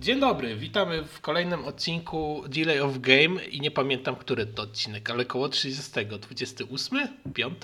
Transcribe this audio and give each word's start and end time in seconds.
Dzień 0.00 0.20
dobry, 0.20 0.56
witamy 0.56 1.04
w 1.04 1.20
kolejnym 1.20 1.64
odcinku 1.64 2.44
Delay 2.48 2.80
of 2.80 2.98
Game 2.98 3.44
i 3.44 3.60
nie 3.60 3.70
pamiętam, 3.70 4.16
który 4.16 4.46
to 4.46 4.62
odcinek, 4.62 5.10
ale 5.10 5.24
koło 5.24 5.48
30, 5.48 5.92
28, 6.20 6.98
5? 7.34 7.54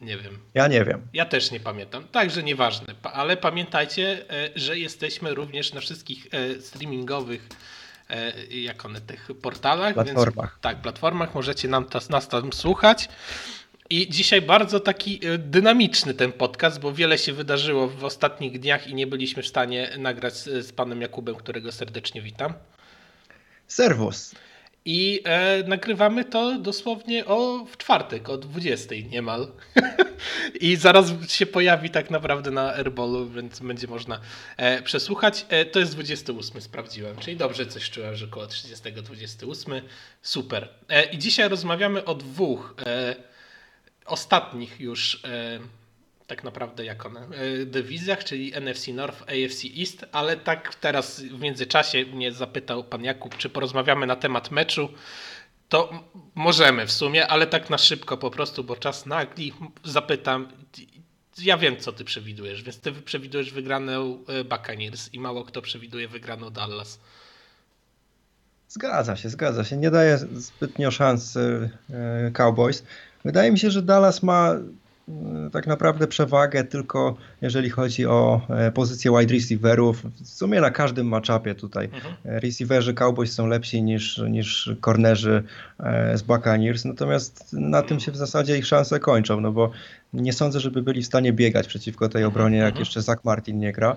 Nie 0.00 0.16
wiem. 0.18 0.38
Ja 0.54 0.68
nie 0.68 0.84
wiem. 0.84 1.06
Ja 1.12 1.24
też 1.24 1.50
nie 1.50 1.60
pamiętam, 1.60 2.08
także 2.08 2.42
nieważne, 2.42 2.94
ale 3.02 3.36
pamiętajcie, 3.36 4.30
e, 4.30 4.50
że 4.54 4.78
jesteśmy 4.78 5.34
również 5.34 5.72
na 5.72 5.80
wszystkich 5.80 6.26
e, 6.30 6.60
streamingowych 6.60 7.48
e, 8.10 8.46
jak 8.46 8.84
one, 8.84 9.00
tych 9.00 9.28
portalach. 9.42 9.94
Platformach. 9.94 10.50
Więc, 10.50 10.60
tak, 10.60 10.82
platformach 10.82 11.34
możecie 11.34 11.68
nam, 11.68 11.86
nas 12.10 12.28
tam 12.28 12.52
słuchać. 12.52 13.08
I 13.90 14.08
dzisiaj 14.08 14.42
bardzo 14.42 14.80
taki 14.80 15.20
e, 15.26 15.38
dynamiczny 15.38 16.14
ten 16.14 16.32
podcast, 16.32 16.80
bo 16.80 16.92
wiele 16.92 17.18
się 17.18 17.32
wydarzyło 17.32 17.88
w 17.88 18.04
ostatnich 18.04 18.60
dniach 18.60 18.88
i 18.88 18.94
nie 18.94 19.06
byliśmy 19.06 19.42
w 19.42 19.46
stanie 19.46 19.90
nagrać 19.98 20.34
z, 20.34 20.72
panem 20.72 21.00
Jakubem, 21.00 21.34
którego 21.34 21.72
serdecznie 21.72 22.22
witam. 22.22 22.52
Serwus. 23.66 24.34
I 24.84 25.20
e, 25.24 25.62
nagrywamy 25.66 26.24
to 26.24 26.58
dosłownie 26.58 27.26
o 27.26 27.66
w 27.70 27.76
czwartek, 27.76 28.28
o 28.28 28.38
20 28.38 28.94
niemal. 29.10 29.52
I 30.60 30.76
zaraz 30.76 31.12
się 31.28 31.46
pojawi 31.46 31.90
tak 31.90 32.10
naprawdę 32.10 32.50
na 32.50 32.74
Airballu, 32.74 33.30
więc 33.30 33.60
będzie 33.60 33.86
można 33.86 34.20
e, 34.56 34.82
przesłuchać. 34.82 35.46
E, 35.48 35.64
to 35.64 35.78
jest 35.78 35.94
28, 35.94 36.60
sprawdziłem, 36.60 37.16
czyli 37.16 37.36
dobrze 37.36 37.66
coś 37.66 37.90
czułem, 37.90 38.16
że 38.16 38.26
około 38.26 38.46
30, 38.46 38.92
28. 38.92 39.80
Super. 40.22 40.68
E, 40.88 41.04
I 41.04 41.18
dzisiaj 41.18 41.48
rozmawiamy 41.48 42.04
o 42.04 42.14
dwóch 42.14 42.74
e, 42.86 43.16
ostatnich 44.06 44.80
już 44.80 45.24
e, 45.24 45.60
tak 46.26 46.44
naprawdę 46.44 46.84
jak 46.84 47.06
one, 47.06 47.20
e, 47.20 47.66
dywizjach, 47.66 48.24
czyli 48.24 48.52
NFC 48.60 48.88
North, 48.88 49.22
AFC 49.22 49.64
East, 49.80 50.06
ale 50.12 50.36
tak 50.36 50.74
teraz 50.74 51.20
w 51.20 51.40
międzyczasie 51.40 52.06
mnie 52.06 52.32
zapytał 52.32 52.84
pan 52.84 53.04
Jakub, 53.04 53.36
czy 53.36 53.48
porozmawiamy 53.48 54.06
na 54.06 54.16
temat 54.16 54.50
meczu. 54.50 54.88
To 55.68 56.04
możemy 56.34 56.86
w 56.86 56.92
sumie, 56.92 57.26
ale 57.26 57.46
tak 57.46 57.70
na 57.70 57.78
szybko 57.78 58.16
po 58.16 58.30
prostu, 58.30 58.64
bo 58.64 58.76
czas 58.76 59.06
nagli. 59.06 59.52
Zapytam, 59.84 60.48
ja 61.38 61.58
wiem 61.58 61.76
co 61.76 61.92
ty 61.92 62.04
przewidujesz, 62.04 62.62
więc 62.62 62.80
ty 62.80 62.92
przewidujesz 62.92 63.52
wygraną 63.52 64.24
e, 64.28 64.44
Buccaneers 64.44 65.14
i 65.14 65.20
mało 65.20 65.44
kto 65.44 65.62
przewiduje 65.62 66.08
wygraną 66.08 66.50
Dallas. 66.50 67.00
Zgadza 68.68 69.16
się, 69.16 69.28
zgadza 69.28 69.64
się. 69.64 69.76
Nie 69.76 69.90
daje 69.90 70.18
zbytnio 70.18 70.90
szans 70.90 71.38
Cowboys. 72.32 72.84
Wydaje 73.26 73.52
mi 73.52 73.58
się, 73.58 73.70
że 73.70 73.82
Dallas 73.82 74.22
ma 74.22 74.54
mm, 75.08 75.50
tak 75.50 75.66
naprawdę 75.66 76.06
przewagę 76.06 76.64
tylko 76.64 77.16
jeżeli 77.42 77.70
chodzi 77.70 78.06
o 78.06 78.40
e, 78.48 78.72
pozycję 78.72 79.10
wide 79.10 79.34
receiverów. 79.34 80.02
W 80.04 80.28
sumie 80.28 80.60
na 80.60 80.70
każdym 80.70 81.06
matchupie 81.06 81.54
tutaj 81.54 81.84
mhm. 81.84 82.14
E, 82.24 82.40
receiverzy 82.40 82.94
Cowboys 82.94 83.32
są 83.32 83.46
lepsi 83.46 83.82
niż, 83.82 84.18
niż 84.18 84.70
cornerzy 84.80 85.42
e, 85.80 86.18
z 86.18 86.22
Buccaneers, 86.22 86.84
natomiast 86.84 87.52
na 87.52 87.82
tym 87.82 88.00
się 88.00 88.12
w 88.12 88.16
zasadzie 88.16 88.58
ich 88.58 88.66
szanse 88.66 89.00
kończą, 89.00 89.40
no 89.40 89.52
bo 89.52 89.70
nie 90.12 90.32
sądzę, 90.32 90.60
żeby 90.60 90.82
byli 90.82 91.02
w 91.02 91.06
stanie 91.06 91.32
biegać 91.32 91.66
przeciwko 91.66 92.08
tej 92.08 92.24
obronie, 92.24 92.56
jak 92.56 92.66
mhm. 92.66 92.80
jeszcze 92.80 93.02
Zach 93.02 93.24
Martin 93.24 93.58
nie 93.58 93.72
gra. 93.72 93.96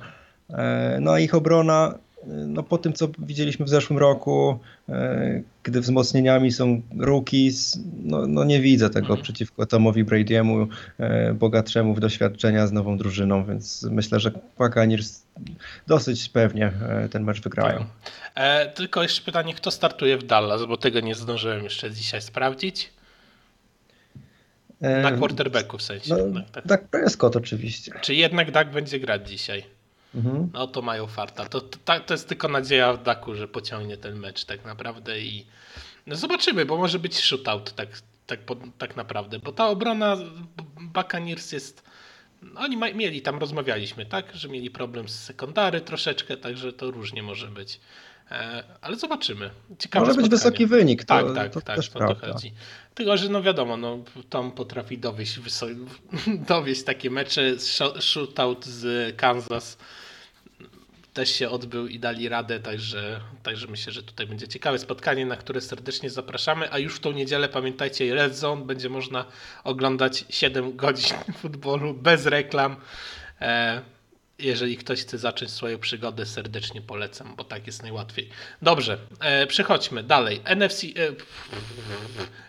No 1.02 1.12
a 1.12 1.20
ich 1.20 1.36
obrona 1.36 1.94
no 2.28 2.64
po 2.64 2.78
tym, 2.78 2.94
co 2.94 3.08
widzieliśmy 3.20 3.66
w 3.66 3.70
zeszłym 3.70 4.00
roku, 4.00 4.60
e, 4.90 5.42
gdy 5.64 5.82
wzmocnieniami 5.82 6.52
są 6.52 6.82
rookies, 6.98 7.80
no, 8.04 8.28
no 8.28 8.44
nie 8.44 8.62
widzę 8.62 8.90
tego 8.90 9.08
mhm. 9.08 9.22
przeciwko 9.22 9.66
Tomowi 9.66 10.06
Brady'emu, 10.06 10.68
e, 10.98 11.34
bogatszemu 11.34 11.94
w 11.94 12.00
doświadczenia 12.00 12.68
z 12.68 12.72
nową 12.72 12.98
drużyną, 12.98 13.46
więc 13.46 13.84
myślę, 13.92 14.20
że 14.20 14.32
Buccaneers 14.58 15.22
dosyć 15.88 16.30
pewnie 16.30 16.72
e, 16.90 17.10
ten 17.10 17.24
mecz 17.24 17.42
wygrają. 17.42 17.86
E, 18.36 18.70
tylko 18.70 19.04
jeszcze 19.04 19.22
pytanie, 19.22 19.54
kto 19.54 19.72
startuje 19.72 20.18
w 20.18 20.24
Dallas, 20.24 20.66
bo 20.66 20.78
tego 20.78 21.00
nie 21.00 21.16
zdążyłem 21.16 21.64
jeszcze 21.64 21.92
dzisiaj 21.92 22.22
sprawdzić. 22.22 22.90
Na 24.82 25.12
quarterbacku 25.12 25.78
w 25.78 25.82
sensie. 25.82 26.16
No, 26.34 26.42
tak, 26.52 26.68
tak. 26.68 26.88
Prescott 26.88 27.36
oczywiście. 27.36 27.92
Czy 28.02 28.16
jednak 28.16 28.52
Dak 28.52 28.72
będzie 28.72 29.00
grać 29.00 29.30
dzisiaj? 29.30 29.79
Mhm. 30.16 30.50
No 30.54 30.68
to 30.68 30.82
mają 30.82 31.08
farta. 31.08 31.46
To, 31.46 31.62
to, 31.62 32.00
to 32.00 32.14
jest 32.14 32.30
tylko 32.30 32.48
nadzieja 32.48 32.94
w 32.94 33.04
Daku, 33.04 33.36
że 33.36 33.48
pociągnie 33.48 33.98
ten 33.98 34.20
mecz 34.20 34.46
tak 34.46 34.66
naprawdę 34.66 35.20
i 35.20 35.46
no 36.08 36.16
zobaczymy, 36.16 36.66
bo 36.66 36.78
może 36.78 37.00
być 37.00 37.20
shootout 37.20 37.74
tak, 37.74 37.90
tak, 38.28 38.40
tak 38.78 38.96
naprawdę, 38.96 39.40
bo 39.40 39.52
ta 39.52 39.68
obrona 39.68 40.18
Buccaneers 40.80 41.52
jest 41.52 41.84
oni 42.56 42.78
mieli 42.78 43.22
tam, 43.22 43.40
rozmawialiśmy, 43.40 44.06
tak, 44.06 44.36
że 44.36 44.50
mieli 44.50 44.70
problem 44.70 45.10
z 45.10 45.20
sekundary 45.20 45.82
troszeczkę, 45.82 46.38
także 46.38 46.74
to 46.74 46.92
różnie 46.92 47.24
może 47.24 47.48
być. 47.48 47.80
E, 48.32 48.64
ale 48.82 48.96
zobaczymy. 48.96 49.50
Ciekawe 49.80 50.06
może 50.06 50.14
spotkanie. 50.14 50.30
być 50.30 50.40
wysoki 50.40 50.66
wynik. 50.68 51.04
To, 51.04 51.08
tak, 51.08 51.36
tak, 51.36 51.54
to 51.54 51.62
tak, 51.62 51.76
też 51.76 51.90
to, 51.90 52.16
chodzi. 52.16 52.54
Tylko, 52.96 53.18
że 53.18 53.30
no 53.30 53.42
wiadomo, 53.42 53.78
no, 53.78 54.04
Tom 54.30 54.52
potrafi 54.52 54.98
dowieść, 54.98 55.40
dowieść 56.50 56.84
takie 56.84 57.10
mecze, 57.10 57.42
shootout 58.00 58.66
z 58.66 59.16
Kansas 59.16 59.78
też 61.14 61.30
się 61.32 61.50
odbył 61.50 61.88
i 61.88 62.00
dali 62.00 62.30
radę, 62.30 62.60
także, 62.60 63.22
także 63.44 63.68
myślę, 63.68 63.94
że 63.94 64.04
tutaj 64.04 64.28
będzie 64.28 64.48
ciekawe 64.48 64.80
spotkanie, 64.80 65.26
na 65.26 65.36
które 65.36 65.62
serdecznie 65.62 66.10
zapraszamy, 66.10 66.72
a 66.72 66.80
już 66.80 66.96
w 66.96 67.00
tą 67.00 67.12
niedzielę 67.12 67.50
pamiętajcie, 67.50 68.16
Red 68.16 68.36
Zone 68.36 68.66
będzie 68.66 68.90
można 68.90 69.26
oglądać 69.64 70.26
7 70.30 70.76
godzin 70.76 71.18
futbolu 71.42 71.94
bez 71.94 72.26
reklam. 72.26 72.76
E, 73.42 73.82
jeżeli 74.40 74.78
ktoś 74.78 75.02
chce 75.02 75.18
zacząć 75.18 75.52
swoją 75.52 75.80
przygodę, 75.80 76.26
serdecznie 76.26 76.82
polecam, 76.82 77.36
bo 77.36 77.44
tak 77.44 77.68
jest 77.68 77.82
najłatwiej. 77.82 78.30
Dobrze, 78.62 78.98
e, 79.20 79.48
przechodźmy 79.48 80.04
dalej. 80.04 80.42
NFC, 80.46 80.84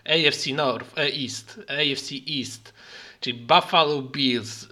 e, 0.05 0.27
AFC 0.27 0.53
North, 0.53 0.97
East, 0.97 1.59
AFC 1.67 2.11
East, 2.39 2.73
czyli 3.19 3.39
Buffalo 3.39 4.01
Bills, 4.01 4.67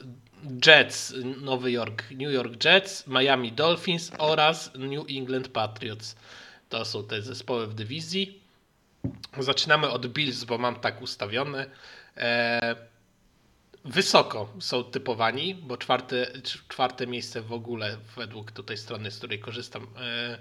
Jets, 0.66 1.14
Nowy 1.42 1.72
Jork, 1.72 2.12
New 2.12 2.32
York 2.32 2.64
Jets, 2.66 3.08
Miami 3.08 3.52
Dolphins 3.52 4.12
oraz 4.18 4.72
New 4.76 5.06
England 5.10 5.48
Patriots. 5.48 6.16
To 6.70 6.86
są 6.86 7.04
te 7.04 7.22
zespoły 7.22 7.68
w 7.68 7.74
dywizji. 7.74 8.42
Zaczynamy 9.40 9.90
od 9.90 10.08
Bills, 10.08 10.44
bo 10.44 10.58
mam 10.58 10.76
tak 10.76 11.02
ustawione. 11.02 11.66
E, 12.18 12.76
wysoko 13.86 14.54
są 14.60 14.84
typowani, 14.84 15.56
bo 15.56 15.78
czwarte, 15.78 16.28
czwarte 16.70 17.08
miejsce 17.08 17.42
w 17.42 17.54
ogóle 17.54 17.98
według 18.16 18.52
tutaj 18.52 18.78
strony, 18.78 19.12
z 19.12 19.18
której 19.18 19.40
korzystam, 19.40 19.88
e, 19.98 20.38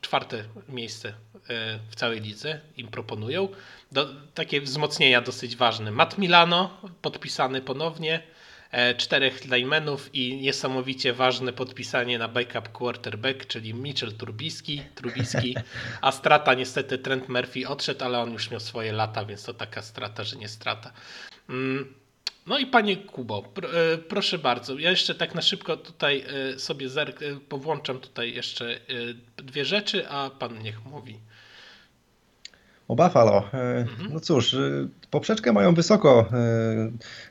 czwarte 0.00 0.44
miejsce 0.68 1.08
e, 1.08 1.14
w 1.90 1.94
całej 1.94 2.20
lidze 2.20 2.60
im 2.76 2.88
proponują. 2.88 3.48
Do, 3.92 4.08
takie 4.34 4.60
wzmocnienia 4.60 5.20
dosyć 5.20 5.56
ważne. 5.56 5.90
Matt 5.90 6.18
Milano 6.18 6.80
podpisany 7.02 7.60
ponownie. 7.62 8.22
E, 8.70 8.94
czterech 8.94 9.44
linemenów 9.44 10.14
i 10.14 10.36
niesamowicie 10.36 11.12
ważne 11.12 11.52
podpisanie 11.52 12.18
na 12.18 12.28
backup 12.28 12.68
quarterback, 12.68 13.46
czyli 13.46 13.74
Mitchell 13.74 14.12
Turbiski, 14.12 14.82
Trubiski, 14.94 15.56
a 16.00 16.12
strata 16.12 16.54
niestety 16.54 16.98
Trent 16.98 17.28
Murphy 17.28 17.68
odszedł, 17.68 18.04
ale 18.04 18.18
on 18.18 18.32
już 18.32 18.50
miał 18.50 18.60
swoje 18.60 18.92
lata, 18.92 19.24
więc 19.24 19.44
to 19.44 19.54
taka 19.54 19.82
strata, 19.82 20.24
że 20.24 20.36
nie 20.36 20.48
strata. 20.48 20.92
Mm, 21.48 21.94
no 22.46 22.58
i 22.58 22.66
panie 22.66 22.96
Kubo, 22.96 23.52
e, 23.94 23.98
proszę 23.98 24.38
bardzo, 24.38 24.78
ja 24.78 24.90
jeszcze 24.90 25.14
tak 25.14 25.34
na 25.34 25.42
szybko 25.42 25.76
tutaj 25.76 26.24
e, 26.54 26.58
sobie 26.58 26.88
zerk, 26.88 27.20
powłączam 27.48 28.00
tutaj 28.00 28.34
jeszcze 28.34 28.80
dwie 29.36 29.64
rzeczy, 29.64 30.08
a 30.08 30.30
pan 30.30 30.62
niech 30.62 30.84
mówi. 30.84 31.18
O 32.88 32.96
Buffalo. 32.96 33.44
Mhm. 33.52 34.12
No 34.12 34.20
cóż, 34.20 34.56
poprzeczkę 35.10 35.52
mają 35.52 35.74
wysoko 35.74 36.28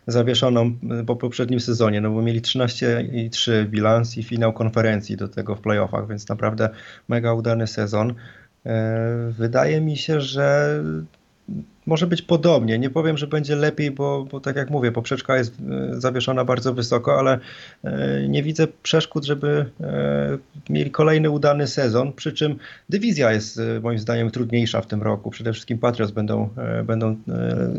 zawieszoną 0.07 0.75
po 1.07 1.15
poprzednim 1.15 1.59
sezonie, 1.59 2.01
no 2.01 2.11
bo 2.11 2.21
mieli 2.21 2.41
13 2.41 3.09
i 3.13 3.29
3 3.29 3.67
bilans 3.69 4.17
i 4.17 4.23
finał 4.23 4.53
konferencji 4.53 5.17
do 5.17 5.27
tego 5.27 5.55
w 5.55 5.61
playoffach, 5.61 6.07
więc 6.07 6.29
naprawdę 6.29 6.69
mega 7.07 7.33
udany 7.33 7.67
sezon. 7.67 8.13
Wydaje 9.29 9.81
mi 9.81 9.97
się, 9.97 10.21
że 10.21 10.83
może 11.85 12.07
być 12.07 12.21
podobnie. 12.21 12.79
Nie 12.79 12.89
powiem, 12.89 13.17
że 13.17 13.27
będzie 13.27 13.55
lepiej, 13.55 13.91
bo, 13.91 14.25
bo 14.31 14.39
tak 14.39 14.55
jak 14.55 14.69
mówię, 14.69 14.91
poprzeczka 14.91 15.37
jest 15.37 15.53
e, 15.59 16.01
zawieszona 16.01 16.45
bardzo 16.45 16.73
wysoko, 16.73 17.19
ale 17.19 17.39
e, 17.83 18.27
nie 18.27 18.43
widzę 18.43 18.67
przeszkód, 18.83 19.25
żeby 19.25 19.65
e, 19.81 20.37
mieli 20.69 20.91
kolejny 20.91 21.29
udany 21.29 21.67
sezon. 21.67 22.13
Przy 22.13 22.33
czym 22.33 22.55
dywizja 22.89 23.31
jest 23.31 23.61
moim 23.81 23.99
zdaniem 23.99 24.31
trudniejsza 24.31 24.81
w 24.81 24.87
tym 24.87 25.03
roku. 25.03 25.31
Przede 25.31 25.53
wszystkim 25.53 25.77
Patriots 25.77 26.11
będą, 26.11 26.49
będą 26.83 27.17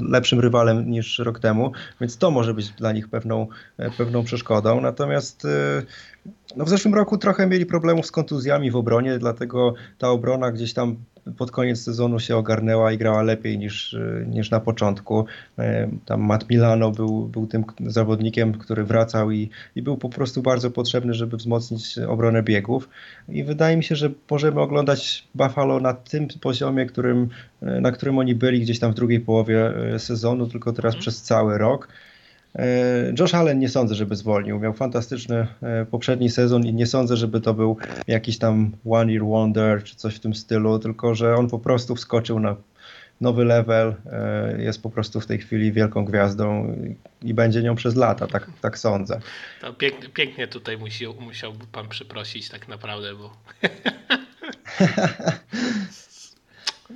lepszym 0.09 0.41
rywalem 0.41 0.91
niż 0.91 1.19
rok 1.19 1.39
temu, 1.39 1.73
więc 2.01 2.19
to 2.19 2.31
może 2.31 2.55
być 2.55 2.69
dla 2.69 2.93
nich 2.93 3.09
pewną, 3.09 3.47
pewną 3.99 4.25
przeszkodą. 4.25 4.81
Natomiast 4.81 5.47
no 6.57 6.65
w 6.65 6.69
zeszłym 6.69 6.95
roku 6.95 7.19
trochę 7.19 7.47
mieli 7.47 7.67
problemów 7.67 8.07
z 8.07 8.11
kontuzjami 8.11 8.71
w 8.71 8.77
obronie, 8.77 9.19
dlatego 9.19 9.75
ta 9.99 10.11
obrona 10.11 10.53
gdzieś 10.53 10.73
tam 10.73 10.97
pod 11.37 11.51
koniec 11.51 11.81
sezonu 11.81 12.21
się 12.21 12.37
ogarnęła 12.37 12.93
i 12.93 12.99
grała 12.99 13.23
lepiej 13.23 13.59
niż, 13.59 13.97
niż 14.27 14.51
na 14.51 14.61
początku. 14.61 15.27
Tam 16.05 16.21
Matt 16.21 16.51
Milano 16.51 16.91
był, 16.91 17.25
był 17.29 17.47
tym 17.47 17.65
zawodnikiem, 17.87 18.53
który 18.53 18.85
wracał 18.85 19.31
i, 19.31 19.51
i 19.77 19.83
był 19.83 19.97
po 19.97 20.09
prostu 20.09 20.43
bardzo 20.43 20.71
potrzebny, 20.71 21.15
żeby 21.15 21.37
wzmocnić 21.37 21.99
obronę 21.99 22.43
biegów. 22.43 22.89
I 23.29 23.45
wydaje 23.45 23.77
mi 23.77 23.85
się, 23.85 23.97
że 23.97 24.11
możemy 24.31 24.61
oglądać 24.61 25.29
Buffalo 25.35 25.81
na 25.81 25.95
tym 25.95 26.29
poziomie, 26.41 26.87
którym, 26.87 27.29
na 27.63 27.93
którym 27.93 28.19
oni 28.19 28.35
byli 28.35 28.61
gdzieś 28.61 28.79
tam 28.79 28.93
w 28.93 28.95
drugiej 28.95 29.21
połowie 29.21 29.73
sezonu, 29.99 30.47
tylko 30.47 30.73
teraz 30.73 30.95
mm. 30.95 31.01
przez 31.01 31.23
cały 31.23 31.59
rok. 31.59 31.89
E, 32.59 33.13
Josh 33.19 33.35
Allen 33.35 33.59
nie 33.59 33.69
sądzę, 33.69 33.95
żeby 33.95 34.17
zwolnił. 34.17 34.61
Miał 34.61 34.73
fantastyczny 34.73 35.47
e, 35.63 35.87
poprzedni 35.91 36.31
sezon 36.31 36.67
i 36.67 36.75
nie 36.75 36.87
sądzę, 36.87 37.17
żeby 37.17 37.41
to 37.41 37.55
był 37.55 37.77
jakiś 38.07 38.39
tam 38.39 38.73
one 38.91 39.13
year 39.13 39.25
wonder 39.25 39.85
czy 39.85 39.97
coś 39.97 40.15
w 40.15 40.21
tym 40.21 40.35
stylu, 40.35 40.79
tylko 40.79 41.15
że 41.15 41.37
on 41.37 41.49
po 41.49 41.59
prostu 41.59 41.95
wskoczył 41.95 42.41
na 42.41 42.57
nowy 43.21 43.45
level, 43.45 43.95
e, 44.13 44.63
jest 44.63 44.83
po 44.83 44.91
prostu 44.91 45.21
w 45.21 45.27
tej 45.27 45.39
chwili 45.39 45.73
wielką 45.73 46.05
gwiazdą 46.05 46.77
i 47.23 47.35
będzie 47.35 47.63
nią 47.63 47.75
przez 47.75 47.97
lata, 47.97 48.27
tak, 48.27 48.51
tak 48.61 48.79
sądzę. 48.79 49.21
To 49.61 49.73
pięknie, 49.73 50.09
pięknie 50.09 50.49
tutaj 50.49 50.79
musi, 50.79 51.07
musiałby 51.21 51.67
pan 51.73 51.89
przeprosić 51.89 52.49
tak 52.49 52.69
naprawdę, 52.69 53.15
bo 53.15 53.37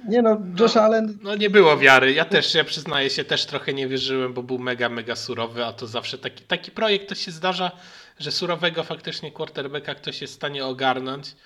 Nie 0.09 0.23
no, 0.23 0.41
Josh 0.61 0.75
no, 0.75 0.83
Allen... 0.83 1.19
No 1.23 1.37
nie 1.37 1.51
było 1.51 1.79
wiary. 1.79 2.13
Ja 2.13 2.25
też, 2.25 2.55
ja 2.55 2.65
przyznaję 2.65 3.11
się, 3.11 3.25
też 3.25 3.47
trochę 3.47 3.75
nie 3.75 3.89
wierzyłem, 3.89 4.33
bo 4.35 4.43
był 4.43 4.59
mega, 4.59 4.89
mega 4.89 5.17
surowy, 5.17 5.65
a 5.65 5.73
to 5.73 5.87
zawsze 5.87 6.19
taki, 6.19 6.45
taki 6.45 6.71
projekt 6.71 7.09
to 7.09 7.15
się 7.15 7.31
zdarza, 7.31 7.71
że 8.19 8.33
surowego 8.33 8.85
faktycznie 8.85 9.33
quarterbacka 9.33 9.95
ktoś 9.95 10.21
jest 10.21 10.33
w 10.33 10.37
stanie 10.37 10.67
ogarnąć. 10.67 11.37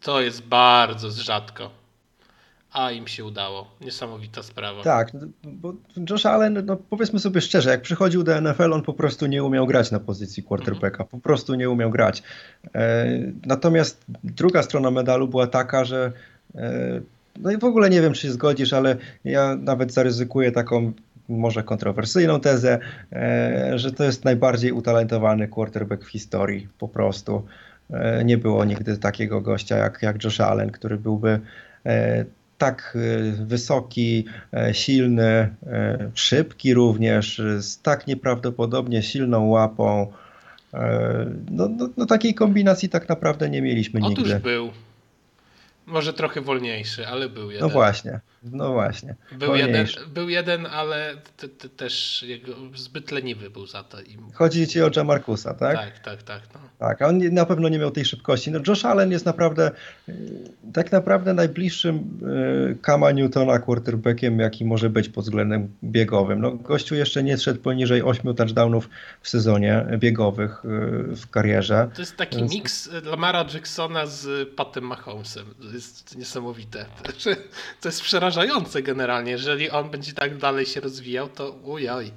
To 0.00 0.20
jest 0.20 0.42
bardzo 0.42 1.10
rzadko. 1.10 1.70
A 2.72 2.90
im 2.90 3.08
się 3.08 3.24
udało. 3.24 3.70
Niesamowita 3.80 4.42
sprawa. 4.42 4.82
Tak, 4.82 5.12
bo 5.44 5.74
Josh 6.10 6.26
Allen, 6.26 6.62
no 6.66 6.76
powiedzmy 6.76 7.18
sobie 7.18 7.40
szczerze, 7.40 7.70
jak 7.70 7.82
przychodził 7.82 8.22
do 8.22 8.40
NFL, 8.40 8.72
on 8.72 8.82
po 8.82 8.94
prostu 8.94 9.26
nie 9.26 9.44
umiał 9.44 9.66
grać 9.66 9.90
na 9.90 10.00
pozycji 10.00 10.42
quarterbacka. 10.42 11.04
Po 11.04 11.18
prostu 11.18 11.54
nie 11.54 11.70
umiał 11.70 11.90
grać. 11.90 12.22
E, 12.74 13.06
natomiast 13.46 14.04
druga 14.24 14.62
strona 14.62 14.90
medalu 14.90 15.28
była 15.28 15.46
taka, 15.46 15.84
że 15.84 16.12
e, 16.54 17.00
no 17.40 17.50
i 17.50 17.58
w 17.58 17.64
ogóle 17.64 17.90
nie 17.90 18.00
wiem, 18.00 18.12
czy 18.12 18.20
się 18.20 18.32
zgodzisz, 18.32 18.72
ale 18.72 18.96
ja 19.24 19.56
nawet 19.56 19.92
zaryzykuję 19.92 20.52
taką 20.52 20.92
może 21.28 21.62
kontrowersyjną 21.62 22.40
tezę, 22.40 22.78
e, 23.12 23.72
że 23.78 23.92
to 23.92 24.04
jest 24.04 24.24
najbardziej 24.24 24.72
utalentowany 24.72 25.48
quarterback 25.48 26.04
w 26.04 26.10
historii 26.10 26.68
po 26.78 26.88
prostu. 26.88 27.42
E, 27.90 28.24
nie 28.24 28.38
było 28.38 28.64
nigdy 28.64 28.98
takiego 28.98 29.40
gościa 29.40 29.76
jak, 29.76 30.02
jak 30.02 30.24
Josh 30.24 30.40
Allen, 30.40 30.70
który 30.70 30.96
byłby 30.96 31.40
e, 31.86 32.24
tak 32.58 32.98
wysoki, 33.46 34.24
silny, 34.72 35.48
szybki 36.14 36.74
również, 36.74 37.42
z 37.58 37.80
tak 37.80 38.06
nieprawdopodobnie 38.06 39.02
silną 39.02 39.46
łapą. 39.46 40.12
No, 41.50 41.68
no, 41.68 41.88
no 41.96 42.06
takiej 42.06 42.34
kombinacji 42.34 42.88
tak 42.88 43.08
naprawdę 43.08 43.50
nie 43.50 43.62
mieliśmy 43.62 44.00
Otóż 44.00 44.18
nigdy. 44.18 44.30
Otóż 44.30 44.42
był. 44.42 44.70
Może 45.86 46.12
trochę 46.12 46.40
wolniejszy, 46.40 47.08
ale 47.08 47.28
był 47.28 47.50
jeden. 47.50 47.68
No 47.68 47.74
właśnie, 47.74 48.20
no 48.44 48.72
właśnie. 48.72 49.14
Był, 49.32 49.54
jeden, 49.54 49.86
był 50.14 50.28
jeden, 50.28 50.66
ale 50.66 51.16
te, 51.36 51.48
te 51.48 51.68
też 51.68 52.24
zbyt 52.74 53.10
leniwy 53.10 53.50
był 53.50 53.66
za 53.66 53.84
to. 53.84 54.00
I... 54.00 54.16
Chodzi 54.34 54.68
ci 54.68 54.82
o 54.82 54.90
Jamarcusa, 54.96 55.54
tak? 55.54 55.76
Tak, 55.76 55.98
tak, 55.98 56.22
tak. 56.22 56.42
No. 56.54 56.60
Tak, 56.78 57.02
a 57.02 57.06
on 57.06 57.18
na 57.18 57.46
pewno 57.46 57.68
nie 57.68 57.78
miał 57.78 57.90
tej 57.90 58.04
szybkości. 58.04 58.50
No 58.50 58.60
Josh 58.68 58.84
Allen 58.84 59.10
jest 59.12 59.26
naprawdę 59.26 59.70
tak 60.72 60.92
naprawdę 60.92 61.34
najbliższym 61.34 62.20
Kama 62.82 63.12
Newtona 63.12 63.58
quarterbackiem, 63.58 64.38
jaki 64.38 64.64
może 64.64 64.90
być 64.90 65.08
pod 65.08 65.24
względem 65.24 65.68
biegowym. 65.84 66.40
No 66.40 66.52
gościu 66.52 66.94
jeszcze 66.94 67.22
nie 67.22 67.38
szedł 67.38 67.60
poniżej 67.60 68.02
8 68.02 68.34
touchdownów 68.34 68.88
w 69.20 69.28
sezonie 69.28 69.86
biegowych 69.98 70.62
w 71.16 71.30
karierze. 71.30 71.90
To 71.94 72.02
jest 72.02 72.16
taki 72.16 72.36
Więc... 72.36 72.54
miks 72.54 72.90
Lamara 73.04 73.46
Jacksona 73.54 74.06
z 74.06 74.48
Patem 74.48 74.84
Mahomesem. 74.84 75.54
To 75.62 75.74
jest 75.74 76.16
niesamowite. 76.16 76.86
To 77.80 77.88
jest 77.88 78.02
przerażające 78.02 78.31
przerażające 78.32 78.82
generalnie. 78.82 79.30
Jeżeli 79.30 79.70
on 79.70 79.90
będzie 79.90 80.12
tak 80.12 80.38
dalej 80.38 80.66
się 80.66 80.80
rozwijał, 80.80 81.28
to 81.28 81.50
ujoj. 81.50 82.10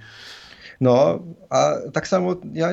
No, 0.82 1.20
a 1.50 1.74
tak 1.94 2.08
samo 2.08 2.36
ja 2.54 2.70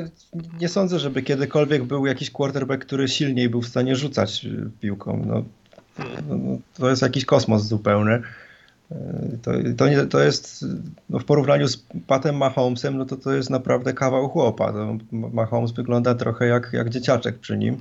nie 0.61 0.69
sądzę, 0.69 0.99
żeby 0.99 1.23
kiedykolwiek 1.23 1.85
był 1.85 2.07
jakiś 2.07 2.31
quarterback, 2.31 2.85
który 2.85 3.09
silniej 3.09 3.49
był 3.49 3.63
w 3.63 3.69
stanie 3.69 3.97
rzucać 3.97 4.45
y, 4.45 4.71
piłką. 4.81 5.25
No, 5.27 5.45
no, 5.99 6.37
no 6.37 6.59
to 6.75 6.91
jest 6.91 7.03
jakiś 7.03 7.25
kosmos 7.25 7.63
zupełny. 7.63 8.23
Y, 8.93 9.39
to, 9.43 9.51
to, 9.77 9.89
nie, 9.89 10.07
to 10.07 10.21
jest 10.21 10.65
no 11.11 11.19
w 11.19 11.25
porównaniu 11.25 11.69
z 11.69 11.87
Patem 12.07 12.37
Mahomesem, 12.37 12.97
no 12.97 13.05
to 13.05 13.17
to 13.17 13.33
jest 13.33 13.51
naprawdę 13.51 13.93
kawał 13.93 14.29
chłopa. 14.29 14.73
To 14.73 14.97
Mahomes 15.13 15.73
wygląda 15.73 16.15
trochę 16.15 16.47
jak, 16.47 16.71
jak 16.73 16.91
dzieciaczek 16.91 17.39
przy 17.39 17.59
nim. 17.59 17.81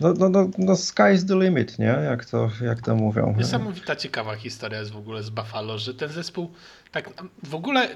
No, 0.00 0.14
no, 0.14 0.28
no, 0.28 0.50
no 0.58 0.76
sky 0.76 1.14
is 1.14 1.26
the 1.26 1.36
limit, 1.36 1.78
nie? 1.78 1.86
Jak 1.86 2.24
to, 2.24 2.50
jak 2.62 2.82
to 2.82 2.94
mówią. 2.96 3.34
Niesamowita 3.38 3.96
ciekawa 3.96 4.36
historia 4.36 4.78
jest 4.78 4.90
w 4.90 4.96
ogóle 4.96 5.22
z 5.22 5.30
Buffalo, 5.30 5.78
że 5.78 5.94
ten 5.94 6.08
zespół 6.08 6.50
tak 6.92 7.10
w 7.42 7.54
ogóle 7.54 7.88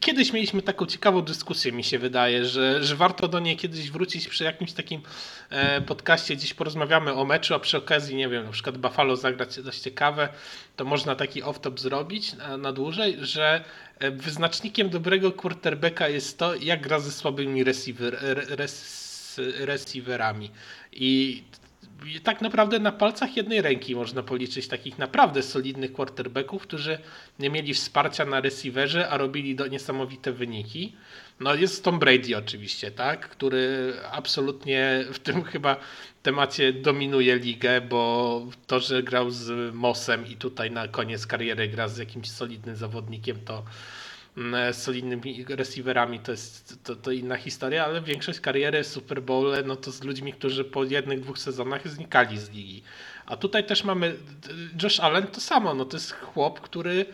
kiedyś 0.00 0.32
mieliśmy 0.32 0.62
taką 0.62 0.86
ciekawą 0.86 1.22
dyskusję, 1.22 1.72
mi 1.72 1.84
się 1.84 1.98
wydaje, 1.98 2.44
że, 2.44 2.84
że 2.84 2.96
warto 2.96 3.28
do 3.28 3.40
niej 3.40 3.56
kiedyś 3.56 3.90
wrócić 3.90 4.28
przy 4.28 4.44
jakimś 4.44 4.72
takim 4.72 5.02
e, 5.50 5.80
podcaście, 5.80 6.36
gdzieś 6.36 6.54
porozmawiamy 6.54 7.14
o 7.14 7.24
meczu, 7.24 7.54
a 7.54 7.58
przy 7.58 7.76
okazji, 7.76 8.16
nie 8.16 8.28
wiem, 8.28 8.44
na 8.44 8.50
przykład 8.50 8.78
Buffalo 8.78 9.16
zagrać 9.16 9.54
coś 9.54 9.78
ciekawe, 9.78 10.28
to 10.76 10.84
można 10.84 11.14
taki 11.14 11.42
off-top 11.42 11.80
zrobić 11.80 12.34
na, 12.34 12.56
na 12.56 12.72
dłużej, 12.72 13.16
że 13.20 13.64
e, 13.98 14.10
wyznacznikiem 14.10 14.90
dobrego 14.90 15.32
quarterbacka 15.32 16.08
jest 16.08 16.38
to, 16.38 16.54
jak 16.54 16.82
gra 16.82 16.98
ze 17.00 17.12
słabymi 17.12 17.64
receiver, 17.64 18.18
res, 18.48 19.05
receiverami. 19.38 20.50
I 20.92 21.42
tak 22.22 22.40
naprawdę 22.40 22.78
na 22.78 22.92
palcach 22.92 23.36
jednej 23.36 23.62
ręki 23.62 23.94
można 23.94 24.22
policzyć 24.22 24.68
takich 24.68 24.98
naprawdę 24.98 25.42
solidnych 25.42 25.92
quarterbacków, 25.92 26.62
którzy 26.62 26.98
nie 27.38 27.50
mieli 27.50 27.74
wsparcia 27.74 28.24
na 28.24 28.40
receiverze, 28.40 29.08
a 29.08 29.16
robili 29.16 29.54
do 29.54 29.66
niesamowite 29.66 30.32
wyniki. 30.32 30.92
No 31.40 31.54
jest 31.54 31.84
Tom 31.84 31.98
Brady 31.98 32.36
oczywiście, 32.36 32.90
tak, 32.90 33.28
który 33.28 33.94
absolutnie 34.12 35.04
w 35.12 35.18
tym 35.18 35.44
chyba 35.44 35.76
temacie 36.22 36.72
dominuje 36.72 37.36
ligę, 37.36 37.80
bo 37.80 38.42
to, 38.66 38.80
że 38.80 39.02
grał 39.02 39.30
z 39.30 39.74
Mossem 39.74 40.26
i 40.26 40.36
tutaj 40.36 40.70
na 40.70 40.88
koniec 40.88 41.26
kariery 41.26 41.68
gra 41.68 41.88
z 41.88 41.98
jakimś 41.98 42.30
solidnym 42.30 42.76
zawodnikiem, 42.76 43.40
to 43.44 43.62
solidnymi 44.72 45.44
receiverami 45.48 46.20
to 46.20 46.32
jest 46.32 46.84
to, 46.84 46.96
to 46.96 47.12
inna 47.12 47.36
historia, 47.36 47.84
ale 47.84 48.02
większość 48.02 48.40
kariery 48.40 48.84
Super 48.84 49.22
Bowl 49.22 49.54
no 49.64 49.76
to 49.76 49.92
z 49.92 50.02
ludźmi, 50.02 50.32
którzy 50.32 50.64
po 50.64 50.84
jednych, 50.84 51.20
dwóch 51.20 51.38
sezonach 51.38 51.88
znikali 51.88 52.38
z 52.38 52.50
ligi. 52.50 52.82
A 53.26 53.36
tutaj 53.36 53.66
też 53.66 53.84
mamy 53.84 54.16
Josh 54.82 55.00
Allen 55.00 55.26
to 55.26 55.40
samo, 55.40 55.74
no 55.74 55.84
to 55.84 55.96
jest 55.96 56.12
chłop, 56.12 56.60
który 56.60 57.06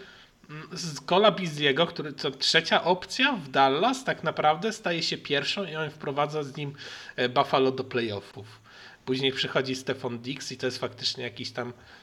mm, 0.51 0.69
z 0.73 1.01
Cola 1.01 1.31
Biziego, 1.31 1.87
który 1.87 2.13
to 2.13 2.31
trzecia 2.31 2.85
opcja 2.85 3.33
w 3.33 3.49
Dallas 3.49 4.05
tak 4.05 4.25
naprawdę 4.25 4.73
staje 4.73 5.03
się 5.03 5.19
pierwszą 5.19 5.65
i 5.65 5.77
on 5.77 5.91
wprowadza 5.91 6.43
z 6.43 6.57
nim 6.57 6.73
e, 7.17 7.29
Buffalo 7.29 7.71
do 7.71 7.85
playoffów. 7.85 8.63
Później 9.05 9.33
przychodzi 9.33 9.75
Stefan 9.75 10.19
Dix 10.19 10.53
i 10.53 10.57
to 10.57 10.67
jest 10.67 10.79
faktycznie 10.79 11.25
jakiś 11.25 11.51
tam 11.51 11.73
Mm, 11.73 12.02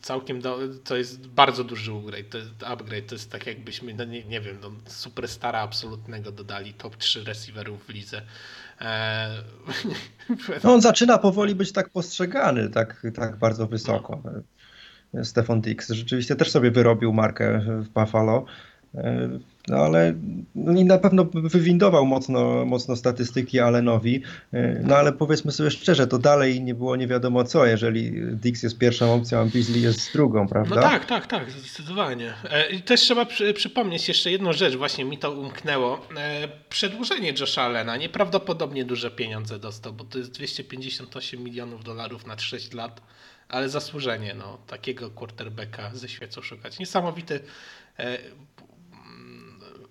całkiem 0.00 0.40
do, 0.40 0.58
to 0.84 0.96
jest 0.96 1.26
bardzo 1.26 1.64
duży 1.64 1.92
upgrade. 1.92 2.30
To 2.30 2.38
jest, 2.38 2.50
upgrade. 2.64 3.06
to 3.06 3.14
jest 3.14 3.30
tak 3.30 3.46
jakbyśmy, 3.46 3.94
no 3.94 4.04
nie, 4.04 4.24
nie 4.24 4.40
wiem, 4.40 4.58
no, 4.62 4.70
superstara 4.86 5.60
absolutnego 5.60 6.32
dodali 6.32 6.74
top 6.74 6.96
3 6.96 7.24
receiverów 7.24 7.86
w 7.86 7.88
lidze. 7.88 8.22
Eee... 8.80 9.30
No 10.64 10.74
on 10.74 10.80
zaczyna 10.80 11.18
powoli 11.18 11.54
być 11.54 11.72
tak 11.72 11.90
postrzegany, 11.90 12.70
tak, 12.70 13.06
tak 13.14 13.38
bardzo 13.38 13.66
wysoko. 13.66 14.22
No. 14.24 15.24
Stefan 15.24 15.60
Dix 15.60 15.88
rzeczywiście 15.88 16.36
też 16.36 16.50
sobie 16.50 16.70
wyrobił 16.70 17.12
markę 17.12 17.60
w 17.80 17.88
Buffalo. 17.88 18.44
Eee, 18.98 19.40
no 19.68 19.76
ale 19.76 20.14
no 20.54 20.72
i 20.72 20.84
na 20.84 20.98
pewno 20.98 21.24
wywindował 21.34 22.06
mocno, 22.06 22.64
mocno 22.64 22.96
statystyki 22.96 23.60
Allenowi, 23.60 24.22
e, 24.52 24.80
no 24.82 24.96
ale 24.96 25.12
powiedzmy 25.12 25.52
sobie 25.52 25.70
szczerze, 25.70 26.06
to 26.06 26.18
dalej 26.18 26.62
nie 26.62 26.74
było 26.74 26.96
nie 26.96 27.06
wiadomo 27.06 27.44
co, 27.44 27.66
jeżeli 27.66 28.12
Dix 28.36 28.62
jest 28.62 28.78
pierwszą 28.78 29.14
opcją, 29.14 29.38
a 29.38 29.44
Beasley 29.44 29.82
jest 29.82 30.12
drugą, 30.12 30.48
prawda? 30.48 30.76
No 30.76 30.82
tak, 30.82 31.04
tak, 31.04 31.26
tak, 31.26 31.50
zdecydowanie. 31.50 32.34
E, 32.50 32.70
I 32.70 32.82
też 32.82 33.00
trzeba 33.00 33.24
przy, 33.24 33.54
przypomnieć 33.54 34.08
jeszcze 34.08 34.30
jedną 34.30 34.52
rzecz, 34.52 34.76
właśnie 34.76 35.04
mi 35.04 35.18
to 35.18 35.32
umknęło. 35.32 36.00
E, 36.16 36.48
przedłużenie 36.68 37.34
Josha 37.40 37.62
Allena, 37.62 37.96
nieprawdopodobnie 37.96 38.84
duże 38.84 39.10
pieniądze 39.10 39.58
dostał, 39.58 39.92
bo 39.92 40.04
to 40.04 40.18
jest 40.18 40.30
258 40.30 41.44
milionów 41.44 41.84
dolarów 41.84 42.26
na 42.26 42.38
6 42.38 42.72
lat, 42.72 43.00
ale 43.48 43.68
zasłużenie, 43.68 44.34
no, 44.34 44.58
takiego 44.66 45.10
quarterbacka 45.10 45.90
ze 45.94 46.08
świecą 46.08 46.42
szukać. 46.42 46.78
Niesamowity 46.78 47.40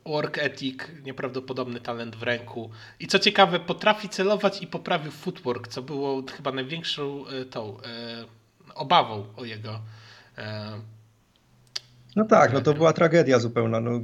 work 0.05 0.38
ethic, 0.38 0.77
nieprawdopodobny 1.05 1.79
talent 1.79 2.15
w 2.15 2.24
ręku. 2.24 2.69
I 3.00 3.07
co 3.07 3.19
ciekawe, 3.19 3.60
potrafi 3.60 4.10
celować 4.10 4.62
i 4.62 4.67
poprawił 4.67 5.12
footwork, 5.12 5.67
co 5.67 5.81
było 5.81 6.24
chyba 6.38 6.51
największą 6.51 7.27
e, 7.27 7.45
tą, 7.45 7.77
e, 7.77 8.25
obawą 8.75 9.25
o 9.36 9.45
jego. 9.45 9.79
E, 10.38 10.72
no 12.15 12.25
tak, 12.25 12.53
no 12.53 12.62
to 12.62 12.74
była 12.74 12.93
tragedia 12.93 13.39
zupełna. 13.39 13.79
No, 13.79 14.01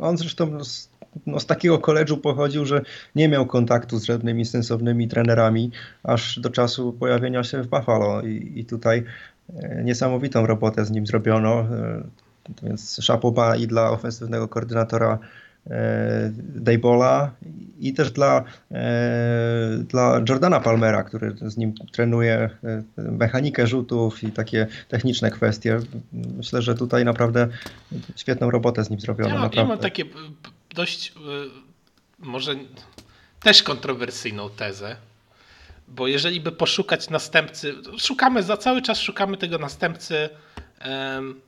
on 0.00 0.18
zresztą 0.18 0.64
z, 0.64 0.90
no, 1.26 1.40
z 1.40 1.46
takiego 1.46 1.78
koledżu 1.78 2.18
pochodził, 2.18 2.66
że 2.66 2.82
nie 3.14 3.28
miał 3.28 3.46
kontaktu 3.46 3.98
z 3.98 4.04
żadnymi 4.04 4.44
sensownymi 4.44 5.08
trenerami, 5.08 5.70
aż 6.02 6.38
do 6.38 6.50
czasu 6.50 6.92
pojawienia 6.92 7.44
się 7.44 7.62
w 7.62 7.66
Buffalo. 7.66 8.22
I, 8.22 8.52
i 8.56 8.64
tutaj 8.64 9.04
e, 9.56 9.84
niesamowitą 9.84 10.46
robotę 10.46 10.84
z 10.84 10.90
nim 10.90 11.06
zrobiono. 11.06 11.66
Więc 12.62 12.98
szapoba 13.02 13.56
i 13.56 13.66
dla 13.66 13.90
ofensywnego 13.90 14.48
koordynatora 14.48 15.18
E, 15.70 16.32
Daybola 16.36 17.32
i 17.80 17.94
też 17.94 18.10
dla, 18.10 18.44
e, 18.72 19.78
dla 19.88 20.20
Jordana 20.28 20.60
Palmera, 20.60 21.02
który 21.02 21.34
z 21.42 21.56
nim 21.56 21.74
trenuje 21.92 22.50
e, 22.64 22.82
mechanikę 22.96 23.66
rzutów 23.66 24.22
i 24.22 24.32
takie 24.32 24.66
techniczne 24.88 25.30
kwestie. 25.30 25.80
Myślę, 26.12 26.62
że 26.62 26.74
tutaj 26.74 27.04
naprawdę 27.04 27.48
świetną 28.16 28.50
robotę 28.50 28.84
z 28.84 28.90
nim 28.90 29.00
zrobiono. 29.00 29.34
Ja, 29.34 29.50
ja 29.54 29.64
mam 29.64 29.78
takie 29.78 30.04
dość 30.74 31.12
może 32.18 32.54
też 33.40 33.62
kontrowersyjną 33.62 34.50
tezę, 34.50 34.96
bo 35.88 36.06
jeżeli 36.06 36.40
by 36.40 36.52
poszukać 36.52 37.10
następcy, 37.10 37.74
szukamy 37.98 38.42
za 38.42 38.56
cały 38.56 38.82
czas 38.82 38.98
szukamy 38.98 39.36
tego 39.36 39.58
następcy 39.58 40.28
um, 40.86 41.40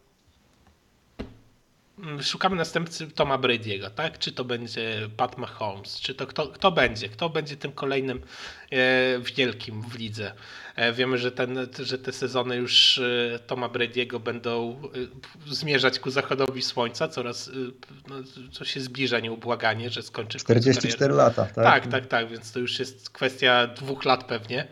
szukamy 2.23 2.57
następcy 2.57 3.11
Toma 3.11 3.39
Brady'ego, 3.39 3.91
tak? 3.91 4.19
Czy 4.19 4.33
to 4.33 4.45
będzie 4.45 5.09
Pat 5.17 5.39
Mahomes, 5.39 6.01
czy 6.01 6.15
to 6.15 6.27
kto, 6.27 6.49
kto 6.49 6.73
będzie? 6.73 7.09
Kto 7.09 7.29
będzie 7.29 7.57
tym 7.57 7.73
kolejnym 7.73 8.21
e, 8.71 9.19
wielkim 9.37 9.83
w 9.83 9.99
lidze? 9.99 10.33
E, 10.77 10.93
wiemy, 10.93 11.19
że, 11.19 11.33
ten, 11.33 11.69
że 11.79 11.99
te 11.99 12.13
sezony 12.13 12.57
już 12.57 12.99
e, 12.99 13.39
Toma 13.47 13.69
Brady'ego 13.69 14.21
będą 14.21 14.81
e, 15.49 15.55
zmierzać 15.55 15.99
ku 15.99 16.11
zachodowi 16.11 16.63
słońca, 16.63 17.09
coraz 17.09 17.49
e, 17.49 17.53
no, 18.09 18.17
to 18.59 18.65
się 18.65 18.81
zbliża 18.81 19.21
nieubłaganie, 19.21 19.91
że 19.91 20.03
skończy 20.03 20.39
44 20.39 21.15
lata, 21.15 21.45
tak? 21.45 21.55
Tak, 21.55 21.87
tak, 21.87 22.07
tak, 22.07 22.29
więc 22.29 22.53
to 22.53 22.59
już 22.59 22.79
jest 22.79 23.11
kwestia 23.11 23.67
dwóch 23.67 24.05
lat 24.05 24.25
pewnie 24.25 24.69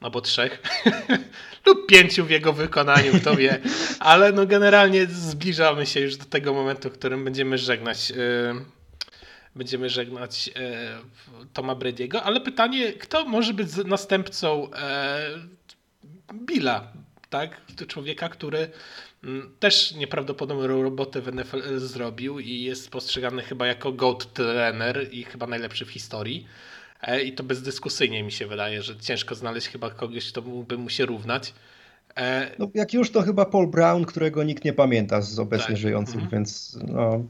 albo 0.00 0.20
trzech, 0.20 0.62
lub 1.66 1.86
pięciu 1.86 2.24
w 2.24 2.30
jego 2.30 2.52
wykonaniu, 2.52 3.12
kto 3.20 3.36
wie. 3.36 3.60
Ale 3.98 4.32
no 4.32 4.46
generalnie 4.46 5.06
zbliżamy 5.06 5.86
się 5.86 6.00
już 6.00 6.16
do 6.16 6.24
tego 6.24 6.54
momentu, 6.54 6.90
w 6.90 6.92
którym 6.92 7.24
będziemy 7.24 7.58
żegnać. 7.58 8.10
Yy, 8.10 8.16
będziemy 9.54 9.90
żegnać 9.90 10.46
yy, 10.46 10.54
Toma 11.52 11.74
Brady'ego, 11.74 12.20
ale 12.24 12.40
pytanie, 12.40 12.92
kto 12.92 13.24
może 13.24 13.54
być 13.54 13.68
następcą 13.84 14.70
yy, 16.30 16.34
Billa, 16.34 16.92
tak? 17.30 17.60
Człowieka, 17.88 18.28
który 18.28 18.70
mm, 19.24 19.54
też 19.60 19.92
nieprawdopodobną 19.92 20.82
robotę 20.82 21.20
w 21.20 21.32
NFL 21.34 21.78
zrobił 21.78 22.38
i 22.38 22.60
jest 22.60 22.90
postrzegany 22.90 23.42
chyba 23.42 23.66
jako 23.66 23.92
GOAT 23.92 24.32
trener 24.32 25.08
i 25.12 25.24
chyba 25.24 25.46
najlepszy 25.46 25.84
w 25.84 25.90
historii. 25.90 26.46
E, 27.02 27.22
I 27.22 27.32
to 27.32 27.42
bezdyskusyjnie 27.42 28.22
mi 28.22 28.32
się 28.32 28.46
wydaje, 28.46 28.82
że 28.82 28.96
ciężko 28.96 29.34
znaleźć 29.34 29.68
chyba 29.68 29.90
kogoś, 29.90 30.28
kto 30.28 30.42
mógłby 30.42 30.78
mu 30.78 30.90
się 30.90 31.06
równać. 31.06 31.54
E, 32.16 32.50
no, 32.58 32.70
jak 32.74 32.94
już 32.94 33.10
to 33.10 33.22
chyba 33.22 33.44
Paul 33.44 33.66
Brown, 33.66 34.04
którego 34.04 34.42
nikt 34.44 34.64
nie 34.64 34.72
pamięta 34.72 35.20
z 35.20 35.38
obecnie 35.38 35.66
tak. 35.66 35.76
żyjących, 35.76 36.14
mhm. 36.14 36.30
więc 36.30 36.78
no. 36.88 37.24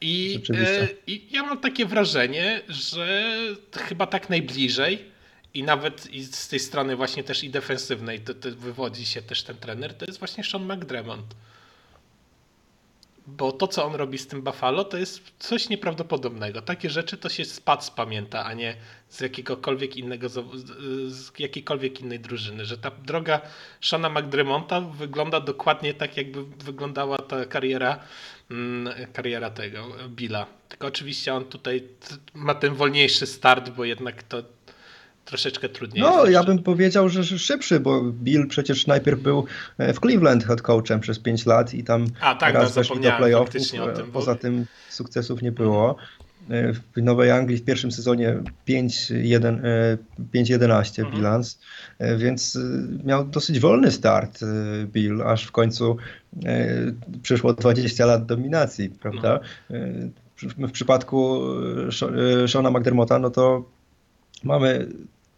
I, 0.00 0.42
e, 0.54 0.88
I 1.06 1.28
ja 1.30 1.42
mam 1.42 1.60
takie 1.60 1.86
wrażenie, 1.86 2.60
że 2.68 3.34
chyba 3.72 4.06
tak 4.06 4.30
najbliżej 4.30 5.04
i 5.54 5.62
nawet 5.62 6.10
i 6.10 6.24
z 6.24 6.48
tej 6.48 6.60
strony 6.60 6.96
właśnie 6.96 7.24
też 7.24 7.44
i 7.44 7.50
defensywnej 7.50 8.20
to, 8.20 8.34
to 8.34 8.50
wywodzi 8.50 9.06
się 9.06 9.22
też 9.22 9.42
ten 9.42 9.56
trener, 9.56 9.94
to 9.94 10.06
jest 10.06 10.18
właśnie 10.18 10.44
Sean 10.44 10.72
McDermott. 10.72 11.34
Bo 13.26 13.52
to, 13.52 13.68
co 13.68 13.84
on 13.84 13.94
robi 13.94 14.18
z 14.18 14.26
tym 14.26 14.42
Buffalo, 14.42 14.84
to 14.84 14.96
jest 14.96 15.32
coś 15.38 15.68
nieprawdopodobnego. 15.68 16.62
Takie 16.62 16.90
rzeczy 16.90 17.16
to 17.16 17.28
się 17.28 17.44
z 17.44 17.60
Pats 17.60 17.90
pamięta, 17.90 18.44
a 18.44 18.54
nie 18.54 18.76
z 19.08 19.20
jakiegokolwiek 19.20 19.96
innego, 19.96 20.28
z 21.08 21.38
jakiejkolwiek 21.38 22.00
innej 22.00 22.20
drużyny. 22.20 22.64
Że 22.64 22.78
ta 22.78 22.90
droga 22.90 23.40
Shona 23.80 24.08
McDremonta 24.08 24.80
wygląda 24.80 25.40
dokładnie 25.40 25.94
tak, 25.94 26.16
jakby 26.16 26.44
wyglądała 26.44 27.18
ta 27.18 27.44
kariera, 27.44 28.00
mm, 28.50 28.94
kariera 29.12 29.50
tego 29.50 29.86
Billa. 30.08 30.46
Tylko 30.68 30.86
oczywiście 30.86 31.34
on 31.34 31.44
tutaj 31.44 31.88
ma 32.34 32.54
ten 32.54 32.74
wolniejszy 32.74 33.26
start, 33.26 33.70
bo 33.70 33.84
jednak 33.84 34.22
to 34.22 34.42
troszeczkę 35.24 35.68
trudniej. 35.68 36.02
No, 36.02 36.26
ja 36.26 36.44
bym 36.44 36.62
powiedział, 36.62 37.08
że 37.08 37.24
szybszy, 37.24 37.80
bo 37.80 38.02
Bill 38.02 38.48
przecież 38.48 38.86
najpierw 38.86 39.20
był 39.20 39.44
e, 39.78 39.92
w 39.92 40.00
Cleveland 40.00 40.44
head 40.44 40.62
coachem 40.62 41.00
przez 41.00 41.18
5 41.18 41.46
lat 41.46 41.74
i 41.74 41.84
tam 41.84 42.06
A, 42.20 42.34
tak, 42.34 42.54
raz 42.54 42.68
no, 42.68 42.74
weszli 42.74 43.00
do 43.00 43.12
playoffów. 43.12 43.74
E, 43.74 44.04
poza 44.12 44.34
tym 44.34 44.66
sukcesów 44.88 45.42
nie 45.42 45.52
było. 45.52 45.96
E, 46.50 46.72
w 46.72 46.80
Nowej 46.96 47.30
Anglii 47.30 47.58
w 47.58 47.64
pierwszym 47.64 47.92
sezonie 47.92 48.38
5-11 48.68 50.98
mhm. 50.98 51.16
bilans, 51.16 51.58
więc 52.16 52.58
miał 53.04 53.24
dosyć 53.24 53.60
wolny 53.60 53.90
start 53.90 54.40
Bill, 54.86 55.22
aż 55.22 55.44
w 55.44 55.52
końcu 55.52 55.96
przyszło 57.22 57.52
20 57.52 58.06
lat 58.06 58.26
dominacji, 58.26 58.90
prawda? 58.90 59.40
No. 59.70 59.76
W 60.68 60.72
przypadku 60.72 61.40
Shona 62.46 62.70
McDermotta, 62.70 63.18
no 63.18 63.30
to 63.30 63.64
mamy 64.42 64.88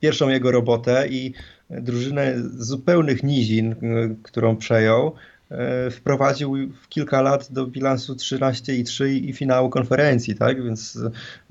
pierwszą 0.00 0.29
jego 0.29 0.50
robotę 0.50 1.09
i 1.09 1.33
drużynę 1.71 2.35
z 2.38 2.67
zupełnych 2.67 3.23
nizin, 3.23 3.76
którą 4.23 4.57
przejął, 4.57 5.15
e, 5.50 5.91
wprowadził 5.91 6.57
w 6.83 6.88
kilka 6.88 7.23
lat 7.23 7.53
do 7.53 7.67
bilansu 7.67 8.15
13 8.15 8.75
i 8.75 8.85
3 8.85 9.12
i 9.12 9.33
finału 9.33 9.71
konferencji, 9.71 10.35
tak? 10.35 10.65
Więc 10.65 10.99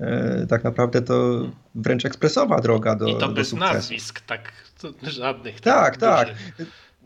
e, 0.00 0.46
tak 0.48 0.64
naprawdę 0.64 1.02
to 1.02 1.48
wręcz 1.74 2.04
ekspresowa 2.04 2.60
droga 2.60 2.94
do 2.94 3.06
I 3.06 3.12
to 3.12 3.18
do 3.18 3.28
bez 3.28 3.48
sukcesu. 3.48 3.74
nazwisk, 3.74 4.20
tak, 4.20 4.52
żadnych. 5.02 5.60
Tak, 5.60 5.96
tak. 5.96 6.34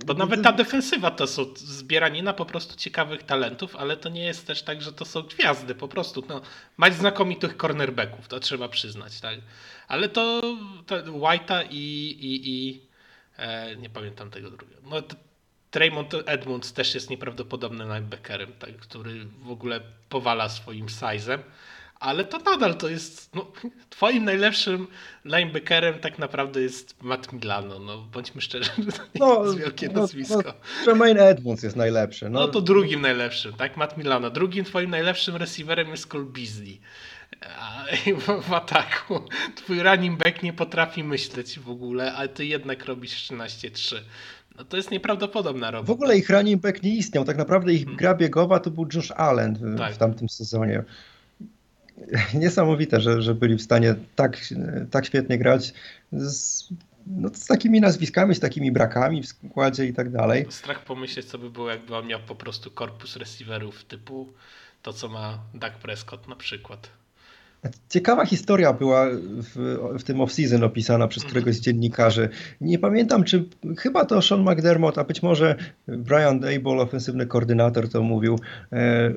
Bo 0.07 0.15
nawet 0.15 0.43
ta 0.43 0.53
defensywa 0.53 1.11
to 1.11 1.27
są 1.27 1.47
zbieranina 1.57 2.33
po 2.33 2.45
prostu 2.45 2.77
ciekawych 2.77 3.23
talentów, 3.23 3.77
ale 3.77 3.97
to 3.97 4.09
nie 4.09 4.25
jest 4.25 4.47
też 4.47 4.63
tak, 4.63 4.83
że 4.83 4.93
to 4.93 5.05
są 5.05 5.23
gwiazdy 5.23 5.75
po 5.75 5.89
prostu. 5.89 6.25
No, 6.29 6.41
mać 6.77 6.95
znakomitych 6.95 7.57
cornerbacków, 7.57 8.29
to 8.29 8.41
trzeba 8.41 8.69
przyznać, 8.69 9.21
tak? 9.21 9.39
Ale 9.89 10.09
to, 10.09 10.43
to 10.87 11.03
White'a 11.03 11.67
i, 11.71 11.77
i, 12.21 12.51
i 12.51 12.81
e, 13.37 13.77
nie 13.77 13.91
pamiętam 13.91 14.31
tego 14.31 14.51
drugiego. 14.51 14.81
No, 14.91 15.03
Draymond 15.73 16.15
Edmonds 16.27 16.73
też 16.73 16.95
jest 16.95 17.11
nieprawdopodobnym 17.11 17.89
linebackerem, 17.89 18.53
tak, 18.59 18.77
który 18.77 19.25
w 19.25 19.51
ogóle 19.51 19.81
powala 20.09 20.49
swoim 20.49 20.87
size'em 20.87 21.39
ale 22.01 22.25
to 22.25 22.39
nadal 22.39 22.75
to 22.75 22.89
jest. 22.89 23.35
No, 23.35 23.47
twoim 23.91 24.25
najlepszym 24.25 24.87
linebackerem 25.25 25.99
tak 25.99 26.19
naprawdę 26.19 26.61
jest 26.61 27.03
Matt 27.03 27.33
Milano. 27.33 27.79
No, 27.79 27.99
bądźmy 28.13 28.41
szczerzy, 28.41 28.71
to 28.97 29.03
nie 29.15 29.21
no, 29.21 29.45
jest 29.45 29.59
wielkie 29.59 29.89
no, 29.89 30.01
nazwisko. 30.01 30.55
No, 30.87 31.07
Edmonds 31.07 31.63
jest 31.63 31.77
najlepszy. 31.77 32.31
No. 32.31 32.41
no 32.41 32.49
to 32.49 32.61
drugim 32.61 33.01
najlepszym, 33.01 33.53
tak? 33.53 33.77
Matt 33.77 33.97
Milano. 33.97 34.31
Drugim 34.31 34.65
twoim 34.65 34.91
najlepszym 34.91 35.37
receiverem 35.37 35.89
jest 35.89 36.07
Cole 36.07 36.25
Beasley. 36.25 36.81
A 37.59 37.85
w, 38.17 38.43
w 38.49 38.53
ataku 38.53 39.21
twój 39.55 39.83
running 39.83 40.19
back 40.19 40.43
nie 40.43 40.53
potrafi 40.53 41.05
myśleć 41.05 41.59
w 41.59 41.71
ogóle, 41.71 42.15
ale 42.15 42.29
ty 42.29 42.47
jednak 42.47 42.85
robisz 42.85 43.31
13-3. 43.31 43.97
No 44.59 44.65
to 44.65 44.77
jest 44.77 44.91
nieprawdopodobna 44.91 45.71
robota. 45.71 45.87
W 45.87 45.91
ogóle 45.91 46.19
ich 46.19 46.31
running 46.31 46.63
back 46.63 46.83
nie 46.83 46.97
istniał. 46.97 47.25
Tak 47.25 47.37
naprawdę 47.37 47.73
ich 47.73 47.81
hmm. 47.81 47.97
gra 47.97 48.15
biegowa 48.15 48.61
to 48.61 48.71
był 48.71 48.87
Josh 48.95 49.11
Allen 49.11 49.55
w, 49.55 49.79
tak. 49.79 49.95
w 49.95 49.99
tamtym 49.99 50.29
sezonie. 50.29 50.85
niesamowite, 52.35 53.01
że, 53.01 53.23
że 53.23 53.35
byli 53.35 53.57
w 53.57 53.63
stanie 53.63 53.95
tak, 54.17 54.39
tak 54.91 55.07
świetnie 55.07 55.39
grać 55.39 55.75
z, 56.13 56.69
no, 57.07 57.29
z 57.35 57.47
takimi 57.47 57.81
nazwiskami, 57.81 58.35
z 58.35 58.41
takimi 58.41 58.73
brakami 58.73 59.23
w 59.23 59.27
składzie 59.27 59.87
i 59.87 59.93
tak 59.93 60.11
dalej. 60.11 60.47
Strach 60.51 60.85
pomyśleć, 60.85 61.27
co 61.27 61.39
by 61.39 61.51
było, 61.51 61.71
jakby 61.71 61.97
on 61.97 62.07
miał 62.07 62.21
po 62.21 62.35
prostu 62.35 62.71
korpus 62.71 63.17
receiverów 63.17 63.85
typu 63.85 64.33
to, 64.83 64.93
co 64.93 65.09
ma 65.09 65.39
Dak 65.55 65.79
Prescott 65.79 66.29
na 66.29 66.37
przykład. 66.37 66.91
Ciekawa 67.89 68.27
historia 68.27 68.73
była 68.73 69.07
w, 69.11 69.79
w 69.99 70.03
tym 70.03 70.19
off-season 70.19 70.65
opisana 70.65 71.09
przez 71.09 71.23
mhm. 71.23 71.31
któregoś 71.31 71.57
z 71.57 71.61
dziennikarzy. 71.61 72.29
Nie 72.61 72.79
pamiętam, 72.79 73.25
czy 73.25 73.45
chyba 73.79 74.05
to 74.05 74.23
Sean 74.23 74.43
McDermott, 74.43 74.99
a 74.99 75.05
być 75.05 75.23
może 75.23 75.57
Brian 75.89 76.41
Dable, 76.41 76.83
ofensywny 76.83 77.27
koordynator, 77.27 77.89
to 77.89 78.03
mówił. 78.03 78.39
E, 78.73 79.13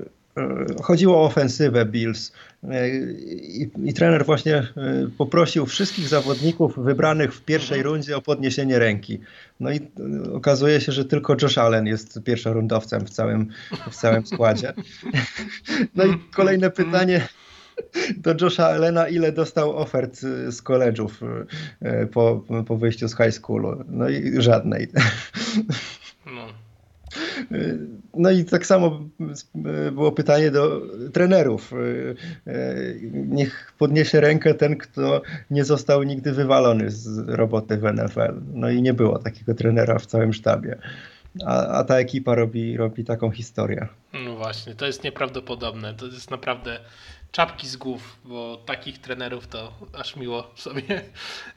chodziło 0.82 1.22
o 1.22 1.26
ofensywę 1.26 1.86
Bills 1.86 2.32
e, 2.64 2.90
I, 2.90 3.72
i, 3.86 3.94
trener 3.94 4.26
właśnie 4.26 4.56
e, 4.56 4.68
poprosił 5.18 5.66
wszystkich 5.66 6.08
zawodników 6.08 6.80
wybranych 6.80 7.34
w 7.34 7.42
pierwszej 7.42 7.78
mhm. 7.78 7.94
rundzie 7.94 8.18
o 8.18 8.22
podniesienie 8.22 8.80
ręki. 8.80 9.20
No 9.60 9.72
i 9.72 9.80
okazuje 10.34 10.82
się, 10.82 10.92
że 10.92 11.06
tylko 11.06 11.36
Josh 11.42 11.58
Allen 11.58 11.88
jest 11.88 12.20
pierwszorundowcem 12.24 13.06
w 13.06 13.10
całym, 13.10 13.48
w 13.92 13.96
całym 13.96 14.26
składzie. 14.26 14.74
No 15.96 16.06
i 16.06 16.20
kolejne 16.36 16.72
pytanie 16.72 17.28
do 18.18 18.36
Josha 18.42 18.68
Allena, 18.68 19.08
ile 19.08 19.32
dostał 19.32 19.78
ofert 19.78 20.20
z 20.50 20.62
koledżów 20.62 21.22
po, 22.12 22.44
po 22.68 22.78
wyjściu 22.78 23.08
z 23.08 23.18
high 23.18 23.32
schoolu? 23.32 23.84
No 23.88 24.10
i 24.10 24.42
żadnej. 24.42 24.88
No. 28.14 28.32
I 28.32 28.46
tak 28.46 28.66
samo 28.66 29.02
było 29.92 30.12
pytanie 30.12 30.52
do 30.52 30.82
trenerów. 31.14 31.74
Niech 33.12 33.74
podniesie 33.78 34.22
rękę 34.22 34.54
ten, 34.54 34.78
kto 34.78 35.22
nie 35.52 35.64
został 35.64 36.04
nigdy 36.04 36.32
wywalony 36.32 36.92
z 36.92 37.30
roboty 37.30 37.78
w 37.78 37.84
NFL. 37.84 38.42
No 38.54 38.70
i 38.70 38.82
nie 38.82 38.94
było 38.94 39.20
takiego 39.20 39.54
trenera 39.54 40.00
w 40.00 40.06
całym 40.06 40.34
sztabie. 40.34 40.78
A, 41.46 41.68
a 41.68 41.84
ta 41.84 41.98
ekipa 41.98 42.36
robi, 42.36 42.78
robi 42.78 43.04
taką 43.04 43.32
historię. 43.32 43.88
No 44.14 44.36
właśnie, 44.36 44.76
to 44.76 44.86
jest 44.86 45.04
nieprawdopodobne. 45.04 45.94
To 45.94 46.06
jest 46.06 46.32
naprawdę 46.32 46.80
czapki 47.32 47.68
z 47.68 47.76
głów, 47.76 48.20
bo 48.26 48.58
takich 48.58 49.00
trenerów 49.00 49.48
to 49.48 49.74
aż 50.00 50.16
miło 50.16 50.52
sobie 50.56 51.02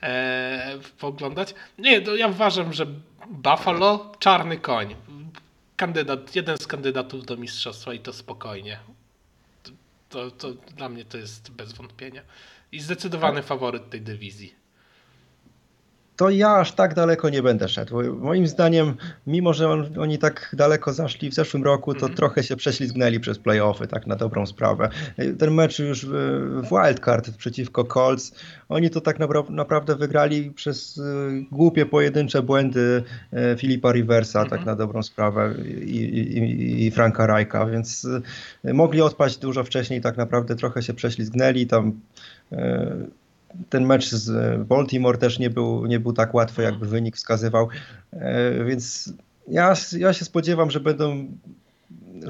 e, 0.02 0.78
poglądać. 0.98 1.54
Nie, 1.78 1.98
ja 1.98 2.26
uważam, 2.26 2.72
że 2.72 2.86
Buffalo 3.30 4.12
czarny 4.18 4.56
koń. 4.56 4.94
Kandydat, 5.76 6.36
jeden 6.36 6.58
z 6.58 6.66
kandydatów 6.66 7.26
do 7.26 7.36
mistrzostwa 7.36 7.94
i 7.94 8.00
to 8.00 8.12
spokojnie. 8.12 8.78
To, 10.08 10.30
to, 10.30 10.52
dla 10.52 10.88
mnie 10.88 11.04
to 11.04 11.18
jest 11.18 11.50
bez 11.50 11.72
wątpienia. 11.72 12.22
I 12.72 12.80
zdecydowany 12.80 13.42
faworyt 13.42 13.90
tej 13.90 14.02
dywizji 14.02 14.65
to 16.16 16.30
ja 16.30 16.56
aż 16.56 16.72
tak 16.72 16.94
daleko 16.94 17.28
nie 17.28 17.42
będę 17.42 17.68
szedł. 17.68 18.16
Moim 18.18 18.46
zdaniem, 18.46 18.94
mimo 19.26 19.54
że 19.54 19.68
on, 19.70 19.98
oni 19.98 20.18
tak 20.18 20.54
daleko 20.58 20.92
zaszli 20.92 21.30
w 21.30 21.34
zeszłym 21.34 21.64
roku, 21.64 21.94
to 21.94 22.00
mm 22.00 22.12
-hmm. 22.12 22.16
trochę 22.16 22.42
się 22.42 22.56
prześlizgnęli 22.56 23.20
przez 23.20 23.38
playoffy, 23.38 23.86
tak 23.86 24.06
na 24.06 24.16
dobrą 24.16 24.46
sprawę. 24.46 24.88
Ten 25.38 25.54
mecz 25.54 25.78
już 25.78 26.06
w 26.06 26.62
wildcard 26.70 27.30
przeciwko 27.30 27.84
Colts, 27.84 28.34
oni 28.68 28.90
to 28.90 29.00
tak 29.00 29.16
naprawdę 29.48 29.96
wygrali 29.96 30.50
przez 30.50 30.98
y, 30.98 31.02
głupie 31.52 31.86
pojedyncze 31.86 32.42
błędy 32.42 33.02
y, 33.32 33.56
Filipa 33.58 33.92
Riversa, 33.92 34.38
mm 34.38 34.46
-hmm. 34.46 34.50
tak 34.50 34.58
mhm. 34.58 34.78
na 34.78 34.84
dobrą 34.84 35.02
sprawę, 35.02 35.54
i, 35.84 35.96
i, 35.96 36.86
i 36.86 36.90
Franka 36.90 37.26
Rajka, 37.26 37.66
więc 37.66 38.08
mogli 38.64 39.00
odpaść 39.00 39.38
dużo 39.38 39.64
wcześniej, 39.64 40.00
tak 40.00 40.16
naprawdę 40.16 40.56
trochę 40.56 40.82
się 40.82 40.94
prześlizgnęli 40.94 41.66
tam 41.66 41.92
ten 43.68 43.86
mecz 43.86 44.08
z 44.08 44.58
Baltimore 44.66 45.18
też 45.18 45.38
nie 45.38 45.50
był, 45.50 45.86
nie 45.86 46.00
był 46.00 46.12
tak 46.12 46.34
łatwy, 46.34 46.62
jakby 46.62 46.86
wynik 46.86 47.16
wskazywał, 47.16 47.68
e, 48.12 48.64
więc 48.64 49.12
ja, 49.48 49.74
ja 49.98 50.12
się 50.12 50.24
spodziewam, 50.24 50.70
że 50.70 50.80
będą 50.80 51.26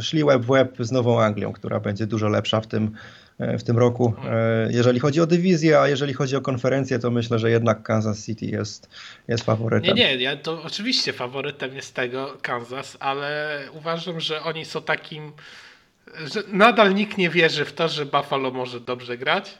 szli 0.00 0.24
łeb 0.24 0.42
w 0.42 0.50
łeb 0.50 0.76
z 0.78 0.92
Nową 0.92 1.22
Anglią, 1.22 1.52
która 1.52 1.80
będzie 1.80 2.06
dużo 2.06 2.28
lepsza 2.28 2.60
w 2.60 2.66
tym, 2.66 2.90
e, 3.38 3.58
w 3.58 3.64
tym 3.64 3.78
roku. 3.78 4.14
E, 4.24 4.68
jeżeli 4.72 5.00
chodzi 5.00 5.20
o 5.20 5.26
dywizję, 5.26 5.80
a 5.80 5.88
jeżeli 5.88 6.14
chodzi 6.14 6.36
o 6.36 6.40
konferencję, 6.40 6.98
to 6.98 7.10
myślę, 7.10 7.38
że 7.38 7.50
jednak 7.50 7.82
Kansas 7.82 8.26
City 8.26 8.46
jest, 8.46 8.88
jest 9.28 9.44
faworytem. 9.44 9.96
Nie, 9.96 10.16
nie, 10.16 10.22
ja 10.22 10.36
to 10.36 10.62
oczywiście 10.62 11.12
faworytem 11.12 11.74
jest 11.74 11.94
tego 11.94 12.36
Kansas, 12.42 12.96
ale 13.00 13.60
uważam, 13.72 14.20
że 14.20 14.42
oni 14.42 14.64
są 14.64 14.82
takim, 14.82 15.32
że 16.34 16.42
nadal 16.52 16.94
nikt 16.94 17.18
nie 17.18 17.30
wierzy 17.30 17.64
w 17.64 17.72
to, 17.72 17.88
że 17.88 18.06
Buffalo 18.06 18.50
może 18.50 18.80
dobrze 18.80 19.18
grać 19.18 19.58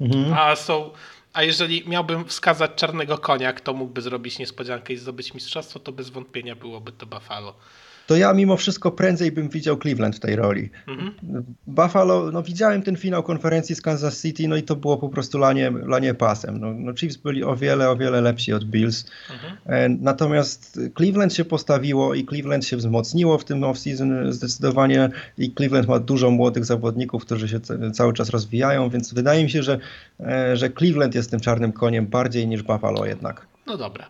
Mhm. 0.00 0.32
A 0.32 0.56
są. 0.56 0.90
A 1.32 1.42
jeżeli 1.42 1.88
miałbym 1.88 2.24
wskazać 2.24 2.70
czarnego 2.76 3.18
konia, 3.18 3.52
kto 3.52 3.72
mógłby 3.72 4.02
zrobić 4.02 4.38
niespodziankę 4.38 4.92
i 4.92 4.96
zdobyć 4.96 5.34
mistrzostwo, 5.34 5.80
to 5.80 5.92
bez 5.92 6.10
wątpienia 6.10 6.56
byłoby 6.56 6.92
to 6.92 7.06
Buffalo 7.06 7.54
to 8.08 8.16
ja 8.16 8.32
mimo 8.32 8.56
wszystko 8.56 8.90
prędzej 8.90 9.32
bym 9.32 9.48
widział 9.48 9.76
Cleveland 9.76 10.16
w 10.16 10.20
tej 10.20 10.36
roli. 10.36 10.70
Mhm. 10.86 11.12
Buffalo, 11.66 12.30
no 12.32 12.42
widziałem 12.42 12.82
ten 12.82 12.96
finał 12.96 13.22
konferencji 13.22 13.74
z 13.74 13.82
Kansas 13.82 14.22
City, 14.22 14.48
no 14.48 14.56
i 14.56 14.62
to 14.62 14.76
było 14.76 14.96
po 14.96 15.08
prostu 15.08 15.38
lanie, 15.38 15.72
lanie 15.86 16.14
pasem. 16.14 16.60
No, 16.60 16.72
no 16.74 16.94
Chiefs 16.94 17.16
byli 17.16 17.44
o 17.44 17.56
wiele, 17.56 17.90
o 17.90 17.96
wiele 17.96 18.20
lepsi 18.20 18.52
od 18.52 18.64
Bills. 18.64 19.04
Mhm. 19.30 19.56
E, 19.66 19.88
natomiast 19.88 20.80
Cleveland 20.96 21.34
się 21.34 21.44
postawiło 21.44 22.14
i 22.14 22.26
Cleveland 22.26 22.64
się 22.64 22.76
wzmocniło 22.76 23.38
w 23.38 23.44
tym 23.44 23.60
off-season 23.60 24.32
zdecydowanie 24.32 25.08
i 25.38 25.54
Cleveland 25.54 25.88
ma 25.88 25.98
dużo 25.98 26.30
młodych 26.30 26.64
zawodników, 26.64 27.24
którzy 27.24 27.48
się 27.48 27.60
cały 27.92 28.12
czas 28.12 28.30
rozwijają, 28.30 28.90
więc 28.90 29.14
wydaje 29.14 29.44
mi 29.44 29.50
się, 29.50 29.62
że, 29.62 29.78
e, 30.20 30.56
że 30.56 30.70
Cleveland 30.70 31.14
jest 31.14 31.30
tym 31.30 31.40
czarnym 31.40 31.72
koniem 31.72 32.06
bardziej 32.06 32.48
niż 32.48 32.62
Buffalo 32.62 33.06
jednak. 33.06 33.46
No 33.66 33.76
dobra. 33.76 34.06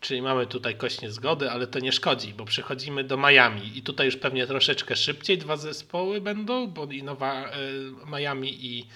Czyli 0.00 0.22
mamy 0.22 0.46
tutaj 0.46 0.74
kośnie 0.74 1.10
zgody, 1.10 1.50
ale 1.50 1.66
to 1.66 1.78
nie 1.78 1.92
szkodzi, 1.92 2.34
bo 2.34 2.44
przechodzimy 2.44 3.04
do 3.04 3.16
Miami 3.16 3.78
i 3.78 3.82
tutaj 3.82 4.06
już 4.06 4.16
pewnie 4.16 4.46
troszeczkę 4.46 4.96
szybciej 4.96 5.38
dwa 5.38 5.56
zespoły 5.56 6.20
będą, 6.20 6.66
bo 6.66 6.84
i 6.84 7.02
nowa 7.02 7.48
y, 7.48 7.52
Miami 8.06 8.66
i 8.66 8.86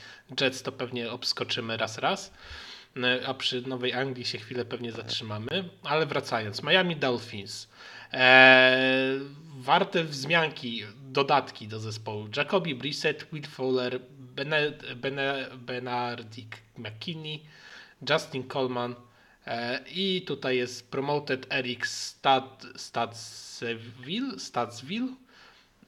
Jets 0.40 0.62
to 0.62 0.72
pewnie 0.72 1.10
obskoczymy 1.10 1.76
raz 1.76 1.98
raz, 1.98 2.32
y, 2.96 3.26
a 3.26 3.34
przy 3.34 3.62
Nowej 3.62 3.92
Anglii 3.92 4.24
się 4.24 4.38
chwilę 4.38 4.64
pewnie 4.64 4.92
zatrzymamy, 4.92 5.68
ale 5.84 6.06
wracając, 6.06 6.62
Miami 6.62 6.96
Dolphins. 6.96 7.68
E, 8.12 9.18
warte 9.58 10.04
wzmianki, 10.04 10.84
dodatki 11.02 11.68
do 11.68 11.80
zespołu. 11.80 12.28
Jacobi 12.36 12.74
Brissett, 12.74 13.26
Will 13.32 13.46
Fowler, 13.46 14.00
Benardic 15.56 16.48
McKinney, 16.76 17.42
Justin 18.10 18.48
Coleman, 18.48 18.94
E, 18.94 19.09
I 19.86 20.22
tutaj 20.26 20.56
jest 20.56 20.90
promoted 20.90 21.46
Eric 21.50 21.86
Stad, 21.86 22.66
Stadsville, 22.76 24.38
Stadsville 24.38 25.14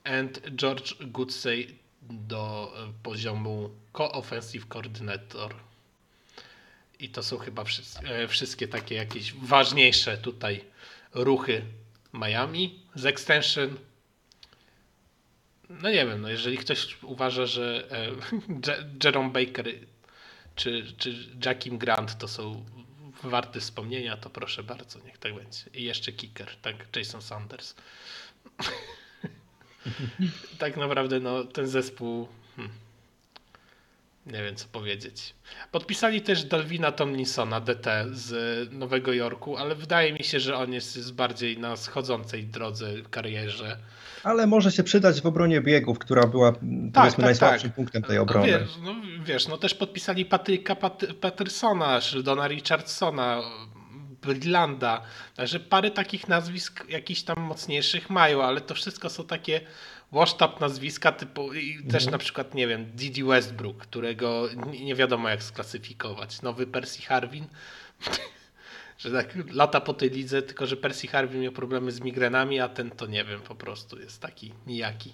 and 0.05 0.41
George 0.57 0.95
Goodsey 1.01 1.75
do 2.03 2.73
e, 2.77 2.93
poziomu 3.03 3.71
co-offensive 3.93 4.67
coordinator. 4.69 5.55
I 6.99 7.09
to 7.09 7.23
są 7.23 7.39
chyba 7.39 7.65
wszystkie, 7.65 8.29
wszystkie 8.29 8.69
takie 8.69 8.95
jakieś 8.95 9.33
ważniejsze 9.33 10.19
tutaj 10.19 10.65
ruchy 11.15 11.63
Miami 12.13 12.81
z 12.95 13.07
extension. 13.07 13.77
No 15.69 15.91
nie 15.91 16.07
wiem, 16.07 16.21
no 16.21 16.29
jeżeli 16.29 16.59
ktoś 16.59 17.03
uważa, 17.03 17.47
że 17.47 17.89
e, 17.91 18.09
Jerome 19.05 19.31
Baker 19.31 19.67
czy, 20.57 20.93
czy 20.99 21.29
Jackim 21.45 21.79
Grant 21.79 22.19
to 22.19 22.29
są 22.29 22.65
warty 23.25 23.61
wspomnienia, 23.61 24.17
to 24.17 24.31
proszę 24.31 24.63
bardzo, 24.63 24.99
niech 24.99 25.19
tak 25.19 25.35
będzie. 25.35 25.63
I 25.75 25.83
jeszcze 25.83 26.13
kicker, 26.13 26.57
tak, 26.63 26.97
Jason 26.97 27.23
Sanders. 27.23 27.75
tak 30.59 30.77
naprawdę 30.77 31.21
no, 31.21 31.45
ten 31.45 31.67
zespół 31.67 32.29
hmm, 32.57 32.73
nie 34.27 34.43
wiem 34.43 34.57
co 34.57 34.69
powiedzieć. 34.69 35.35
Podpisali 35.71 36.21
też 36.21 36.45
Dalvina 36.45 36.93
Tomlinsona, 36.93 37.61
DT 37.61 37.87
z 38.13 38.73
Nowego 38.73 39.13
Jorku, 39.13 39.57
ale 39.57 39.75
wydaje 39.75 40.13
mi 40.13 40.25
się, 40.25 40.41
że 40.41 40.57
on 40.57 40.73
jest, 40.73 40.97
jest 40.97 41.15
bardziej 41.15 41.59
na 41.59 41.77
schodzącej 41.77 42.45
drodze 42.45 42.87
karierze 43.11 43.79
ale 44.23 44.47
może 44.47 44.73
się 44.73 44.83
przydać 44.83 45.21
w 45.21 45.27
obronie 45.27 45.61
biegów, 45.61 45.99
która 45.99 46.27
była 46.27 46.53
tak, 46.53 46.61
tak, 46.93 47.19
najsłabszym 47.19 47.71
tak. 47.71 47.77
punktem 47.77 48.03
tej 48.03 48.19
obrony. 48.19 48.47
Wiesz 48.47 48.71
no, 48.83 48.95
wiesz, 49.25 49.49
no 49.49 49.59
też 49.59 49.75
podpisali 49.75 50.25
Patryka 50.25 50.77
Pat 50.77 51.05
Pattersona, 51.21 52.01
Sheldona 52.01 52.49
Richardsona, 52.49 53.43
Bridlanda, 54.23 55.03
także 55.37 55.61
parę 55.61 55.91
takich 55.91 56.29
nazwisk 56.29 56.89
jakichś 56.89 57.23
tam 57.23 57.41
mocniejszych 57.41 58.11
mają, 58.11 58.43
ale 58.43 58.61
to 58.61 58.75
wszystko 58.75 59.11
są 59.11 59.27
takie 59.27 59.61
up 60.21 60.61
nazwiska 60.61 61.13
typu 61.13 61.53
i 61.53 61.73
mhm. 61.73 61.91
też 61.91 62.07
na 62.07 62.19
przykład, 62.19 62.55
nie 62.55 62.67
wiem, 62.67 62.87
Didi 62.95 63.25
Westbrook, 63.25 63.77
którego 63.77 64.49
nie 64.83 64.95
wiadomo 64.95 65.29
jak 65.29 65.43
sklasyfikować. 65.43 66.43
Nowy 66.43 66.67
Percy 66.67 67.03
Harvin 67.03 67.45
że 68.99 69.11
tak 69.11 69.35
lata 69.53 69.81
po 69.81 69.95
tej 69.95 70.11
lidze, 70.11 70.43
tylko 70.43 70.67
że 70.67 70.77
Percy 70.77 71.07
Harvey 71.07 71.41
miał 71.41 71.53
problemy 71.53 71.93
z 71.93 72.01
migrenami, 72.01 72.61
a 72.61 72.69
ten 72.69 72.91
to 72.91 73.07
nie 73.07 73.25
wiem, 73.25 73.41
po 73.41 73.55
prostu 73.55 74.01
jest 74.01 74.21
taki 74.21 74.53
nijaki. 74.67 75.13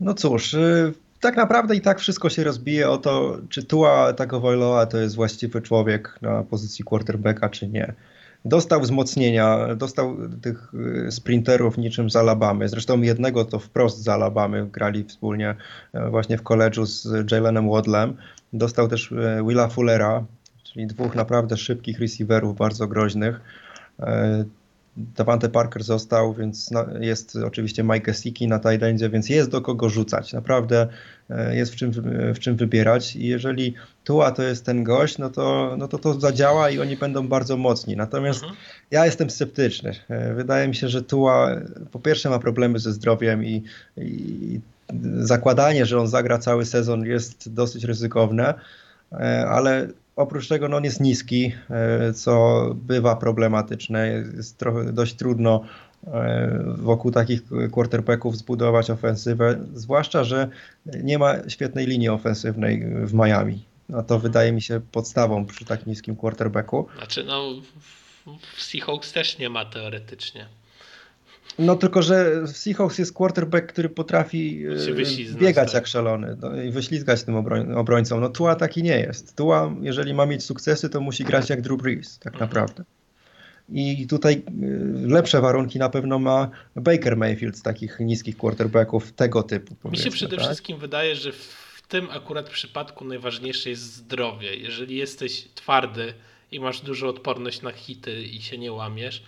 No 0.00 0.14
cóż, 0.14 0.54
y, 0.54 0.92
tak 1.20 1.36
naprawdę 1.36 1.76
i 1.76 1.80
tak 1.80 2.00
wszystko 2.00 2.30
się 2.30 2.44
rozbije 2.44 2.90
o 2.90 2.98
to, 2.98 3.38
czy 3.48 3.64
Tua 3.64 4.12
Tagovailoa 4.12 4.86
to 4.86 4.98
jest 4.98 5.16
właściwy 5.16 5.62
człowiek 5.62 6.18
na 6.22 6.42
pozycji 6.42 6.84
quarterbacka, 6.84 7.48
czy 7.48 7.68
nie. 7.68 7.94
Dostał 8.44 8.80
wzmocnienia, 8.80 9.74
dostał 9.74 10.16
tych 10.42 10.72
y, 11.08 11.12
sprinterów 11.12 11.78
niczym 11.78 12.10
z 12.10 12.16
Alabamy. 12.16 12.68
Zresztą 12.68 13.02
jednego 13.02 13.44
to 13.44 13.58
wprost 13.58 14.02
z 14.02 14.08
Alabamy 14.08 14.66
grali 14.66 15.04
wspólnie 15.04 15.54
y, 15.94 16.10
właśnie 16.10 16.38
w 16.38 16.42
koledżu 16.42 16.86
z 16.86 17.32
Jalenem 17.32 17.70
Wadlem. 17.70 18.16
Dostał 18.52 18.88
też 18.88 19.14
Willa 19.46 19.68
Fullera, 19.68 20.24
czyli 20.62 20.86
dwóch 20.86 21.14
naprawdę 21.14 21.56
szybkich 21.56 22.00
receiverów, 22.00 22.56
bardzo 22.56 22.88
groźnych. 22.88 23.40
E, 24.98 25.00
Davante 25.16 25.48
Parker 25.48 25.82
został, 25.82 26.34
więc 26.34 26.70
jest 27.00 27.36
oczywiście 27.36 27.82
Mike 27.82 28.00
Gesicki 28.00 28.48
na 28.48 28.58
tight 28.58 29.10
więc 29.10 29.28
jest 29.28 29.50
do 29.50 29.60
kogo 29.60 29.88
rzucać. 29.88 30.32
Naprawdę 30.32 30.88
e, 31.30 31.56
jest 31.56 31.72
w 31.72 31.76
czym, 31.76 31.92
w 32.34 32.38
czym 32.38 32.56
wybierać 32.56 33.16
i 33.16 33.26
jeżeli 33.26 33.74
Tua 34.04 34.30
to 34.30 34.42
jest 34.42 34.64
ten 34.64 34.84
gość, 34.84 35.18
no 35.18 35.30
to, 35.30 35.74
no 35.78 35.88
to 35.88 35.98
to 35.98 36.20
zadziała 36.20 36.70
i 36.70 36.80
oni 36.80 36.96
będą 36.96 37.28
bardzo 37.28 37.56
mocni. 37.56 37.96
Natomiast 37.96 38.42
mhm. 38.42 38.60
ja 38.90 39.06
jestem 39.06 39.30
sceptyczny. 39.30 39.94
E, 40.08 40.34
wydaje 40.34 40.68
mi 40.68 40.74
się, 40.74 40.88
że 40.88 41.02
Tua 41.02 41.60
po 41.90 41.98
pierwsze 41.98 42.30
ma 42.30 42.38
problemy 42.38 42.78
ze 42.78 42.92
zdrowiem 42.92 43.44
i, 43.44 43.62
i 43.96 44.60
zakładanie, 45.18 45.86
że 45.86 46.00
on 46.00 46.08
zagra 46.08 46.38
cały 46.38 46.66
sezon 46.66 47.06
jest 47.06 47.54
dosyć 47.54 47.84
ryzykowne, 47.84 48.54
ale 49.48 49.88
oprócz 50.20 50.48
tego 50.48 50.68
no, 50.68 50.76
on 50.76 50.84
jest 50.84 51.00
niski, 51.00 51.52
e, 51.70 52.12
co 52.12 52.64
bywa 52.74 53.16
problematyczne. 53.16 54.08
Jest 54.36 54.58
trochę 54.58 54.92
dość 54.92 55.14
trudno 55.14 55.64
e, 56.06 56.64
wokół 56.78 57.10
takich 57.10 57.42
quarterbacków 57.72 58.36
zbudować 58.36 58.90
ofensywę, 58.90 59.58
zwłaszcza, 59.74 60.24
że 60.24 60.48
nie 60.86 61.18
ma 61.18 61.48
świetnej 61.48 61.86
linii 61.86 62.08
ofensywnej 62.08 62.84
w 63.06 63.14
Miami. 63.14 63.64
No 63.88 64.02
to 64.02 64.18
wydaje 64.18 64.52
mi 64.52 64.62
się 64.62 64.80
podstawą 64.92 65.46
przy 65.46 65.64
tak 65.64 65.86
niskim 65.86 66.16
quarterbacku. 66.16 66.86
Znaczy, 66.96 67.24
no 67.24 67.52
w 68.56 68.62
Seahawks 68.62 69.12
też 69.12 69.38
nie 69.38 69.50
ma 69.50 69.64
teoretycznie. 69.64 70.46
No 71.60 71.76
tylko, 71.76 72.02
że 72.02 72.42
w 72.42 72.56
Seahawks 72.56 72.98
jest 72.98 73.12
quarterback, 73.12 73.66
który 73.66 73.88
potrafi 73.88 74.64
e, 75.32 75.34
biegać 75.34 75.68
tak. 75.68 75.74
jak 75.74 75.86
szalony 75.86 76.36
no, 76.40 76.62
i 76.62 76.70
wyślizgać 76.70 77.24
tym 77.24 77.36
obroń, 77.36 77.72
obrońcą. 77.72 78.20
No 78.20 78.28
Tua 78.28 78.54
taki 78.54 78.82
nie 78.82 79.00
jest. 79.00 79.36
Tua, 79.36 79.74
jeżeli 79.80 80.14
ma 80.14 80.26
mieć 80.26 80.44
sukcesy, 80.44 80.88
to 80.88 81.00
musi 81.00 81.24
grać 81.24 81.50
jak 81.50 81.60
Drew 81.60 81.78
Brees, 81.78 82.18
tak 82.18 82.32
mhm. 82.32 82.48
naprawdę. 82.48 82.84
I 83.72 84.06
tutaj 84.06 84.32
e, 84.34 84.50
lepsze 85.06 85.40
warunki 85.40 85.78
na 85.78 85.88
pewno 85.88 86.18
ma 86.18 86.50
Baker 86.76 87.16
Mayfield 87.16 87.58
z 87.58 87.62
takich 87.62 88.00
niskich 88.00 88.36
quarterbacków 88.36 89.12
tego 89.12 89.42
typu. 89.42 89.90
Mi 89.90 89.98
się 89.98 90.10
przede 90.10 90.36
tak? 90.36 90.46
wszystkim 90.46 90.78
wydaje, 90.78 91.16
że 91.16 91.32
w 91.32 91.82
tym 91.88 92.10
akurat 92.10 92.50
przypadku 92.50 93.04
najważniejsze 93.04 93.70
jest 93.70 93.82
zdrowie. 93.82 94.56
Jeżeli 94.56 94.96
jesteś 94.96 95.48
twardy 95.54 96.14
i 96.52 96.60
masz 96.60 96.80
dużą 96.80 97.08
odporność 97.08 97.62
na 97.62 97.72
hity 97.72 98.22
i 98.22 98.42
się 98.42 98.58
nie 98.58 98.72
łamiesz, 98.72 99.22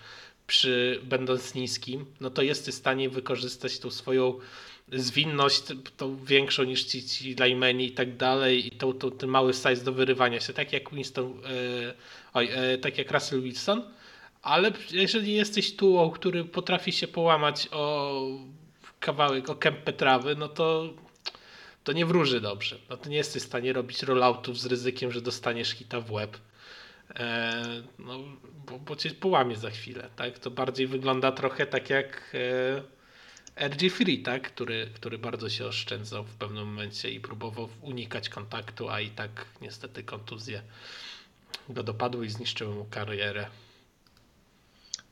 przy, 0.53 1.01
będąc 1.03 1.55
niskim, 1.55 2.07
no 2.21 2.31
to 2.31 2.43
jesteś 2.43 2.75
w 2.75 2.79
stanie 2.79 3.11
wykorzystać 3.11 3.79
tą 3.79 3.91
swoją 3.91 4.39
zwinność, 4.93 5.63
tą 5.97 6.25
większą 6.25 6.63
niż 6.65 6.85
ci, 6.85 7.09
ci 7.09 7.25
linemeni 7.25 7.87
i 7.87 7.93
tak 7.93 8.17
dalej, 8.17 8.67
i 8.67 8.71
tą, 8.71 8.93
tą, 8.93 9.11
ten 9.11 9.31
mały 9.31 9.53
size 9.55 9.85
do 9.85 9.93
wyrywania 9.93 10.41
się, 10.41 10.53
tak 10.53 10.73
jak 10.73 10.95
Winston, 10.95 11.25
e, 11.25 11.95
oj, 12.35 12.49
e, 12.53 12.79
tak 12.79 12.99
jak 12.99 13.11
Russell 13.11 13.43
Wilson, 13.43 13.83
ale 14.43 14.73
jeżeli 14.91 15.35
jesteś 15.35 15.77
tułą, 15.77 16.11
który 16.11 16.45
potrafi 16.45 16.93
się 16.93 17.09
połamać 17.09 17.69
o 17.71 18.23
kawałek, 19.01 19.51
o 19.51 19.55
kępę 19.55 19.93
trawy, 19.93 20.37
no 20.37 20.49
to 20.49 20.95
to 21.85 21.93
nie 21.93 22.07
wróży 22.07 22.41
dobrze. 22.41 22.79
No 22.91 22.97
to 22.97 23.09
nie 23.09 23.17
jesteś 23.17 23.43
w 23.43 23.47
stanie 23.47 23.73
robić 23.73 24.03
rolloutów 24.03 24.59
z 24.59 24.67
ryzykiem, 24.67 25.13
że 25.13 25.21
dostaniesz 25.21 25.71
hita 25.71 26.01
w 26.01 26.13
łeb. 26.13 26.37
E, 27.17 27.63
no, 27.99 28.19
bo, 28.67 28.79
bo 28.79 28.97
cię 28.97 29.11
połamie 29.11 29.57
za 29.57 29.71
chwilę, 29.71 30.09
tak? 30.17 30.39
To 30.39 30.51
bardziej 30.51 30.87
wygląda 30.87 31.33
trochę 31.33 31.67
tak 31.67 31.91
jak 31.91 32.35
e, 33.57 33.69
RG 33.69 33.91
Free, 33.91 34.23
tak? 34.23 34.43
Który, 34.43 34.91
który 34.95 35.19
bardzo 35.19 35.51
się 35.51 35.67
oszczędzał 35.67 36.25
w 36.25 36.35
pewnym 36.35 36.67
momencie 36.67 37.11
i 37.11 37.21
próbował 37.21 37.69
unikać 37.81 38.29
kontaktu, 38.29 38.89
a 38.89 39.01
i 39.01 39.11
tak 39.11 39.47
niestety 39.61 40.03
kontuzje 40.03 40.63
go 41.69 41.83
dopadły 41.83 42.27
i 42.27 42.31
zniszczyły 42.31 42.75
mu 42.75 42.85
karierę. 42.85 43.47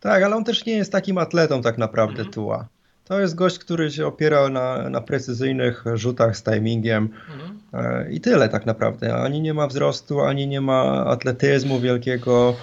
Tak, 0.00 0.22
ale 0.22 0.36
on 0.36 0.44
też 0.44 0.64
nie 0.64 0.72
jest 0.72 0.92
takim 0.92 1.18
atletą 1.18 1.62
tak 1.62 1.78
naprawdę, 1.78 2.18
mhm. 2.18 2.32
Tua. 2.32 2.68
To 3.10 3.20
jest 3.20 3.34
gość, 3.34 3.58
który 3.58 3.90
się 3.90 4.06
opiera 4.06 4.48
na, 4.48 4.90
na 4.90 5.00
precyzyjnych 5.00 5.84
rzutach 5.94 6.36
z 6.36 6.42
timingiem 6.42 7.08
mhm. 7.34 7.60
E, 7.72 8.12
i 8.12 8.20
tyle 8.20 8.48
tak 8.48 8.66
naprawdę. 8.66 9.14
Ani 9.14 9.40
nie 9.40 9.54
ma 9.54 9.66
wzrostu, 9.66 10.20
ani 10.20 10.46
nie 10.46 10.60
ma 10.60 11.06
atletyzmu 11.06 11.80
wielkiego, 11.80 12.56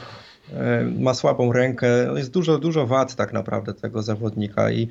e, 0.54 0.84
ma 1.00 1.14
słabą 1.14 1.54
rękę. 1.54 1.88
Jest 2.16 2.32
dużo, 2.32 2.60
dużo 2.60 2.88
wad 2.88 3.16
tak 3.16 3.34
naprawdę 3.34 3.74
tego 3.74 4.02
zawodnika. 4.02 4.72
I, 4.72 4.88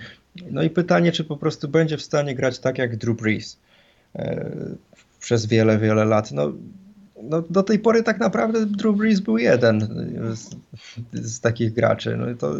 no 0.50 0.62
i 0.62 0.70
pytanie, 0.70 1.12
czy 1.12 1.24
po 1.24 1.36
prostu 1.36 1.68
będzie 1.68 1.96
w 1.96 2.02
stanie 2.02 2.34
grać 2.34 2.58
tak 2.58 2.78
jak 2.78 2.96
Drew 2.96 3.16
Brees 3.16 3.58
e, 4.14 4.50
przez 5.20 5.46
wiele, 5.46 5.78
wiele 5.78 6.04
lat. 6.04 6.32
No, 6.32 6.52
no, 7.22 7.42
do 7.50 7.62
tej 7.62 7.78
pory 7.78 8.02
tak 8.02 8.20
naprawdę 8.20 8.66
Drew 8.66 8.96
Brees 8.96 9.20
był 9.20 9.38
jeden 9.38 9.80
z, 10.36 10.56
z 11.12 11.40
takich 11.40 11.72
graczy. 11.72 12.16
No, 12.16 12.26
to, 12.38 12.54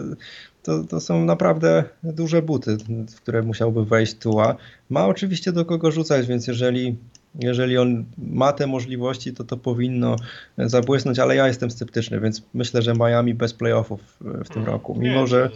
to, 0.67 0.85
to 0.85 1.01
są 1.01 1.25
naprawdę 1.25 1.85
duże 2.03 2.43
buty, 2.43 2.77
w 3.09 3.17
które 3.17 3.43
musiałby 3.43 3.85
wejść 3.85 4.15
Tua. 4.15 4.57
Ma 4.91 5.07
oczywiście 5.07 5.53
do 5.53 5.65
kogo 5.65 5.91
rzucać, 5.91 6.27
więc 6.27 6.47
jeżeli, 6.47 6.97
jeżeli 7.41 7.79
on 7.79 8.05
ma 8.19 8.53
te 8.53 8.67
możliwości, 8.67 9.33
to 9.33 9.45
to 9.45 9.57
powinno 9.57 10.17
zabłysnąć, 10.59 11.19
ale 11.19 11.37
ja 11.37 11.47
jestem 11.47 11.71
sceptyczny, 11.71 12.21
więc 12.21 12.43
myślę, 12.55 12.83
że 12.83 12.95
Miami 12.95 13.35
bez 13.35 13.55
playoffów 13.55 14.01
w 14.21 14.49
tym 14.49 14.65
hmm. 14.65 14.73
roku, 14.73 14.95
mimo 14.99 15.21
Nie, 15.21 15.27
że 15.27 15.51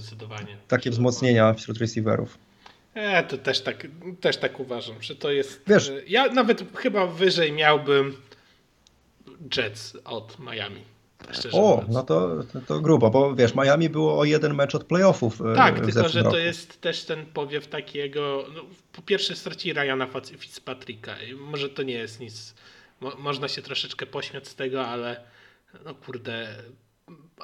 takie 0.68 0.90
wzmocnienia 0.90 1.54
wśród 1.54 1.78
receiverów. 1.78 2.38
Ja 2.94 3.22
to 3.22 3.38
też 3.38 3.60
tak, 3.60 3.86
też 4.20 4.36
tak 4.36 4.60
uważam, 4.60 5.02
że 5.02 5.16
to 5.16 5.30
jest. 5.30 5.62
Wiesz, 5.66 5.92
ja 6.08 6.28
nawet 6.28 6.64
chyba 6.74 7.06
wyżej 7.06 7.52
miałbym 7.52 8.16
Jets 9.56 9.96
od 10.04 10.38
Miami. 10.38 10.80
O, 11.52 11.84
no 11.88 12.02
to, 12.02 12.30
to, 12.66 12.80
grubo, 12.80 13.10
bo 13.10 13.34
wiesz, 13.34 13.54
Miami 13.54 13.88
było 13.88 14.18
o 14.18 14.24
jeden 14.24 14.54
mecz 14.54 14.74
od 14.74 14.84
playoffów. 14.84 15.40
E, 15.40 15.54
tak, 15.54 15.80
tylko 15.80 16.08
że 16.08 16.22
roku. 16.22 16.30
to 16.30 16.38
jest 16.38 16.80
też 16.80 17.04
ten 17.04 17.26
powiew 17.26 17.66
takiego. 17.66 18.44
No, 18.54 18.62
po 18.92 19.02
pierwsze, 19.02 19.36
straci 19.36 19.72
Ryana 19.72 20.06
Fitzpatricka. 20.38 21.16
Może 21.38 21.68
to 21.68 21.82
nie 21.82 21.94
jest 21.94 22.20
nic. 22.20 22.54
Mo, 23.00 23.12
można 23.18 23.48
się 23.48 23.62
troszeczkę 23.62 24.06
pośmiać 24.06 24.48
z 24.48 24.54
tego, 24.54 24.86
ale 24.86 25.20
no 25.84 25.94
kurde. 25.94 26.48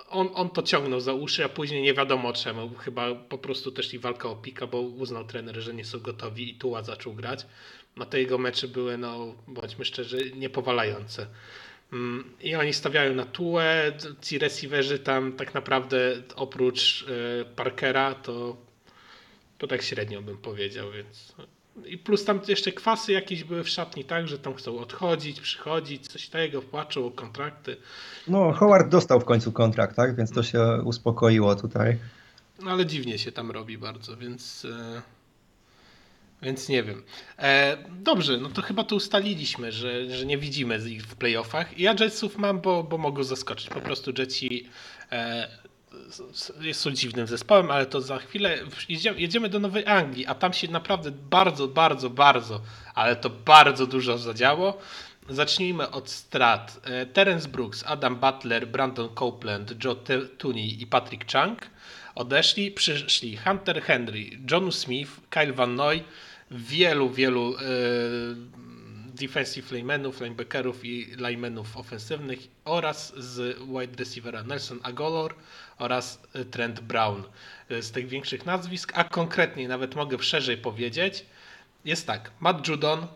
On, 0.09 0.29
on 0.35 0.51
to 0.51 0.63
ciągnął 0.63 1.01
za 1.01 1.13
uszy, 1.13 1.45
a 1.45 1.49
później 1.49 1.83
nie 1.83 1.95
wiadomo 1.95 2.33
czemu. 2.33 2.71
Chyba 2.75 3.15
po 3.15 3.39
prostu 3.39 3.73
też 3.73 3.95
i 3.95 3.99
walka 3.99 4.29
o 4.29 4.37
pika, 4.37 4.67
bo 4.67 4.81
uznał 4.81 5.25
trener, 5.25 5.61
że 5.61 5.75
nie 5.75 5.85
są 5.85 6.01
gotowi 6.01 6.51
i 6.51 6.55
Tuła 6.55 6.83
zaczął 6.83 7.15
grać. 7.15 7.47
No 7.97 8.07
te 8.07 8.21
jego 8.21 8.39
mecze 8.39 8.69
były, 8.69 8.99
no 8.99 9.35
bądźmy 9.49 9.85
szczerzy, 9.85 10.33
niepowalające. 10.37 11.27
Mm, 11.93 12.25
I 12.41 12.55
oni 12.55 12.73
stawiają 12.73 13.15
na 13.15 13.25
tułę, 13.25 13.93
ci 14.23 14.39
receiverzy 14.39 14.99
tam 14.99 15.33
tak 15.33 15.55
naprawdę 15.55 15.99
oprócz 16.37 17.07
e, 17.09 17.45
Parkera 17.45 18.15
to, 18.15 18.57
to 19.59 19.67
tak 19.67 19.83
średnio 19.83 20.23
bym 20.23 20.37
powiedział, 20.37 20.91
więc 20.93 21.35
i 21.85 21.99
plus 21.99 22.25
tam 22.25 22.41
jeszcze 22.49 22.73
kwasy 22.73 23.13
jakieś 23.13 23.45
były 23.45 23.65
w 23.65 23.69
szatni, 23.69 24.05
tak, 24.05 24.29
że 24.29 24.39
tam 24.39 24.55
chcą 24.55 24.79
odchodzić, 24.79 25.41
przychodzić, 25.41 26.09
coś 26.09 26.29
tego, 26.29 26.63
płaczą 26.63 27.07
o 27.07 27.11
kontrakty. 27.11 27.77
No, 28.29 28.53
Howard 28.53 28.89
dostał 28.89 29.21
w 29.21 29.25
końcu 29.25 29.53
kontrakt, 29.53 29.97
tak, 29.97 30.17
więc 30.17 30.33
to 30.33 30.43
się 30.43 30.81
uspokoiło 30.85 31.55
tutaj. 31.55 31.99
No 32.63 32.71
ale 32.71 32.87
dziwnie 32.87 33.19
się 33.19 33.33
tam 33.33 33.51
robi 33.51 33.79
bardzo, 33.79 34.17
więc... 34.17 34.67
Więc 36.43 36.69
nie 36.69 36.83
wiem. 36.83 37.03
E, 37.39 37.77
dobrze, 37.91 38.37
no 38.37 38.49
to 38.49 38.63
chyba 38.63 38.85
to 38.85 38.97
ustaliliśmy, 38.97 39.73
że, 39.73 40.17
że 40.17 40.27
nie 40.27 40.39
widzimy 40.39 40.79
ich 40.89 41.03
w 41.03 41.17
playoffach. 41.17 41.79
Ja 41.79 41.95
Jetsów 42.01 42.39
mam, 42.39 42.61
bo, 42.61 42.83
bo 42.83 42.99
mogą 42.99 43.25
zaskoczyć. 43.25 43.69
Po 43.69 43.81
prostu 43.81 44.13
Jetsi 44.19 44.69
e, 45.13 45.49
są 46.73 46.91
dziwnym 46.91 47.27
zespołem, 47.27 47.71
ale 47.71 47.87
to 47.87 48.01
za 48.01 48.19
chwilę 48.19 48.59
jedziemy 49.17 49.49
do 49.49 49.59
Nowej 49.59 49.87
Anglii, 49.87 50.27
a 50.27 50.35
tam 50.35 50.53
się 50.53 50.69
naprawdę 50.69 51.11
bardzo, 51.11 51.69
bardzo, 51.69 52.11
bardzo, 52.11 52.61
ale 52.95 53.17
to 53.17 53.31
bardzo 53.31 53.87
dużo 53.87 54.19
zadziało. 54.19 54.79
Zacznijmy 55.29 55.91
od 55.91 56.11
strat. 56.11 56.81
E, 56.85 57.07
Terence 57.07 57.49
Brooks, 57.49 57.85
Adam 57.87 58.17
Butler, 58.17 58.69
Brandon 58.69 59.09
Copeland, 59.15 59.85
Joe 59.85 59.97
Tooney 60.39 60.83
i 60.83 60.87
Patrick 60.87 61.33
Chung 61.33 61.59
odeszli. 62.17 62.71
Przyszli 62.71 63.37
Hunter 63.37 63.83
Henry, 63.83 64.31
John 64.51 64.73
Smith, 64.73 65.11
Kyle 65.31 65.53
Van 65.53 65.75
Noy, 65.75 66.05
wielu, 66.51 67.11
wielu 67.11 67.57
e, 67.57 67.61
defensive 69.15 69.73
linemenów, 69.73 70.21
linebackerów 70.21 70.85
i 70.85 71.07
linemenów 71.17 71.77
ofensywnych 71.77 72.39
oraz 72.65 73.13
z 73.17 73.59
wide 73.59 73.97
receivera 73.99 74.43
Nelson 74.43 74.81
Agolor 74.83 75.35
oraz 75.79 76.23
e, 76.33 76.45
Trent 76.45 76.81
Brown. 76.81 77.23
E, 77.69 77.83
z 77.83 77.91
tych 77.91 78.09
większych 78.09 78.47
nazwisk, 78.47 78.93
a 78.95 79.05
konkretniej 79.05 79.69
nawet 79.69 79.95
mogę 79.95 80.23
szerzej 80.23 80.59
powiedzieć, 80.59 81.27
jest 81.85 82.07
tak, 82.07 82.31
Matt 82.41 82.69
Judon, 82.69 83.07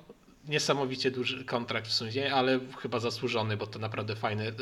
niesamowicie 0.49 1.11
duży 1.11 1.45
kontrakt 1.45 1.89
w 1.89 1.93
sumie, 1.93 2.35
ale 2.35 2.61
chyba 2.79 2.99
zasłużony, 2.99 3.57
bo 3.57 3.67
to 3.67 3.79
naprawdę 3.79 4.17
fajny 4.17 4.53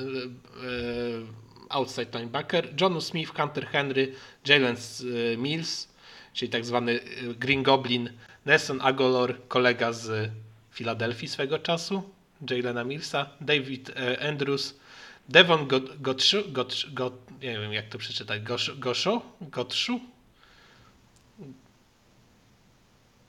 outside 1.70 2.18
linebacker, 2.18 2.81
John 2.81 3.00
Smith, 3.00 3.31
Hunter 3.37 3.66
Henry, 3.66 4.14
Jalen 4.48 4.76
Mills, 5.37 5.88
czyli 6.33 6.48
tak 6.48 6.64
zwany 6.64 7.00
Green 7.38 7.62
Goblin, 7.62 8.11
Nelson 8.46 8.81
Agolor, 8.83 9.48
kolega 9.48 9.92
z 9.92 10.31
Filadelfii 10.70 11.28
swego 11.28 11.59
czasu, 11.59 12.02
Jalena 12.50 12.85
Millsa, 12.85 13.31
David 13.40 13.90
e, 13.90 14.28
Andrews, 14.28 14.74
Devon 15.28 15.68
Gotshu, 16.00 16.37
Gotshu, 16.48 16.88
God, 16.92 17.14
nie 17.42 17.59
wiem 17.61 17.72
jak 17.72 17.88
to 17.88 17.98
przeczytać, 17.98 18.42
Gosho, 18.78 19.22
Gotshu, 19.40 20.00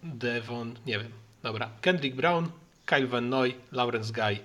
Devon, 0.04 0.76
nie 0.86 1.00
wiem, 1.00 1.12
dobra, 1.44 1.70
Kendrick 1.82 2.16
Brown, 2.16 2.52
Kyle 2.86 3.08
Van 3.08 3.30
Noy, 3.30 3.54
Lawrence 3.72 4.14
Guy. 4.14 4.40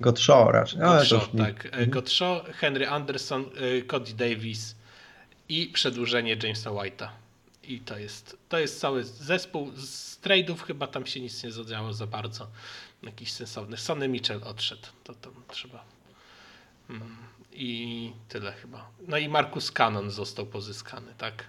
Gotshaw 0.00 0.48
raczej. 0.50 0.80
Gotshaw, 0.80 1.28
tak. 1.38 1.66
Mhm. 1.66 1.90
Gotshaw, 1.90 2.46
Henry 2.46 2.88
Anderson, 2.88 3.44
e, 3.44 3.82
Cody 3.82 4.12
Davis 4.12 4.74
i 5.48 5.66
przedłużenie 5.66 6.36
Jamesa 6.42 6.70
White'a. 6.70 7.08
I 7.62 7.80
to 7.80 7.98
jest, 7.98 8.36
to 8.48 8.58
jest 8.58 8.80
cały 8.80 9.04
zespół. 9.04 9.72
Z 9.76 10.20
trade'ów 10.22 10.56
chyba 10.56 10.86
tam 10.86 11.06
się 11.06 11.20
nic 11.20 11.44
nie 11.44 11.52
zadziało 11.52 11.92
za 11.92 12.06
bardzo. 12.06 12.46
Jakiś 13.02 13.32
sensowny. 13.32 13.76
Sonny 13.76 14.08
Mitchell 14.08 14.40
odszedł. 14.44 14.86
To 15.04 15.14
tam 15.14 15.32
trzeba 15.48 15.84
I 17.52 18.12
tyle 18.28 18.52
chyba. 18.52 18.90
No 19.08 19.18
i 19.18 19.28
Markus 19.28 19.72
Cannon 19.72 20.10
został 20.10 20.46
pozyskany, 20.46 21.14
tak? 21.18 21.44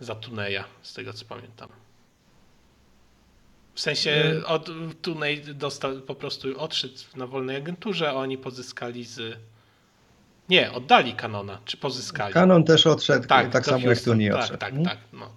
Za 0.00 0.14
Tuneja, 0.14 0.64
z 0.82 0.94
tego 0.94 1.12
co 1.12 1.24
pamiętam. 1.24 1.68
W 3.74 3.80
sensie 3.80 4.40
od, 4.46 4.70
Tunej 5.02 5.40
dostał, 5.40 6.00
po 6.00 6.14
prostu 6.14 6.60
odszedł 6.60 6.94
na 7.16 7.26
wolnej 7.26 7.56
agenturze, 7.56 8.10
a 8.10 8.12
oni 8.12 8.38
pozyskali 8.38 9.04
z... 9.04 9.38
Nie, 10.48 10.72
oddali 10.72 11.12
Kanona, 11.12 11.58
czy 11.64 11.76
pozyskali? 11.76 12.34
Kanon 12.34 12.64
też 12.64 12.86
odszedł, 12.86 13.26
tak, 13.28 13.50
tak 13.50 13.64
samo 13.64 13.88
jak 13.88 14.00
Tunej 14.00 14.30
tak, 14.30 14.40
odszedł. 14.40 14.58
Tak, 14.58 14.70
hmm? 14.70 14.88
tak, 14.88 14.98
no. 15.12 15.32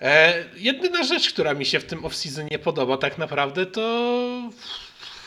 E, 0.00 0.44
jedyna 0.56 1.02
rzecz, 1.02 1.32
która 1.32 1.54
mi 1.54 1.66
się 1.66 1.80
w 1.80 1.84
tym 1.84 2.02
off-season 2.02 2.50
nie 2.50 2.58
podoba 2.58 2.96
tak 2.96 3.18
naprawdę, 3.18 3.66
to 3.66 4.50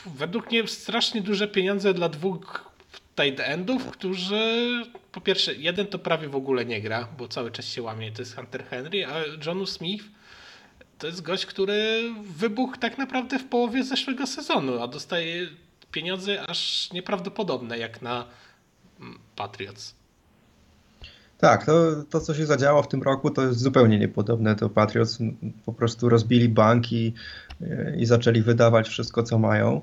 według 0.06 0.52
mnie 0.52 0.67
strasznie 0.67 1.22
duże 1.22 1.48
pieniądze 1.48 1.93
dla 1.93 2.10
dwóch 2.10 2.72
tight 3.15 3.39
endów, 3.39 3.91
którzy 3.91 4.84
po 5.12 5.22
pierwsze, 5.22 5.54
jeden 5.54 5.88
to 5.88 6.00
prawie 6.00 6.28
w 6.28 6.36
ogóle 6.36 6.65
nie 6.65 6.82
gra, 6.82 7.08
bo 7.17 7.28
cały 7.28 7.52
czas 7.52 7.65
się 7.65 7.82
łamie, 7.82 8.12
to 8.12 8.22
jest 8.22 8.36
Hunter 8.36 8.65
Henry, 8.65 9.06
a 9.06 9.45
Johnu 9.45 9.65
Smith 9.65 10.06
to 11.00 11.08
jest 11.08 11.22
gość, 11.22 11.46
który 11.46 12.04
wybuchł 12.38 12.78
tak 12.78 12.98
naprawdę 12.98 13.40
w 13.40 13.46
połowie 13.46 13.84
zeszłego 13.84 14.28
sezonu, 14.28 14.82
a 14.82 14.88
dostaje 14.88 15.48
pieniądze 15.92 16.42
aż 16.42 16.90
nieprawdopodobne 16.94 17.78
jak 17.78 18.02
na 18.02 18.26
mm, 19.00 19.20
Patriots. 19.36 19.96
Tak, 21.38 21.66
to, 21.66 22.04
to 22.10 22.22
co 22.22 22.34
się 22.34 22.46
zadziało 22.46 22.84
w 22.84 22.88
tym 22.88 23.04
roku 23.04 23.30
to 23.30 23.42
jest 23.42 23.60
zupełnie 23.60 24.00
niepodobne. 24.00 24.56
To 24.56 24.70
Patriots 24.70 25.18
po 25.66 25.74
prostu 25.74 26.10
rozbili 26.10 26.50
banki 26.50 27.14
i 27.98 28.06
zaczęli 28.06 28.42
wydawać 28.42 28.88
wszystko 28.88 29.24
co 29.24 29.40
mają. 29.40 29.82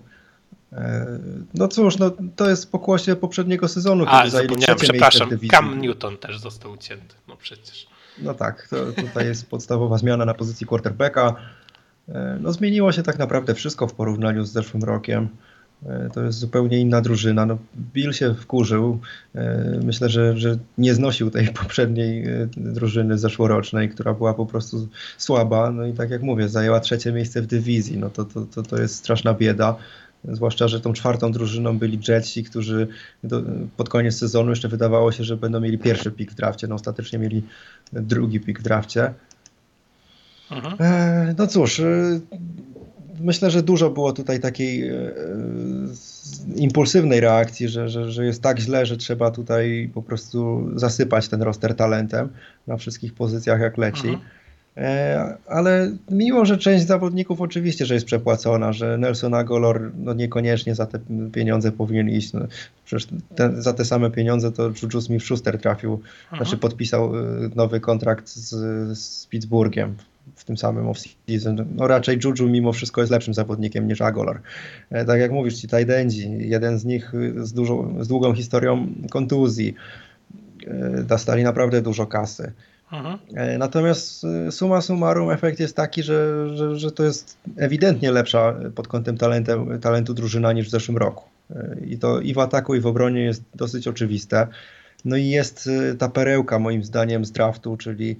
E, 0.72 1.06
no 1.54 1.68
cóż, 1.68 1.98
no, 1.98 2.10
to 2.36 2.48
jest 2.48 2.70
pokłosie 2.70 3.16
poprzedniego 3.16 3.68
sezonu, 3.68 4.04
A, 4.08 4.18
kiedy 4.18 4.30
zajęli 4.30 4.56
trzecie 4.56 4.74
przepraszam, 4.74 5.30
Cam 5.50 5.80
Newton 5.80 6.16
też 6.16 6.38
został 6.38 6.72
ucięty, 6.72 7.14
no 7.28 7.36
przecież. 7.36 7.86
No 8.22 8.34
tak, 8.34 8.68
to 8.70 8.92
tutaj 8.92 9.26
jest 9.26 9.50
podstawowa 9.50 9.98
zmiana 9.98 10.24
na 10.24 10.34
pozycji 10.34 10.66
quarterbacka. 10.66 11.36
E, 12.08 12.38
no 12.40 12.52
zmieniło 12.52 12.92
się 12.92 13.02
tak 13.02 13.18
naprawdę 13.18 13.54
wszystko 13.54 13.86
w 13.86 13.94
porównaniu 13.94 14.44
z 14.44 14.52
zeszłym 14.52 14.82
rokiem. 14.82 15.28
E, 15.86 16.10
to 16.14 16.22
jest 16.22 16.38
zupełnie 16.38 16.80
inna 16.80 17.00
drużyna. 17.00 17.46
No, 17.46 17.58
Bill 17.92 18.12
się 18.12 18.34
wkurzył. 18.34 18.98
Myślę, 19.84 20.08
że, 20.08 20.36
że 20.36 20.58
nie 20.78 20.94
znosił 20.94 21.30
tej 21.30 21.48
poprzedniej 21.62 22.24
drużyny 22.56 23.18
zeszłorocznej, 23.18 23.88
która 23.88 24.14
była 24.14 24.34
po 24.34 24.46
prostu 24.46 24.88
słaba. 25.18 25.70
No 25.70 25.86
i 25.86 25.92
tak 25.92 26.10
jak 26.10 26.22
mówię, 26.22 26.48
zajęła 26.48 26.80
trzecie 26.80 27.12
miejsce 27.12 27.42
w 27.42 27.46
dywizji. 27.46 27.98
No 27.98 28.10
to, 28.10 28.24
to, 28.24 28.40
to, 28.54 28.62
to 28.62 28.80
jest 28.80 28.94
straszna 28.94 29.34
bieda. 29.34 29.76
Zwłaszcza, 30.24 30.68
że 30.68 30.80
tą 30.80 30.92
czwartą 30.92 31.32
drużyną 31.32 31.78
byli 31.78 31.98
Jetsi, 32.08 32.44
którzy 32.44 32.86
do, 33.24 33.42
pod 33.76 33.88
koniec 33.88 34.18
sezonu 34.18 34.50
jeszcze 34.50 34.68
wydawało 34.68 35.12
się, 35.12 35.24
że 35.24 35.36
będą 35.36 35.60
mieli 35.60 35.78
pierwszy 35.78 36.10
pik 36.10 36.32
w 36.32 36.34
drafcie. 36.34 36.66
No 36.66 36.74
ostatecznie 36.74 37.18
mieli 37.18 37.42
drugi 37.92 38.40
pik 38.40 38.60
w 38.60 38.62
drafcie. 38.62 39.14
E, 40.80 41.34
no 41.38 41.46
cóż, 41.46 41.80
e, 41.80 42.20
myślę, 43.20 43.50
że 43.50 43.62
dużo 43.62 43.90
było 43.90 44.12
tutaj 44.12 44.40
takiej 44.40 44.88
e, 44.88 45.12
impulsywnej 46.56 47.20
reakcji, 47.20 47.68
że, 47.68 47.88
że, 47.88 48.12
że 48.12 48.26
jest 48.26 48.42
tak 48.42 48.58
źle, 48.58 48.86
że 48.86 48.96
trzeba 48.96 49.30
tutaj 49.30 49.90
po 49.94 50.02
prostu 50.02 50.70
zasypać 50.74 51.28
ten 51.28 51.42
roster 51.42 51.74
talentem 51.74 52.28
na 52.66 52.76
wszystkich 52.76 53.14
pozycjach 53.14 53.60
jak 53.60 53.78
leci. 53.78 54.08
Mhm. 54.08 54.20
E, 54.76 55.36
ale 55.46 55.96
mimo, 56.10 56.44
że 56.44 56.58
część 56.58 56.86
zawodników 56.86 57.40
oczywiście, 57.40 57.86
że 57.86 57.94
jest 57.94 58.06
przepłacona, 58.06 58.72
że 58.72 58.98
Nelson 58.98 59.34
Agolor 59.34 59.92
no 59.98 60.14
niekoniecznie 60.14 60.74
za 60.74 60.86
te 60.86 60.98
pieniądze 61.32 61.72
powinien 61.72 62.10
iść. 62.10 62.32
No, 62.32 62.40
przecież 62.84 63.08
te, 63.34 63.62
za 63.62 63.72
te 63.72 63.84
same 63.84 64.10
pieniądze 64.10 64.52
to 64.52 64.62
Juju 64.62 65.00
Smith-Schuster 65.00 65.58
trafił, 65.58 66.00
Aha. 66.26 66.36
znaczy 66.36 66.56
podpisał 66.56 67.16
y, 67.16 67.50
nowy 67.54 67.80
kontrakt 67.80 68.28
z, 68.28 68.48
z 68.98 69.26
Pittsburghem 69.26 69.96
w 70.34 70.44
tym 70.44 70.56
samym 70.56 70.86
off-season. 70.86 71.64
No 71.74 71.86
raczej 71.86 72.18
Juju 72.24 72.48
mimo 72.48 72.72
wszystko 72.72 73.00
jest 73.00 73.10
lepszym 73.12 73.34
zawodnikiem 73.34 73.88
niż 73.88 74.00
Agolor. 74.00 74.40
E, 74.90 75.04
tak 75.04 75.20
jak 75.20 75.32
mówisz, 75.32 75.54
ci 75.54 75.68
tight 75.68 76.14
jeden 76.38 76.78
z 76.78 76.84
nich 76.84 77.12
z, 77.36 77.52
dużo, 77.52 77.88
z 78.00 78.08
długą 78.08 78.34
historią 78.34 78.86
kontuzji, 79.10 79.74
e, 80.66 81.02
dostali 81.02 81.42
naprawdę 81.42 81.82
dużo 81.82 82.06
kasy. 82.06 82.52
Mhm. 82.96 83.18
E, 83.34 83.58
natomiast 83.58 84.24
e, 84.24 84.52
suma 84.52 84.80
summarum 84.80 85.30
efekt 85.30 85.60
jest 85.60 85.76
taki, 85.76 86.02
że, 86.02 86.48
że, 86.56 86.76
że 86.76 86.92
to 86.92 87.04
jest 87.04 87.36
ewidentnie 87.56 88.12
lepsza 88.12 88.54
pod 88.74 88.88
kątem 88.88 89.18
talentem, 89.18 89.80
talentu 89.80 90.14
drużyna 90.14 90.52
niż 90.52 90.66
w 90.66 90.70
zeszłym 90.70 90.96
roku. 90.96 91.24
E, 91.50 91.76
I 91.86 91.98
to 91.98 92.20
i 92.20 92.34
w 92.34 92.38
ataku, 92.38 92.74
i 92.74 92.80
w 92.80 92.86
obronie 92.86 93.20
jest 93.20 93.42
dosyć 93.54 93.88
oczywiste. 93.88 94.46
No 95.04 95.16
i 95.16 95.28
jest 95.28 95.70
ta 95.98 96.08
perełka 96.08 96.58
moim 96.58 96.84
zdaniem 96.84 97.24
z 97.24 97.32
draftu, 97.32 97.76
czyli 97.76 98.16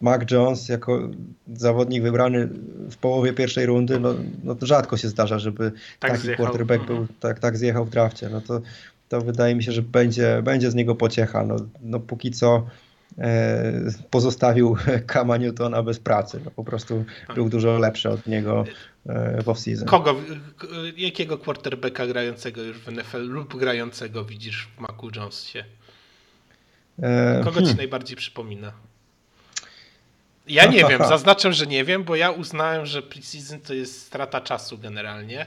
Mac 0.00 0.30
Jones 0.30 0.68
jako 0.68 1.08
zawodnik 1.54 2.02
wybrany 2.02 2.48
w 2.90 2.96
połowie 2.96 3.32
pierwszej 3.32 3.66
rundy, 3.66 4.00
no, 4.00 4.14
no 4.44 4.54
to 4.54 4.66
rzadko 4.66 4.96
się 4.96 5.08
zdarza, 5.08 5.38
żeby 5.38 5.72
tak 6.00 6.10
taki 6.10 6.22
zjechał. 6.22 6.46
quarterback 6.46 6.86
był, 6.86 6.96
mhm. 6.96 7.18
tak, 7.20 7.38
tak 7.38 7.56
zjechał 7.56 7.84
w 7.84 7.90
drafcie. 7.90 8.28
No 8.28 8.40
to, 8.40 8.60
to 9.08 9.20
wydaje 9.20 9.54
mi 9.54 9.62
się, 9.62 9.72
że 9.72 9.82
będzie, 9.82 10.42
będzie 10.42 10.70
z 10.70 10.74
niego 10.74 10.94
pociecha. 10.94 11.44
No, 11.44 11.56
no 11.82 12.00
póki 12.00 12.30
co 12.30 12.66
pozostawił 14.10 14.76
Kama 15.06 15.36
Newtona 15.36 15.82
bez 15.82 15.98
pracy. 15.98 16.40
No, 16.44 16.50
po 16.50 16.64
prostu 16.64 17.04
był 17.34 17.48
dużo 17.48 17.78
lepszy 17.78 18.10
od 18.10 18.26
niego 18.26 18.64
e, 19.06 19.42
w 19.42 19.46
off-season. 19.46 19.84
Kogo, 19.84 20.16
jakiego 20.96 21.38
quarterbacka 21.38 22.06
grającego 22.06 22.62
już 22.62 22.78
w 22.78 22.92
NFL 22.92 23.22
lub 23.22 23.56
grającego 23.56 24.24
widzisz 24.24 24.68
w 24.76 24.80
Macu 24.80 25.10
Jonesie? 25.16 25.64
E, 27.02 27.40
Kogo 27.44 27.54
hmm. 27.54 27.72
ci 27.72 27.76
najbardziej 27.76 28.16
przypomina? 28.16 28.72
Ja 30.46 30.66
nie 30.66 30.84
wiem, 30.84 31.02
zaznaczę, 31.08 31.52
że 31.52 31.66
nie 31.66 31.84
wiem, 31.84 32.04
bo 32.04 32.16
ja 32.16 32.30
uznałem, 32.30 32.86
że 32.86 33.02
preseason 33.02 33.60
to 33.60 33.74
jest 33.74 34.06
strata 34.06 34.40
czasu 34.40 34.78
generalnie. 34.78 35.46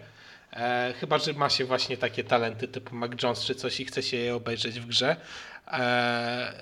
E, 0.54 0.94
chyba, 1.00 1.18
że 1.18 1.34
ma 1.34 1.50
się 1.50 1.66
właśnie 1.66 1.98
takie 1.98 2.24
talenty 2.24 2.68
typu 2.68 2.96
Mac 2.96 3.12
Jones 3.24 3.46
czy 3.46 3.56
coś 3.56 3.80
i 3.80 3.86
chce 3.86 4.04
się 4.04 4.18
je 4.18 4.36
obejrzeć 4.36 4.80
w 4.80 4.86
grze. 4.86 5.16
E, 5.68 6.54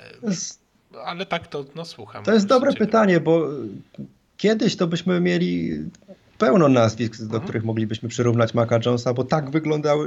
ale 1.06 1.26
tak 1.26 1.48
to 1.48 1.66
no, 1.76 1.86
słucham. 1.86 2.24
To 2.24 2.34
jest 2.34 2.46
dobre 2.46 2.72
ciekawe. 2.72 2.86
pytanie, 2.86 3.20
bo 3.20 3.48
kiedyś 4.38 4.76
to 4.76 4.88
byśmy 4.88 5.20
mieli 5.20 5.80
pełno 6.38 6.70
nazwisk, 6.70 7.18
do 7.18 7.24
mhm. 7.24 7.44
których 7.44 7.64
moglibyśmy 7.64 8.10
przyrównać 8.10 8.54
Maca 8.54 8.80
Jonesa, 8.86 9.14
bo 9.14 9.24
tak 9.24 9.50
wyglądał 9.50 10.00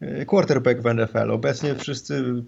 e, 0.00 0.26
quarterback 0.26 0.80
w 0.80 0.94
NFL. 0.94 1.30
Obecnie 1.30 1.74
wszyscy 1.74 2.42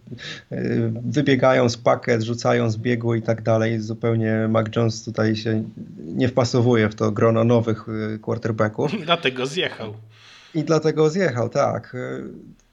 wybiegają 1.04 1.68
z 1.68 1.76
pakiet, 1.76 2.22
rzucają 2.22 2.70
z 2.70 2.76
biegu 2.76 3.14
i 3.14 3.22
tak 3.22 3.42
dalej. 3.42 3.80
Zupełnie 3.80 4.48
Mac 4.48 4.66
Jones 4.76 5.04
tutaj 5.04 5.36
się 5.36 5.64
nie 5.98 6.28
wpasowuje 6.28 6.88
w 6.88 6.94
to 6.94 7.10
grono 7.10 7.44
nowych 7.44 7.86
quarterbacków. 8.22 8.94
I 8.94 9.04
dlatego 9.04 9.46
zjechał. 9.46 9.94
I 10.54 10.64
dlatego 10.64 11.10
zjechał, 11.10 11.48
tak. 11.48 11.96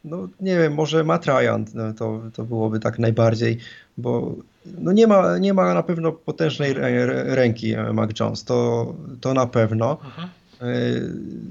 No 0.03 0.27
nie 0.39 0.57
wiem, 0.57 0.73
może 0.73 1.03
Matt 1.03 1.25
Ryan 1.25 1.65
no, 1.73 1.93
to, 1.93 2.21
to 2.33 2.43
byłoby 2.43 2.79
tak 2.79 2.99
najbardziej, 2.99 3.57
bo 3.97 4.35
no 4.77 4.91
nie, 4.91 5.07
ma, 5.07 5.37
nie 5.37 5.53
ma 5.53 5.73
na 5.73 5.83
pewno 5.83 6.11
potężnej 6.11 6.73
ręki 7.25 7.73
e, 7.73 7.93
Mac 7.93 8.19
Jones, 8.19 8.43
to, 8.43 8.93
to 9.21 9.33
na 9.33 9.47
pewno. 9.47 9.97
Mhm. 10.05 10.29
E, 10.61 10.65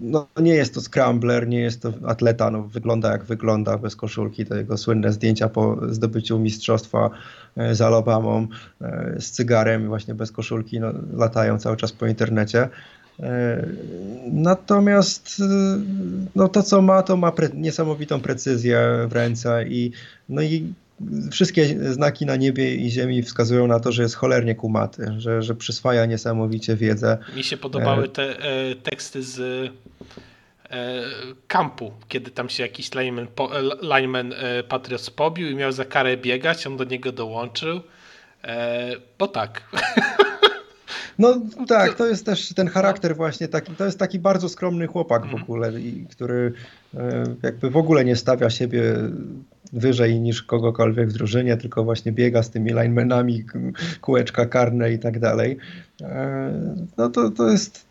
no, 0.00 0.26
nie 0.40 0.54
jest 0.54 0.74
to 0.74 0.80
scrambler, 0.80 1.48
nie 1.48 1.60
jest 1.60 1.82
to 1.82 1.92
atleta, 2.06 2.50
no, 2.50 2.62
wygląda 2.62 3.12
jak 3.12 3.24
wygląda 3.24 3.78
bez 3.78 3.96
koszulki. 3.96 4.46
To 4.46 4.54
jego 4.54 4.76
słynne 4.76 5.12
zdjęcia 5.12 5.48
po 5.48 5.78
zdobyciu 5.90 6.38
mistrzostwa 6.38 7.10
e, 7.56 7.74
z 7.74 7.80
Alabamą 7.80 8.46
z 9.18 9.30
cygarem 9.30 9.88
właśnie 9.88 10.14
bez 10.14 10.32
koszulki 10.32 10.80
no, 10.80 10.92
latają 11.12 11.58
cały 11.58 11.76
czas 11.76 11.92
po 11.92 12.06
internecie. 12.06 12.68
Natomiast 14.32 15.42
no, 16.34 16.48
to, 16.48 16.62
co 16.62 16.82
ma, 16.82 17.02
to 17.02 17.16
ma 17.16 17.32
pre 17.32 17.48
niesamowitą 17.54 18.20
precyzję 18.20 19.06
w 19.08 19.12
ręce 19.12 19.64
i, 19.68 19.92
no 20.28 20.42
i 20.42 20.72
wszystkie 21.30 21.92
znaki 21.92 22.26
na 22.26 22.36
niebie 22.36 22.74
i 22.74 22.90
ziemi 22.90 23.22
wskazują 23.22 23.66
na 23.66 23.80
to, 23.80 23.92
że 23.92 24.02
jest 24.02 24.14
cholernie 24.14 24.54
kumaty, 24.54 25.06
że, 25.18 25.42
że 25.42 25.54
przyswaja 25.54 26.06
niesamowicie 26.06 26.76
wiedzę. 26.76 27.18
Mi 27.36 27.44
się 27.44 27.56
podobały 27.56 28.04
e, 28.04 28.08
te 28.08 28.38
e, 28.38 28.74
teksty 28.74 29.22
z 29.22 29.40
e, 30.70 31.04
kampu, 31.48 31.92
kiedy 32.08 32.30
tam 32.30 32.48
się 32.48 32.62
jakiś 32.62 32.94
lineman, 32.94 33.26
po, 33.26 33.60
e, 33.60 33.62
lineman 33.82 34.32
e, 34.32 34.62
Patriots 34.62 35.10
pobił 35.10 35.50
i 35.50 35.54
miał 35.54 35.72
za 35.72 35.84
karę 35.84 36.16
biegać, 36.16 36.66
on 36.66 36.76
do 36.76 36.84
niego 36.84 37.12
dołączył, 37.12 37.80
e, 38.44 38.90
bo 39.18 39.28
tak. 39.28 39.62
No 41.18 41.40
tak, 41.68 41.94
to 41.94 42.06
jest 42.06 42.26
też 42.26 42.54
ten 42.54 42.68
charakter 42.68 43.16
właśnie 43.16 43.48
taki, 43.48 43.72
to 43.72 43.84
jest 43.84 43.98
taki 43.98 44.18
bardzo 44.18 44.48
skromny 44.48 44.86
chłopak 44.86 45.22
w 45.22 45.24
mhm. 45.24 45.42
ogóle, 45.42 45.72
który 46.10 46.52
jakby 47.42 47.70
w 47.70 47.76
ogóle 47.76 48.04
nie 48.04 48.16
stawia 48.16 48.50
siebie 48.50 48.94
wyżej 49.72 50.20
niż 50.20 50.42
kogokolwiek 50.42 51.08
w 51.08 51.12
drużynie, 51.12 51.56
tylko 51.56 51.84
właśnie 51.84 52.12
biega 52.12 52.42
z 52.42 52.50
tymi 52.50 52.70
linemenami, 52.70 53.44
kółeczka 54.00 54.46
karne 54.46 54.92
i 54.92 54.98
tak 54.98 55.18
dalej. 55.18 55.56
E, 56.02 56.76
no 56.96 57.08
to, 57.08 57.30
to 57.30 57.50
jest, 57.50 57.86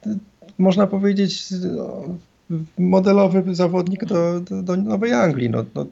można 0.58 0.88
powiedzieć, 0.88 1.44
modelowy 2.78 3.56
zawodnik 3.56 4.06
do, 4.06 4.40
do, 4.40 4.64
do 4.64 4.76
Nowej 4.78 5.14
Anglii. 5.14 5.50
No, 5.50 5.66
no, 5.76 5.86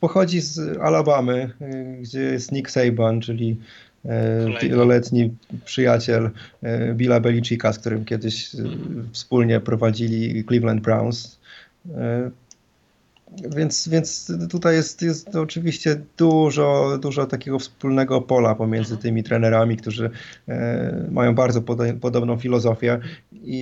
pochodzi 0.00 0.40
z 0.40 0.78
Alabamy, 0.80 1.50
gdzie 2.00 2.20
jest 2.20 2.52
Nick 2.52 2.70
Saban, 2.70 3.20
czyli 3.20 3.56
wieloletni 4.62 5.34
przyjaciel 5.64 6.30
Billa 6.94 7.20
Belicika, 7.20 7.72
z 7.72 7.78
którym 7.78 8.04
kiedyś 8.04 8.50
wspólnie 9.12 9.60
prowadzili 9.60 10.44
Cleveland 10.44 10.82
Browns. 10.82 11.38
Więc, 13.56 13.88
więc 13.88 14.32
tutaj 14.50 14.74
jest, 14.74 15.02
jest 15.02 15.36
oczywiście 15.36 16.00
dużo, 16.16 16.98
dużo 17.02 17.26
takiego 17.26 17.58
wspólnego 17.58 18.20
pola 18.20 18.54
pomiędzy 18.54 18.94
mhm. 18.94 19.02
tymi 19.02 19.22
trenerami, 19.22 19.76
którzy 19.76 20.10
e, 20.48 21.08
mają 21.10 21.34
bardzo 21.34 21.62
podobną 22.00 22.36
filozofię 22.38 23.00
i, 23.32 23.60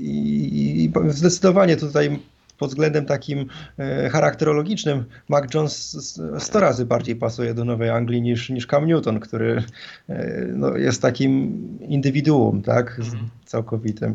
i, 0.00 0.84
i 0.84 0.92
zdecydowanie 1.08 1.76
tutaj 1.76 2.18
pod 2.62 2.70
względem 2.70 3.06
takim 3.06 3.46
e, 3.78 4.08
charakterologicznym 4.08 5.04
Mac 5.28 5.54
Jones 5.54 5.96
100 6.38 6.60
razy 6.60 6.86
bardziej 6.86 7.16
pasuje 7.16 7.54
do 7.54 7.64
Nowej 7.64 7.90
Anglii 7.90 8.22
niż, 8.22 8.50
niż 8.50 8.66
Cam 8.66 8.86
Newton, 8.86 9.20
który 9.20 9.62
e, 10.08 10.46
no, 10.56 10.76
jest 10.76 11.02
takim 11.02 11.58
indywiduum, 11.80 12.62
tak, 12.62 12.98
mhm. 12.98 13.28
całkowitym. 13.44 14.14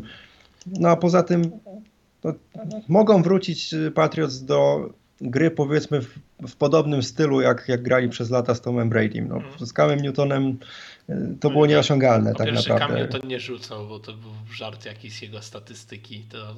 No 0.66 0.88
a 0.88 0.96
poza 0.96 1.22
tym 1.22 1.50
to 2.20 2.34
mogą 2.88 3.22
wrócić 3.22 3.74
y, 3.74 3.90
Patriots 3.90 4.44
do 4.44 4.90
gry 5.20 5.50
powiedzmy 5.50 6.00
w, 6.00 6.18
w, 6.48 6.56
podobnym 6.56 7.02
stylu, 7.02 7.40
jak, 7.40 7.64
jak 7.68 7.82
grali 7.82 8.08
przez 8.08 8.30
lata 8.30 8.54
z 8.54 8.60
Tomem 8.60 8.88
Bradym. 8.88 9.28
No, 9.28 9.36
mm. 9.36 9.66
Z 9.66 9.72
Camem 9.72 10.00
Newtonem 10.00 10.58
to 11.40 11.50
było 11.50 11.66
nieosiągalne 11.66 12.32
po 12.32 12.38
tak 12.38 12.46
pierwsze, 12.46 12.72
naprawdę. 12.72 12.96
Cam 12.96 13.04
Newton 13.04 13.30
nie 13.30 13.40
rzucał, 13.40 13.88
bo 13.88 13.98
to 13.98 14.12
był 14.12 14.30
żart 14.52 14.86
jakiś 14.86 15.22
jego 15.22 15.42
statystyki. 15.42 16.20
To 16.20 16.54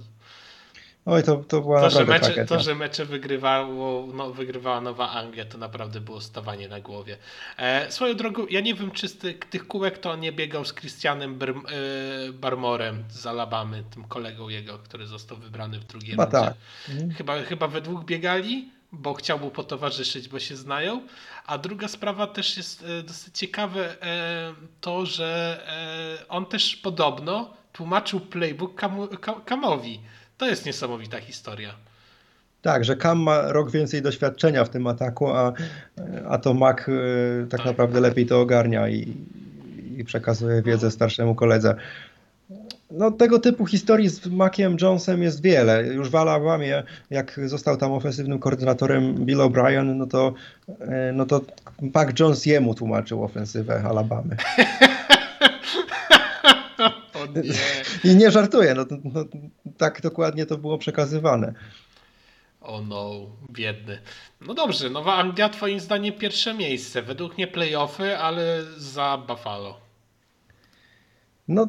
Oj, 1.07 1.23
to, 1.23 1.37
to 1.37 1.61
była 1.61 1.81
to, 1.81 1.91
że 1.91 2.05
mecze, 2.05 2.47
To, 2.47 2.61
że 2.61 2.75
mecze 2.75 3.05
wygrywało, 3.05 4.07
no, 4.15 4.31
wygrywała 4.31 4.81
Nowa 4.81 5.11
Anglia, 5.11 5.45
to 5.45 5.59
naprawdę 5.59 6.01
było 6.01 6.21
stawanie 6.21 6.69
na 6.69 6.81
głowie. 6.81 7.17
E, 7.57 7.93
swoją 7.93 8.15
drogą, 8.15 8.47
ja 8.51 8.61
nie 8.61 8.75
wiem, 8.75 8.91
czy 8.91 9.09
z 9.09 9.19
tych, 9.19 9.39
tych 9.39 9.67
kółek 9.67 9.99
to 9.99 10.17
nie 10.17 10.33
biegał 10.33 10.65
z 10.65 10.75
Christianem 10.75 11.39
e, 11.43 12.33
Barmorem 12.33 13.05
z 13.09 13.27
Alabamy, 13.27 13.85
tym 13.95 14.05
kolegą 14.05 14.49
jego, 14.49 14.79
który 14.79 15.07
został 15.07 15.39
wybrany 15.39 15.79
w 15.79 15.85
drugiej 15.85 16.17
rundzie. 16.17 16.33
Tak. 16.33 16.55
Mhm. 16.89 17.11
Chyba, 17.11 17.43
chyba 17.43 17.69
we 17.69 17.81
dwóch 17.81 18.05
biegali, 18.05 18.69
bo 18.93 19.15
chciał 19.15 19.39
mu 19.39 19.51
potowarzyszyć, 19.51 20.29
bo 20.29 20.39
się 20.39 20.57
znają. 20.57 21.01
A 21.47 21.59
druga 21.59 21.89
sprawa 21.89 22.27
też 22.27 22.57
jest 22.57 22.85
e, 22.85 23.03
dosyć 23.03 23.39
ciekawe, 23.39 24.03
e, 24.03 24.55
to, 24.81 25.07
że 25.07 25.61
e, 26.21 26.29
on 26.29 26.47
też 26.47 26.77
podobno 26.77 27.51
tłumaczył 27.73 28.21
playbook 28.21 28.75
Kamu, 28.75 29.09
Kamowi. 29.45 30.01
To 30.41 30.47
jest 30.49 30.67
niesamowita 30.67 31.21
historia. 31.21 31.75
Tak, 32.63 32.85
że 32.85 32.97
Cam 32.97 33.19
ma 33.19 33.53
rok 33.53 33.71
więcej 33.71 34.03
doświadczenia 34.03 34.65
w 34.65 34.69
tym 34.69 34.87
ataku, 34.87 35.29
a, 35.29 35.53
a 36.29 36.39
to 36.39 36.55
Mac 36.55 36.79
e, 36.79 36.83
tak, 37.51 37.61
tak, 37.61 37.67
naprawdę 37.67 38.01
lepiej 38.01 38.27
to 38.27 38.41
ogarnia 38.41 38.89
i, 38.89 39.17
i 39.97 40.05
przekazuje 40.05 40.63
wiedzę 40.63 40.87
no. 40.87 40.91
starszemu 40.91 41.35
koledze. 41.35 41.75
No, 42.91 43.11
tego 43.11 43.39
typu 43.39 43.67
historii 43.67 44.09
z 44.09 44.27
Maciem 44.27 44.77
Jonesem 44.81 45.23
jest 45.23 45.43
wiele. 45.43 45.87
Już 45.87 46.11
w 46.11 46.17
Alabamie, 46.17 46.83
jak 47.11 47.41
został 47.47 47.77
tam 47.77 47.93
ofensywnym 47.93 48.39
koordynatorem 48.39 49.15
Bill 49.15 49.39
O'Brien, 49.39 49.95
no 49.95 50.07
to, 50.07 50.35
e, 50.81 51.13
no 51.13 51.27
to 51.27 51.41
Mac 51.95 52.21
Jones 52.21 52.47
jemu 52.47 52.75
tłumaczył 52.75 53.25
ofensywę 53.25 53.83
Alabamy. 53.85 54.37
nie. 57.27 57.53
I 58.13 58.17
nie 58.17 58.31
żartuję, 58.31 58.75
no, 58.75 58.87
no, 59.05 59.25
tak 59.79 60.01
dokładnie 60.01 60.47
to 60.47 60.59
było 60.59 60.79
przekazywane. 60.79 61.55
O 62.61 62.83
no, 62.83 63.11
biedny. 63.51 63.99
No 64.41 64.55
dobrze, 64.55 64.91
Nowa 64.91 65.15
Anglia 65.15 65.49
twoim 65.49 65.81
zdaniem 65.81 66.15
pierwsze 66.15 66.55
miejsce. 66.55 67.03
Według 67.03 67.37
mnie 67.37 67.47
playoffy, 67.47 68.19
ale 68.19 68.65
za 68.77 69.23
Buffalo. 69.29 69.81
No 71.49 71.69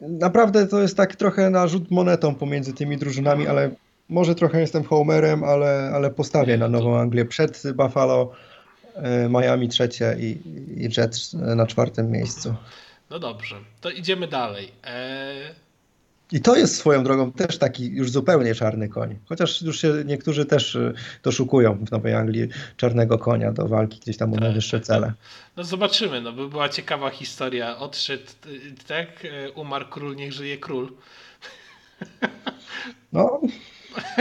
naprawdę 0.00 0.66
to 0.66 0.80
jest 0.80 0.96
tak 0.96 1.16
trochę 1.16 1.50
na 1.50 1.66
rzut 1.66 1.90
monetą 1.90 2.34
pomiędzy 2.34 2.72
tymi 2.72 2.96
drużynami, 2.96 3.46
ale 3.46 3.70
może 4.08 4.34
trochę 4.34 4.60
jestem 4.60 4.84
homerem, 4.84 5.44
ale, 5.44 5.90
ale 5.94 6.10
postawię 6.10 6.52
nie, 6.52 6.58
na 6.58 6.68
Nową 6.68 6.90
to... 6.90 7.00
Anglię 7.00 7.24
przed 7.24 7.62
Buffalo, 7.74 8.32
e, 8.94 9.28
Miami 9.28 9.68
trzecie 9.68 10.16
i, 10.20 10.38
i 10.76 10.88
Jets 10.96 11.34
na 11.34 11.66
czwartym 11.66 12.10
miejscu. 12.10 12.54
No 13.10 13.18
dobrze, 13.18 13.56
to 13.80 13.90
idziemy 13.90 14.28
dalej. 14.28 14.72
Eee... 14.84 15.66
I 16.32 16.40
to 16.40 16.56
jest 16.56 16.76
swoją 16.76 17.04
drogą 17.04 17.32
też 17.32 17.58
taki 17.58 17.90
już 17.90 18.10
zupełnie 18.10 18.54
czarny 18.54 18.88
koń. 18.88 19.18
Chociaż 19.28 19.62
już 19.62 19.80
się 19.80 19.92
niektórzy 20.04 20.46
też 20.46 20.74
y, 20.74 20.94
doszukują 21.22 21.84
w 21.84 21.90
Nowej 21.90 22.14
Anglii 22.14 22.48
czarnego 22.76 23.18
konia 23.18 23.52
do 23.52 23.68
walki 23.68 24.00
gdzieś 24.00 24.16
tam 24.16 24.30
o 24.30 24.34
tak, 24.34 24.44
najwyższe 24.44 24.80
cele. 24.80 25.12
No 25.56 25.64
zobaczymy, 25.64 26.20
no 26.20 26.32
by 26.32 26.48
była 26.48 26.68
ciekawa 26.68 27.10
historia. 27.10 27.78
Odszedł, 27.78 28.24
y, 28.46 28.74
tak, 28.88 29.24
y, 29.24 29.52
umarł 29.52 29.86
król, 29.90 30.16
niech 30.16 30.32
żyje 30.32 30.58
król. 30.58 30.92
No. 33.12 33.40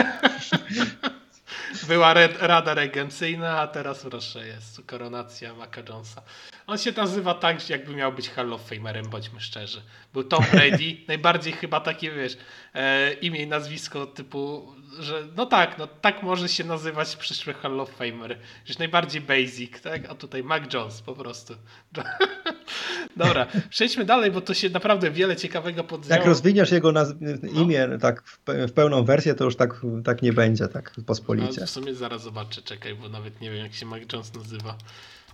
Była 1.88 2.13
Rada 2.39 2.74
Regencyjna, 2.74 3.60
a 3.60 3.67
teraz 3.67 4.04
proszę 4.04 4.48
jest 4.48 4.82
koronacja 4.88 5.54
Maca 5.54 5.82
Jonesa. 5.89 6.21
On 6.67 6.78
się 6.78 6.91
nazywa 6.91 7.34
tak, 7.34 7.69
jakby 7.69 7.95
miał 7.95 8.13
być 8.13 8.30
Hall 8.30 8.54
of 8.54 8.69
Famerem, 8.69 9.10
bądźmy 9.10 9.41
szczerzy. 9.41 9.82
Był 10.13 10.23
Tom 10.23 10.43
Brady, 10.51 10.97
najbardziej 11.08 11.54
chyba 11.54 11.80
takie, 11.80 12.12
wiesz, 12.12 12.38
e, 12.73 13.13
imię 13.13 13.43
i 13.43 13.47
nazwisko 13.47 14.06
typu, 14.06 14.71
że 14.99 15.28
no 15.36 15.45
tak, 15.45 15.78
no 15.78 15.88
tak 15.88 16.23
może 16.23 16.49
się 16.49 16.63
nazywać 16.63 17.15
przyszły 17.15 17.54
Hall 17.54 17.80
of 17.80 17.89
Famer. 17.89 18.38
Już 18.67 18.78
najbardziej 18.78 19.21
basic, 19.21 19.82
tak? 19.82 20.10
A 20.10 20.15
tutaj 20.15 20.43
Mac 20.43 20.73
Jones 20.73 21.01
po 21.01 21.13
prostu. 21.13 21.54
Dobra, 23.17 23.47
przejdźmy 23.69 24.06
dalej, 24.06 24.32
bo 24.32 24.41
to 24.41 24.54
się 24.54 24.69
naprawdę 24.69 25.12
wiele 25.12 25.36
ciekawego 25.36 25.84
podzało. 25.84 26.19
Jak 26.19 26.28
rozwiniesz 26.28 26.71
jego 26.71 26.91
naz- 26.91 27.15
imię 27.54 27.88
no. 27.88 27.97
tak 27.97 28.23
w, 28.23 28.39
w, 28.45 28.71
pełną 28.71 29.04
wersję, 29.04 29.36
to 29.36 29.43
już 29.43 29.56
tak, 29.56 29.82
tak 30.04 30.21
nie 30.21 30.34
będzie, 30.34 30.67
tak 30.67 30.91
pospolicie. 31.06 31.62
No, 31.62 31.67
w 31.67 31.69
sumie 31.69 31.95
zaraz 31.95 32.21
zobaczę, 32.21 32.62
czekaj, 32.62 32.95
bo 32.95 33.10
nawet 33.10 33.41
nie 33.41 33.51
wiem 33.51 33.63
jak 33.63 33.73
się 33.73 33.86
Mac 33.86 34.01
Jones 34.13 34.34
nazywa. 34.34 34.78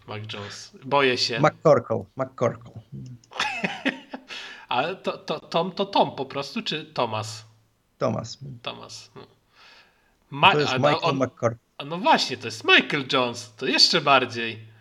Mac 0.07 0.33
Jones. 0.33 0.77
Boję 0.85 1.17
się. 1.17 1.39
McCorkle. 1.39 2.03
McCorkle. 2.15 2.71
Ale 4.69 4.95
to, 4.95 5.17
to, 5.17 5.39
Tom 5.39 5.71
to 5.71 5.85
Tom 5.85 6.15
po 6.15 6.25
prostu, 6.25 6.61
czy 6.61 6.85
Thomas? 6.85 7.45
Thomas. 7.97 8.37
Thomas. 8.61 9.11
No. 9.15 9.21
Ma- 10.29 10.51
to 10.51 10.59
jest 10.59 10.73
Michael 10.73 10.97
on, 11.01 11.17
McCorkle. 11.17 11.59
A 11.77 11.85
no 11.85 11.97
właśnie, 11.97 12.37
to 12.37 12.47
jest 12.47 12.63
Michael 12.63 13.05
Jones. 13.13 13.53
To 13.57 13.65
jeszcze 13.65 14.01
bardziej. 14.01 14.71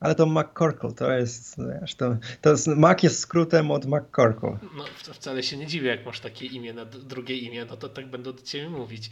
Ale 0.00 0.14
to 0.14 0.26
McCorkle, 0.26 0.92
to 0.92 1.12
jest, 1.12 1.56
to, 1.96 2.16
to 2.40 2.50
jest, 2.50 2.66
Mac 2.66 3.02
jest 3.02 3.18
skrótem 3.18 3.70
od 3.70 3.86
McCorkle. 3.86 4.58
No 4.76 4.84
wcale 5.12 5.42
się 5.42 5.56
nie 5.56 5.66
dziwię, 5.66 5.88
jak 5.88 6.06
masz 6.06 6.20
takie 6.20 6.46
imię 6.46 6.72
na 6.72 6.84
drugie 6.84 7.36
imię, 7.36 7.64
no 7.70 7.76
to 7.76 7.88
tak 7.88 8.10
będą 8.10 8.32
do 8.32 8.42
ciebie 8.42 8.70
mówić. 8.70 9.10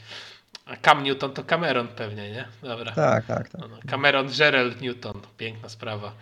A 0.66 0.76
Cam 0.76 1.02
Newton 1.02 1.32
to 1.32 1.44
Cameron 1.44 1.88
pewnie, 1.88 2.30
nie? 2.30 2.48
Dobra. 2.62 2.92
Tak, 2.92 3.26
tak, 3.26 3.48
tak. 3.48 3.60
No, 3.60 3.68
no. 3.68 3.76
Cameron 3.90 4.28
Gerald 4.28 4.80
Newton. 4.80 5.20
Piękna 5.36 5.68
sprawa. 5.68 6.12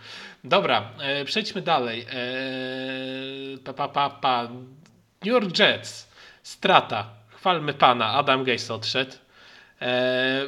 Dobra, 0.44 0.90
e, 1.00 1.24
przejdźmy 1.24 1.62
dalej. 1.62 2.06
E, 2.12 3.58
pa, 3.64 3.72
pa, 3.72 3.88
pa, 3.88 4.10
pa. 4.10 4.48
New 5.24 5.32
York 5.32 5.58
Jets. 5.58 6.08
Strata. 6.42 7.10
Chwalmy 7.28 7.74
pana. 7.74 8.06
Adam 8.06 8.44
Gase 8.44 8.74
odszedł. 8.74 9.12
E, 9.82 10.42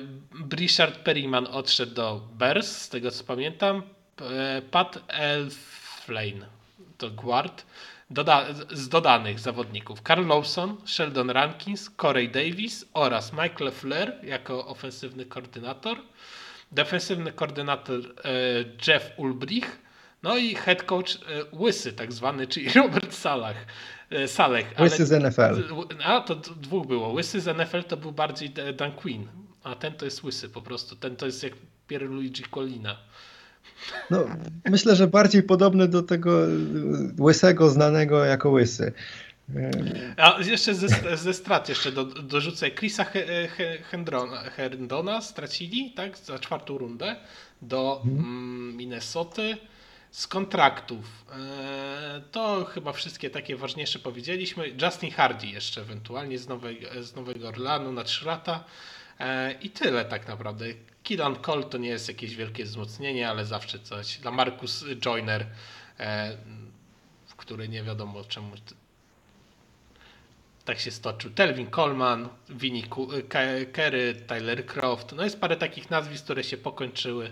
Richard 0.53 0.99
Perryman 0.99 1.47
odszedł 1.47 1.95
do 1.95 2.21
Bears, 2.33 2.67
z 2.67 2.89
tego 2.89 3.11
co 3.11 3.25
pamiętam. 3.25 3.83
E, 4.21 4.63
Pat 4.63 4.99
Elflane 5.09 6.47
to 6.99 7.11
guard. 7.11 7.65
Doda 8.13 8.47
z 8.71 8.89
dodanych 8.89 9.41
zawodników 9.41 10.01
Carl 10.01 10.27
Lawson, 10.27 10.77
Sheldon 10.87 11.31
Rankins, 11.31 11.91
Corey 11.97 12.29
Davis 12.29 12.85
oraz 12.95 13.33
Michael 13.33 13.71
Flair 13.71 14.19
jako 14.23 14.67
ofensywny 14.67 15.25
koordynator, 15.25 15.99
defensywny 16.73 17.33
koordynator 17.33 18.01
e, 18.01 18.31
Jeff 18.87 19.11
Ulbrich, 19.17 19.79
no 20.23 20.37
i 20.37 20.55
head 20.55 20.83
coach 20.83 21.15
e, 21.15 21.19
Łysy 21.57 21.93
tak 21.93 22.13
zwany, 22.13 22.47
czyli 22.47 22.69
Robert 22.83 23.15
Salah. 23.15 23.57
E, 24.11 24.29
Saleh. 24.29 24.67
Łysy 24.81 25.07
z 25.07 25.23
NFL. 25.23 25.75
A, 26.05 26.21
to 26.21 26.35
dwóch 26.35 26.87
było. 26.87 27.09
Łysy 27.09 27.41
z 27.41 27.57
NFL 27.57 27.83
to 27.83 27.97
był 27.97 28.13
bardziej 28.13 28.51
Dan 28.51 28.93
Quinn, 28.93 29.29
a 29.63 29.75
ten 29.75 29.93
to 29.93 30.05
jest 30.05 30.25
Łysy 30.25 30.49
po 30.49 30.63
prostu. 30.63 30.97
Ten 30.97 31.17
to 31.17 31.27
jest 31.27 31.43
jak 31.43 31.53
Pierluigi 31.87 32.45
Colina. 32.55 32.97
No, 34.11 34.25
myślę, 34.71 34.97
że 34.97 35.07
bardziej 35.07 35.43
podobny 35.43 35.89
do 35.89 36.03
tego 36.03 36.39
łysego, 37.21 37.71
znanego 37.71 38.25
jako 38.25 38.51
łysy. 38.51 38.93
A 40.17 40.39
jeszcze 40.41 40.75
ze, 40.75 41.17
ze 41.17 41.35
strat 41.35 41.69
jeszcze 41.69 41.93
do, 41.93 42.05
dorzucę. 42.05 42.71
Chrisa 42.71 43.07
Hendrona 44.57 45.21
stracili 45.21 45.91
tak, 45.91 46.19
za 46.19 46.39
czwartą 46.39 46.79
rundę 46.79 47.17
do 47.63 48.01
hmm. 48.05 48.77
Minnesoty. 48.77 49.57
z 50.11 50.27
kontraktów 50.27 51.27
e, 51.33 52.23
to 52.33 52.65
chyba 52.65 52.93
wszystkie 52.93 53.31
takie 53.31 53.57
ważniejsze 53.57 53.99
powiedzieliśmy. 53.99 54.69
Justin 54.83 55.11
Hardy 55.11 55.47
jeszcze 55.47 55.81
ewentualnie 55.81 56.39
z 56.39 56.49
Nowego, 56.49 57.03
z 57.03 57.17
Nowego 57.17 57.49
Orlanu 57.49 57.93
na 57.93 58.05
3 58.05 58.27
lata. 58.27 58.65
E, 59.21 59.53
I 59.53 59.71
tyle 59.71 60.05
tak 60.05 60.29
naprawdę. 60.29 60.67
Killan 61.03 61.37
Cole 61.37 61.65
to 61.65 61.79
nie 61.79 61.89
jest 61.89 62.09
jakieś 62.09 62.37
wielkie 62.37 62.65
wzmocnienie, 62.65 63.31
ale 63.31 63.47
zawsze 63.47 63.79
coś. 63.79 64.19
Dla 64.19 64.31
Marcus 64.31 64.85
Joyner, 65.07 65.47
e, 65.99 66.37
który 67.37 67.69
nie 67.69 67.83
wiadomo 67.83 68.25
czemu 68.25 68.57
tak 70.65 70.79
się 70.79 70.91
stoczył. 70.91 71.31
Telvin 71.31 71.71
Coleman, 71.71 72.29
Vinnie 72.49 72.83
Kerry, 73.73 74.15
Tyler 74.27 74.67
Croft. 74.67 75.13
No 75.13 75.25
jest 75.25 75.41
parę 75.41 75.57
takich 75.57 75.91
nazwisk, 75.91 76.25
które 76.25 76.45
się 76.45 76.57
pokończyły, 76.57 77.31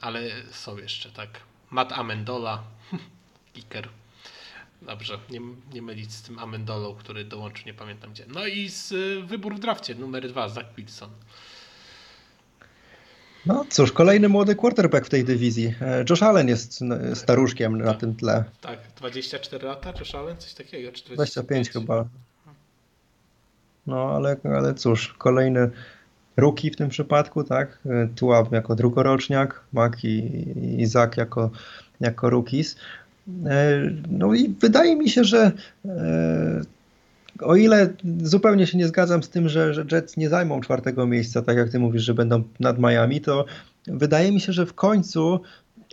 ale 0.00 0.30
są 0.50 0.78
jeszcze, 0.78 1.10
tak. 1.10 1.40
Matt 1.70 1.92
Amendola, 1.92 2.62
kicker. 3.54 3.88
Dobrze, 4.82 5.18
nie, 5.30 5.40
nie 5.72 5.82
mylić 5.82 6.12
z 6.12 6.22
tym 6.22 6.38
Amendolą, 6.38 6.94
który 6.94 7.24
dołączył, 7.24 7.66
nie 7.66 7.74
pamiętam 7.74 8.12
gdzie. 8.12 8.24
No 8.28 8.46
i 8.46 8.68
z 8.68 8.92
y, 8.92 9.22
wybór 9.22 9.54
w 9.54 9.58
drafcie, 9.58 9.94
numer 9.94 10.28
dwa, 10.28 10.48
Zach 10.48 10.74
Wilson. 10.76 11.10
No 13.48 13.64
cóż, 13.70 13.92
kolejny 13.92 14.28
młody 14.28 14.54
quarterback 14.54 15.06
w 15.06 15.10
tej 15.10 15.24
dywizji. 15.24 15.74
E, 15.80 16.04
Josh 16.10 16.22
Allen 16.22 16.48
jest 16.48 16.80
staruszkiem 17.14 17.78
na 17.78 17.94
tym 17.94 18.14
tle. 18.14 18.44
Tak, 18.60 18.78
24 18.96 19.66
lata, 19.66 19.92
Josh 19.98 20.14
Allen, 20.14 20.36
coś 20.36 20.54
takiego. 20.54 20.90
25 21.14 21.70
chyba. 21.70 22.04
No 23.86 24.10
ale, 24.16 24.36
ale 24.44 24.74
cóż, 24.74 25.14
kolejny 25.18 25.70
rookie 26.36 26.70
w 26.70 26.76
tym 26.76 26.88
przypadku, 26.88 27.44
tak? 27.44 27.78
Tułab 28.16 28.52
jako 28.52 28.74
drugoroczniak, 28.74 29.60
Mac 29.72 30.04
i 30.04 30.44
Izak 30.78 31.16
jako, 31.16 31.50
jako 32.00 32.30
rookies. 32.30 32.76
E, 33.46 33.80
no 34.10 34.34
i 34.34 34.48
wydaje 34.48 34.96
mi 34.96 35.10
się, 35.10 35.24
że 35.24 35.52
e, 35.84 36.60
o 37.42 37.56
ile 37.56 37.92
zupełnie 38.22 38.66
się 38.66 38.78
nie 38.78 38.88
zgadzam 38.88 39.22
z 39.22 39.28
tym, 39.28 39.48
że, 39.48 39.74
że 39.74 39.84
Jets 39.92 40.16
nie 40.16 40.28
zajmą 40.28 40.60
czwartego 40.60 41.06
miejsca, 41.06 41.42
tak 41.42 41.56
jak 41.56 41.70
ty 41.70 41.78
mówisz, 41.78 42.02
że 42.02 42.14
będą 42.14 42.42
nad 42.60 42.78
Miami, 42.78 43.20
to 43.20 43.44
wydaje 43.86 44.32
mi 44.32 44.40
się, 44.40 44.52
że 44.52 44.66
w 44.66 44.74
końcu 44.74 45.40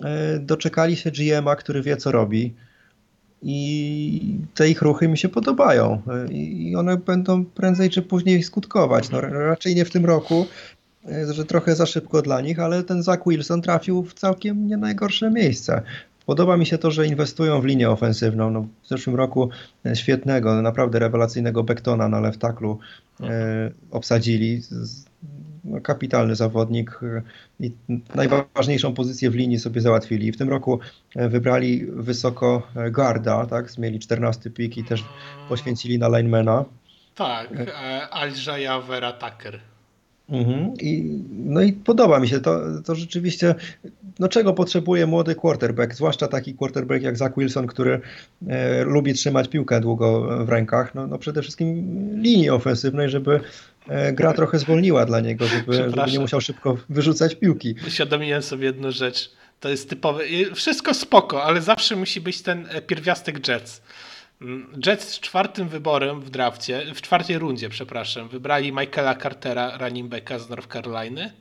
e, 0.04 0.40
doczekali 0.40 0.96
się 0.96 1.12
GM-a, 1.12 1.56
który 1.56 1.82
wie 1.82 1.98
co 1.98 2.12
robi 2.12 2.54
i 3.42 4.38
te 4.56 4.70
ich 4.70 4.82
ruchy 4.82 5.08
mi 5.08 5.18
się 5.18 5.30
podobają 5.30 6.02
i 6.32 6.76
one 6.78 6.98
będą 6.98 7.46
prędzej 7.46 7.90
czy 7.90 8.02
później 8.02 8.44
skutkować. 8.44 9.10
No, 9.10 9.22
raczej 9.22 9.76
nie 9.76 9.86
w 9.86 9.92
tym 9.92 10.06
roku, 10.06 10.46
że 11.32 11.46
trochę 11.46 11.76
za 11.76 11.86
szybko 11.86 12.22
dla 12.22 12.42
nich, 12.42 12.60
ale 12.60 12.84
ten 12.84 13.04
Zach 13.04 13.20
Wilson 13.28 13.62
trafił 13.62 14.04
w 14.04 14.14
całkiem 14.14 14.68
nie 14.68 14.78
najgorsze 14.78 15.32
miejsce. 15.32 15.82
Podoba 16.26 16.58
mi 16.58 16.66
się 16.66 16.78
to, 16.78 16.92
że 16.92 17.08
inwestują 17.08 17.62
w 17.62 17.66
linię 17.66 17.90
ofensywną. 17.90 18.50
No, 18.50 18.68
w 18.84 18.88
zeszłym 18.88 19.16
roku 19.16 19.50
świetnego, 19.94 20.62
naprawdę 20.62 21.00
rewelacyjnego 21.00 21.64
Bektona 21.64 22.08
na 22.08 22.20
left 22.20 22.40
tacklu 22.40 22.80
e, 23.22 23.72
obsadzili 23.92 24.62
no, 25.64 25.82
kapitalny 25.82 26.36
zawodnik 26.36 27.00
e, 27.04 27.22
i 27.60 27.72
najważniejszą 28.16 28.94
pozycję 28.94 29.30
w 29.30 29.36
linii 29.36 29.60
sobie 29.60 29.82
załatwili. 29.82 30.32
W 30.32 30.38
tym 30.38 30.50
roku 30.50 30.80
e, 31.16 31.30
wybrali 31.30 31.86
wysoko 31.86 32.68
garda, 32.92 33.46
tak? 33.46 33.78
Mieli 33.78 34.00
14 34.00 34.50
pik 34.50 34.78
i 34.78 34.84
też 34.84 35.04
poświęcili 35.50 36.00
na 36.00 36.18
linemana. 36.18 36.66
Tak, 37.16 37.50
e, 37.52 38.10
Aljaja 38.10 38.82
Vera 38.82 39.12
Tucker. 39.14 39.60
Mhm. 40.30 40.74
I, 40.82 41.20
no 41.32 41.62
i 41.62 41.74
podoba 41.74 42.20
mi 42.20 42.28
się 42.28 42.40
to, 42.40 42.62
to 42.86 42.96
rzeczywiście, 42.96 43.56
no 44.20 44.28
czego 44.28 44.54
potrzebuje 44.54 45.06
młody 45.06 45.36
quarterback, 45.36 45.94
zwłaszcza 45.94 46.28
taki 46.28 46.54
quarterback 46.54 47.04
jak 47.04 47.18
Zach 47.18 47.32
Wilson, 47.38 47.68
który 47.68 48.02
e, 48.48 48.84
lubi 48.84 49.14
trzymać 49.14 49.48
piłkę 49.48 49.82
długo 49.82 50.22
w 50.46 50.50
rękach, 50.50 50.96
no, 50.96 51.08
no 51.08 51.18
przede 51.18 51.42
wszystkim 51.42 51.76
linii 52.22 52.50
ofensywnej, 52.50 53.10
żeby 53.10 53.40
e, 53.88 54.14
gra 54.14 54.34
trochę 54.34 54.60
zwolniła 54.60 55.06
dla 55.06 55.20
niego, 55.20 55.48
żeby, 55.48 55.74
żeby 55.74 56.12
nie 56.12 56.20
musiał 56.20 56.42
szybko 56.42 56.78
wyrzucać 56.90 57.36
piłki. 57.36 57.76
Uświadomiłem 57.88 58.42
sobie 58.42 58.66
jedną 58.66 58.92
rzecz, 58.92 59.32
to 59.60 59.70
jest 59.70 59.90
typowe, 59.90 60.24
wszystko 60.56 60.94
spoko, 60.94 61.44
ale 61.44 61.62
zawsze 61.62 61.96
musi 61.96 62.22
być 62.22 62.42
ten 62.42 62.68
e, 62.70 62.82
pierwiastek 62.82 63.48
Jets. 63.48 63.82
Jets 64.86 65.10
z 65.10 65.20
czwartym 65.20 65.70
wyborem 65.70 66.22
w 66.22 66.30
drafcie, 66.30 66.94
w 66.96 67.02
czwartej 67.02 67.38
rundzie, 67.38 67.70
przepraszam, 67.70 68.30
wybrali 68.30 68.72
Michaela 68.72 69.16
Cartera, 69.16 69.78
running 69.78 70.10
backa 70.10 70.40
z 70.40 70.50
North 70.50 70.74
Caroliny, 70.74 71.32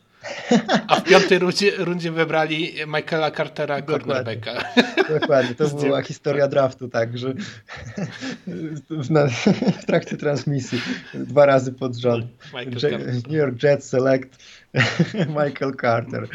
a 0.89 0.97
w 0.97 1.05
piątej 1.05 1.39
rundzie, 1.39 1.73
rundzie 1.79 2.13
wybrali 2.13 2.75
Michaela 2.87 3.31
Cartera, 3.31 3.83
cornerbacka. 3.83 4.53
Dokładnie, 5.21 5.55
to 5.55 5.69
była 5.69 6.03
historia 6.03 6.49
draftu, 6.49 6.89
tak, 6.89 7.19
że 7.19 7.35
w, 8.91 9.11
na, 9.11 9.27
w 9.83 9.85
trakcie 9.87 10.17
transmisji 10.17 10.81
dwa 11.15 11.47
razy 11.47 11.73
pod 11.73 11.97
rząd. 11.97 12.27
New 13.27 13.33
York 13.33 13.63
Jets 13.63 13.89
select 13.89 14.45
Michael 15.29 15.75
Carter. 15.81 16.29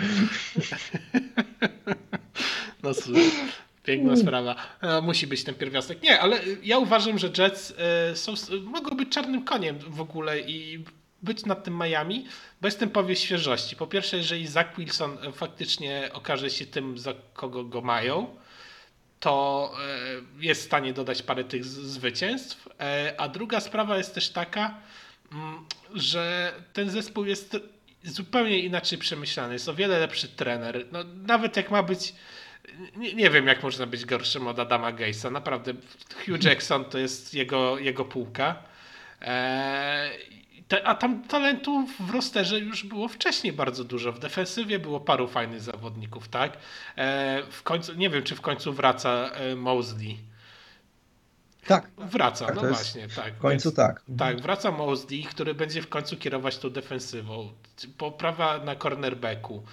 No 2.83 2.93
słuchaj. 2.93 3.31
Piękna 3.83 4.13
mm. 4.13 4.21
sprawa. 4.21 4.55
E, 4.81 5.01
musi 5.01 5.27
być 5.27 5.43
ten 5.43 5.55
pierwiastek. 5.55 6.01
Nie, 6.01 6.19
ale 6.19 6.39
ja 6.63 6.77
uważam, 6.77 7.19
że 7.19 7.31
Jets 7.37 7.73
e, 7.77 8.15
są, 8.15 8.33
mogą 8.63 8.97
być 8.97 9.09
czarnym 9.09 9.43
koniem 9.43 9.79
w 9.79 10.01
ogóle 10.01 10.39
i 10.39 10.83
być 11.21 11.45
nad 11.45 11.63
tym 11.63 11.77
Miami, 11.77 12.25
bo 12.61 12.67
jestem 12.67 12.89
powie 12.89 13.15
świeżości. 13.15 13.75
Po 13.75 13.87
pierwsze, 13.87 14.17
jeżeli 14.17 14.47
Zach 14.47 14.77
Wilson 14.77 15.17
faktycznie 15.33 16.09
okaże 16.13 16.49
się 16.49 16.65
tym, 16.65 16.97
za 16.97 17.13
kogo 17.33 17.63
go 17.63 17.81
mają, 17.81 18.35
to 19.19 19.71
e, 20.39 20.45
jest 20.45 20.61
w 20.61 20.65
stanie 20.65 20.93
dodać 20.93 21.21
parę 21.21 21.43
tych 21.43 21.65
zwycięstw. 21.65 22.69
A 23.17 23.27
druga 23.27 23.59
sprawa 23.59 23.97
jest 23.97 24.15
też 24.15 24.29
taka, 24.29 24.77
mm, 25.31 25.65
że 25.93 26.53
ten 26.73 26.89
zespół 26.89 27.25
jest 27.25 27.57
zupełnie 28.03 28.59
inaczej 28.59 28.97
przemyślany. 28.97 29.53
Jest 29.53 29.69
o 29.69 29.73
wiele 29.73 29.99
lepszy 29.99 30.27
trener. 30.27 30.85
No, 30.91 30.99
nawet 31.27 31.57
jak 31.57 31.71
ma 31.71 31.83
być 31.83 32.13
nie, 32.95 33.13
nie, 33.13 33.29
wiem, 33.29 33.47
jak 33.47 33.63
można 33.63 33.85
być 33.85 34.05
gorszym 34.05 34.47
od 34.47 34.59
Adama 34.59 34.91
Gate'a. 34.91 35.31
Naprawdę, 35.31 35.73
Hugh 36.25 36.43
Jackson 36.43 36.85
to 36.85 36.97
jest 36.97 37.33
jego, 37.33 37.79
jego 37.79 38.05
półka. 38.05 38.63
Eee, 39.21 40.39
a 40.83 40.95
tam 40.95 41.23
talentów 41.23 41.89
w 41.99 42.09
rosterze 42.09 42.59
już 42.59 42.83
było 42.83 43.07
wcześniej 43.07 43.53
bardzo 43.53 43.83
dużo. 43.83 44.11
W 44.11 44.19
defensywie 44.19 44.79
było 44.79 44.99
paru 44.99 45.27
fajnych 45.27 45.61
zawodników, 45.61 46.27
tak? 46.27 46.57
Eee, 46.97 47.43
w 47.49 47.63
końcu, 47.63 47.93
nie 47.93 48.09
wiem, 48.09 48.23
czy 48.23 48.35
w 48.35 48.41
końcu 48.41 48.73
wraca 48.73 49.29
e, 49.33 49.55
Mosley. 49.55 50.28
Tak. 51.69 51.91
Wraca, 51.97 52.45
tak, 52.45 52.55
no 52.55 52.61
właśnie, 52.61 53.07
tak. 53.07 53.33
W 53.33 53.37
końcu 53.37 53.69
Więc, 53.69 53.75
tak. 53.75 54.01
Tak, 54.17 54.41
wraca 54.41 54.71
Mosley, 54.71 55.23
który 55.23 55.53
będzie 55.53 55.81
w 55.81 55.89
końcu 55.89 56.17
kierować 56.17 56.57
tą 56.57 56.69
defensywą. 56.69 57.53
Poprawa 57.97 58.57
na 58.57 58.75
cornerbacku. 58.75 59.63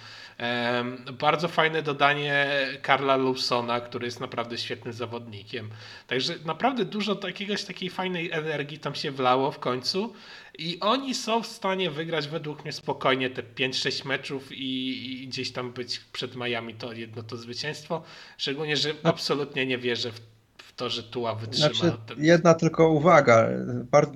Bardzo 1.19 1.47
fajne 1.47 1.81
dodanie 1.81 2.47
Karla 2.81 3.15
Lawsona, 3.15 3.81
który 3.81 4.05
jest 4.05 4.19
naprawdę 4.19 4.57
świetnym 4.57 4.93
zawodnikiem. 4.93 5.69
Także 6.07 6.33
naprawdę 6.45 6.85
dużo 6.85 7.19
jakiegoś 7.23 7.63
takiej 7.63 7.89
fajnej 7.89 8.31
energii 8.31 8.79
tam 8.79 8.95
się 8.95 9.11
wlało 9.11 9.51
w 9.51 9.59
końcu 9.59 10.13
i 10.57 10.79
oni 10.79 11.15
są 11.15 11.43
w 11.43 11.47
stanie 11.47 11.91
wygrać 11.91 12.27
według 12.27 12.63
mnie 12.63 12.73
spokojnie 12.73 13.29
te 13.29 13.43
5-6 13.43 14.05
meczów 14.05 14.51
i, 14.51 15.23
i, 15.23 15.27
gdzieś 15.27 15.51
tam 15.51 15.73
być 15.73 15.99
przed 15.99 16.35
Miami 16.35 16.73
to 16.73 16.93
jedno 16.93 17.23
to 17.23 17.37
zwycięstwo. 17.37 18.03
Szczególnie, 18.37 18.77
że 18.77 18.89
no. 18.89 19.09
absolutnie 19.09 19.65
nie 19.65 19.77
wierzę 19.77 20.11
w 20.11 20.36
to, 20.77 20.89
że 20.89 21.03
Tua 21.03 21.35
wytrzyma. 21.35 21.73
Znaczy, 21.73 21.97
ten... 22.05 22.23
Jedna 22.23 22.53
tylko 22.53 22.89
uwaga. 22.89 23.49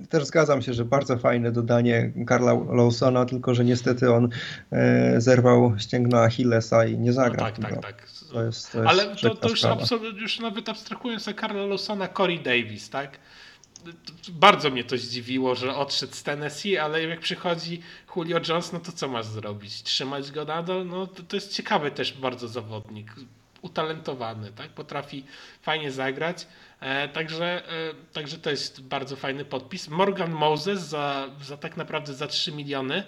Też 0.09 0.25
zgadzam 0.25 0.61
się, 0.61 0.73
że 0.73 0.85
bardzo 0.85 1.17
fajne 1.17 1.51
dodanie 1.51 2.13
Karla 2.27 2.53
Lawsona, 2.53 3.25
tylko 3.25 3.55
że 3.55 3.65
niestety 3.65 4.13
on 4.13 4.29
e, 4.71 5.21
zerwał 5.21 5.73
ścięgno 5.79 6.19
Achillesa 6.23 6.85
i 6.85 6.97
nie 6.97 7.13
zagra. 7.13 7.43
No 7.43 7.51
tak, 7.51 7.71
tak, 7.71 7.83
tak. 7.83 8.09
To 8.31 8.43
jest, 8.43 8.71
to 8.71 8.77
jest 8.77 8.89
Ale 8.89 9.15
to, 9.15 9.35
to 9.35 9.49
już, 9.49 9.63
już 10.21 10.39
nawet 10.39 10.69
abstrahując 10.69 11.27
od 11.27 11.35
Karla 11.35 11.65
Lawsona, 11.65 12.07
Corey 12.07 12.39
Davis, 12.39 12.89
tak? 12.89 13.19
Bardzo 14.29 14.69
mnie 14.69 14.83
to 14.83 14.97
zdziwiło, 14.97 15.55
że 15.55 15.75
odszedł 15.75 16.13
z 16.13 16.23
Tennessee, 16.23 16.77
ale 16.77 17.03
jak 17.03 17.19
przychodzi 17.19 17.81
Julio 18.15 18.39
Jones, 18.49 18.73
no 18.73 18.79
to 18.79 18.91
co 18.91 19.07
masz 19.07 19.25
zrobić? 19.25 19.83
Trzymać 19.83 20.31
go 20.31 20.45
nadal? 20.45 20.87
No 20.87 21.07
to, 21.07 21.23
to 21.23 21.35
jest 21.35 21.53
ciekawy 21.53 21.91
też 21.91 22.13
bardzo 22.13 22.47
zawodnik 22.47 23.15
utalentowany, 23.61 24.51
tak? 24.51 24.69
potrafi 24.69 25.23
fajnie 25.61 25.91
zagrać. 25.91 26.47
E, 26.79 27.07
także, 27.07 27.69
e, 27.69 27.93
także 28.13 28.37
to 28.37 28.49
jest 28.49 28.81
bardzo 28.81 29.15
fajny 29.15 29.45
podpis. 29.45 29.87
Morgan 29.87 30.31
Moses 30.31 30.79
za, 30.81 31.29
za 31.43 31.57
tak 31.57 31.77
naprawdę 31.77 32.13
za 32.13 32.27
3 32.27 32.51
miliony. 32.51 33.03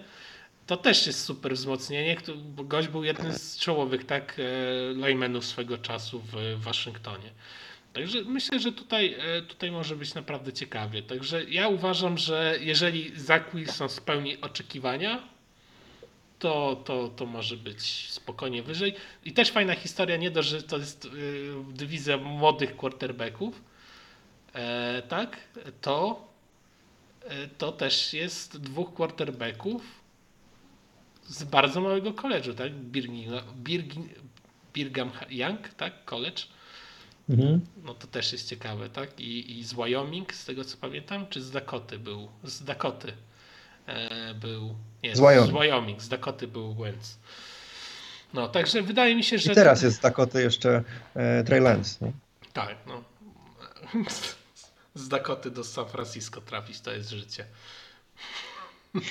To 0.67 0.77
też 0.77 1.07
jest 1.07 1.23
super 1.23 1.53
wzmocnienie, 1.53 2.17
bo 2.35 2.63
gość 2.63 2.87
był 2.87 3.03
jednym 3.03 3.33
z 3.33 3.57
czołowych 3.57 4.05
tak 4.05 4.39
e, 4.39 4.93
linemenów 4.93 5.45
swego 5.45 5.77
czasu 5.77 6.21
w 6.31 6.63
Waszyngtonie. 6.63 7.29
Także 7.93 8.21
myślę, 8.25 8.59
że 8.59 8.71
tutaj, 8.71 9.17
tutaj 9.47 9.71
może 9.71 9.95
być 9.95 10.13
naprawdę 10.13 10.53
ciekawie. 10.53 11.03
Także 11.03 11.43
ja 11.43 11.67
uważam, 11.67 12.17
że 12.17 12.55
jeżeli 12.59 13.19
Zach 13.19 13.55
Wilson 13.55 13.89
spełni 13.89 14.41
oczekiwania, 14.41 15.32
to, 16.43 16.75
to, 16.85 17.07
to 17.07 17.25
może 17.25 17.57
być 17.57 18.09
spokojnie 18.09 18.63
wyżej. 18.63 18.95
I 19.25 19.33
też 19.33 19.51
fajna 19.51 19.75
historia, 19.75 20.17
nie 20.17 20.31
dość, 20.31 20.49
że 20.49 20.63
to 20.63 20.77
jest 20.77 21.05
yy, 21.05 21.55
dywizja 21.73 22.17
młodych 22.17 22.75
quarterbacków, 22.77 23.61
e, 24.53 25.01
tak, 25.07 25.37
to, 25.81 26.27
e, 27.23 27.47
to 27.47 27.71
też 27.71 28.13
jest 28.13 28.57
dwóch 28.57 28.93
quarterbacków 28.93 29.81
z 31.27 31.43
bardzo 31.43 31.81
małego 31.81 32.13
koledżu, 32.13 32.53
tak? 32.53 32.73
Birmingham, 32.73 33.43
Birgin, 33.55 34.09
Birgham 34.73 35.11
Young, 35.29 35.67
tak? 35.67 36.05
College. 36.05 36.43
Mhm. 37.29 37.61
No 37.83 37.93
to 37.93 38.07
też 38.07 38.31
jest 38.31 38.49
ciekawe, 38.49 38.89
tak? 38.89 39.19
I, 39.19 39.59
I 39.59 39.63
z 39.63 39.73
Wyoming, 39.73 40.33
z 40.33 40.45
tego 40.45 40.63
co 40.63 40.77
pamiętam, 40.77 41.27
czy 41.29 41.41
z 41.41 41.51
Dakoty 41.51 41.99
był? 41.99 42.29
Z 42.43 42.63
Dakoty 42.63 43.13
był. 44.35 44.75
Nie, 45.03 45.15
z 45.15 45.19
Wyoming. 45.19 45.47
z 45.47 45.51
Wyoming, 45.51 46.01
z 46.01 46.09
Dakoty 46.09 46.47
był 46.47 46.73
Wentz. 46.73 47.17
No, 48.33 48.47
także 48.47 48.81
wydaje 48.81 49.15
mi 49.15 49.23
się, 49.23 49.37
że. 49.37 49.51
I 49.51 49.55
teraz 49.55 49.81
jest 49.81 49.97
z 49.97 49.99
Dakoty 49.99 50.43
jeszcze 50.43 50.83
e, 51.15 51.43
Trey 51.43 51.59
Lance. 51.59 51.97
No. 52.01 52.11
Tak, 52.53 52.75
no. 52.87 53.03
Z 54.95 55.07
Dakoty 55.07 55.51
do 55.51 55.63
San 55.63 55.85
Francisco 55.85 56.41
trafić 56.41 56.81
to 56.81 56.91
jest 56.91 57.09
życie. 57.09 57.45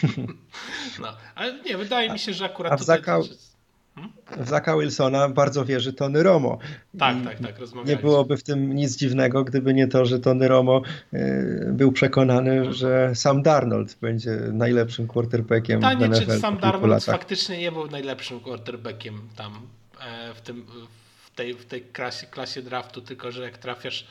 No, 0.99 1.17
ale 1.35 1.63
nie, 1.63 1.77
wydaje 1.77 2.11
mi 2.11 2.19
się, 2.19 2.35
że 2.35 2.45
akurat 2.45 2.73
a 2.73 2.77
w 2.77 2.81
tutaj... 2.81 2.99
Zakał... 2.99 3.23
Hmm? 3.23 3.39
W 4.37 4.49
Zaka 4.49 4.77
Wilsona 4.77 5.29
bardzo 5.29 5.65
wierzy 5.65 5.93
Tony 5.93 6.23
Romo. 6.23 6.59
Tak, 6.99 7.17
I 7.17 7.25
tak, 7.25 7.39
tak, 7.39 7.55
Nie 7.87 7.97
byłoby 7.97 8.37
w 8.37 8.43
tym 8.43 8.75
nic 8.75 8.97
dziwnego, 8.97 9.45
gdyby 9.45 9.75
nie 9.75 9.89
to, 9.89 10.07
że 10.07 10.21
Tony 10.21 10.49
Romo 10.49 10.83
y, 11.15 11.71
był 11.73 11.93
przekonany, 11.93 12.75
że 12.75 13.15
Sam 13.15 13.43
Darnold 13.43 13.99
będzie 14.01 14.31
najlepszym 14.53 15.09
quarterbackiem 15.09 15.81
Pytanie, 15.81 16.07
w 16.07 16.11
NFL 16.11 16.33
czy 16.33 16.39
Sam 16.39 16.59
Darnold 16.59 16.91
latach. 16.91 17.15
faktycznie 17.15 17.59
nie 17.59 17.73
był 17.73 17.87
najlepszym 17.87 18.41
quarterbackiem 18.41 19.29
tam 19.37 19.53
e, 20.01 20.35
w, 20.35 20.41
tym, 20.41 20.67
w, 21.25 21.31
tej, 21.35 21.55
w 21.55 21.65
tej 21.65 21.83
klasie, 21.83 22.27
klasie 22.27 22.63
draftu, 22.63 23.03
tylko 23.03 23.33
że 23.33 23.43
jak 23.43 23.59
trafiasz 23.59 24.07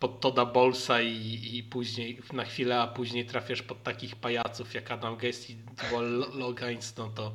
pod 0.00 0.20
Toda 0.20 0.44
Bolsa 0.44 1.02
i, 1.02 1.40
i 1.52 1.62
później 1.62 2.20
na 2.32 2.44
chwilę, 2.44 2.80
a 2.80 2.86
później 2.86 3.26
trafiasz 3.26 3.62
pod 3.62 3.82
takich 3.82 4.16
pajaców 4.16 4.74
jak 4.74 4.90
Adam 4.90 5.16
Gest 5.16 5.50
i 5.50 5.56
no 6.98 7.08
to 7.14 7.32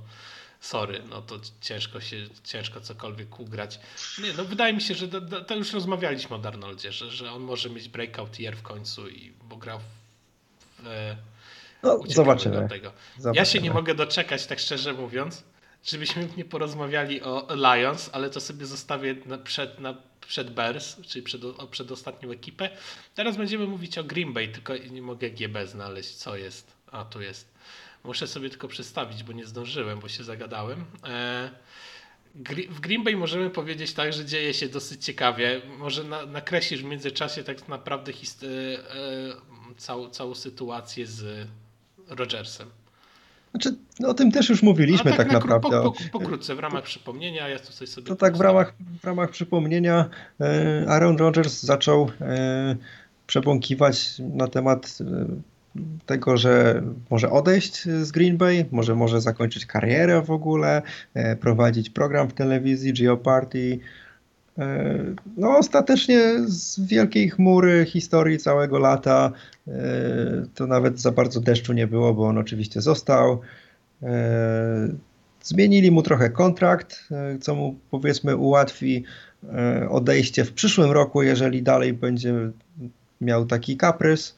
sorry, 0.64 1.02
no 1.10 1.22
to 1.22 1.40
ciężko 1.62 2.02
się, 2.02 2.18
ciężko 2.44 2.82
cokolwiek 2.82 3.40
ugrać. 3.40 3.80
Nie, 4.24 4.34
no 4.34 4.46
wydaje 4.46 4.74
mi 4.74 4.82
się, 4.82 4.96
że 4.96 5.08
to, 5.08 5.42
to 5.42 5.56
już 5.56 5.74
rozmawialiśmy 5.74 6.36
o 6.36 6.40
Darnoldzie, 6.40 6.92
że, 6.92 7.12
że 7.12 7.32
on 7.32 7.42
może 7.42 7.70
mieć 7.70 7.90
breakout 7.90 8.40
year 8.40 8.56
w 8.56 8.62
końcu, 8.62 9.10
i, 9.10 9.34
bo 9.44 9.58
grał 9.58 9.80
w, 9.80 10.88
e, 10.88 11.18
no, 11.84 12.00
zobaczymy. 12.08 12.70
Tego. 12.70 12.92
zobaczymy. 13.18 13.36
Ja 13.36 13.46
się 13.46 13.62
nie 13.62 13.72
mogę 13.72 13.96
doczekać, 13.96 14.46
tak 14.46 14.60
szczerze 14.60 14.94
mówiąc, 14.94 15.44
żebyśmy 15.84 16.28
nie 16.38 16.46
porozmawiali 16.46 17.22
o 17.22 17.48
Lions, 17.56 18.10
ale 18.14 18.30
to 18.30 18.42
sobie 18.42 18.66
zostawię 18.66 19.16
na, 19.26 19.38
przed, 19.38 19.80
na, 19.80 19.96
przed 20.28 20.54
Bears, 20.54 20.96
czyli 21.02 21.24
przed, 21.24 21.42
przed 21.72 21.92
ostatnią 21.92 22.32
ekipę. 22.32 22.70
Teraz 23.16 23.38
będziemy 23.38 23.68
mówić 23.68 23.98
o 23.98 24.04
Green 24.04 24.34
Bay, 24.34 24.48
tylko 24.48 24.78
nie 24.78 25.02
mogę 25.02 25.30
GB 25.30 25.68
znaleźć, 25.68 26.10
co 26.10 26.36
jest. 26.38 26.72
A, 26.92 27.06
tu 27.06 27.22
jest. 27.22 27.53
Muszę 28.04 28.28
sobie 28.28 28.50
tylko 28.50 28.68
przedstawić, 28.68 29.24
bo 29.24 29.34
nie 29.34 29.46
zdążyłem, 29.46 30.00
bo 30.00 30.08
się 30.08 30.24
zagadałem. 30.24 30.86
E, 31.08 31.50
w 32.70 32.80
Green 32.80 33.04
Bay 33.04 33.16
możemy 33.18 33.50
powiedzieć 33.50 33.94
tak, 33.94 34.14
że 34.14 34.26
dzieje 34.26 34.54
się 34.54 34.70
dosyć 34.70 35.06
ciekawie. 35.06 35.62
Może 35.78 36.04
na, 36.04 36.26
nakreślisz 36.26 36.82
w 36.82 36.86
międzyczasie 36.86 37.44
tak 37.44 37.68
naprawdę 37.68 38.12
hist- 38.14 38.44
e, 38.44 38.48
e, 38.50 39.76
całą, 39.78 40.10
całą 40.10 40.36
sytuację 40.36 41.08
z 41.08 41.48
Rodgersem. 42.08 42.70
Znaczy, 43.52 43.76
no, 44.00 44.10
o 44.10 44.14
tym 44.14 44.32
też 44.32 44.50
już 44.50 44.64
mówiliśmy 44.64 45.12
tak, 45.12 45.18
tak 45.18 45.28
na 45.28 45.34
naprawdę. 45.34 45.70
Po, 45.70 45.92
po, 45.92 46.20
pokrótce, 46.20 46.56
w 46.56 46.60
ramach 46.60 46.84
przypomnienia, 46.84 47.48
ja 47.50 47.60
tutaj 47.60 47.88
sobie... 47.88 48.08
To 48.08 48.16
tak 48.16 48.38
w 48.38 48.42
ramach, 48.42 48.74
w 49.02 49.04
ramach 49.04 49.32
przypomnienia 49.32 50.10
Aaron 50.88 51.18
Rodgers 51.18 51.62
zaczął 51.62 52.12
przebąkiwać 53.28 54.12
na 54.20 54.48
temat 54.48 54.98
tego, 56.06 56.38
że 56.38 56.84
może 57.10 57.30
odejść 57.30 57.84
z 57.84 58.12
Green 58.12 58.38
Bay, 58.38 58.66
może 58.72 58.96
może 58.96 59.22
zakończyć 59.22 59.66
karierę 59.66 60.22
w 60.22 60.32
ogóle, 60.32 60.82
e, 61.14 61.36
prowadzić 61.36 61.90
program 61.90 62.30
w 62.30 62.34
telewizji 62.34 62.94
Geoparty. 62.94 63.80
E, 64.58 65.00
no 65.38 65.58
ostatecznie 65.58 66.22
z 66.46 66.80
wielkiej 66.80 67.30
chmury 67.30 67.86
historii 67.86 68.38
całego 68.38 68.80
lata 68.80 69.32
e, 69.68 69.72
to 70.56 70.68
nawet 70.68 71.00
za 71.00 71.12
bardzo 71.12 71.40
deszczu 71.40 71.74
nie 71.74 71.88
było, 71.88 72.14
bo 72.14 72.28
on 72.28 72.38
oczywiście 72.38 72.82
został. 72.82 73.42
Zmienili 75.44 75.92
mu 75.92 76.02
trochę 76.02 76.30
kontrakt, 76.30 77.10
co 77.42 77.56
mu 77.56 77.80
powiedzmy 77.92 78.38
ułatwi 78.38 79.04
odejście 79.90 80.46
w 80.46 80.54
przyszłym 80.54 80.92
roku, 80.92 81.24
jeżeli 81.24 81.64
dalej 81.64 81.94
będzie 81.94 82.34
miał 83.22 83.46
taki 83.46 83.78
kaprys 83.78 84.36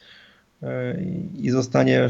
i 1.38 1.50
zostanie 1.50 2.00
e, 2.00 2.10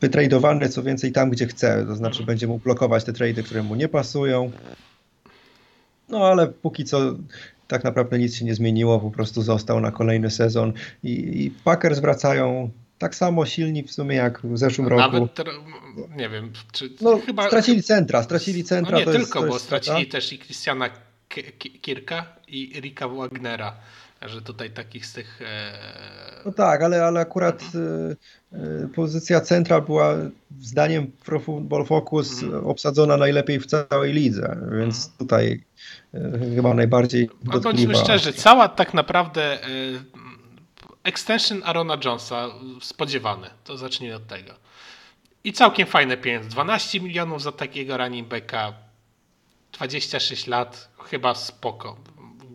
wytradowany 0.00 0.68
co 0.68 0.82
więcej 0.82 1.12
tam, 1.12 1.30
gdzie 1.30 1.46
chce. 1.46 1.86
To 1.86 1.96
znaczy 1.96 2.18
mhm. 2.18 2.26
będzie 2.26 2.46
mu 2.46 2.58
blokować 2.58 3.04
te 3.04 3.12
trady, 3.12 3.42
które 3.42 3.62
mu 3.62 3.74
nie 3.74 3.88
pasują. 3.88 4.50
No 6.08 6.26
ale 6.26 6.46
póki 6.46 6.84
co 6.84 7.14
tak 7.68 7.84
naprawdę 7.84 8.18
nic 8.18 8.36
się 8.36 8.44
nie 8.44 8.54
zmieniło, 8.54 9.00
po 9.00 9.10
prostu 9.10 9.42
został 9.42 9.80
na 9.80 9.90
kolejny 9.90 10.30
sezon 10.30 10.72
i, 11.02 11.44
i 11.44 11.50
Packers 11.50 11.98
wracają 11.98 12.70
tak 12.98 13.14
samo 13.14 13.46
silni 13.46 13.82
w 13.82 13.92
sumie 13.92 14.16
jak 14.16 14.40
w 14.46 14.58
zeszłym 14.58 14.88
Nawet 14.88 15.12
roku. 15.12 15.28
Nawet, 15.38 16.16
nie 16.16 16.28
wiem, 16.28 16.52
czy 16.72 16.90
no, 17.00 17.18
chyba... 17.26 17.46
Stracili 17.46 17.82
centra, 17.82 18.22
stracili 18.22 18.64
centra. 18.64 18.92
No 18.92 18.98
nie 18.98 19.18
tylko, 19.18 19.38
jest, 19.38 19.52
bo 19.52 19.58
stracili 19.58 20.06
też 20.06 20.32
i 20.32 20.38
Christiana 20.38 20.90
Kirka 21.82 22.26
i 22.48 22.80
Rika 22.80 23.08
Wagnera. 23.08 23.76
Że 24.26 24.42
tutaj 24.42 24.70
takich 24.70 25.06
z 25.06 25.12
tych. 25.12 25.42
E... 25.42 25.72
No 26.46 26.52
tak, 26.52 26.82
ale, 26.82 27.04
ale 27.04 27.20
akurat 27.20 27.62
e, 27.62 28.58
e 28.58 28.88
pozycja 28.88 29.40
centra 29.40 29.80
była 29.80 30.14
zdaniem 30.60 31.12
Pro 31.24 31.40
Football 31.40 31.86
Focus 31.86 32.42
mm. 32.42 32.66
obsadzona 32.66 33.16
najlepiej 33.16 33.60
w 33.60 33.66
całej 33.66 34.12
lidze, 34.12 34.56
więc 34.78 35.06
mm. 35.06 35.18
tutaj 35.18 35.64
chyba 36.54 36.74
najbardziej. 36.74 37.30
Bądźmy 37.62 37.94
szczerzy, 37.94 38.32
cała 38.32 38.68
tak 38.68 38.94
naprawdę 38.94 39.58
extension 41.04 41.62
Arona 41.64 41.98
Jonesa 42.04 42.48
spodziewany. 42.80 43.50
To 43.64 43.76
zacznijmy 43.76 44.16
od 44.16 44.26
tego. 44.26 44.54
I 45.44 45.52
całkiem 45.52 45.86
fajne 45.86 46.16
pieniądze. 46.16 46.48
12 46.48 47.00
milionów 47.00 47.42
za 47.42 47.52
takiego 47.52 47.96
running 47.96 48.28
backa. 48.28 48.72
26 49.72 50.46
lat, 50.46 50.88
chyba 51.10 51.34
spoko 51.34 51.96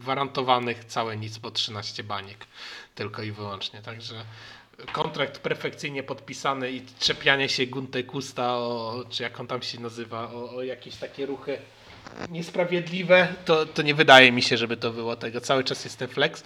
gwarantowanych 0.03 0.85
całe 0.85 1.17
nic 1.17 1.39
po 1.39 1.51
13 1.51 2.03
baniek 2.03 2.45
tylko 2.95 3.23
i 3.23 3.31
wyłącznie. 3.31 3.81
Także 3.81 4.15
kontrakt 4.91 5.39
perfekcyjnie 5.39 6.03
podpisany 6.03 6.71
i 6.71 6.81
czepianie 6.99 7.49
się 7.49 7.67
Gunte 7.67 8.03
Kusta, 8.03 8.57
o, 8.57 9.03
czy 9.09 9.23
jak 9.23 9.39
on 9.39 9.47
tam 9.47 9.61
się 9.61 9.79
nazywa, 9.79 10.31
o, 10.31 10.55
o 10.55 10.63
jakieś 10.63 10.95
takie 10.95 11.25
ruchy 11.25 11.57
niesprawiedliwe, 12.29 13.27
to, 13.45 13.65
to 13.65 13.81
nie 13.81 13.95
wydaje 13.95 14.31
mi 14.31 14.41
się, 14.41 14.57
żeby 14.57 14.77
to 14.77 14.91
było 14.91 15.15
tego. 15.15 15.41
Cały 15.41 15.63
czas 15.63 15.83
jest 15.83 15.97
ten 15.97 16.07
flex. 16.07 16.43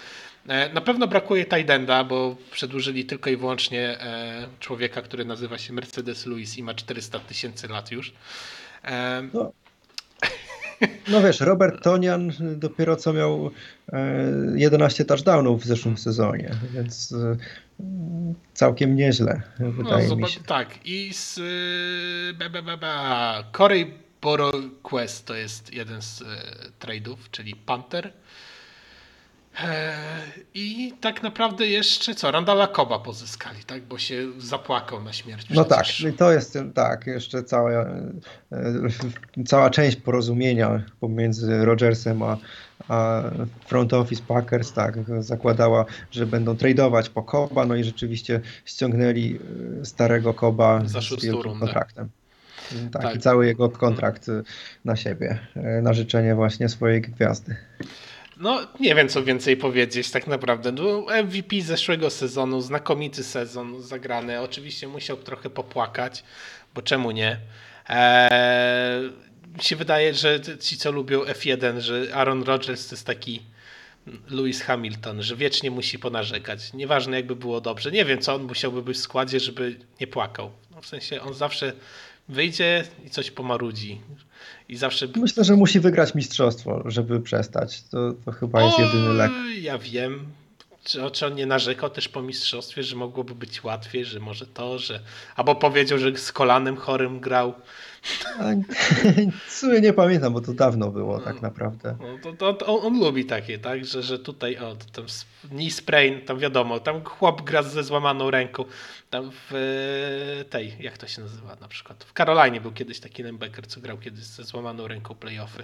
E, 0.47 0.73
na 0.73 0.81
pewno 0.81 1.07
brakuje 1.07 1.45
Tidenda, 1.45 2.03
bo 2.03 2.35
przedłużyli 2.51 3.05
tylko 3.05 3.29
i 3.29 3.37
wyłącznie 3.37 4.01
e, 4.01 4.47
człowieka, 4.59 5.01
który 5.01 5.25
nazywa 5.25 5.57
się 5.57 5.73
Mercedes 5.73 6.25
Lewis 6.25 6.57
i 6.57 6.63
ma 6.63 6.73
400 6.73 7.19
tysięcy 7.19 7.67
lat 7.67 7.91
już. 7.91 8.13
E, 8.83 9.23
no. 9.33 9.51
No 11.07 11.21
wiesz, 11.21 11.39
Robert 11.39 11.83
Tonian 11.83 12.31
dopiero 12.55 12.95
co 12.95 13.13
miał 13.13 13.51
11 14.55 15.03
e, 15.03 15.05
touchdownów 15.05 15.61
w 15.61 15.65
zeszłym 15.65 15.97
sezonie, 15.97 16.51
więc 16.73 17.11
e, 17.11 17.37
całkiem 18.53 18.95
nieźle, 18.95 19.41
wydaje 19.59 20.07
no, 20.07 20.15
mi 20.15 20.29
się. 20.29 20.39
Tak, 20.39 20.85
i 20.85 21.13
z 21.13 21.39
Corey 23.57 23.93
Boro 24.21 24.51
Quest 24.83 25.25
to 25.25 25.35
jest 25.35 25.73
jeden 25.73 26.01
z 26.01 26.21
e, 26.21 26.25
trade'ów, 26.79 27.17
czyli 27.31 27.55
Panther. 27.55 28.13
I 30.53 30.93
tak 31.01 31.23
naprawdę 31.23 31.67
jeszcze 31.67 32.15
co? 32.15 32.31
Randala 32.31 32.67
Koba 32.67 32.99
pozyskali, 32.99 33.63
tak? 33.63 33.81
Bo 33.81 33.97
się 33.97 34.15
zapłakał 34.37 35.03
na 35.03 35.13
śmierć. 35.13 35.49
No 35.49 35.65
tak, 35.65 35.99
i 35.99 36.13
to 36.13 36.31
jest 36.31 36.57
tak, 36.73 37.07
jeszcze 37.07 37.43
cała, 37.43 37.85
cała 39.45 39.69
część 39.69 39.97
porozumienia 39.97 40.83
pomiędzy 40.99 41.65
Rogersem 41.65 42.23
a, 42.23 42.37
a 42.87 43.23
Front 43.65 43.93
Office 43.93 44.23
Packers 44.27 44.73
tak, 44.73 44.95
zakładała, 45.19 45.85
że 46.11 46.25
będą 46.25 46.57
tradeować 46.57 47.09
po 47.09 47.23
Koba, 47.23 47.65
no 47.65 47.75
i 47.75 47.83
rzeczywiście 47.83 48.41
ściągnęli 48.65 49.39
e, 49.81 49.85
starego 49.85 50.33
Koba 50.33 50.81
Za 50.85 51.01
z 51.01 51.23
wielkim 51.23 51.59
kontraktem. 51.59 52.09
Tak, 52.91 53.03
tak, 53.03 53.15
i 53.15 53.19
cały 53.19 53.45
jego 53.47 53.69
kontrakt 53.69 54.27
na 54.85 54.95
siebie, 54.95 55.39
e, 55.55 55.81
na 55.81 55.93
życzenie 55.93 56.35
właśnie 56.35 56.69
swojej 56.69 57.01
gwiazdy. 57.01 57.55
No, 58.39 58.67
nie 58.79 58.95
wiem 58.95 59.09
co 59.09 59.23
więcej 59.23 59.57
powiedzieć 59.57 60.11
tak 60.11 60.27
naprawdę. 60.27 60.71
No, 60.71 61.05
MVP 61.23 61.61
zeszłego 61.61 62.09
sezonu, 62.09 62.61
znakomity 62.61 63.23
sezon 63.23 63.81
zagrany. 63.81 64.41
Oczywiście 64.41 64.87
musiał 64.87 65.17
trochę 65.17 65.49
popłakać, 65.49 66.23
bo 66.75 66.81
czemu 66.81 67.11
nie? 67.11 67.39
Eee, 67.89 69.11
mi 69.57 69.63
się 69.63 69.75
wydaje, 69.75 70.13
że 70.13 70.39
ci, 70.59 70.77
co 70.77 70.91
lubią 70.91 71.23
F1, 71.23 71.79
że 71.79 72.07
Aaron 72.13 72.43
Rodgers 72.43 72.87
to 72.87 72.95
jest 72.95 73.05
taki 73.05 73.41
Lewis 74.29 74.61
Hamilton, 74.61 75.23
że 75.23 75.35
wiecznie 75.35 75.71
musi 75.71 75.99
ponarzekać. 75.99 76.73
Nieważne 76.73 77.17
jakby 77.17 77.35
było 77.35 77.61
dobrze. 77.61 77.91
Nie 77.91 78.05
wiem, 78.05 78.21
co 78.21 78.35
on 78.35 78.43
musiałby 78.43 78.81
być 78.81 78.97
w 78.97 79.01
składzie, 79.01 79.39
żeby 79.39 79.75
nie 80.01 80.07
płakał. 80.07 80.51
No, 80.71 80.81
w 80.81 80.87
sensie 80.87 81.21
on 81.21 81.33
zawsze 81.33 81.73
wyjdzie 82.29 82.83
i 83.05 83.09
coś 83.09 83.31
pomarudzi. 83.31 84.01
I 84.69 84.77
zawsze. 84.77 85.07
Myślę, 85.15 85.43
że 85.43 85.55
musi 85.55 85.79
wygrać 85.79 86.15
mistrzostwo, 86.15 86.83
żeby 86.85 87.21
przestać. 87.21 87.83
To, 87.83 88.13
to 88.25 88.31
chyba 88.31 88.63
jest 88.63 88.79
jedyny 88.79 89.13
lek. 89.13 89.31
Ja 89.61 89.77
wiem. 89.77 90.25
Czy, 90.83 91.11
czy 91.11 91.25
on 91.25 91.35
nie 91.35 91.45
narzekał 91.45 91.89
też 91.89 92.09
po 92.09 92.21
mistrzostwie, 92.21 92.83
że 92.83 92.95
mogłoby 92.95 93.35
być 93.35 93.63
łatwiej, 93.63 94.05
że 94.05 94.19
może 94.19 94.45
to, 94.45 94.79
że. 94.79 94.99
Albo 95.35 95.55
powiedział, 95.55 95.97
że 95.97 96.17
z 96.17 96.31
kolanem 96.31 96.77
chorym 96.77 97.19
grał. 97.19 97.53
W 99.47 99.53
sumie 99.53 99.81
nie 99.81 99.93
pamiętam, 99.93 100.33
bo 100.33 100.41
to 100.41 100.53
dawno 100.53 100.91
było 100.91 101.19
tak 101.19 101.41
naprawdę. 101.41 101.97
No, 101.99 102.33
to, 102.33 102.53
to, 102.53 102.65
on, 102.65 102.93
on, 102.93 102.99
lubi 102.99 103.25
takie, 103.25 103.59
tak? 103.59 103.85
Że, 103.85 104.03
że 104.03 104.19
tutaj 104.19 104.57
o, 104.57 104.75
tam 104.75 105.05
knee 105.49 105.71
sprain, 105.71 106.21
tam 106.21 106.39
wiadomo, 106.39 106.79
tam 106.79 107.03
chłop 107.03 107.41
gra 107.41 107.63
ze 107.63 107.83
złamaną 107.83 108.31
ręką. 108.31 108.65
Tam 109.09 109.31
w 109.49 110.45
tej, 110.49 110.75
jak 110.79 110.97
to 110.97 111.07
się 111.07 111.21
nazywa 111.21 111.55
na 111.61 111.67
przykład? 111.67 112.03
W 112.03 112.13
Karolinie 112.13 112.61
był 112.61 112.71
kiedyś 112.71 112.99
taki 112.99 113.23
linebacker, 113.23 113.67
co 113.67 113.81
grał 113.81 113.97
kiedyś 113.97 114.23
ze 114.23 114.43
złamaną 114.43 114.87
ręką 114.87 115.15
playoffy. 115.15 115.63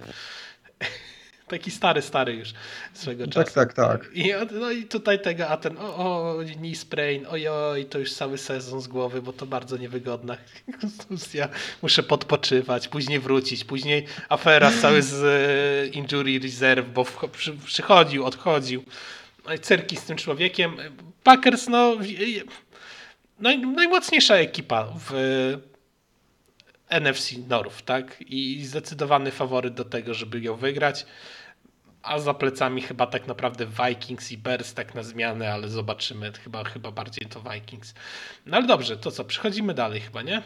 Taki 1.53 1.71
stary, 1.71 2.01
stary 2.01 2.33
już 2.33 2.53
swego 2.93 3.25
tak, 3.25 3.33
czasu. 3.33 3.55
Tak, 3.55 3.73
tak, 3.73 4.01
tak. 4.01 4.09
I, 4.13 4.33
no 4.51 4.71
i 4.71 4.83
tutaj 4.83 5.21
tego, 5.21 5.47
a 5.47 5.57
ten 5.57 5.77
o, 5.77 5.95
o 5.95 6.37
knee 6.57 6.75
sprain, 6.75 7.25
ojoj, 7.29 7.85
to 7.85 7.99
już 7.99 8.13
cały 8.13 8.37
sezon 8.37 8.81
z 8.81 8.87
głowy, 8.87 9.21
bo 9.21 9.33
to 9.33 9.45
bardzo 9.45 9.77
niewygodna 9.77 10.37
konstrukcja. 10.81 11.49
Muszę 11.81 12.03
podpoczywać, 12.03 12.87
później 12.87 13.19
wrócić, 13.19 13.63
później 13.63 14.05
afera 14.29 14.71
cały 14.81 15.01
z 15.01 15.23
e, 15.23 15.87
injury 15.87 16.39
reserve, 16.39 16.93
bo 16.93 17.05
przychodził, 17.65 18.25
odchodził. 18.25 18.83
No 19.45 19.53
i 19.53 19.59
cyrki 19.59 19.95
z 19.95 20.03
tym 20.03 20.17
człowiekiem. 20.17 20.77
Packers, 21.23 21.67
no 21.67 21.97
naj, 23.39 23.59
najmocniejsza 23.59 24.35
ekipa 24.35 24.87
w 25.09 25.13
NFC 27.01 27.31
North, 27.47 27.81
tak? 27.81 28.21
I 28.21 28.65
zdecydowany 28.65 29.31
faworyt 29.31 29.73
do 29.73 29.85
tego, 29.85 30.13
żeby 30.13 30.41
ją 30.41 30.55
wygrać. 30.55 31.05
A 32.03 32.19
za 32.19 32.33
plecami 32.33 32.81
chyba 32.81 33.07
tak 33.07 33.27
naprawdę 33.27 33.65
Vikings 33.65 34.31
i 34.31 34.37
Bears 34.37 34.73
tak 34.73 34.95
na 34.95 35.03
zmianę, 35.03 35.53
ale 35.53 35.69
zobaczymy. 35.69 36.31
Chyba, 36.31 36.63
chyba 36.63 36.91
bardziej 36.91 37.29
to 37.29 37.41
Vikings. 37.41 37.93
No 38.45 38.57
ale 38.57 38.67
dobrze, 38.67 38.97
to 38.97 39.11
co? 39.11 39.25
Przechodzimy 39.25 39.73
dalej 39.73 40.01
chyba, 40.01 40.21
nie? 40.21 40.41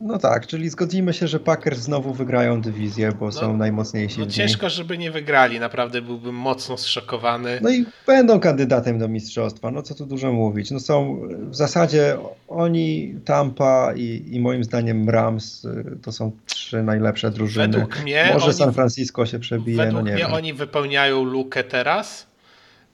No 0.00 0.18
tak, 0.18 0.46
czyli 0.46 0.68
zgodzimy 0.68 1.12
się, 1.12 1.28
że 1.28 1.40
Packers 1.40 1.78
znowu 1.78 2.14
wygrają 2.14 2.60
dywizję, 2.60 3.12
bo 3.12 3.26
no, 3.26 3.32
są 3.32 3.56
najmocniejsi. 3.56 4.20
No 4.20 4.26
ciężko, 4.26 4.70
żeby 4.70 4.98
nie 4.98 5.10
wygrali, 5.10 5.60
naprawdę 5.60 6.02
byłbym 6.02 6.34
mocno 6.34 6.76
zszokowany. 6.76 7.58
No 7.62 7.70
i 7.70 7.86
będą 8.06 8.40
kandydatem 8.40 8.98
do 8.98 9.08
mistrzostwa, 9.08 9.70
no 9.70 9.82
co 9.82 9.94
tu 9.94 10.06
dużo 10.06 10.32
mówić. 10.32 10.70
No 10.70 10.80
są 10.80 11.20
w 11.50 11.56
zasadzie 11.56 12.18
oni, 12.48 13.14
Tampa 13.24 13.92
i, 13.96 14.24
i 14.30 14.40
moim 14.40 14.64
zdaniem 14.64 15.10
Rams 15.10 15.64
y, 15.64 15.98
to 16.02 16.12
są 16.12 16.32
trzy 16.46 16.82
najlepsze 16.82 17.30
drużyny. 17.30 17.68
Według 17.68 18.02
mnie 18.02 18.30
Może 18.32 18.46
oni, 18.46 18.54
San 18.54 18.72
Francisco 18.72 19.26
się 19.26 19.38
przebije, 19.38 19.78
według 19.78 19.94
no 19.94 20.08
nie 20.08 20.14
mnie 20.14 20.24
wiem. 20.24 20.34
oni 20.34 20.54
wypełniają 20.54 21.24
lukę 21.24 21.64
teraz 21.64 22.26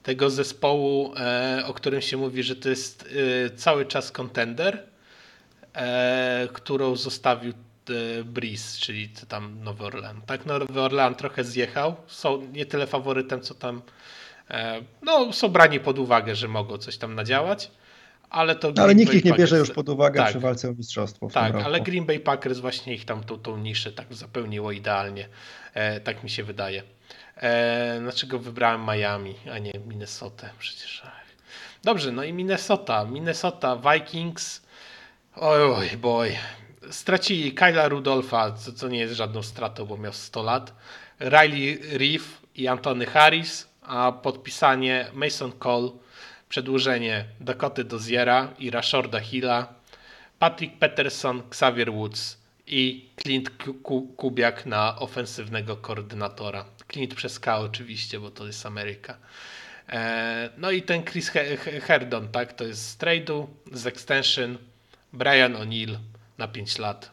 tego 0.03 0.29
zespołu, 0.29 1.13
e, 1.17 1.63
o 1.65 1.73
którym 1.73 2.01
się 2.01 2.17
mówi, 2.17 2.43
że 2.43 2.55
to 2.55 2.69
jest 2.69 3.09
e, 3.45 3.49
cały 3.49 3.85
czas 3.85 4.11
kontender 4.11 4.94
e, 5.75 6.47
którą 6.53 6.95
zostawił 6.95 7.53
e, 7.89 8.23
Breeze, 8.23 8.77
czyli 8.79 9.09
tam 9.09 9.63
Nowy 9.63 9.85
Orlean. 9.85 10.21
Tak, 10.21 10.45
Nowy 10.45 10.81
Orlean 10.81 11.15
trochę 11.15 11.43
zjechał. 11.43 11.95
Są 12.07 12.41
nie 12.41 12.65
tyle 12.65 12.87
faworytem, 12.87 13.41
co 13.41 13.53
tam. 13.53 13.81
E, 14.49 14.81
no, 15.01 15.33
są 15.33 15.49
brani 15.49 15.79
pod 15.79 15.99
uwagę, 15.99 16.35
że 16.35 16.47
mogą 16.47 16.77
coś 16.77 16.97
tam 16.97 17.15
nadziałać. 17.15 17.71
Ale, 18.29 18.55
to 18.55 18.73
ale 18.77 18.95
nikt 18.95 19.13
ich 19.13 19.25
nie 19.25 19.33
bierze 19.33 19.57
już 19.57 19.71
pod 19.71 19.89
uwagę 19.89 20.19
tak, 20.19 20.29
przy 20.29 20.39
walce 20.39 20.69
o 20.69 20.73
mistrzostwo. 20.73 21.29
tak, 21.29 21.55
ale 21.55 21.81
Green 21.81 22.05
Bay 22.05 22.19
Packers 22.19 22.59
właśnie 22.59 22.93
ich 22.93 23.05
tam 23.05 23.23
tą, 23.23 23.39
tą 23.39 23.57
niszę 23.57 23.91
tak 23.91 24.13
zapełniło 24.13 24.71
idealnie. 24.71 25.27
E, 25.73 25.99
tak 25.99 26.23
mi 26.23 26.29
się 26.29 26.43
wydaje. 26.43 26.83
E, 27.37 27.99
dlaczego 28.01 28.39
wybrałem 28.39 28.85
Miami, 28.85 29.35
a 29.51 29.59
nie 29.59 29.71
Minnesota? 29.87 30.49
Przecież. 30.59 31.03
Dobrze, 31.83 32.11
no 32.11 32.23
i 32.23 32.33
Minnesota. 32.33 33.05
Minnesota 33.05 33.77
Vikings 33.77 34.64
Oj, 35.37 35.97
boy. 35.97 36.35
Stracili 36.91 37.53
Kyla 37.53 37.87
Rudolfa, 37.87 38.51
co, 38.51 38.73
co 38.73 38.87
nie 38.87 38.99
jest 38.99 39.13
żadną 39.13 39.43
stratą, 39.43 39.85
bo 39.85 39.97
miał 39.97 40.13
100 40.13 40.43
lat. 40.43 40.73
Riley 41.19 41.79
Reef 41.97 42.41
i 42.55 42.67
Antony 42.67 43.05
Harris, 43.05 43.67
a 43.81 44.11
podpisanie 44.11 45.07
Mason 45.13 45.51
Cole, 45.51 45.89
przedłużenie 46.49 47.25
Dakoty 47.39 47.83
Doziera 47.83 48.53
i 48.59 48.71
Rashorda 48.71 49.19
Hilla, 49.19 49.73
Patrick 50.39 50.77
Peterson, 50.77 51.39
Xavier 51.47 51.91
Woods 51.91 52.37
i 52.67 53.09
Clint 53.21 53.49
Kubiak 54.17 54.65
na 54.65 54.99
ofensywnego 54.99 55.77
koordynatora. 55.77 56.65
Clint 56.91 57.15
przez 57.15 57.39
K 57.39 57.57
oczywiście, 57.57 58.19
bo 58.19 58.31
to 58.31 58.47
jest 58.47 58.65
Ameryka. 58.65 59.17
E, 59.89 60.49
no 60.57 60.71
i 60.71 60.81
ten 60.81 61.03
Chris 61.03 61.29
Herdon, 61.81 62.27
tak, 62.27 62.53
to 62.53 62.63
jest 62.63 62.89
z 62.89 62.97
trade'u, 62.97 63.47
z 63.71 63.87
extension, 63.87 64.57
Brian 65.15 65.55
O'Neill 65.55 65.99
na 66.37 66.47
5 66.47 66.79
lat, 66.79 67.11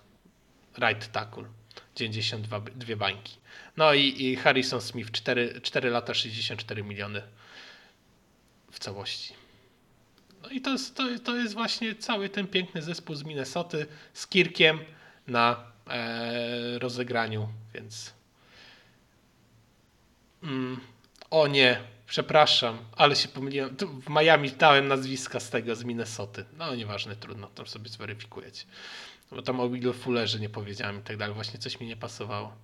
right 0.78 1.12
tackle, 1.12 1.44
92 1.94 2.61
dwie 2.61 2.96
bańki. 2.96 3.36
No 3.76 3.94
i, 3.94 4.22
i 4.24 4.36
Harrison 4.36 4.80
Smith 4.80 5.11
4, 5.11 5.61
4 5.61 5.90
lata 5.90 6.14
64 6.14 6.82
miliony 6.82 7.22
w 8.70 8.78
całości. 8.78 9.34
No 10.42 10.48
i 10.48 10.61
to 10.61 10.70
jest, 10.70 10.96
to, 10.96 11.18
to 11.24 11.36
jest 11.36 11.55
właśnie 11.55 11.94
cały 11.94 12.28
ten 12.28 12.46
piękny 12.46 12.82
zespół 12.82 13.16
z 13.16 13.24
Minnesoty 13.24 13.86
z 14.12 14.26
Kirkiem 14.26 14.78
na 15.26 15.64
e, 15.86 16.78
rozegraniu, 16.78 17.48
więc 17.74 18.12
mm, 20.42 20.80
o 21.30 21.46
nie, 21.46 21.80
Przepraszam, 22.12 22.78
ale 22.96 23.16
się 23.16 23.28
pomyliłem. 23.28 23.76
Tu 23.76 23.88
w 23.88 24.08
Miami 24.10 24.50
dałem 24.50 24.88
nazwiska 24.88 25.40
z 25.40 25.50
tego, 25.50 25.76
z 25.76 25.84
Minnesoty. 25.84 26.44
No 26.58 26.74
nieważne, 26.74 27.16
trudno, 27.16 27.46
tam 27.46 27.66
sobie 27.66 27.88
zweryfikujecie. 27.88 28.64
Bo 29.30 29.42
tam 29.42 29.60
o 29.60 29.68
Willu 29.68 29.92
Fullerze 29.92 30.38
nie 30.40 30.48
powiedziałem 30.48 30.98
i 30.98 31.02
tak 31.02 31.16
dalej. 31.16 31.34
Właśnie 31.34 31.58
coś 31.58 31.80
mi 31.80 31.86
nie 31.86 31.96
pasowało. 31.96 32.52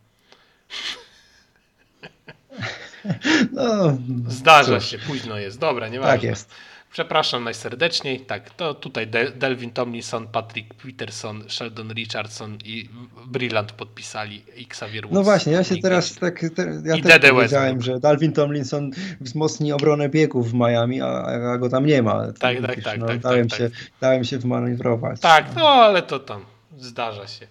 No, 3.52 3.98
Zdarza 4.28 4.80
cóż. 4.80 4.90
się, 4.90 4.98
późno 4.98 5.38
jest. 5.38 5.58
Dobra, 5.58 5.88
nieważne. 5.88 6.12
Tak 6.12 6.22
jest. 6.22 6.54
Przepraszam 6.92 7.44
najserdeczniej. 7.44 8.20
Tak, 8.20 8.50
to 8.50 8.74
tutaj 8.74 9.06
Delvin 9.34 9.70
Tomlinson, 9.70 10.28
Patrick 10.28 10.74
Peterson, 10.74 11.44
Sheldon 11.48 11.92
Richardson 11.92 12.58
i 12.64 12.88
Brillant 13.26 13.72
podpisali 13.72 14.42
Xavier 14.66 15.04
Woods. 15.04 15.14
No 15.14 15.22
właśnie, 15.22 15.52
ja 15.52 15.64
się 15.64 15.76
teraz 15.76 16.14
tak, 16.14 16.40
te, 16.54 16.82
ja 16.84 16.96
I 16.96 17.02
też 17.02 17.30
powiedziałem, 17.30 17.82
że 17.82 18.00
Dalvin 18.00 18.32
Tomlinson 18.32 18.90
wzmocni 19.20 19.72
obronę 19.72 20.08
biegów 20.08 20.50
w 20.50 20.54
Miami, 20.54 21.00
a, 21.00 21.06
a 21.52 21.58
go 21.58 21.68
tam 21.68 21.86
nie 21.86 22.02
ma. 22.02 22.26
Tak, 22.26 22.36
tak, 22.38 22.66
tak, 22.66 22.84
tak, 22.84 23.00
no, 23.00 23.06
tak, 23.06 23.18
dałem, 23.18 23.48
tak, 23.48 23.58
się, 23.58 23.70
tak. 23.70 23.78
dałem 24.00 24.24
się 24.24 24.38
wmanewrować. 24.38 25.20
Tak, 25.20 25.46
no 25.56 25.68
ale 25.68 26.02
to 26.02 26.18
tam 26.18 26.44
zdarza 26.78 27.26
się. 27.26 27.46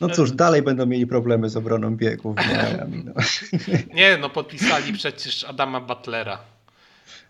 No 0.00 0.08
cóż, 0.08 0.32
dalej 0.32 0.62
będą 0.62 0.86
mieli 0.86 1.06
problemy 1.06 1.48
z 1.48 1.56
obroną 1.56 1.96
biegów 1.96 2.36
w 2.36 2.48
Miami. 2.52 3.04
No. 3.04 3.12
Nie, 3.94 4.18
no 4.18 4.30
podpisali 4.30 4.92
przecież 4.92 5.44
Adama 5.44 5.80
Butlera. 5.80 6.51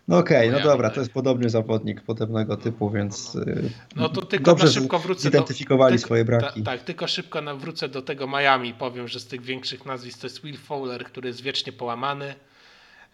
No 0.07 0.17
okej, 0.17 0.49
okay, 0.49 0.59
no 0.59 0.69
dobra, 0.69 0.89
to 0.89 0.99
jest 0.99 1.13
podobny 1.13 1.49
zawodnik 1.49 2.01
podobnego 2.01 2.57
typu, 2.57 2.89
więc 2.89 3.35
y, 3.35 3.69
no 3.95 4.09
to 4.09 4.21
tylko 4.21 4.51
dobrze 4.51 4.67
szybko 4.67 4.99
wrócę 4.99 5.21
zidentyfikowali 5.21 5.95
do, 5.95 6.01
swoje 6.01 6.25
braki. 6.25 6.63
Tak, 6.63 6.81
tylko 6.81 7.07
szybko 7.07 7.57
wrócę 7.57 7.89
do 7.89 8.01
tego 8.01 8.27
Miami. 8.27 8.73
Powiem, 8.73 9.07
że 9.07 9.19
z 9.19 9.27
tych 9.27 9.41
większych 9.41 9.85
nazwisk 9.85 10.19
to 10.19 10.27
jest 10.27 10.43
Will 10.43 10.57
Fowler, 10.57 11.05
który 11.05 11.27
jest 11.27 11.41
wiecznie 11.41 11.73
połamany. 11.73 12.35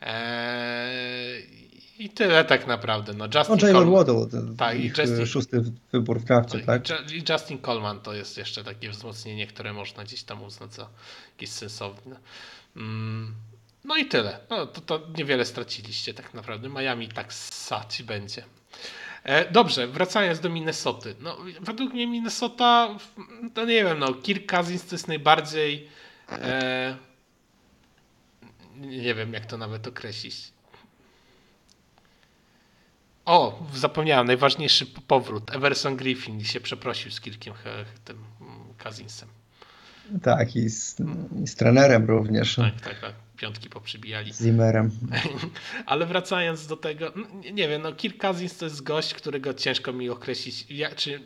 Eee, 0.02 1.44
I 2.00 2.10
tyle 2.10 2.46
tak 2.46 2.68
naprawdę. 2.68 3.14
No, 3.14 3.26
Justin 3.26 3.58
no 3.62 3.68
Jalen 3.68 3.92
Waddle, 3.92 4.28
tak, 4.58 4.80
i 4.80 4.88
Justin, 4.88 5.26
szósty 5.26 5.64
wybór 5.92 6.20
w 6.20 6.24
drafcie, 6.24 6.60
tak? 6.60 6.84
I 7.14 7.24
Justin 7.32 7.62
Coleman 7.62 8.00
to 8.00 8.14
jest 8.14 8.38
jeszcze 8.38 8.64
takie 8.64 8.90
wzmocnienie, 8.90 9.48
które 9.48 9.74
można 9.74 10.04
gdzieś 10.04 10.24
tam 10.24 10.44
uznać 10.44 10.74
za 10.74 10.90
jakieś 11.36 11.50
sensowne. 11.50 12.20
Mm. 12.76 13.34
No 13.84 13.98
i 13.98 14.06
tyle. 14.06 14.40
No, 14.50 14.68
to, 14.68 14.82
to 14.82 15.08
niewiele 15.18 15.46
straciliście 15.46 16.14
tak 16.14 16.34
naprawdę. 16.34 16.70
Miami 16.70 17.08
tak 17.08 17.34
sać 17.34 18.04
będzie. 18.04 18.44
E, 19.24 19.52
dobrze, 19.52 19.88
wracając 19.88 20.40
do 20.40 20.50
Minnesoty. 20.50 21.16
No, 21.20 21.38
według 21.62 21.94
mnie 21.94 22.08
Minnesota, 22.08 22.98
to 23.54 23.66
nie 23.66 23.84
wiem, 23.84 24.00
no, 24.00 24.14
Kirk 24.14 24.52
Cousins 24.52 24.86
to 24.86 24.96
jest 24.96 25.08
najbardziej 25.08 25.90
e, 26.32 26.98
nie 28.78 29.16
wiem, 29.16 29.34
jak 29.34 29.46
to 29.46 29.58
nawet 29.58 29.88
określić. 29.88 30.36
O, 33.26 33.66
zapomniałem, 33.74 34.28
najważniejszy 34.28 34.86
powrót. 34.86 35.56
Everson 35.56 35.96
Griffin 35.96 36.44
się 36.44 36.60
przeprosił 36.60 37.12
z 37.12 37.22
Kirkiem 37.22 37.54
tym 38.06 38.18
Cousinsem. 38.84 39.30
Tak, 40.24 40.56
i 40.56 40.70
z, 40.70 40.96
i 41.44 41.48
z 41.48 41.56
trenerem 41.56 42.06
również. 42.06 42.56
Tak, 42.56 42.82
tak, 42.82 43.00
tak. 43.02 43.14
Piątki 43.40 43.70
poprzybijali. 43.70 44.34
Zimmerem. 44.34 44.92
Ale 45.86 46.06
wracając 46.06 46.68
do 46.68 46.78
tego, 46.78 47.14
nie, 47.54 47.68
wiem, 47.68 47.82
no 47.82 47.94
Kirk 47.94 48.18
Cousins 48.18 48.58
to 48.58 48.66
jest 48.66 48.84
gość, 48.84 49.14
którego 49.14 49.54
ciężko 49.54 49.94
mi 49.94 50.10
określić, 50.10 50.66
ja, 50.70 50.96
czy 50.96 51.22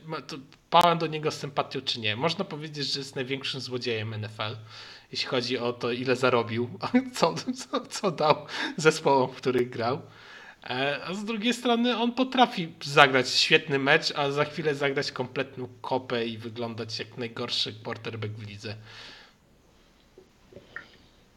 pałem 0.70 0.98
do 0.98 1.08
niego 1.08 1.32
sympatią, 1.32 1.82
czy 1.82 2.00
nie. 2.00 2.16
Można 2.16 2.46
powiedzieć, 2.46 2.94
że 2.94 3.00
jest 3.00 3.16
największym 3.16 3.62
złodziejem 3.62 4.16
NFL, 4.22 4.56
jeśli 5.12 5.28
chodzi 5.28 5.58
o 5.58 5.74
to, 5.74 5.92
ile 5.92 6.16
zarobił, 6.16 6.80
co, 7.16 7.36
co, 7.36 7.86
co 7.86 8.12
dał 8.12 8.36
zespołom, 8.78 9.32
w 9.32 9.36
których 9.36 9.70
grał. 9.70 10.02
E, 10.64 11.00
A 11.06 11.14
z 11.14 11.26
drugiej 11.26 11.54
strony 11.54 11.98
on 11.98 12.12
potrafi 12.12 12.74
zagrać 12.84 13.30
świetny 13.30 13.80
mecz, 13.80 14.14
a 14.16 14.32
za 14.32 14.46
chwilę 14.46 14.76
zagrać 14.76 15.12
kompletną 15.12 15.68
kopę 15.82 16.26
i 16.26 16.38
wyglądać 16.38 17.00
jak 17.00 17.18
najgorszy 17.18 17.74
quarterback 17.74 18.34
w 18.34 18.48
lidze. 18.48 18.76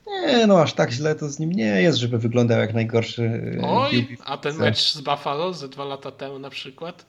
Nie, 0.07 0.47
no 0.47 0.63
aż 0.63 0.73
tak 0.73 0.91
źle 0.91 1.15
to 1.15 1.29
z 1.29 1.39
nim 1.39 1.53
nie 1.53 1.83
jest, 1.83 1.99
żeby 1.99 2.19
wyglądał 2.19 2.59
jak 2.61 2.75
najgorszy. 2.75 3.23
e, 3.63 3.69
Oj, 3.69 4.17
a 4.25 4.37
ten 4.37 4.57
mecz 4.57 4.93
z 4.93 5.01
Buffalo 5.01 5.55
ze 5.55 5.69
dwa 5.69 5.85
lata 5.85 6.11
temu 6.11 6.39
na 6.39 6.51
przykład? 6.51 7.07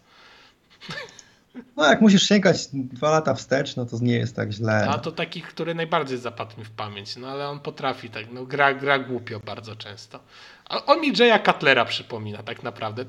No 1.78 1.86
jak 1.86 2.02
musisz 2.02 2.24
sięgać 2.28 2.68
dwa 2.74 3.10
lata 3.12 3.34
wstecz, 3.34 3.76
no 3.76 3.86
to 3.86 3.98
nie 4.02 4.14
jest 4.16 4.36
tak 4.36 4.52
źle. 4.52 4.88
A 4.90 4.98
to 4.98 5.12
taki, 5.12 5.42
który 5.42 5.76
najbardziej 5.76 6.18
zapadł 6.18 6.58
mi 6.58 6.66
w 6.66 6.70
pamięć, 6.72 7.16
no 7.16 7.28
ale 7.28 7.48
on 7.50 7.60
potrafi 7.60 8.10
tak, 8.10 8.26
no 8.32 8.46
gra, 8.46 8.74
gra 8.74 9.00
głupio 9.00 9.40
bardzo 9.40 9.76
często. 9.76 10.20
A 10.70 10.86
on 10.86 11.02
mi 11.02 11.14
Jaya 11.20 11.40
Cutlera 11.46 11.86
przypomina 11.86 12.44
tak 12.44 12.64
naprawdę. 12.64 13.06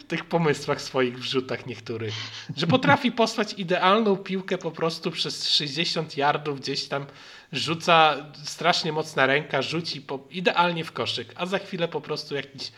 W 0.00 0.04
tych 0.04 0.24
pomysłach 0.24 0.82
swoich 0.82 1.18
wrzutach 1.18 1.66
niektórych. 1.66 2.14
Że 2.56 2.66
potrafi 2.66 3.12
posłać 3.12 3.52
idealną 3.52 4.16
piłkę 4.16 4.58
po 4.58 4.70
prostu 4.70 5.10
przez 5.10 5.48
60 5.48 6.16
yardów 6.16 6.60
gdzieś 6.60 6.88
tam 6.88 7.06
rzuca 7.52 8.26
strasznie 8.44 8.92
mocna 8.92 9.26
ręka, 9.26 9.62
rzuci 9.62 10.00
po, 10.00 10.26
idealnie 10.30 10.84
w 10.84 10.92
koszyk, 10.92 11.32
a 11.36 11.46
za 11.46 11.58
chwilę 11.58 11.88
po 11.88 12.00
prostu 12.00 12.34
jakiś 12.34 12.72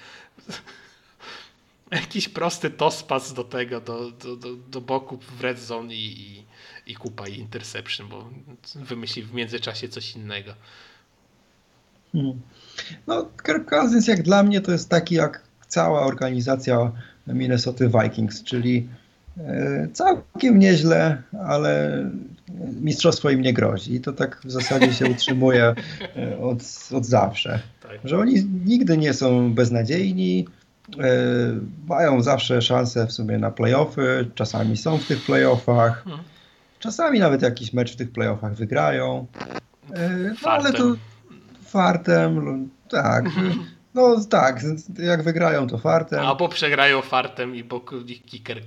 jakiś 1.90 2.28
prosty 2.28 2.70
tospas 2.70 3.32
do 3.32 3.44
tego, 3.44 3.80
do, 3.80 4.10
do, 4.10 4.36
do, 4.36 4.56
do 4.56 4.80
boku 4.80 5.18
w 5.38 5.40
red 5.40 5.58
zone 5.58 5.94
i, 5.94 6.20
i, 6.20 6.44
i 6.86 6.94
kupa 6.94 7.28
i 7.28 7.38
interception, 7.38 8.08
bo 8.08 8.30
wymyśli 8.74 9.22
w 9.22 9.34
międzyczasie 9.34 9.88
coś 9.88 10.16
innego. 10.16 10.54
Hmm. 12.12 12.40
No, 13.06 13.28
Kirk 13.46 13.70
Cousins 13.70 14.08
jak 14.08 14.22
dla 14.22 14.42
mnie 14.42 14.60
to 14.60 14.72
jest 14.72 14.88
taki 14.88 15.14
jak 15.14 15.42
cała 15.68 16.02
organizacja 16.02 16.92
Minnesota 17.26 17.84
Vikings, 18.02 18.42
czyli 18.42 18.88
e, 19.38 19.88
całkiem 19.92 20.58
nieźle, 20.58 21.22
ale 21.46 22.04
mistrzostwo 22.80 23.30
im 23.30 23.42
nie 23.42 23.52
grozi. 23.52 23.94
I 23.94 24.00
to 24.00 24.12
tak 24.12 24.40
w 24.44 24.50
zasadzie 24.50 24.92
się 24.92 25.06
utrzymuje 25.10 25.74
e, 26.16 26.38
od, 26.38 26.58
od 26.92 27.06
zawsze. 27.06 27.60
Tak. 27.82 27.98
Że 28.04 28.18
oni 28.18 28.44
nigdy 28.64 28.96
nie 28.98 29.12
są 29.14 29.54
beznadziejni, 29.54 30.48
e, 30.98 31.04
mają 31.88 32.22
zawsze 32.22 32.62
szansę 32.62 33.06
w 33.06 33.12
sumie 33.12 33.38
na 33.38 33.50
playoffy, 33.50 34.30
czasami 34.34 34.76
są 34.76 34.98
w 34.98 35.06
tych 35.06 35.24
playoffach, 35.24 36.04
Hmm. 36.04 36.24
czasami 36.78 37.18
nawet 37.18 37.42
jakiś 37.42 37.72
mecz 37.72 37.92
w 37.92 37.96
tych 37.96 38.12
playoffach 38.12 38.54
wygrają. 38.54 39.26
E, 39.94 40.34
No 40.42 40.50
ale 40.50 40.72
to 40.72 40.94
Fartem. 41.62 42.68
tak. 42.88 43.24
No 43.94 44.24
tak, 44.30 44.60
jak 44.98 45.22
wygrają 45.22 45.66
to 45.66 45.78
fartem. 45.78 46.20
Albo 46.20 46.48
przegrają 46.48 47.02
fartem 47.02 47.56
i 47.56 47.64
bo 47.64 47.80
kicker. 48.26 48.60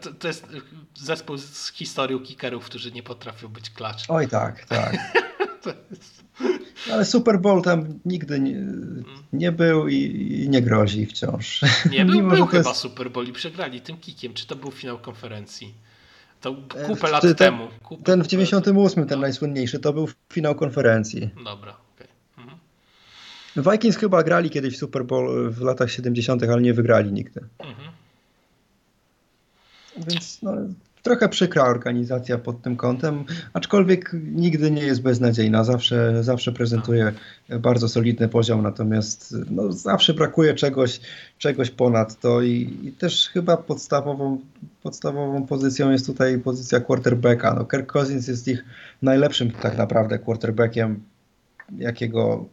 To, 0.00 0.12
to 0.12 0.28
jest 0.28 0.46
zespół 0.94 1.36
z 1.38 1.72
historią 1.72 2.18
kickerów, 2.20 2.64
którzy 2.64 2.92
nie 2.92 3.02
potrafią 3.02 3.48
być 3.48 3.70
klacz. 3.70 4.04
Oj 4.08 4.28
tak, 4.28 4.64
tak. 4.64 4.94
Jest- 5.90 6.24
Ale 6.92 7.04
Super 7.04 7.40
Bowl 7.40 7.62
tam 7.62 7.98
nigdy 8.04 8.40
nie, 8.40 8.66
nie 9.32 9.52
był 9.52 9.88
i, 9.88 9.96
i 10.44 10.48
nie 10.48 10.62
grozi 10.62 11.06
wciąż. 11.06 11.60
Nie, 11.90 12.04
był, 12.04 12.14
Mimo, 12.20 12.34
był 12.34 12.46
chyba 12.46 12.68
jest- 12.70 12.80
Super 12.80 13.10
Bowl 13.10 13.26
i 13.26 13.32
przegrali 13.32 13.80
tym 13.80 13.96
kikiem. 13.96 14.34
Czy 14.34 14.46
to 14.46 14.56
był 14.56 14.70
finał 14.70 14.98
konferencji? 14.98 15.74
To 16.40 16.56
E, 16.76 16.84
kupę 16.86 17.10
lat 17.10 17.22
ten- 17.22 17.34
temu. 17.34 17.68
Kupę, 17.82 18.02
Ten 18.04 18.20
w 18.22 18.26
kupę- 18.26 18.28
98, 18.30 19.06
ten 19.06 19.18
No. 19.18 19.22
najsłynniejszy, 19.22 19.78
to 19.78 19.92
był 19.92 20.08
finał 20.32 20.54
konferencji. 20.54 21.30
Dobra, 21.44 21.76
okej. 21.94 22.08
Mhm. 22.38 22.58
Vikings 23.72 23.96
chyba 23.96 24.22
grali 24.22 24.50
kiedyś 24.50 24.74
w 24.74 24.78
Super 24.78 25.04
Bowl 25.04 25.50
w 25.52 25.60
latach 25.60 25.90
70., 25.90 26.42
ale 26.42 26.62
nie 26.62 26.74
wygrali 26.74 27.12
nigdy. 27.12 27.40
Mhm. 27.58 27.88
Więc 29.96 30.42
no, 30.42 30.52
trochę 31.02 31.28
przykra 31.28 31.64
organizacja 31.64 32.38
pod 32.38 32.62
tym 32.62 32.76
kątem, 32.76 33.24
aczkolwiek 33.52 34.10
nigdy 34.34 34.70
nie 34.70 34.82
jest 34.82 35.02
beznadziejna, 35.02 35.64
zawsze, 35.64 36.24
zawsze 36.24 36.52
prezentuje 36.52 37.12
bardzo 37.60 37.88
solidny 37.88 38.28
poziom, 38.28 38.62
natomiast 38.62 39.36
no, 39.50 39.72
zawsze 39.72 40.14
brakuje 40.14 40.54
czegoś, 40.54 41.00
czegoś 41.38 41.70
ponad 41.70 42.20
to 42.20 42.42
i, 42.42 42.78
i 42.82 42.92
też 42.92 43.28
chyba 43.28 43.56
podstawową, 43.56 44.38
podstawową 44.82 45.46
pozycją 45.46 45.90
jest 45.90 46.06
tutaj 46.06 46.38
pozycja 46.38 46.80
quarterbacka. 46.80 47.54
No, 47.54 47.64
Kirk 47.64 47.92
Cousins 47.92 48.28
jest 48.28 48.48
ich 48.48 48.64
najlepszym 49.02 49.50
tak 49.50 49.78
naprawdę 49.78 50.18
quarterbackiem, 50.18 51.02
jakiego 51.78 52.44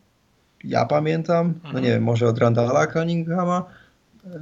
ja 0.63 0.85
pamiętam. 0.85 1.53
No 1.73 1.79
nie 1.79 1.89
wiem, 1.89 2.03
może 2.03 2.27
od 2.27 2.37
Randalla 2.37 2.87
Cunninghama. 2.87 3.65
E, 4.25 4.39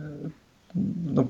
No, 1.06 1.28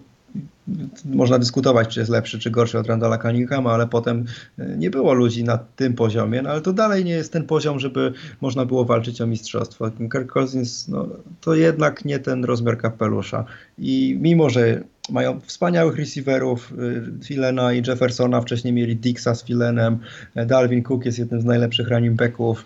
można 1.06 1.40
dyskutować, 1.40 1.88
czy 1.88 2.00
jest 2.00 2.12
lepszy, 2.12 2.40
czy 2.40 2.52
gorszy 2.52 2.80
od 2.80 2.88
Randalla 2.88 3.18
Cunninghama, 3.18 3.74
ale 3.74 3.88
potem 3.88 4.26
e, 4.60 4.78
nie 4.78 4.90
było 4.90 5.14
ludzi 5.14 5.44
na 5.44 5.58
tym 5.58 5.94
poziomie, 5.94 6.42
no 6.42 6.50
ale 6.50 6.62
to 6.62 6.74
dalej 6.74 7.06
nie 7.06 7.12
jest 7.12 7.34
ten 7.34 7.44
poziom, 7.44 7.80
żeby 7.80 8.14
można 8.42 8.66
było 8.66 8.86
walczyć 8.86 9.22
o 9.22 9.28
mistrzostwo. 9.28 9.92
Kirk 9.92 10.34
Cousins, 10.34 10.88
no, 10.88 11.08
to 11.42 11.56
jednak 11.56 12.06
nie 12.06 12.20
ten 12.20 12.46
rozmiar 12.46 12.78
kapelusza. 12.78 13.46
I 13.78 14.18
mimo, 14.22 14.50
że 14.50 14.84
mają 15.12 15.40
wspaniałych 15.40 15.98
receiverów, 15.98 16.74
y, 17.22 17.26
Filena 17.26 17.74
i 17.74 17.84
Jeffersona, 17.88 18.42
wcześniej 18.42 18.74
mieli 18.74 18.96
Dixa 18.96 19.36
z 19.36 19.44
Filenem, 19.44 20.00
e, 20.36 20.46
Dalvin 20.46 20.84
Cook 20.84 21.06
jest 21.06 21.20
jednym 21.20 21.42
z 21.42 21.46
najlepszych 21.46 21.90
running 21.90 22.16
backów, 22.16 22.66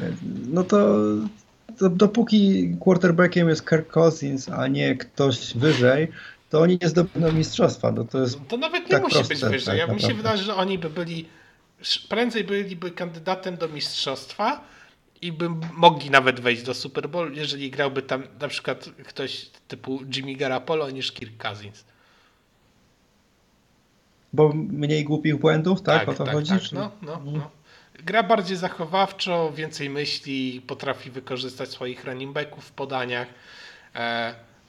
e, 0.00 0.04
no 0.52 0.64
to 0.64 0.98
dopóki 1.90 2.76
quarterbackiem 2.80 3.48
jest 3.48 3.68
Kirk 3.68 3.92
Cousins, 3.92 4.48
a 4.48 4.66
nie 4.66 4.96
ktoś 4.96 5.56
wyżej, 5.56 6.08
to 6.50 6.60
oni 6.60 6.78
nie 6.82 6.88
zdobędą 6.88 7.32
mistrzostwa. 7.32 7.92
No 7.92 8.04
to 8.04 8.20
jest 8.20 8.38
To 8.48 8.56
nawet 8.56 8.82
nie 8.84 8.90
tak 8.90 9.02
musi 9.02 9.14
proste, 9.14 9.34
być 9.34 9.44
wyżej. 9.44 9.78
tak 9.78 9.88
ja 9.88 9.94
mi 9.94 10.00
się 10.00 10.14
wydaje, 10.14 10.38
że 10.38 10.54
oni 10.54 10.78
by 10.78 10.90
byli 10.90 11.28
prędzej 12.08 12.44
byliby 12.44 12.90
kandydatem 12.90 13.56
do 13.56 13.68
mistrzostwa 13.68 14.60
i 15.22 15.32
by 15.32 15.48
mogli 15.72 16.10
nawet 16.10 16.40
wejść 16.40 16.62
do 16.62 16.74
Super 16.74 17.08
Bowl, 17.08 17.32
jeżeli 17.34 17.70
grałby 17.70 18.02
tam 18.02 18.22
na 18.40 18.48
przykład 18.48 18.90
ktoś 19.06 19.46
typu 19.68 20.00
Jimmy 20.16 20.34
Garoppolo 20.36 20.90
niż 20.90 21.12
Kirk 21.12 21.42
Cousins. 21.42 21.84
Bo 24.32 24.52
mniej 24.54 25.04
głupich 25.04 25.36
błędów, 25.36 25.82
tak? 25.82 26.08
o 26.08 26.14
to 26.14 26.26
chodzi? 26.26 26.50
Tak, 26.50 26.72
no, 26.72 26.90
no, 27.02 27.20
no. 27.24 27.50
Gra 27.94 28.22
bardziej 28.22 28.56
zachowawczo, 28.56 29.52
więcej 29.52 29.90
myśli, 29.90 30.62
potrafi 30.66 31.10
wykorzystać 31.10 31.68
swoich 31.68 32.04
running 32.04 32.32
backów 32.32 32.64
w 32.64 32.72
podaniach. 32.72 33.28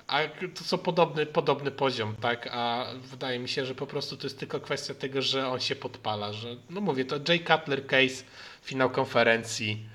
A 0.10 0.20
to 0.56 0.64
są 0.64 0.78
podobny, 0.78 1.26
podobny 1.26 1.72
poziom, 1.72 2.16
tak? 2.16 2.50
A 2.52 2.86
wydaje 3.12 3.40
mi 3.40 3.50
się, 3.50 3.66
że 3.66 3.76
po 3.76 3.88
prostu 3.88 4.18
to 4.18 4.24
jest 4.24 4.40
tylko 4.40 4.60
kwestia 4.60 4.94
tego, 4.94 5.22
że 5.22 5.48
on 5.48 5.60
się 5.60 5.76
podpala, 5.76 6.34
że 6.34 6.56
no 6.70 6.82
mówię, 6.82 7.06
to 7.06 7.16
Jay 7.28 7.40
Cutler 7.40 7.88
case, 7.88 8.24
finał 8.62 8.90
konferencji, 8.90 9.90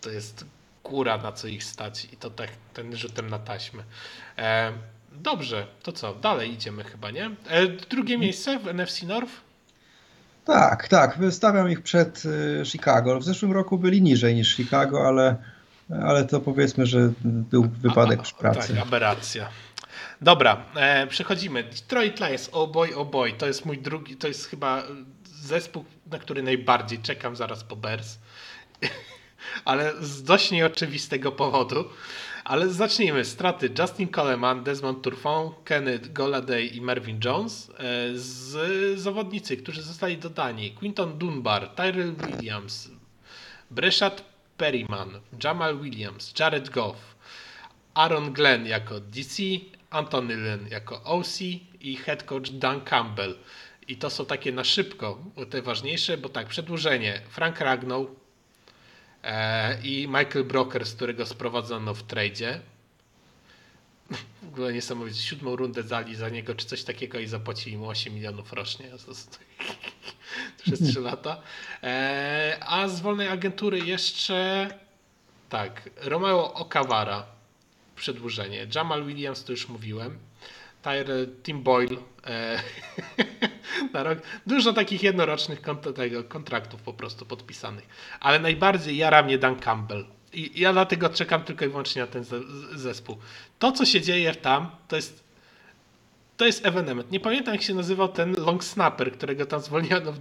to 0.00 0.10
jest 0.10 0.44
góra 0.84 1.18
na 1.18 1.32
co 1.32 1.48
ich 1.48 1.64
stać 1.64 2.04
i 2.12 2.16
to 2.16 2.30
tak 2.30 2.48
ten 2.74 2.96
rzutem 2.96 3.30
na 3.30 3.38
taśmę. 3.38 3.82
E, 4.38 4.72
dobrze, 5.12 5.66
to 5.82 5.92
co? 5.92 6.14
Dalej 6.14 6.52
idziemy 6.52 6.84
chyba, 6.84 7.10
nie? 7.10 7.30
E, 7.48 7.66
drugie 7.66 8.18
miejsce 8.18 8.58
w 8.58 8.74
NFC 8.74 9.02
North? 9.02 9.32
Tak, 10.44 10.88
tak. 10.88 11.18
Wystawiam 11.18 11.70
ich 11.70 11.82
przed 11.82 12.22
y, 12.24 12.62
Chicago. 12.64 13.20
W 13.20 13.24
zeszłym 13.24 13.52
roku 13.52 13.78
byli 13.78 14.02
niżej 14.02 14.34
niż 14.34 14.56
Chicago, 14.56 15.08
ale, 15.08 15.36
ale 16.06 16.24
to 16.24 16.40
powiedzmy, 16.40 16.86
że 16.86 17.12
był 17.24 17.68
wypadek 17.68 18.18
A- 18.18 18.22
a- 18.22 18.24
przy 18.24 18.34
pracy. 18.34 18.74
Tak, 18.74 18.82
aberracja. 18.82 19.48
Dobra, 20.20 20.64
e, 20.76 21.06
przechodzimy. 21.06 21.64
Detroit 21.64 22.20
Lions, 22.20 22.48
oh 22.52 22.72
boy, 22.72 22.96
oh 22.96 23.10
boy. 23.10 23.32
To 23.32 23.46
jest 23.46 23.66
mój 23.66 23.78
drugi, 23.78 24.16
to 24.16 24.28
jest 24.28 24.46
chyba 24.46 24.82
zespół, 25.24 25.84
na 26.10 26.18
który 26.18 26.42
najbardziej 26.42 26.98
czekam 26.98 27.36
zaraz 27.36 27.64
po 27.64 27.76
Bears. 27.76 28.18
Ale 29.64 29.92
z 30.00 30.22
dość 30.22 30.50
nieoczywistego 30.50 31.32
powodu. 31.32 31.84
Ale 32.44 32.68
zacznijmy. 32.68 33.24
Straty 33.24 33.70
Justin 33.78 34.08
Coleman, 34.08 34.64
Desmond 34.64 35.02
Turfon, 35.02 35.50
Kenneth 35.64 36.12
Goladay 36.12 36.66
i 36.66 36.80
Marvin 36.80 37.20
Jones 37.24 37.70
e, 37.70 37.74
z 38.14 38.98
zawodnicy, 39.00 39.56
którzy 39.56 39.82
zostali 39.82 40.18
dodani. 40.18 40.70
Quinton 40.70 41.18
Dunbar, 41.18 41.68
Tyrell 41.68 42.14
Williams, 42.14 42.90
Breshad 43.70 44.31
Perryman, 44.56 45.20
Jamal 45.44 45.78
Williams, 45.78 46.32
Jared 46.38 46.70
Goff, 46.70 47.16
Aaron 47.94 48.32
Glenn 48.32 48.66
jako 48.66 49.00
DC, 49.00 49.42
Anthony 49.90 50.36
Lynn 50.36 50.68
jako 50.70 51.02
OC 51.02 51.40
i 51.80 51.96
head 51.96 52.22
coach 52.22 52.50
Dan 52.50 52.80
Campbell. 52.80 53.38
I 53.88 53.96
to 53.96 54.10
są 54.10 54.26
takie 54.26 54.52
na 54.52 54.64
szybko, 54.64 55.18
te 55.50 55.62
ważniejsze, 55.62 56.18
bo 56.18 56.28
tak, 56.28 56.46
przedłużenie. 56.46 57.20
Frank 57.28 57.60
Ragnow 57.60 58.06
e, 59.22 59.82
i 59.82 60.06
Michael 60.08 60.44
Broker, 60.44 60.86
z 60.86 60.94
którego 60.94 61.26
sprowadzono 61.26 61.94
w 61.94 62.02
tradzie. 62.02 62.60
W 64.42 64.48
ogóle 64.48 64.72
niesamowicie. 64.72 65.22
Siódmą 65.22 65.56
rundę 65.56 65.82
dali 65.82 66.16
za 66.16 66.28
niego, 66.28 66.54
czy 66.54 66.66
coś 66.66 66.82
takiego 66.84 67.18
i 67.18 67.26
zapłacili 67.26 67.76
mu 67.76 67.88
8 67.88 68.14
milionów 68.14 68.52
rocznie. 68.52 68.86
Przez 70.62 70.92
3 70.92 71.00
lata. 71.10 71.42
E, 71.82 72.58
a 72.66 72.88
z 72.88 73.00
wolnej 73.00 73.28
agentury 73.28 73.78
jeszcze 73.78 74.68
tak, 75.48 75.90
Romeo 75.96 76.54
Okawara 76.54 77.26
przedłużenie. 77.96 78.66
Jamal 78.74 79.04
Williams 79.04 79.44
to 79.44 79.52
już 79.52 79.68
mówiłem. 79.68 80.18
Tyre, 80.82 81.26
Tim 81.42 81.62
Boyle 81.62 81.96
e, 82.26 82.62
na 83.92 84.02
rok. 84.02 84.18
Dużo 84.46 84.72
takich 84.72 85.02
jednorocznych 85.02 85.62
kontraktów 86.28 86.82
po 86.82 86.92
prostu 86.92 87.26
podpisanych. 87.26 87.88
Ale 88.20 88.38
najbardziej 88.38 88.96
jara 88.96 89.22
mnie 89.22 89.38
Dan 89.38 89.56
Campbell. 89.56 90.04
I 90.32 90.60
ja 90.60 90.72
dlatego 90.72 91.08
czekam 91.08 91.42
tylko 91.42 91.64
i 91.64 91.68
wyłącznie 91.68 92.02
na 92.02 92.08
ten 92.08 92.24
zespół. 92.74 93.16
To, 93.58 93.72
co 93.72 93.84
się 93.84 94.00
dzieje 94.00 94.34
tam, 94.34 94.70
to 94.88 94.96
jest 94.96 95.22
to 96.36 96.46
jest 96.46 96.66
evenement. 96.66 97.10
Nie 97.10 97.20
pamiętam, 97.20 97.54
jak 97.54 97.62
się 97.62 97.74
nazywał 97.74 98.08
ten 98.08 98.34
long 98.38 98.64
snapper, 98.64 99.12
którego 99.12 99.46
tam 99.46 99.60
zwolniono 99.60 100.12
w, 100.12 100.18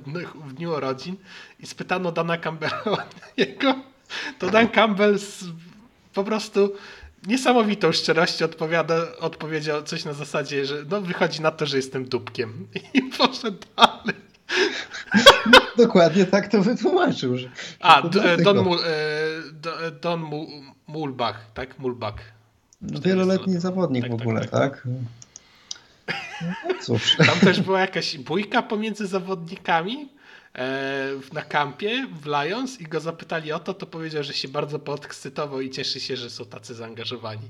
w 0.47 0.53
dniu 0.53 0.71
urodzin 0.71 1.15
i 1.59 1.67
spytano 1.67 2.11
Dana 2.11 2.37
Campbella 2.37 2.83
o. 2.85 2.97
To 4.39 4.49
Dan 4.49 4.67
Campbell 4.67 5.19
z, 5.19 5.43
po 6.13 6.23
prostu 6.23 6.75
niesamowitą 7.27 7.91
szczerością 7.91 8.45
odpowiada, 8.45 8.95
odpowiedział 9.19 9.83
coś 9.83 10.05
na 10.05 10.13
zasadzie, 10.13 10.65
że 10.65 10.75
no 10.89 11.01
wychodzi 11.01 11.41
na 11.41 11.51
to, 11.51 11.65
że 11.65 11.77
jestem 11.77 12.05
dupkiem. 12.05 12.67
I 12.93 13.01
poszedł 13.01 13.57
dalej. 13.77 14.15
Dokładnie 15.77 16.25
tak 16.25 16.47
to 16.47 16.61
wytłumaczył. 16.61 17.37
Że, 17.37 17.49
A, 17.79 18.01
to 18.01 18.37
Don, 18.43 18.57
Mul, 18.57 18.79
e, 18.85 19.20
Don 20.01 20.29
Mulbach, 20.87 21.51
tak? 21.53 21.79
Mulbach. 21.79 22.15
No, 22.81 22.99
wieloletni 22.99 23.59
zawodnik 23.59 24.03
tak, 24.03 24.11
w 24.11 24.17
tak, 24.17 24.21
ogóle, 24.21 24.41
tak? 24.41 24.51
tak? 24.51 24.87
No, 26.41 26.73
cóż. 26.81 27.15
Tam 27.27 27.39
też 27.39 27.61
była 27.61 27.79
jakaś 27.81 28.17
bójka 28.17 28.61
pomiędzy 28.61 29.07
zawodnikami 29.07 30.09
e, 30.55 31.07
na 31.33 31.41
kampie 31.41 32.07
w 32.21 32.25
Lions 32.25 32.81
i 32.81 32.83
go 32.83 32.99
zapytali 32.99 33.51
o 33.51 33.59
to, 33.59 33.73
to 33.73 33.85
powiedział, 33.85 34.23
że 34.23 34.33
się 34.33 34.47
bardzo 34.47 34.79
podekscytował 34.79 35.61
i 35.61 35.69
cieszy 35.69 35.99
się, 35.99 36.17
że 36.17 36.29
są 36.29 36.45
tacy 36.45 36.75
zaangażowani. 36.75 37.49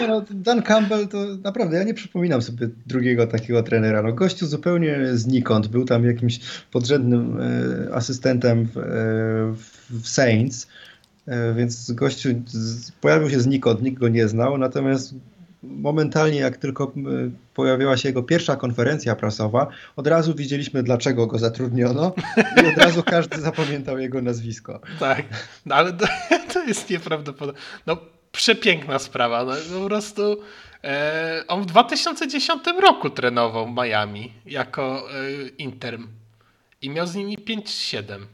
Nie 0.00 0.08
no, 0.08 0.22
Dan 0.30 0.62
Campbell 0.62 1.08
to 1.08 1.18
naprawdę, 1.44 1.76
ja 1.76 1.84
nie 1.84 1.94
przypominam 1.94 2.42
sobie 2.42 2.68
drugiego 2.86 3.26
takiego 3.26 3.62
trenera. 3.62 4.02
No, 4.02 4.12
gościu 4.12 4.46
zupełnie 4.46 4.98
znikąd, 5.12 5.68
był 5.68 5.84
tam 5.84 6.04
jakimś 6.04 6.40
podrzędnym 6.70 7.40
e, 7.40 7.94
asystentem 7.94 8.66
w, 8.66 8.78
e, 8.78 8.82
w 9.90 10.08
Saints, 10.08 10.66
e, 11.26 11.54
więc 11.54 11.92
gościu 11.92 12.28
z, 12.46 12.90
pojawił 12.90 13.30
się 13.30 13.40
znikąd, 13.40 13.82
nikt 13.82 13.98
go 13.98 14.08
nie 14.08 14.28
znał, 14.28 14.58
natomiast 14.58 15.14
momentalnie 15.62 16.38
jak 16.38 16.56
tylko 16.56 16.92
pojawiła 17.54 17.96
się 17.96 18.08
jego 18.08 18.22
pierwsza 18.22 18.56
konferencja 18.56 19.16
prasowa, 19.16 19.66
od 19.96 20.06
razu 20.06 20.34
widzieliśmy 20.34 20.82
dlaczego 20.82 21.26
go 21.26 21.38
zatrudniono 21.38 22.12
i 22.62 22.66
od 22.66 22.76
razu 22.76 23.02
każdy 23.02 23.40
zapamiętał 23.40 23.98
jego 23.98 24.22
nazwisko. 24.22 24.80
Tak, 25.00 25.22
no 25.66 25.74
ale 25.74 25.92
to, 25.92 26.06
to 26.52 26.64
jest 26.64 26.90
nieprawdopodobne. 26.90 27.60
No 27.86 27.96
przepiękna 28.32 28.98
sprawa, 28.98 29.44
no, 29.44 29.52
po 29.80 29.86
prostu 29.86 30.42
e, 30.84 31.44
on 31.48 31.62
w 31.62 31.66
2010 31.66 32.62
roku 32.80 33.10
trenował 33.10 33.66
w 33.66 33.70
Miami 33.70 34.32
jako 34.46 35.12
e, 35.12 35.48
interm 35.48 36.08
i 36.82 36.90
miał 36.90 37.06
z 37.06 37.14
nimi 37.14 37.38
5-7. 37.38 38.26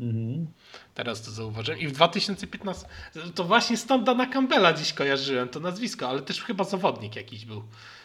Mhm. 0.00 0.46
Teraz 0.94 1.22
to 1.22 1.30
zauważyłem. 1.30 1.80
I 1.80 1.86
w 1.86 1.92
2015 1.92 2.86
to 3.34 3.44
właśnie 3.44 3.76
stąd 3.76 4.04
Dana 4.04 4.26
Campbella 4.26 4.72
dziś 4.72 4.92
kojarzyłem 4.92 5.48
to 5.48 5.60
nazwisko, 5.60 6.08
ale 6.08 6.22
też 6.22 6.42
chyba 6.42 6.64
zawodnik 6.64 7.16
jakiś 7.16 7.44
był, 7.44 7.62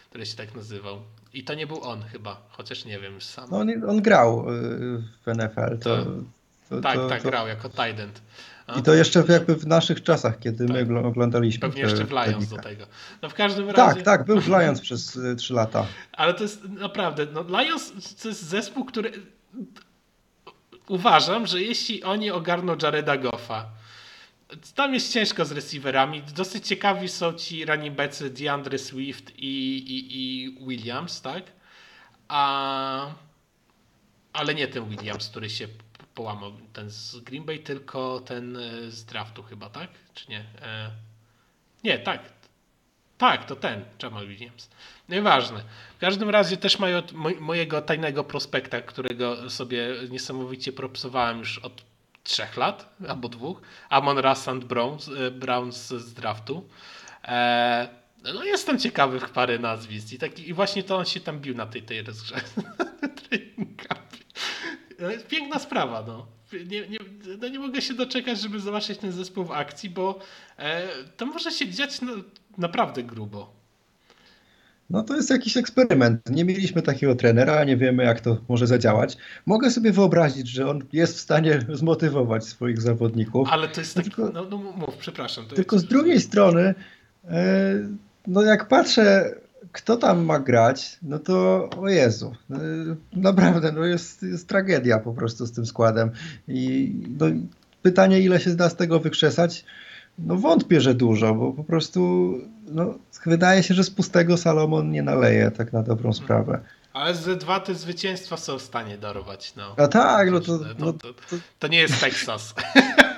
który 0.09 0.25
się 0.25 0.37
tak 0.37 0.55
nazywał. 0.55 1.01
I 1.33 1.43
to 1.43 1.53
nie 1.53 1.67
był 1.67 1.83
on 1.83 2.03
chyba, 2.03 2.41
chociaż 2.49 2.85
nie 2.85 2.99
wiem 2.99 3.13
już 3.13 3.23
sam. 3.23 3.47
No, 3.51 3.57
on, 3.57 3.89
on 3.89 4.01
grał 4.01 4.49
y, 4.49 5.03
w 5.25 5.35
NFL. 5.35 5.77
To, 5.79 5.97
tak. 5.97 6.05
to, 6.69 6.81
tak, 6.81 6.95
to, 6.95 7.09
tak, 7.09 7.23
grał 7.23 7.47
jako 7.47 7.69
tight 7.69 7.99
end. 7.99 8.21
I 8.79 8.83
to 8.83 8.93
jeszcze 8.93 9.23
jakby 9.29 9.55
w 9.55 9.67
naszych 9.67 10.03
czasach, 10.03 10.39
kiedy 10.39 10.67
tak. 10.67 10.87
my 10.87 10.99
oglądaliśmy. 10.99 11.61
Pewnie 11.61 11.81
jeszcze 11.81 12.05
w 12.05 12.11
Lions 12.11 12.47
do 12.47 12.57
tego. 12.57 12.85
No 13.21 13.29
w 13.29 13.33
każdym 13.33 13.67
tak, 13.67 13.77
razie... 13.77 13.95
Tak, 13.95 14.03
tak, 14.03 14.25
był 14.25 14.41
w 14.41 14.47
Lions 14.47 14.81
przez 14.87 15.19
3 15.37 15.53
y, 15.53 15.55
lata. 15.55 15.85
Ale 16.11 16.33
to 16.33 16.43
jest 16.43 16.69
naprawdę, 16.69 17.27
no 17.33 17.61
Lions 17.61 18.15
to 18.21 18.27
jest 18.27 18.43
zespół, 18.43 18.85
który 18.85 19.11
uważam, 20.87 21.47
że 21.47 21.61
jeśli 21.61 22.03
oni 22.03 22.31
ogarną 22.31 22.75
Jareda 22.81 23.17
Goffa, 23.17 23.69
tam 24.75 24.93
jest 24.93 25.13
ciężko 25.13 25.45
z 25.45 25.51
receiverami. 25.51 26.23
Dosyć 26.35 26.67
ciekawi 26.67 27.09
są 27.09 27.33
ci 27.33 27.65
backs 27.91 28.23
DeAndre 28.23 28.77
Swift 28.77 29.31
i, 29.37 29.77
i, 29.77 30.17
i 30.17 30.57
Williams, 30.67 31.21
tak? 31.21 31.43
A, 32.27 33.13
ale 34.33 34.55
nie 34.55 34.67
ten 34.67 34.89
Williams, 34.89 35.29
który 35.29 35.49
się 35.49 35.67
połamał, 36.15 36.51
ten 36.73 36.89
z 36.89 37.19
Green 37.19 37.43
Bay, 37.43 37.59
tylko 37.59 38.19
ten 38.19 38.57
e, 38.57 38.91
z 38.91 39.05
draftu 39.05 39.43
chyba, 39.43 39.69
tak? 39.69 39.89
Czy 40.13 40.31
nie? 40.31 40.39
E, 40.61 40.91
nie, 41.83 41.99
tak. 41.99 42.21
Tak, 43.17 43.45
to 43.45 43.55
ten, 43.55 43.85
Jamal 44.03 44.27
Williams. 44.27 44.69
Nieważne. 45.09 45.63
W 45.97 45.99
każdym 45.99 46.29
razie 46.29 46.57
też 46.57 46.79
mają 46.79 47.01
mojego 47.39 47.81
tajnego 47.81 48.23
prospekta, 48.23 48.81
którego 48.81 49.49
sobie 49.49 49.87
niesamowicie 50.09 50.73
propsowałem 50.73 51.39
już 51.39 51.59
od 51.59 51.83
trzech 52.23 52.57
lat 52.57 52.95
albo 53.07 53.29
dwóch. 53.29 53.61
Amon 53.89 54.17
Rassand 54.17 54.65
Browns, 54.65 55.09
e, 55.91 55.99
z 55.99 56.13
draftu. 56.13 56.69
No 58.33 58.43
jestem 58.43 58.79
ciekawy 58.79 59.19
w 59.19 59.29
parę 59.29 59.59
nazwisk 59.59 60.11
i, 60.13 60.17
taki, 60.17 60.49
i 60.49 60.53
właśnie 60.53 60.83
to 60.83 60.97
on 60.97 61.05
się 61.05 61.19
tam 61.19 61.39
bił 61.39 61.55
na 61.55 61.65
tej, 61.65 61.83
tej 61.83 62.01
rozgrze. 62.01 62.35
Piękna 65.29 65.59
sprawa, 65.59 66.03
no. 66.07 66.27
Nie, 66.53 66.87
nie, 66.87 66.99
no 67.41 67.47
nie 67.47 67.59
mogę 67.59 67.81
się 67.81 67.93
doczekać, 67.93 68.41
żeby 68.41 68.59
zobaczyć 68.59 68.97
ten 68.97 69.11
zespół 69.11 69.45
w 69.45 69.51
akcji, 69.51 69.89
bo 69.89 70.19
e, 70.57 70.87
to 71.17 71.25
może 71.25 71.51
się 71.51 71.69
dziać 71.69 72.01
no, 72.01 72.13
naprawdę 72.57 73.03
grubo. 73.03 73.63
No 74.89 75.03
to 75.03 75.15
jest 75.15 75.29
jakiś 75.29 75.57
eksperyment. 75.57 76.29
Nie 76.29 76.45
mieliśmy 76.45 76.81
takiego 76.81 77.15
trenera, 77.15 77.63
nie 77.63 77.77
wiemy 77.77 78.03
jak 78.03 78.21
to 78.21 78.37
może 78.49 78.67
zadziałać. 78.67 79.17
Mogę 79.45 79.71
sobie 79.71 79.91
wyobrazić, 79.91 80.49
że 80.49 80.69
on 80.69 80.79
jest 80.93 81.17
w 81.17 81.19
stanie 81.19 81.59
zmotywować 81.73 82.45
swoich 82.45 82.81
zawodników. 82.81 83.49
Ale 83.51 83.67
to 83.67 83.81
jest 83.81 83.95
tak, 83.95 84.03
tylko, 84.03 84.29
no, 84.29 84.45
no 84.49 84.57
mów, 84.57 84.97
przepraszam. 84.97 85.45
tylko 85.45 85.79
z 85.79 85.85
drugiej 85.85 86.21
strony, 86.21 86.75
e, 87.23 87.73
no 88.27 88.41
jak 88.41 88.67
patrzę, 88.67 89.35
kto 89.73 89.97
tam 89.97 90.25
ma 90.25 90.39
grać, 90.39 90.97
no 91.01 91.19
to 91.19 91.69
o 91.77 91.89
Jezu, 91.89 92.35
e, 92.51 92.55
naprawdę, 93.13 93.71
no 93.71 93.85
jest, 93.85 94.23
jest 94.23 94.47
tragedia 94.47 94.99
po 94.99 95.13
prostu 95.13 95.45
z 95.45 95.51
tym 95.51 95.65
składem. 95.65 96.11
I 96.47 96.93
no, 97.19 97.25
pytanie, 97.81 98.19
ile 98.19 98.39
się 98.39 98.55
da 98.55 98.69
z 98.69 98.75
tego 98.75 98.99
wykrzesać, 98.99 99.65
no 100.17 100.35
wątpię, 100.35 100.81
że 100.81 100.93
dużo, 100.93 101.35
bo 101.35 101.51
po 101.51 101.63
prostu 101.63 102.33
no, 102.67 102.95
wydaje 103.25 103.63
się, 103.63 103.73
że 103.73 103.83
z 103.83 103.91
pustego 103.91 104.37
Salomon 104.37 104.91
nie 104.91 105.03
naleje, 105.03 105.51
tak 105.51 105.73
na 105.73 105.83
dobrą 105.83 106.13
sprawę. 106.13 106.59
Ale 106.93 107.15
z 107.15 107.39
dwa 107.39 107.59
te 107.59 107.75
zwycięstwa 107.75 108.37
są 108.37 108.57
w 108.57 108.61
stanie 108.61 108.97
darować. 108.97 109.53
No. 109.55 109.75
A 109.77 109.87
tak, 109.87 110.31
no 110.31 110.39
to, 110.39 110.59
no, 110.79 110.93
to, 110.93 111.13
to, 111.13 111.35
to 111.59 111.67
nie 111.67 111.77
jest 111.77 111.99
Texas. 112.01 112.53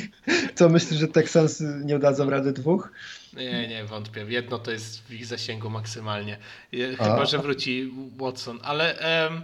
Co 0.54 0.68
myślisz, 0.68 1.00
że 1.00 1.08
Texans 1.08 1.62
nie 1.84 1.98
dadzą 1.98 2.30
rady 2.30 2.52
dwóch? 2.52 2.92
Nie, 3.36 3.68
nie, 3.68 3.84
wątpię. 3.84 4.24
Jedno 4.28 4.58
to 4.58 4.70
jest 4.70 5.02
w 5.02 5.12
ich 5.12 5.26
zasięgu 5.26 5.70
maksymalnie. 5.70 6.38
Chyba, 6.70 7.22
A. 7.22 7.26
że 7.26 7.38
wróci 7.38 7.92
Watson, 8.18 8.58
ale. 8.62 8.98
Um 9.28 9.42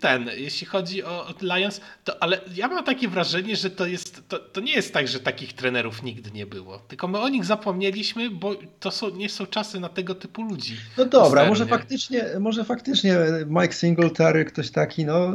ten, 0.00 0.30
jeśli 0.36 0.66
chodzi 0.66 1.04
o, 1.04 1.34
Lions, 1.42 1.80
to 2.04 2.22
ale 2.22 2.40
ja 2.54 2.68
mam 2.68 2.84
takie 2.84 3.08
wrażenie, 3.08 3.56
że 3.56 3.70
to 3.70 3.86
jest, 3.86 4.28
to, 4.28 4.38
to 4.38 4.60
nie 4.60 4.72
jest 4.72 4.92
tak, 4.92 5.08
że 5.08 5.20
takich 5.20 5.52
trenerów 5.52 6.02
nigdy 6.02 6.30
nie 6.30 6.46
było. 6.46 6.78
Tylko 6.78 7.08
my 7.08 7.18
o 7.18 7.28
nich 7.28 7.44
zapomnieliśmy, 7.44 8.30
bo 8.30 8.54
to 8.80 8.90
są, 8.90 9.10
nie 9.10 9.28
są 9.28 9.46
czasy 9.46 9.80
na 9.80 9.88
tego 9.88 10.14
typu 10.14 10.42
ludzi. 10.42 10.76
No 10.98 11.04
dobra, 11.04 11.48
może 11.48 11.66
faktycznie, 11.66 12.24
może 12.40 12.64
faktycznie 12.64 13.16
Mike 13.46 13.74
Singletary, 13.74 14.44
ktoś 14.44 14.70
taki, 14.70 15.04
no 15.04 15.34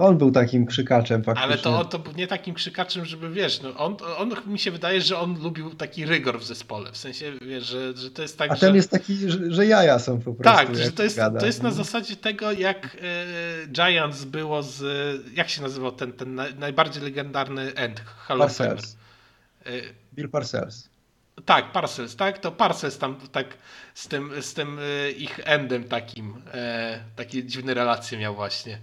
on 0.00 0.18
był 0.18 0.30
takim 0.30 0.66
krzykaczem 0.66 1.24
faktycznie. 1.24 1.52
Ale 1.52 1.58
to 1.58 1.80
on 1.80 1.88
to 1.88 1.98
był 1.98 2.12
nie 2.12 2.26
takim 2.26 2.54
krzykaczem, 2.54 3.04
żeby 3.04 3.30
wiesz, 3.30 3.62
no 3.62 3.76
on, 3.76 3.96
on 4.18 4.32
mi 4.46 4.58
się 4.58 4.70
wydaje, 4.70 5.00
że 5.00 5.18
on 5.18 5.42
lubił 5.42 5.74
taki 5.74 6.06
rygor 6.06 6.40
w 6.40 6.44
zespole. 6.44 6.92
W 6.92 6.96
sensie, 6.96 7.32
wiesz, 7.42 7.66
że, 7.66 7.96
że 7.96 8.10
to 8.10 8.22
jest 8.22 8.38
tak. 8.38 8.50
A 8.50 8.56
ten 8.56 8.70
że... 8.70 8.76
jest 8.76 8.90
taki, 8.90 9.30
że, 9.30 9.38
że, 9.52 9.66
jaja 9.66 9.98
są 9.98 10.18
po 10.18 10.34
prostu. 10.34 10.42
Tak, 10.42 10.76
że 10.76 10.92
to 10.92 11.02
jest, 11.02 11.20
to 11.40 11.46
jest 11.46 11.62
na 11.62 11.70
zasadzie 11.70 12.16
tego, 12.16 12.52
jak 12.52 12.96
e, 13.64 13.66
Giants 13.66 14.24
było 14.24 14.62
z. 14.62 14.82
Jak 15.36 15.48
się 15.48 15.62
nazywał 15.62 15.92
ten, 15.92 16.12
ten 16.12 16.40
najbardziej 16.58 17.02
legendarny 17.02 17.74
end? 17.74 18.00
Hall 18.00 18.38
Parcells. 18.38 18.96
E, 19.66 19.70
Bill 20.14 20.28
Parcells. 20.28 20.88
Tak, 21.44 21.72
Parcels, 21.72 22.16
tak? 22.16 22.38
To 22.38 22.52
Parcels 22.52 22.98
tam 22.98 23.16
tak 23.32 23.46
z 23.94 24.08
tym, 24.08 24.42
z 24.42 24.54
tym 24.54 24.78
e, 24.78 25.10
ich 25.10 25.40
endem 25.44 25.84
takim, 25.84 26.42
e, 26.54 27.00
takie 27.16 27.44
dziwne 27.44 27.74
relacje 27.74 28.18
miał 28.18 28.34
właśnie. 28.34 28.78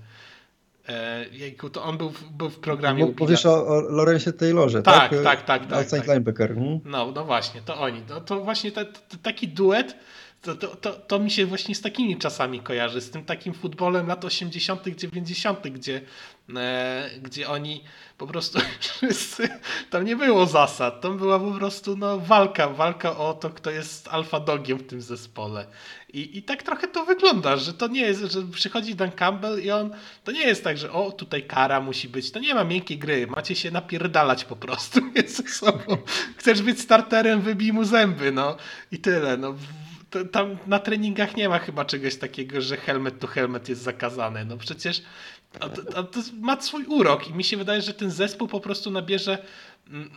E, 0.89 1.25
jejku, 1.31 1.69
to 1.69 1.83
on 1.83 1.97
był, 1.97 2.09
w- 2.09 2.29
był 2.31 2.49
w 2.49 2.59
programie. 2.59 3.13
Mówisz 3.19 3.45
o, 3.45 3.67
o 3.67 3.81
Lorenzie 3.81 4.33
Taylorze, 4.33 4.81
Tak, 4.83 5.09
tak? 5.09 5.23
tak, 5.23 5.41
tak, 5.45 5.65
tak, 5.67 5.73
Outside 5.79 5.97
tak. 6.01 6.07
linebacker. 6.07 6.51
mhm. 6.51 6.79
No, 6.86 7.11
no 7.15 7.25
właśnie, 7.25 7.61
to 7.61 7.79
oni. 7.79 8.01
No, 8.09 8.21
to 8.21 8.39
właśnie 8.43 8.71
ta- 8.71 8.86
ta- 8.86 9.17
taki 9.23 9.47
duet, 9.47 9.95
to, 10.41 10.55
to, 10.55 10.67
to, 10.67 10.93
to 10.93 11.19
mi 11.19 11.31
się 11.31 11.45
właśnie 11.45 11.75
z 11.75 11.81
takimi 11.81 12.17
czasami 12.17 12.59
kojarzy, 12.59 13.01
z 13.01 13.09
tym 13.11 13.23
takim 13.25 13.53
futbolem 13.53 14.07
lat 14.07 14.25
80., 14.25 14.83
90., 14.97 15.67
gdzie, 15.67 16.01
gdzie 17.21 17.49
oni 17.49 17.83
po 18.17 18.27
prostu 18.27 18.59
wszyscy, 18.79 19.49
tam 19.89 20.05
nie 20.05 20.15
było 20.15 20.45
zasad, 20.45 21.01
tam 21.01 21.17
była 21.17 21.39
po 21.39 21.51
prostu 21.51 21.97
no, 21.97 22.19
walka, 22.19 22.69
walka 22.69 23.17
o 23.17 23.33
to, 23.33 23.49
kto 23.49 23.71
jest 23.71 24.07
alfa 24.07 24.39
dogiem 24.39 24.77
w 24.77 24.87
tym 24.87 25.01
zespole. 25.01 25.65
I, 26.13 26.37
I 26.37 26.43
tak 26.43 26.63
trochę 26.63 26.87
to 26.87 27.05
wygląda, 27.05 27.57
że 27.57 27.73
to 27.73 27.87
nie 27.87 28.01
jest, 28.01 28.21
że 28.21 28.41
przychodzi 28.43 28.95
Dan 28.95 29.11
Campbell 29.11 29.63
i 29.63 29.71
on, 29.71 29.95
to 30.23 30.31
nie 30.31 30.47
jest 30.47 30.63
tak, 30.63 30.77
że 30.77 30.91
o, 30.91 31.11
tutaj 31.11 31.43
kara 31.43 31.81
musi 31.81 32.09
być, 32.09 32.31
to 32.31 32.39
nie 32.39 32.55
ma 32.55 32.63
miękkiej 32.63 32.97
gry, 32.97 33.27
macie 33.27 33.55
się 33.55 33.71
napierdalać 33.71 34.45
po 34.45 34.55
prostu 34.55 35.01
między 35.15 35.43
sobą. 35.43 35.97
Chcesz 36.37 36.61
być 36.61 36.81
starterem, 36.81 37.41
wybij 37.41 37.73
mu 37.73 37.83
zęby, 37.83 38.31
no 38.31 38.57
i 38.91 38.99
tyle, 38.99 39.37
no. 39.37 39.55
Tam 40.31 40.57
na 40.67 40.79
treningach 40.79 41.35
nie 41.35 41.49
ma 41.49 41.59
chyba 41.59 41.85
czegoś 41.85 42.15
takiego, 42.15 42.61
że 42.61 42.77
helmet 42.77 43.19
to 43.19 43.27
helmet 43.27 43.69
jest 43.69 43.81
zakazane, 43.81 44.45
no 44.45 44.57
przecież 44.57 45.01
a 45.60 45.70
to, 45.70 45.97
a 45.97 46.03
to 46.03 46.20
ma 46.41 46.62
swój 46.62 46.86
urok 46.86 47.28
i 47.28 47.34
mi 47.34 47.43
się 47.43 47.58
wydaje, 47.58 47.82
że 47.82 47.93
ten 47.93 48.12
zespół 48.12 48.47
po 48.47 48.60
prostu 48.60 48.91
nabierze 48.91 49.38
mm, 49.89 50.10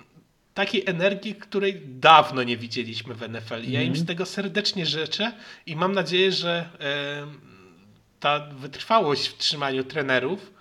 takiej 0.54 0.82
energii, 0.86 1.34
której 1.34 1.82
dawno 1.86 2.42
nie 2.42 2.56
widzieliśmy 2.56 3.14
w 3.14 3.28
NFL. 3.28 3.64
I 3.64 3.72
ja 3.72 3.82
im 3.82 3.96
z 3.96 4.06
tego 4.06 4.26
serdecznie 4.26 4.86
życzę 4.86 5.32
i 5.66 5.76
mam 5.76 5.92
nadzieję, 5.92 6.32
że 6.32 6.68
ta 8.20 8.40
wytrwałość 8.40 9.28
w 9.28 9.38
trzymaniu 9.38 9.84
trenerów 9.84 10.52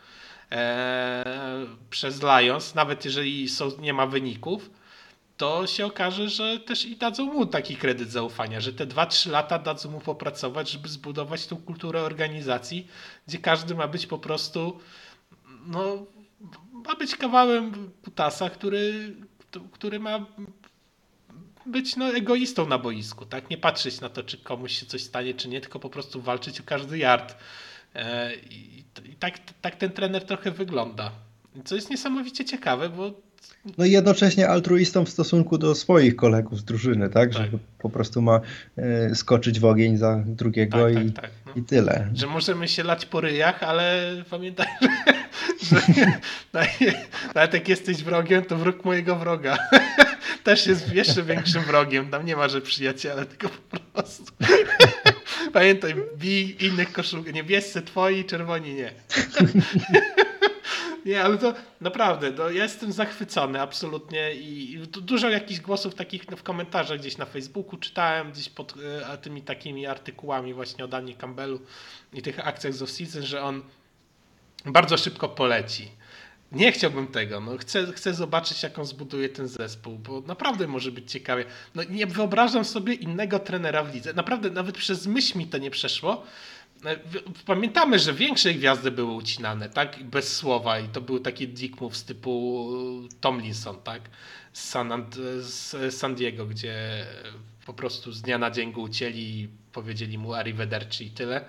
e, 0.51 1.65
przez 1.89 2.21
Lions, 2.23 2.75
nawet 2.75 3.05
jeżeli 3.05 3.49
są, 3.49 3.71
nie 3.79 3.93
ma 3.93 4.07
wyników, 4.07 4.69
to 5.37 5.67
się 5.67 5.85
okaże, 5.85 6.29
że 6.29 6.59
też 6.59 6.85
i 6.85 6.95
dadzą 6.95 7.25
mu 7.25 7.45
taki 7.45 7.75
kredyt 7.75 8.11
zaufania, 8.11 8.61
że 8.61 8.73
te 8.73 8.87
2-3 8.87 9.29
lata 9.29 9.59
dadzą 9.59 9.91
mu 9.91 9.99
popracować, 9.99 10.71
żeby 10.71 10.89
zbudować 10.89 11.47
tą 11.47 11.55
kulturę 11.55 12.01
organizacji, 12.01 12.87
gdzie 13.27 13.37
każdy 13.37 13.75
ma 13.75 13.87
być 13.87 14.07
po 14.07 14.17
prostu 14.17 14.79
no, 15.67 16.05
ma 16.71 16.95
być 16.95 17.15
kawałem 17.15 17.91
kutasa, 18.03 18.49
który, 18.49 19.15
który 19.71 19.99
ma 19.99 20.25
być 21.65 21.95
no, 21.95 22.13
egoistą 22.13 22.67
na 22.67 22.77
boisku, 22.77 23.25
tak? 23.25 23.49
Nie 23.49 23.57
patrzeć 23.57 24.01
na 24.01 24.09
to, 24.09 24.23
czy 24.23 24.37
komuś 24.37 24.79
się 24.79 24.85
coś 24.85 25.03
stanie, 25.03 25.33
czy 25.33 25.49
nie, 25.49 25.61
tylko 25.61 25.79
po 25.79 25.89
prostu 25.89 26.21
walczyć 26.21 26.59
o 26.59 26.63
każdy 26.63 26.97
yard. 26.97 27.35
E, 27.95 28.35
i 28.35 28.83
tak, 29.19 29.39
tak 29.61 29.75
ten 29.75 29.91
trener 29.91 30.25
trochę 30.25 30.51
wygląda. 30.51 31.11
Co 31.65 31.75
jest 31.75 31.89
niesamowicie 31.89 32.45
ciekawe, 32.45 32.89
bo 32.89 33.26
No 33.77 33.85
i 33.85 33.91
jednocześnie 33.91 34.49
altruistą 34.49 35.05
w 35.05 35.09
stosunku 35.09 35.57
do 35.57 35.75
swoich 35.75 36.15
kolegów 36.15 36.59
z 36.59 36.63
drużyny, 36.63 37.09
tak? 37.09 37.33
Tak. 37.33 37.51
Że 37.51 37.57
po 37.79 37.89
prostu 37.89 38.21
ma 38.21 38.41
e, 38.77 39.15
skoczyć 39.15 39.59
w 39.59 39.65
ogień 39.65 39.97
za 39.97 40.23
drugiego 40.25 40.77
tak, 40.77 41.03
i, 41.03 41.11
tak, 41.11 41.23
tak. 41.23 41.31
No. 41.45 41.51
i 41.55 41.61
tyle. 41.63 42.09
Że 42.13 42.27
możemy 42.27 42.67
się 42.67 42.83
lać 42.83 43.05
po 43.05 43.21
ryjach, 43.21 43.63
ale 43.63 44.15
pamiętaj, 44.29 44.67
że, 44.81 45.79
że 46.53 46.93
nawet 47.35 47.53
jak 47.53 47.69
jesteś 47.69 48.03
wrogiem, 48.03 48.45
to 48.45 48.57
wróg 48.57 48.85
mojego 48.85 49.15
wroga. 49.15 49.57
Też 50.43 50.67
jest 50.67 50.93
jeszcze 50.93 51.23
większym 51.23 51.63
wrogiem. 51.63 52.09
Tam 52.09 52.25
nie 52.25 52.35
ma, 52.35 52.47
że 52.47 52.61
przyjaciele, 52.61 53.25
tylko 53.25 53.49
po 53.69 53.79
prostu. 53.79 54.23
Pamiętaj, 55.53 55.95
bij 56.17 56.65
innych 56.65 56.91
koszulek. 56.91 57.33
Niebiescy 57.33 57.81
twoi, 57.81 58.25
czerwoni 58.25 58.73
nie. 58.73 58.91
Nie, 61.07 61.23
ale 61.23 61.37
to 61.37 61.53
naprawdę, 61.81 62.31
no, 62.31 62.49
ja 62.49 62.63
jestem 62.63 62.91
zachwycony 62.91 63.61
absolutnie 63.61 64.33
i 64.35 64.73
i 64.73 64.77
du- 64.87 65.01
dużo 65.01 65.29
jakichś 65.29 65.59
głosów 65.59 65.95
takich 65.95 66.23
w 66.23 66.43
komentarzach 66.43 66.99
gdzieś 66.99 67.17
na 67.17 67.25
Facebooku 67.25 67.77
czytałem, 67.79 68.31
gdzieś 68.31 68.49
pod 68.49 68.73
e, 69.13 69.17
tymi 69.17 69.41
takimi 69.41 69.85
artykułami 69.87 70.53
właśnie 70.53 70.85
o 70.85 70.87
Danie 70.87 71.15
Campbellu 71.15 71.59
i 72.13 72.21
tych 72.21 72.47
akcjach 72.47 72.73
z 72.73 72.81
off-season, 72.81 73.21
że 73.21 73.43
on 73.43 73.63
bardzo 74.65 74.97
szybko 74.97 75.29
poleci. 75.29 75.91
Nie 76.51 76.71
chciałbym 76.71 77.07
tego, 77.07 77.39
no 77.39 77.57
chcę, 77.57 77.93
chcę 77.93 78.13
zobaczyć 78.13 78.63
jak 78.63 78.79
on 78.79 78.85
zbuduje 78.85 79.29
ten 79.29 79.47
zespół, 79.47 79.97
bo 79.97 80.21
naprawdę 80.21 80.67
może 80.67 80.91
być 80.91 81.11
ciekawie. 81.11 81.45
No 81.75 81.83
nie 81.83 82.07
wyobrażam 82.07 82.65
sobie 82.65 82.93
innego 82.93 83.39
trenera 83.39 83.83
w 83.83 83.93
lidze. 83.93 84.13
Naprawdę 84.13 84.49
nawet 84.49 84.77
przez 84.77 85.07
myśl 85.07 85.37
mi 85.37 85.47
to 85.47 85.57
nie 85.57 85.71
przeszło. 85.71 86.23
E, 86.85 86.97
Pamiętamy, 87.45 87.99
że 87.99 88.13
większe 88.13 88.53
gwiazdy 88.53 88.91
były 88.91 89.13
ucinane, 89.13 89.69
tak? 89.69 90.03
Bez 90.03 90.35
słowa 90.35 90.79
i 90.79 90.87
to 90.89 91.01
były 91.01 91.19
takie 91.19 91.47
dick 91.47 91.81
moves 91.81 92.03
typu 92.03 92.69
Tomlinson, 93.21 93.81
tak? 93.83 94.01
Z 94.53 94.63
San, 94.69 94.89
Ant- 94.89 95.39
z 95.41 95.95
San 95.95 96.15
Diego, 96.15 96.45
gdzie 96.45 97.05
po 97.65 97.73
prostu 97.73 98.11
z 98.11 98.21
dnia 98.21 98.37
na 98.37 98.51
dzień 98.51 98.71
go 98.71 98.81
ucięli 98.81 99.19
i 99.19 99.49
powiedzieli 99.73 100.17
mu 100.17 100.33
arrivederci 100.33 101.05
i 101.05 101.11
tyle. 101.11 101.45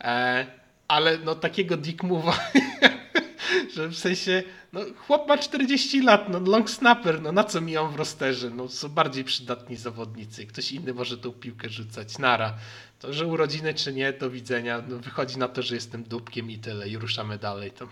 E, 0.00 0.46
ale 0.88 1.18
no 1.18 1.34
takiego 1.34 1.76
dick 1.76 2.02
move'a 2.02 2.32
że 3.74 3.88
w 3.88 3.98
sensie, 3.98 4.42
no 4.72 4.80
chłop 5.06 5.28
ma 5.28 5.38
40 5.38 6.02
lat, 6.02 6.28
no 6.28 6.40
long 6.40 6.70
snapper, 6.70 7.22
no 7.22 7.32
na 7.32 7.44
co 7.44 7.60
mi 7.60 7.76
on 7.76 7.92
w 7.92 7.96
rosterze? 7.96 8.50
No 8.50 8.68
są 8.68 8.88
bardziej 8.88 9.24
przydatni 9.24 9.76
zawodnicy, 9.76 10.46
ktoś 10.46 10.72
inny 10.72 10.94
może 10.94 11.18
tą 11.18 11.32
piłkę 11.32 11.68
rzucać, 11.68 12.18
nara. 12.18 12.54
To, 13.06 13.12
że 13.12 13.26
urodziny 13.26 13.74
czy 13.74 13.92
nie, 13.92 14.12
do 14.12 14.30
widzenia, 14.30 14.82
no 14.88 14.98
wychodzi 14.98 15.38
na 15.38 15.48
to, 15.48 15.62
że 15.62 15.74
jestem 15.74 16.02
dupkiem 16.02 16.50
i 16.50 16.58
tyle 16.58 16.88
i 16.88 16.96
ruszamy 16.96 17.38
dalej. 17.38 17.70
To, 17.70 17.88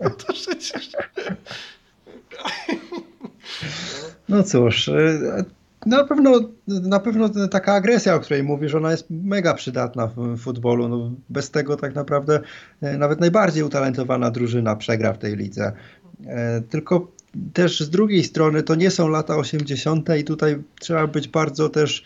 to 0.26 0.32
przecież... 0.32 0.90
No 4.28 4.42
cóż, 4.42 4.88
e, 4.88 5.44
na 5.86 6.04
pewno, 6.04 6.40
na 6.68 7.00
pewno 7.00 7.28
taka 7.48 7.72
agresja, 7.72 8.14
o 8.14 8.20
której 8.20 8.42
mówisz, 8.42 8.74
ona 8.74 8.90
jest 8.90 9.06
mega 9.10 9.54
przydatna 9.54 10.06
w 10.06 10.38
futbolu. 10.38 10.88
No, 10.88 11.10
bez 11.28 11.50
tego 11.50 11.76
tak 11.76 11.94
naprawdę 11.94 12.40
e, 12.80 12.98
nawet 12.98 13.20
najbardziej 13.20 13.62
utalentowana 13.62 14.30
drużyna 14.30 14.76
przegra 14.76 15.12
w 15.12 15.18
tej 15.18 15.36
lidze. 15.36 15.72
E, 16.26 16.60
Tylko 16.60 17.08
też 17.52 17.80
z 17.80 17.90
drugiej 17.90 18.24
strony 18.24 18.62
to 18.62 18.74
nie 18.74 18.90
są 18.90 19.08
lata 19.08 19.36
80. 19.36 20.08
i 20.18 20.24
tutaj 20.24 20.62
trzeba 20.80 21.06
być 21.06 21.28
bardzo 21.28 21.68
też 21.68 22.04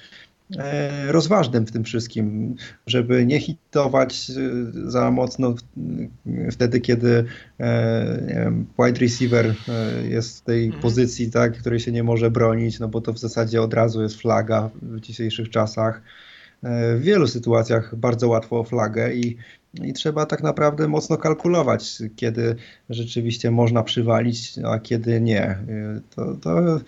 rozważnym 1.09 1.67
w 1.67 1.73
tym 1.73 1.85
wszystkim, 1.85 2.55
żeby 2.87 3.27
nie 3.27 3.41
hitować 3.41 4.31
e, 4.31 4.35
za 4.91 5.11
mocno 5.11 5.53
w- 5.53 5.63
wtedy, 6.53 6.81
kiedy 6.81 7.25
e, 7.61 8.23
wiem, 8.29 8.67
wide 8.79 8.99
receiver 9.01 9.47
e, 9.69 10.07
jest 10.09 10.39
w 10.39 10.43
tej 10.43 10.65
Mhm. 10.67 10.83
pozycji, 10.83 11.31
tak, 11.31 11.59
której 11.59 11.81
się 11.81 11.93
nie 11.93 12.03
może 12.03 12.31
bronić, 12.31 12.79
no 12.79 12.89
bo 12.89 13.01
to 13.01 13.13
w 13.13 13.19
zasadzie 13.19 13.63
od 13.63 13.75
razu 13.75 14.03
jest 14.03 14.21
flaga 14.21 14.71
w 14.83 15.01
dzisiejszych 15.01 15.51
czasach. 15.51 16.03
E, 16.63 16.97
W 16.97 17.03
wielu 17.03 17.27
sytuacjach 17.27 17.97
bardzo 17.97 18.29
łatwo 18.29 18.61
o 18.61 18.65
flagę 18.65 19.15
i, 19.15 19.37
i 19.83 19.93
trzeba 19.93 20.27
tak 20.27 20.43
naprawdę 20.43 20.89
mocno 20.89 21.17
kalkulować, 21.17 21.99
kiedy 22.17 22.57
rzeczywiście 22.91 23.51
można 23.51 23.83
przywalić, 23.83 24.55
a 24.65 24.79
kiedy 24.79 25.21
nie. 25.21 25.43
E, 25.43 26.01
To, 26.17 26.35
to, 26.35 26.81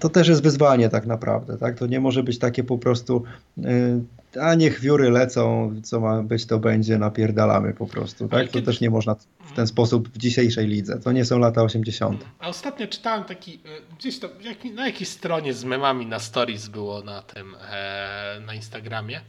to 0.00 0.08
też 0.08 0.28
jest 0.28 0.42
wyzwanie 0.42 0.88
tak 0.88 1.06
naprawdę, 1.06 1.58
tak? 1.58 1.78
To 1.78 1.86
nie 1.86 2.00
może 2.00 2.22
być 2.22 2.38
takie 2.38 2.64
po 2.64 2.78
prostu 2.78 3.24
e, 3.64 4.00
a 4.40 4.54
niech 4.54 4.80
wióry 4.80 5.10
lecą, 5.10 5.74
co 5.82 6.00
ma 6.00 6.22
być 6.22 6.46
to 6.46 6.58
będzie, 6.58 6.98
napierdalamy 6.98 7.74
po 7.74 7.86
prostu, 7.86 8.28
tak? 8.28 8.46
To 8.46 8.52
kiedy- 8.52 8.66
też 8.66 8.80
nie 8.80 8.90
można 8.90 9.14
w 9.14 9.52
ten 9.56 9.66
sposób 9.66 10.08
w 10.08 10.18
dzisiejszej 10.18 10.66
lidze. 10.66 11.00
To 11.00 11.12
nie 11.12 11.24
są 11.24 11.38
lata 11.38 11.62
80. 11.62 12.24
A 12.38 12.48
ostatnio 12.48 12.86
czytałem 12.86 13.24
taki, 13.24 13.54
y, 13.54 13.58
gdzieś 13.98 14.18
tam, 14.18 14.30
na 14.74 14.86
jakiejś 14.86 15.08
stronie 15.08 15.54
z 15.54 15.64
memami 15.64 16.06
na 16.06 16.18
stories 16.18 16.68
było 16.68 17.02
na 17.02 17.22
tym, 17.22 17.54
e, 17.70 18.40
na 18.46 18.54
Instagramie 18.54 19.20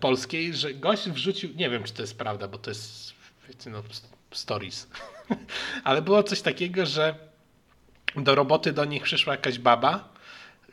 polskiej, 0.00 0.54
że 0.54 0.74
gość 0.74 1.10
wrzucił, 1.10 1.50
nie 1.56 1.70
wiem 1.70 1.82
czy 1.82 1.92
to 1.92 2.02
jest 2.02 2.18
prawda, 2.18 2.48
bo 2.48 2.58
to 2.58 2.70
jest, 2.70 3.12
wiecie, 3.48 3.70
no, 3.70 3.82
stories, 4.32 4.88
ale 5.84 6.02
było 6.02 6.22
coś 6.22 6.40
takiego, 6.40 6.86
że 6.86 7.29
do 8.16 8.34
roboty 8.34 8.72
do 8.72 8.84
nich 8.84 9.02
przyszła 9.02 9.32
jakaś 9.32 9.58
baba, 9.58 10.08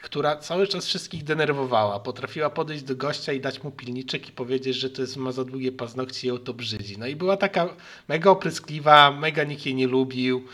która 0.02 0.36
cały 0.36 0.68
czas 0.68 0.86
wszystkich 0.86 1.24
denerwowała. 1.24 2.00
Potrafiła 2.00 2.50
podejść 2.50 2.84
do 2.84 2.96
gościa 2.96 3.34
i 3.34 3.40
dać 3.40 3.64
mu 3.64 3.72
pilniczek 3.72 4.30
i 4.30 4.32
powiedzieć, 4.32 4.76
że 4.76 4.90
to 4.90 5.02
jest 5.02 5.18
ma 5.18 5.32
za 5.32 5.46
długie 5.46 5.72
paznokcie 5.72 6.28
i 6.28 6.30
ją 6.30 6.38
to 6.38 6.54
brzydzi. 6.54 6.98
No 6.98 7.08
i 7.08 7.16
była 7.16 7.38
taka 7.38 7.70
mega 8.08 8.30
opryskliwa, 8.30 9.12
mega 9.12 9.44
nikt 9.44 9.66
jej 9.66 9.76
nie 9.76 9.88
lubił 9.88 10.46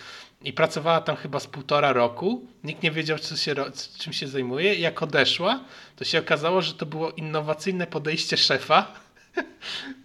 i 0.44 0.54
pracowała 0.54 1.02
tam 1.02 1.16
chyba 1.16 1.40
z 1.40 1.48
półtora 1.48 1.94
roku. 1.94 2.48
Nikt 2.64 2.84
nie 2.84 2.92
wiedział, 2.92 3.20
co 3.20 3.36
się, 3.36 3.56
czym 3.98 4.14
się 4.14 4.28
zajmuje. 4.28 4.76
I 4.76 4.82
jak 4.82 5.04
odeszła, 5.04 5.64
to 5.96 6.06
się 6.06 6.20
okazało, 6.20 6.62
że 6.62 6.74
to 6.74 6.86
było 6.86 7.12
innowacyjne 7.12 7.88
podejście 7.88 8.38
szefa 8.38 9.03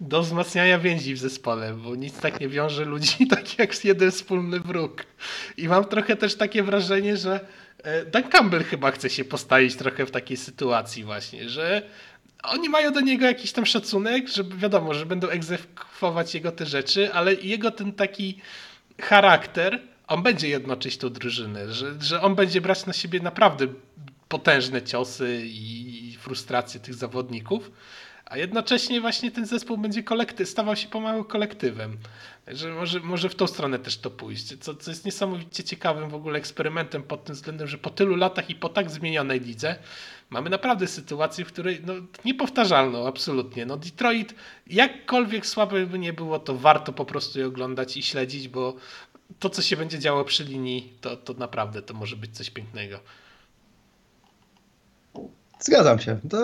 do 0.01 0.21
wzmacniania 0.21 0.79
więzi 0.79 1.13
w 1.13 1.19
zespole, 1.19 1.73
bo 1.73 1.95
nic 1.95 2.19
tak 2.19 2.39
nie 2.39 2.47
wiąże 2.47 2.85
ludzi 2.85 3.27
tak 3.35 3.59
jak 3.59 3.85
jeden 3.85 4.11
wspólny 4.11 4.59
wróg. 4.59 5.05
I 5.57 5.67
mam 5.67 5.85
trochę 5.85 6.15
też 6.15 6.35
takie 6.35 6.63
wrażenie, 6.63 7.17
że 7.17 7.39
e, 7.83 8.05
Dan 8.05 8.23
Campbell 8.23 8.63
chyba 8.63 8.91
chce 8.91 9.09
się 9.09 9.25
postawić 9.25 9.75
trochę 9.75 10.05
w 10.05 10.11
takiej 10.11 10.37
sytuacji 10.37 11.03
właśnie, 11.03 11.49
że 11.49 11.81
oni 12.43 12.69
mają 12.69 12.93
do 12.93 12.99
niego 12.99 13.25
jakiś 13.25 13.51
tam 13.51 13.65
szacunek, 13.65 14.27
że 14.27 14.43
wiadomo, 14.43 14.93
że 14.93 15.05
będą 15.05 15.27
egzekwować 15.27 16.35
jego 16.35 16.51
te 16.51 16.65
rzeczy, 16.65 17.13
ale 17.13 17.33
jego 17.33 17.71
ten 17.71 17.93
taki 17.93 18.41
charakter, 19.01 19.79
on 20.07 20.23
będzie 20.23 20.49
jednoczyć 20.49 20.97
tą 20.97 21.09
drużynę, 21.09 21.73
że, 21.73 21.93
że 22.01 22.21
on 22.21 22.35
będzie 22.35 22.61
brać 22.61 22.85
na 22.85 22.93
siebie 22.93 23.19
naprawdę 23.19 23.67
potężne 24.27 24.81
ciosy 24.81 25.41
i 25.43 26.17
frustracje 26.19 26.79
tych 26.79 26.93
zawodników, 26.93 27.71
a 28.29 28.37
jednocześnie 28.37 29.01
właśnie 29.01 29.31
ten 29.31 29.45
zespół 29.45 29.77
będzie 29.77 30.03
kolekty- 30.03 30.45
stawał 30.45 30.75
się 30.75 30.87
pomału 30.87 31.23
kolektywem. 31.23 31.97
Także 32.45 32.69
może, 32.69 32.99
może 32.99 33.29
w 33.29 33.35
tą 33.35 33.47
stronę 33.47 33.79
też 33.79 33.97
to 33.97 34.11
pójść, 34.11 34.57
co, 34.59 34.75
co 34.75 34.91
jest 34.91 35.05
niesamowicie 35.05 35.63
ciekawym 35.63 36.09
w 36.09 36.15
ogóle 36.15 36.39
eksperymentem 36.39 37.03
pod 37.03 37.23
tym 37.23 37.35
względem, 37.35 37.67
że 37.67 37.77
po 37.77 37.89
tylu 37.89 38.15
latach 38.15 38.49
i 38.49 38.55
po 38.55 38.69
tak 38.69 38.91
zmienionej 38.91 39.39
lidze 39.39 39.75
mamy 40.29 40.49
naprawdę 40.49 40.87
sytuację, 40.87 41.45
w 41.45 41.47
której 41.47 41.81
no, 41.85 41.93
niepowtarzalną 42.25 43.07
absolutnie. 43.07 43.65
No 43.65 43.77
Detroit, 43.77 44.35
jakkolwiek 44.67 45.45
słabe 45.45 45.85
by 45.85 45.99
nie 45.99 46.13
było, 46.13 46.39
to 46.39 46.55
warto 46.55 46.93
po 46.93 47.05
prostu 47.05 47.39
je 47.39 47.47
oglądać 47.47 47.97
i 47.97 48.03
śledzić, 48.03 48.47
bo 48.47 48.75
to, 49.39 49.49
co 49.49 49.61
się 49.61 49.77
będzie 49.77 49.99
działo 49.99 50.25
przy 50.25 50.43
linii, 50.43 50.93
to, 51.01 51.17
to 51.17 51.33
naprawdę 51.33 51.81
to 51.81 51.93
może 51.93 52.15
być 52.15 52.37
coś 52.37 52.49
pięknego. 52.49 52.99
Zgadzam 55.59 55.99
się. 55.99 56.19
To 56.29 56.37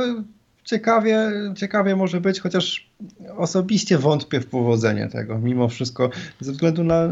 ciekawie, 0.66 1.32
ciekawie 1.58 1.96
może 1.96 2.22
być, 2.22 2.40
chociaż 2.40 2.90
osobiście 3.38 3.98
wątpię 3.98 4.40
w 4.40 4.48
powodzenie 4.48 5.10
tego, 5.10 5.40
mimo 5.40 5.68
wszystko, 5.68 6.10
ze 6.40 6.52
względu 6.52 6.84
na 6.84 7.10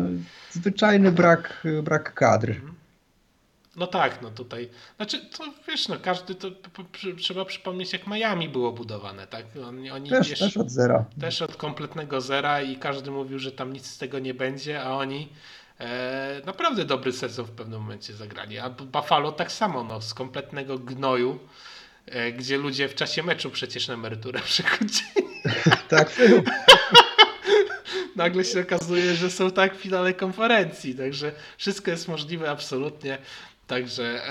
zwyczajny 0.52 1.12
brak, 1.12 1.64
brak 1.84 2.14
kadr. 2.14 2.56
No 3.76 3.88
tak, 3.88 4.22
no 4.22 4.30
tutaj. 4.30 4.70
Znaczy, 4.96 5.26
to 5.38 5.44
wiesz, 5.68 5.88
no 5.88 5.96
każdy 6.02 6.36
to 6.36 6.52
trzeba 7.18 7.46
przypomnieć, 7.46 7.94
jak 7.94 8.08
Miami 8.08 8.50
było 8.50 8.72
budowane, 8.72 9.28
tak? 9.28 9.46
Oni, 9.68 9.92
oni 9.92 10.10
też, 10.10 10.30
wiesz, 10.30 10.40
też 10.40 10.58
od 10.58 10.72
zera. 10.72 11.06
Też 11.22 11.42
od 11.42 11.56
kompletnego 11.56 12.22
zera 12.22 12.62
i 12.62 12.76
każdy 12.76 13.12
mówił, 13.12 13.40
że 13.40 13.52
tam 13.52 13.74
nic 13.74 13.86
z 13.86 13.98
tego 13.98 14.20
nie 14.20 14.34
będzie, 14.34 14.84
a 14.84 14.92
oni 14.92 15.30
e, 15.80 16.42
naprawdę 16.46 16.86
dobry 16.86 17.12
sezon 17.14 17.46
w 17.46 17.52
pewnym 17.52 17.82
momencie 17.82 18.14
zagrali. 18.14 18.60
A 18.60 18.70
Buffalo 18.70 19.32
tak 19.32 19.52
samo, 19.52 19.84
no, 19.84 20.02
z 20.02 20.14
kompletnego 20.14 20.80
gnoju 20.80 21.40
gdzie 22.38 22.58
ludzie 22.58 22.90
w 22.90 22.96
czasie 22.96 23.24
meczu 23.24 23.52
przecież 23.52 23.88
na 23.88 23.94
emeryturę 23.94 24.40
przechodzili. 24.46 25.24
tak 25.90 26.12
Nagle 28.16 28.46
się 28.46 28.62
okazuje, 28.62 29.16
że 29.16 29.32
są 29.32 29.52
tak 29.52 29.78
w 29.78 29.82
finale 29.82 30.14
konferencji, 30.14 30.96
także 30.96 31.32
wszystko 31.58 31.92
jest 31.92 32.08
możliwe 32.08 32.52
absolutnie. 32.52 33.18
Także, 33.68 34.22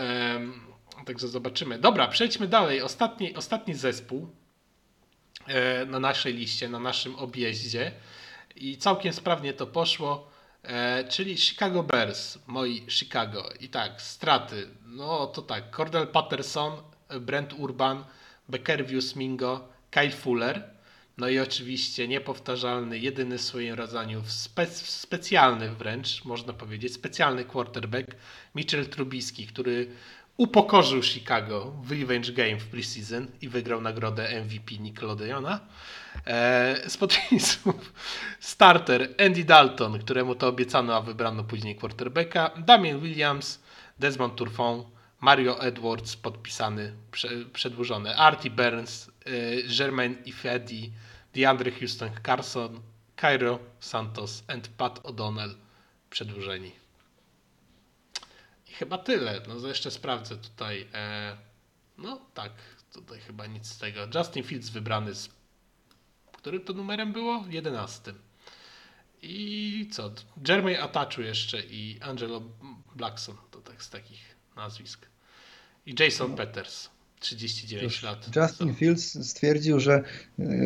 także 1.06 1.28
zobaczymy. 1.28 1.78
Dobra, 1.78 2.08
przejdźmy 2.08 2.48
dalej. 2.48 2.82
Ostatni, 2.82 3.34
ostatni 3.34 3.74
zespół 3.74 4.28
e, 5.46 5.86
na 5.86 6.00
naszej 6.00 6.34
liście, 6.34 6.68
na 6.68 6.78
naszym 6.78 7.16
objeździe 7.16 7.92
i 8.56 8.76
całkiem 8.76 9.12
sprawnie 9.12 9.52
to 9.52 9.66
poszło, 9.66 10.30
e, 10.62 11.04
czyli 11.08 11.38
Chicago 11.38 11.82
Bears, 11.82 12.38
moi 12.46 12.86
Chicago. 12.88 13.48
I 13.60 13.68
tak, 13.68 14.02
straty. 14.02 14.68
No 14.86 15.26
to 15.26 15.42
tak, 15.42 15.70
Cordell 15.70 16.06
Patterson, 16.06 16.72
Brent 17.20 17.52
Urban, 17.58 18.04
Beckervius 18.48 19.16
Mingo, 19.16 19.68
Kyle 19.90 20.10
Fuller. 20.10 20.62
No 21.18 21.28
i 21.28 21.38
oczywiście 21.38 22.08
niepowtarzalny, 22.08 22.98
jedyny 22.98 23.38
w 23.38 23.42
swoim 23.42 23.74
rodzaju, 23.74 24.22
spec 24.26 24.86
specjalny 24.86 25.68
wręcz, 25.68 26.24
można 26.24 26.52
powiedzieć, 26.52 26.94
specjalny 26.94 27.44
quarterback 27.44 28.16
Mitchell 28.54 28.86
Trubisky, 28.86 29.46
który 29.46 29.86
upokorzył 30.36 31.02
Chicago 31.02 31.72
w 31.82 31.90
Revenge 31.92 32.32
Game 32.32 32.56
w 32.56 32.66
preseason 32.66 33.26
i 33.40 33.48
wygrał 33.48 33.80
nagrodę 33.80 34.42
MVP 34.44 34.74
Nickelodeona. 34.78 35.60
Eee, 36.26 36.90
z 36.90 36.96
podpisów 36.96 37.92
starter 38.40 39.14
Andy 39.26 39.44
Dalton, 39.44 39.98
któremu 39.98 40.34
to 40.34 40.48
obiecano, 40.48 40.96
a 40.96 41.00
wybrano 41.00 41.44
później 41.44 41.76
quarterbacka, 41.76 42.50
Damien 42.58 43.00
Williams, 43.00 43.60
Desmond 43.98 44.36
Turfon, 44.36 44.84
Mario 45.22 45.60
Edwards 45.60 46.16
podpisany, 46.16 46.96
przedłużony, 47.52 48.16
Artie 48.16 48.50
Burns, 48.50 49.08
y, 49.08 49.64
Jermaine 49.78 50.16
Ifedi, 50.24 50.92
DeAndre 51.34 51.70
Houston 51.70 52.10
Carson, 52.26 52.80
Cairo 53.16 53.58
Santos 53.80 54.44
and 54.48 54.68
Pat 54.68 54.98
O'Donnell 54.98 55.54
przedłużeni. 56.10 56.72
I 58.66 58.72
chyba 58.72 58.98
tyle. 58.98 59.42
No 59.48 59.68
jeszcze 59.68 59.90
sprawdzę 59.90 60.36
tutaj. 60.36 60.86
E, 60.94 61.36
no 61.98 62.20
tak, 62.34 62.52
tutaj 62.92 63.20
chyba 63.20 63.46
nic 63.46 63.66
z 63.66 63.78
tego. 63.78 64.00
Justin 64.14 64.44
Fields 64.44 64.68
wybrany 64.68 65.14
z 65.14 65.28
którym 66.32 66.64
to 66.64 66.72
numerem 66.72 67.12
było? 67.12 67.44
11. 67.48 68.14
I 69.22 69.88
co? 69.92 70.10
Jeremy 70.48 70.82
Atachu 70.82 71.22
jeszcze 71.22 71.60
i 71.60 72.00
Angelo 72.00 72.42
Blackson. 72.96 73.36
To 73.50 73.60
tak 73.60 73.82
z 73.82 73.90
takich 73.90 74.36
nazwisk 74.56 75.11
i 75.86 75.94
Jason 76.00 76.36
Peters. 76.36 76.88
39 77.20 78.02
lat. 78.02 78.36
Justin 78.36 78.74
Fields 78.74 79.28
stwierdził, 79.28 79.80
że 79.80 79.94
e, 79.94 80.02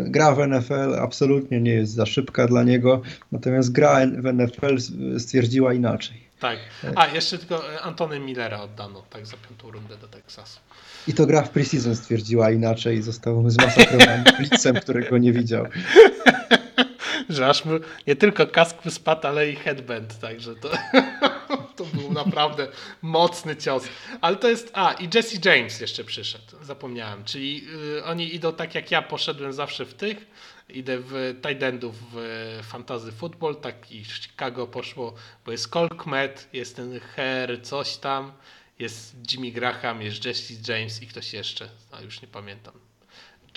gra 0.06 0.34
w 0.34 0.48
NFL 0.48 0.94
absolutnie 1.00 1.60
nie 1.60 1.70
jest 1.70 1.92
za 1.92 2.06
szybka 2.06 2.46
dla 2.46 2.62
niego, 2.62 3.02
natomiast 3.32 3.72
gra 3.72 4.06
w 4.06 4.34
NFL 4.34 4.76
stwierdziła 5.18 5.74
inaczej. 5.74 6.26
Tak. 6.40 6.58
A, 6.94 7.06
jeszcze 7.06 7.38
tylko 7.38 7.74
e, 7.74 7.80
Antony 7.80 8.20
Millera 8.20 8.62
oddano, 8.62 9.02
tak, 9.10 9.26
za 9.26 9.36
piątą 9.36 9.70
rundę 9.70 9.96
do 9.96 10.08
Teksasu. 10.08 10.60
I 11.08 11.14
to 11.14 11.26
gra 11.26 11.42
w 11.42 11.50
preseason 11.50 11.96
stwierdziła 11.96 12.50
inaczej 12.50 12.96
i 12.96 13.02
został 13.02 13.50
zmasakrowany 13.50 14.24
blitzem, 14.38 14.76
którego 14.76 15.18
nie 15.18 15.32
widział. 15.32 15.66
że 17.28 17.48
aż 17.48 17.64
mu 17.64 17.72
nie 18.06 18.16
tylko 18.16 18.46
kask 18.46 18.82
wyspadł, 18.84 19.26
ale 19.26 19.50
i 19.50 19.56
headband, 19.56 20.18
także 20.20 20.54
to, 20.54 20.70
to 21.76 21.84
był 21.84 22.12
naprawdę 22.12 22.68
mocny 23.02 23.56
cios. 23.56 23.84
Ale 24.20 24.36
to 24.36 24.48
jest, 24.48 24.70
a 24.72 24.92
i 24.92 25.08
Jesse 25.14 25.38
James 25.44 25.80
jeszcze 25.80 26.04
przyszedł, 26.04 26.64
zapomniałem, 26.64 27.24
czyli 27.24 27.66
y, 27.98 28.04
oni 28.04 28.34
idą 28.34 28.52
tak 28.52 28.74
jak 28.74 28.90
ja 28.90 29.02
poszedłem 29.02 29.52
zawsze 29.52 29.84
w 29.84 29.94
tych, 29.94 30.26
idę 30.68 30.98
w 30.98 31.34
tight 31.42 31.62
endów 31.62 31.94
w 32.12 32.60
fantasy 32.62 33.12
football, 33.12 33.56
tak 33.56 33.92
i 33.92 34.04
Chicago 34.04 34.66
poszło, 34.66 35.14
bo 35.44 35.52
jest 35.52 35.68
Cole 35.68 35.88
Kmet, 35.88 36.48
jest 36.52 36.76
ten 36.76 37.00
Her, 37.00 37.60
coś 37.62 37.96
tam, 37.96 38.32
jest 38.78 39.16
Jimmy 39.32 39.50
Graham, 39.50 40.02
jest 40.02 40.24
Jesse 40.24 40.54
James 40.68 41.02
i 41.02 41.06
ktoś 41.06 41.32
jeszcze, 41.32 41.68
a 41.92 42.00
już 42.00 42.22
nie 42.22 42.28
pamiętam. 42.28 42.74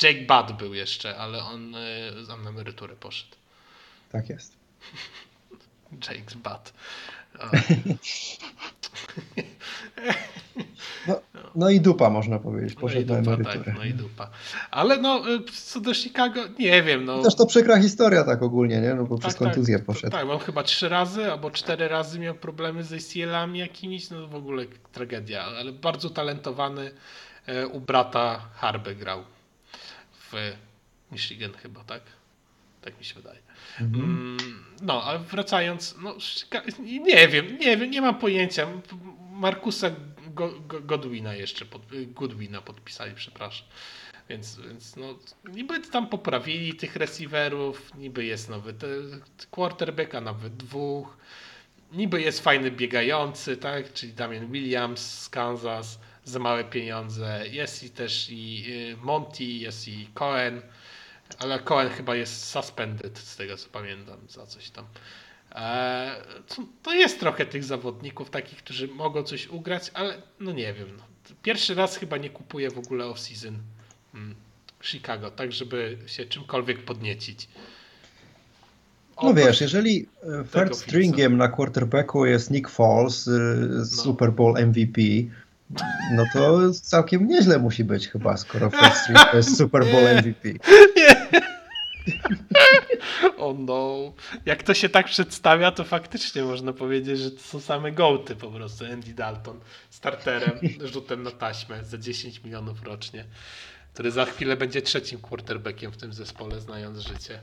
Jake 0.03 0.21
Budd 0.21 0.57
był 0.57 0.73
jeszcze, 0.73 1.17
ale 1.17 1.43
on, 1.43 1.75
y, 1.75 2.11
na 2.43 2.49
emeryturę 2.49 2.95
poszedł. 2.95 3.35
Tak 4.11 4.29
jest. 4.29 4.57
Jake's 6.05 6.35
No, 11.07 11.21
no, 11.55 11.69
i 11.69 11.81
dupa 11.81 12.09
można 12.09 12.39
powiedzieć, 12.39 12.75
poszedł 12.75 13.13
no 13.13 13.37
dupa. 13.37 13.53
Tak, 13.53 13.75
no 13.77 13.83
i 13.83 13.93
dupa. 13.93 14.29
Ale 14.71 14.97
no, 14.97 15.29
y, 15.29 15.43
co 15.43 15.79
do 15.79 15.93
Chicago, 15.93 16.41
nie 16.59 16.83
wiem. 16.83 17.05
No. 17.05 17.21
Też 17.23 17.35
to 17.35 17.45
przykra 17.45 17.81
historia 17.81 18.23
tak 18.23 18.41
ogólnie, 18.41 18.81
nie? 18.81 18.93
No 18.93 19.03
bo 19.03 19.15
tak, 19.15 19.21
przez 19.21 19.35
kontuzję 19.35 19.77
tak, 19.77 19.85
poszedł. 19.85 20.11
Tak, 20.11 20.27
mam 20.27 20.39
chyba 20.39 20.63
trzy 20.63 20.89
razy 20.89 21.31
albo 21.31 21.51
cztery 21.51 21.87
razy 21.87 22.19
miał 22.19 22.35
problemy 22.35 22.83
z 22.83 22.93
ACL-ami 22.93 23.59
jakimiś, 23.59 24.09
no 24.09 24.27
w 24.27 24.35
ogóle 24.35 24.65
tragedia, 24.91 25.43
ale 25.43 25.71
bardzo 25.71 26.09
talentowany 26.09 26.91
e, 27.45 27.67
u 27.67 27.79
brata 27.79 28.49
Harbe 28.53 28.95
grał 28.95 29.23
w 30.31 30.33
Michigan 31.11 31.51
chyba, 31.53 31.83
tak? 31.83 32.01
Tak 32.81 32.99
mi 32.99 33.05
się 33.05 33.15
wydaje. 33.15 33.39
Mhm. 33.81 34.03
Mm, 34.03 34.65
no, 34.81 35.03
ale 35.03 35.19
wracając, 35.19 35.95
no, 36.01 36.15
nie 36.79 37.27
wiem, 37.27 37.57
nie 37.57 37.77
wiem, 37.77 37.91
nie 37.91 38.01
mam 38.01 38.19
pojęcia. 38.19 38.67
Markusa 39.31 39.91
Godwina 40.67 41.33
jeszcze, 41.35 41.65
pod, 41.65 41.81
Goodwina 42.07 42.61
podpisali, 42.61 43.15
przepraszam. 43.15 43.67
Więc, 44.29 44.59
więc 44.59 44.95
no, 44.95 45.19
niby 45.53 45.79
tam 45.79 46.07
poprawili 46.07 46.73
tych 46.73 46.95
receiverów, 46.95 47.95
niby 47.95 48.25
jest 48.25 48.49
nowy 48.49 48.73
te, 48.73 48.87
quarterbacka, 49.51 50.21
nawet 50.21 50.57
dwóch. 50.57 51.17
Niby 51.91 52.21
jest 52.21 52.39
fajny 52.39 52.71
biegający, 52.71 53.57
tak? 53.57 53.93
Czyli 53.93 54.13
Damian 54.13 54.51
Williams 54.51 55.19
z 55.19 55.29
Kansas 55.29 55.99
za 56.23 56.39
małe 56.39 56.63
pieniądze. 56.63 57.43
Jest 57.51 57.83
i 57.83 57.89
też 57.89 58.29
i 58.29 58.65
y, 58.93 58.97
Monty, 58.97 59.43
jest 59.43 59.87
i 59.87 60.07
Cohen. 60.13 60.61
Ale 61.37 61.59
Cohen 61.59 61.89
chyba 61.89 62.15
jest 62.15 62.45
suspended, 62.45 63.19
z 63.19 63.35
tego 63.35 63.57
co 63.57 63.69
pamiętam, 63.69 64.17
za 64.29 64.45
coś 64.45 64.69
tam. 64.69 64.85
Eee, 65.55 66.11
to 66.83 66.93
jest 66.93 67.19
trochę 67.19 67.45
tych 67.45 67.63
zawodników 67.63 68.29
takich, 68.29 68.57
którzy 68.57 68.87
mogą 68.87 69.23
coś 69.23 69.47
ugrać, 69.47 69.91
ale 69.93 70.21
no 70.39 70.51
nie 70.51 70.73
wiem. 70.73 70.87
No. 70.97 71.03
Pierwszy 71.43 71.75
raz 71.75 71.97
chyba 71.97 72.17
nie 72.17 72.29
kupuję 72.29 72.71
w 72.71 72.77
ogóle 72.77 73.05
off-season 73.05 73.53
hmm, 74.11 74.35
Chicago, 74.81 75.31
tak 75.31 75.51
żeby 75.51 75.97
się 76.07 76.25
czymkolwiek 76.25 76.85
podniecić. 76.85 77.47
No 79.23 79.29
Oprócz- 79.29 79.45
wiesz, 79.45 79.61
jeżeli 79.61 80.07
e, 80.23 80.43
third 80.43 80.77
stringiem 80.77 81.37
na 81.37 81.47
quarterbacku 81.47 82.25
jest 82.25 82.51
Nick 82.51 82.69
Foles, 82.69 83.27
y, 83.27 83.31
No. 83.77 83.85
Super 83.85 84.31
Bowl 84.31 84.53
MVP, 84.67 85.01
no 86.15 86.23
to 86.33 86.73
całkiem 86.73 87.27
nieźle 87.27 87.59
musi 87.59 87.83
być 87.83 88.07
chyba, 88.07 88.37
skoro 88.37 88.69
third 88.81 88.95
string 88.95 89.19
to 89.31 89.37
jest 89.37 89.57
Super 89.57 89.85
Bowl 89.85 90.03
Nie. 90.97 91.18
O 93.37 93.53
no. 93.53 94.13
Jak 94.45 94.63
to 94.63 94.73
się 94.73 94.89
tak 94.89 95.05
przedstawia, 95.05 95.71
to 95.71 95.83
faktycznie 95.83 96.43
można 96.43 96.73
powiedzieć, 96.73 97.19
że 97.19 97.31
to 97.31 97.39
są 97.39 97.59
same 97.59 97.91
gołty 97.91 98.35
po 98.35 98.51
prostu. 98.51 98.85
Andy 98.85 99.13
Dalton 99.13 99.59
starterem, 99.89 100.59
rzutem 100.93 101.23
na 101.23 101.31
taśmę 101.31 101.83
za 101.83 101.97
10 101.97 102.43
milionów 102.43 102.83
rocznie, 102.83 103.25
który 103.93 104.11
za 104.11 104.25
chwilę 104.25 104.57
będzie 104.57 104.81
trzecim 104.81 105.21
quarterbackiem 105.21 105.91
w 105.91 105.97
tym 105.97 106.13
zespole, 106.13 106.61
znając 106.61 106.99
życie. 106.99 107.41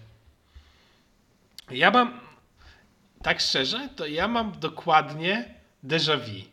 Ja 1.70 1.90
mam, 1.90 2.20
tak 3.22 3.40
szczerze, 3.40 3.88
to 3.96 4.06
ja 4.06 4.28
mam 4.28 4.52
dokładnie 4.60 5.54
déjà 5.84 6.18
vu. 6.18 6.44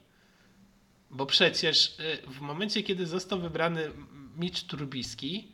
Bo 1.12 1.26
przecież 1.26 2.00
y, 2.00 2.18
w 2.28 2.40
momencie, 2.40 2.84
kiedy 2.84 3.06
został 3.08 3.40
wybrany 3.40 3.92
Mitch 4.38 4.64
Trubisky, 4.64 5.53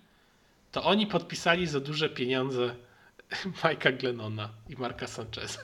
to 0.72 0.84
oni 0.84 1.08
podpisali 1.08 1.68
za 1.68 1.80
duże 1.80 2.10
pieniądze 2.10 2.76
Mike'a 3.64 3.98
Glennona 3.98 4.50
i 4.70 4.76
Marka 4.76 5.08
Sancheza. 5.08 5.60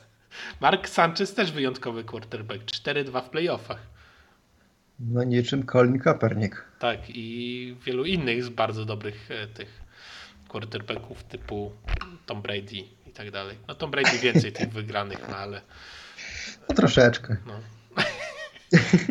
Mark 0.61 0.90
Sanchez 0.90 1.34
też 1.34 1.52
wyjątkowy 1.52 2.03
quarterback, 2.03 2.64
4-2 2.64 3.22
w 3.26 3.30
playoffach. 3.30 3.80
No 4.99 5.23
niczym 5.23 5.65
Colin 5.65 5.99
Kaepernick. 5.99 6.65
Tak, 6.80 6.99
i 7.10 7.76
wielu 7.86 8.06
innych 8.06 8.44
z 8.44 8.49
bardzo 8.49 8.86
dobrych 8.86 9.32
e, 9.32 9.48
tych 9.48 9.82
quarterbacków 10.48 11.23
typu 11.23 11.72
Tom 12.26 12.41
Brady 12.41 12.76
i 13.07 13.11
tak 13.14 13.32
dalej. 13.32 13.57
No 13.68 13.76
Tom 13.76 13.91
Brady 13.91 14.18
więcej 14.19 14.52
tych 14.52 14.69
wygranych 14.69 15.30
ma, 15.30 15.38
ale 15.38 15.61
No 16.69 16.76
troszeczkę. 16.76 17.38
no. 17.45 17.60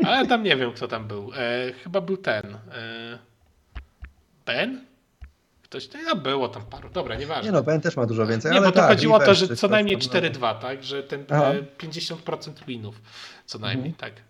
Ale 0.09 0.27
tam 0.27 0.43
nie 0.43 0.57
wiem, 0.57 0.73
kto 0.73 0.89
tam 0.89 1.09
był. 1.09 1.31
E, 1.37 1.73
chyba 1.73 2.01
był 2.01 2.17
ten. 2.17 2.55
E, 2.73 3.19
ben? 4.47 4.85
Ktoś, 5.75 5.89
no 6.05 6.17
było 6.17 6.49
tam 6.49 6.63
paru. 6.67 6.89
Dobra, 6.91 7.15
nieważne. 7.17 7.45
Nie 7.45 7.53
no, 7.53 7.63
Ben 7.63 7.81
też 7.81 7.97
ma 7.97 8.07
dużo 8.07 8.27
więcej, 8.27 8.53
Nie, 8.53 8.59
ale 8.59 8.67
bo 8.67 8.73
to 8.73 8.79
tak, 8.81 8.89
chodziło 8.89 9.17
o 9.17 9.21
to, 9.21 9.35
że 9.35 9.49
co 9.49 9.55
ktoś 9.55 9.71
najmniej 9.71 9.99
tam, 9.99 10.09
4-2, 10.23 10.59
tak? 10.59 10.85
Że 10.85 11.03
ten 11.03 11.25
Aha. 11.31 11.45
e, 11.53 11.63
50% 11.79 12.65
winów 12.67 13.01
co 13.47 13.59
najmniej, 13.59 13.93
Mhm. 13.93 14.13
tak. 14.13 14.23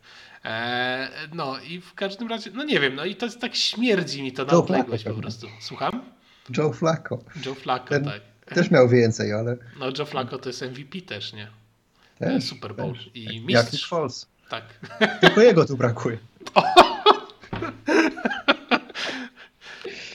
E, 0.44 1.08
no 1.34 1.58
i 1.60 1.80
w 1.80 1.94
każdym 1.94 2.28
razie, 2.28 2.50
no 2.54 2.64
nie 2.64 2.80
wiem, 2.80 2.94
no 2.94 3.04
i 3.04 3.16
to 3.16 3.26
jest 3.26 3.40
tak 3.40 3.56
śmierdzi 3.56 4.22
mi 4.22 4.32
to 4.32 4.44
na 4.44 4.52
Joe 4.52 4.58
odległość 4.58 5.04
po 5.04 5.14
prostu. 5.14 5.46
Słucham? 5.60 6.02
no. 6.50 6.62
Joe 6.62 6.72
Flacco. 6.72 7.18
Joe 7.46 7.54
Flacco, 7.54 7.88
Ten- 7.88 8.04
tak. 8.04 8.20
Też 8.54 8.70
miał 8.70 8.88
więcej, 8.88 9.32
ale 9.32 9.56
No 9.78 9.86
Joe 9.98 10.06
Flacco 10.06 10.38
to 10.38 10.48
jest 10.48 10.62
MVP 10.62 11.00
też, 11.00 11.32
nie? 11.32 11.48
też. 12.18 12.44
Super 12.44 12.74
Bowl 12.74 12.94
też. 12.94 13.10
i 13.14 13.24
Jak 13.52 13.64
mistrz. 13.64 13.88
Foles. 13.88 14.26
Tak. 14.48 14.64
Tylko 15.20 15.40
jego 15.42 15.64
tu 15.64 15.76
brakuje. 15.76 16.18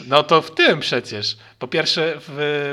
No 0.09 0.23
to 0.23 0.41
w 0.41 0.51
tym 0.51 0.79
przecież. 0.79 1.37
Po 1.59 1.67
pierwsze 1.67 2.13
w, 2.19 2.31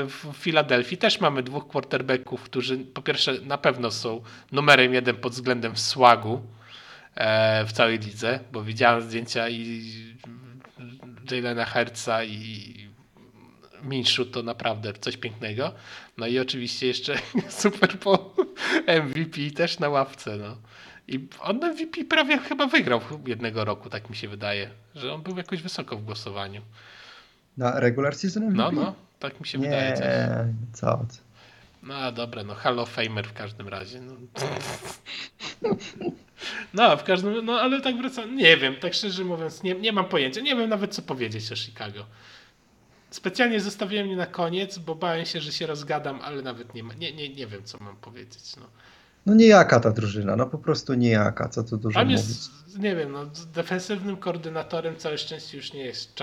w 0.09 0.37
Filadelfii 0.37 0.97
też 0.97 1.19
mamy 1.19 1.43
dwóch 1.43 1.67
quarterbacków, 1.67 2.43
którzy 2.43 2.77
po 2.77 3.01
pierwsze 3.01 3.33
na 3.33 3.57
pewno 3.57 3.91
są 3.91 4.21
numerem 4.51 4.93
jeden 4.93 5.15
pod 5.15 5.33
względem 5.33 5.77
słagu 5.77 6.41
e, 7.15 7.65
w 7.65 7.71
całej 7.71 7.99
lidze, 7.99 8.39
bo 8.51 8.63
widziałem 8.63 9.01
zdjęcia 9.01 9.49
i 9.49 9.81
Jalena 11.31 11.65
Hertza 11.65 12.23
i 12.23 12.73
Minshu 13.83 14.25
to 14.25 14.43
naprawdę 14.43 14.93
coś 14.93 15.17
pięknego. 15.17 15.73
No 16.17 16.27
i 16.27 16.39
oczywiście 16.39 16.87
jeszcze 16.87 17.15
Super 17.49 17.97
Bowl 17.97 18.19
MVP 18.87 19.51
też 19.55 19.79
na 19.79 19.89
ławce. 19.89 20.37
No. 20.37 20.57
I 21.07 21.27
on 21.39 21.57
MVP 21.57 22.03
prawie 22.09 22.37
chyba 22.37 22.67
wygrał 22.67 23.01
jednego 23.27 23.65
roku, 23.65 23.89
tak 23.89 24.09
mi 24.09 24.15
się 24.15 24.27
wydaje, 24.27 24.69
że 24.95 25.13
on 25.13 25.21
był 25.21 25.37
jakoś 25.37 25.61
wysoko 25.61 25.97
w 25.97 26.03
głosowaniu. 26.03 26.61
Na 27.57 27.79
regular 27.79 28.15
season 28.15 28.43
MVP? 28.43 28.57
No, 28.57 28.71
no, 28.71 28.95
tak 29.19 29.39
mi 29.39 29.47
się 29.47 29.57
wydaje. 29.57 29.93
Coś. 29.93 30.05
Nie, 30.05 30.45
co. 30.73 31.05
No 31.83 32.11
dobra, 32.11 32.43
no 32.43 32.55
Hall 32.55 32.79
of 32.79 32.89
Famer 32.89 33.27
w 33.27 33.33
każdym 33.33 33.67
razie. 33.67 34.01
No, 34.01 34.13
no 36.73 36.97
w 36.97 37.03
każdym 37.03 37.45
no 37.45 37.53
ale 37.53 37.81
tak 37.81 37.97
wracam, 37.97 38.35
nie 38.35 38.57
wiem, 38.57 38.75
tak 38.75 38.93
szczerze 38.93 39.23
mówiąc, 39.23 39.63
nie, 39.63 39.75
nie 39.75 39.91
mam 39.91 40.05
pojęcia, 40.05 40.41
nie 40.41 40.55
wiem 40.55 40.69
nawet 40.69 40.93
co 40.95 41.01
powiedzieć 41.01 41.51
o 41.51 41.55
Chicago. 41.55 42.05
Specjalnie 43.09 43.59
zostawiłem 43.61 44.07
je 44.07 44.15
na 44.15 44.25
koniec, 44.25 44.77
bo 44.77 44.95
bałem 44.95 45.25
się, 45.25 45.41
że 45.41 45.51
się 45.51 45.67
rozgadam, 45.67 46.19
ale 46.21 46.41
nawet 46.41 46.73
nie, 46.73 46.83
ma, 46.83 46.93
nie, 46.93 47.13
nie, 47.13 47.29
nie 47.29 47.47
wiem 47.47 47.63
co 47.63 47.77
mam 47.81 47.95
powiedzieć. 47.95 48.55
No. 48.55 48.65
No 49.25 49.33
niejaka 49.33 49.79
ta 49.79 49.91
drużyna, 49.91 50.35
no 50.35 50.45
po 50.45 50.57
prostu 50.57 50.93
niejaka, 50.93 51.49
co 51.49 51.63
tu 51.63 51.77
dużo 51.77 51.99
Tam 51.99 52.07
mówić. 52.07 52.27
jest, 52.27 52.51
nie 52.79 52.95
wiem, 52.95 53.11
no, 53.11 53.25
defensywnym 53.53 54.17
koordynatorem 54.17 54.95
całe 54.95 55.17
szczęście 55.17 55.57
już 55.57 55.73
nie 55.73 55.85
jest 55.85 56.19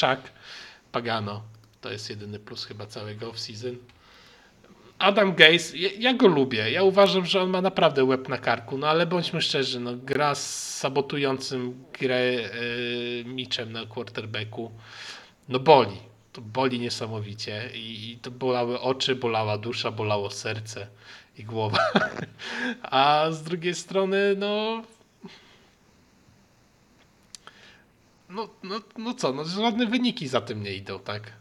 Chuck 0.00 0.30
Pagano. 0.92 1.42
To 1.80 1.92
jest 1.92 2.10
jedyny 2.10 2.38
plus 2.38 2.64
chyba 2.64 2.86
całego 2.86 3.30
off-season. 3.30 3.76
Adam 4.98 5.34
Gaze, 5.34 5.76
ja, 5.76 5.88
ja 5.98 6.14
go 6.14 6.26
lubię. 6.26 6.70
Ja 6.70 6.82
uważam, 6.82 7.26
że 7.26 7.42
on 7.42 7.50
ma 7.50 7.60
naprawdę 7.60 8.04
łeb 8.04 8.28
na 8.28 8.38
karku, 8.38 8.78
no 8.78 8.88
ale 8.88 9.06
bądźmy 9.06 9.42
szczerzy, 9.42 9.80
no, 9.80 9.96
gra 9.96 10.34
z 10.34 10.74
sabotującym 10.78 11.84
grę 12.00 12.32
yy, 12.32 13.24
Mitchem 13.24 13.72
na 13.72 13.86
quarterbacku, 13.86 14.70
no 15.48 15.58
boli. 15.58 15.96
To 16.32 16.40
boli 16.40 16.80
niesamowicie 16.80 17.70
i, 17.74 18.10
i 18.10 18.16
to 18.16 18.30
bolały 18.30 18.80
oczy, 18.80 19.14
bolała 19.16 19.58
dusza, 19.58 19.90
bolało 19.90 20.30
serce 20.30 20.86
i 21.38 21.44
głowa. 21.44 21.78
A 22.82 23.26
z 23.30 23.42
drugiej 23.42 23.74
strony, 23.74 24.34
no. 24.36 24.82
No, 28.34 28.48
no, 28.62 28.80
no 28.98 29.14
co, 29.14 29.32
no 29.32 29.44
żadne 29.44 29.86
wyniki 29.86 30.28
za 30.28 30.40
tym 30.40 30.62
nie 30.62 30.74
idą, 30.74 30.98
tak? 30.98 31.32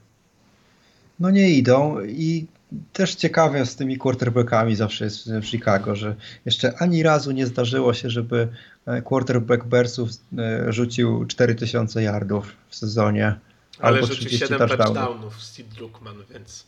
No 1.19 1.29
nie 1.29 1.49
idą 1.49 2.01
i 2.01 2.47
też 2.93 3.15
ciekawe 3.15 3.65
z 3.65 3.75
tymi 3.75 3.97
quarterbackami 3.97 4.75
zawsze 4.75 5.05
jest 5.05 5.31
w 5.31 5.45
Chicago, 5.45 5.95
że 5.95 6.15
jeszcze 6.45 6.73
ani 6.77 7.03
razu 7.03 7.31
nie 7.31 7.45
zdarzyło 7.47 7.93
się, 7.93 8.09
żeby 8.09 8.47
e, 8.85 9.01
quarterback 9.01 9.65
Bearsów 9.65 10.09
e, 10.37 10.73
rzucił 10.73 11.25
4000 11.25 12.03
yardów 12.03 12.55
w 12.69 12.75
sezonie 12.75 13.35
Ale 13.79 13.95
albo 13.95 14.07
rzucił 14.07 14.25
30 14.25 14.47
7 14.47 14.59
touchdownów. 14.59 14.95
touchdownów 14.95 15.43
Sid 15.43 15.79
Lukman, 15.79 16.15
więc. 16.33 16.67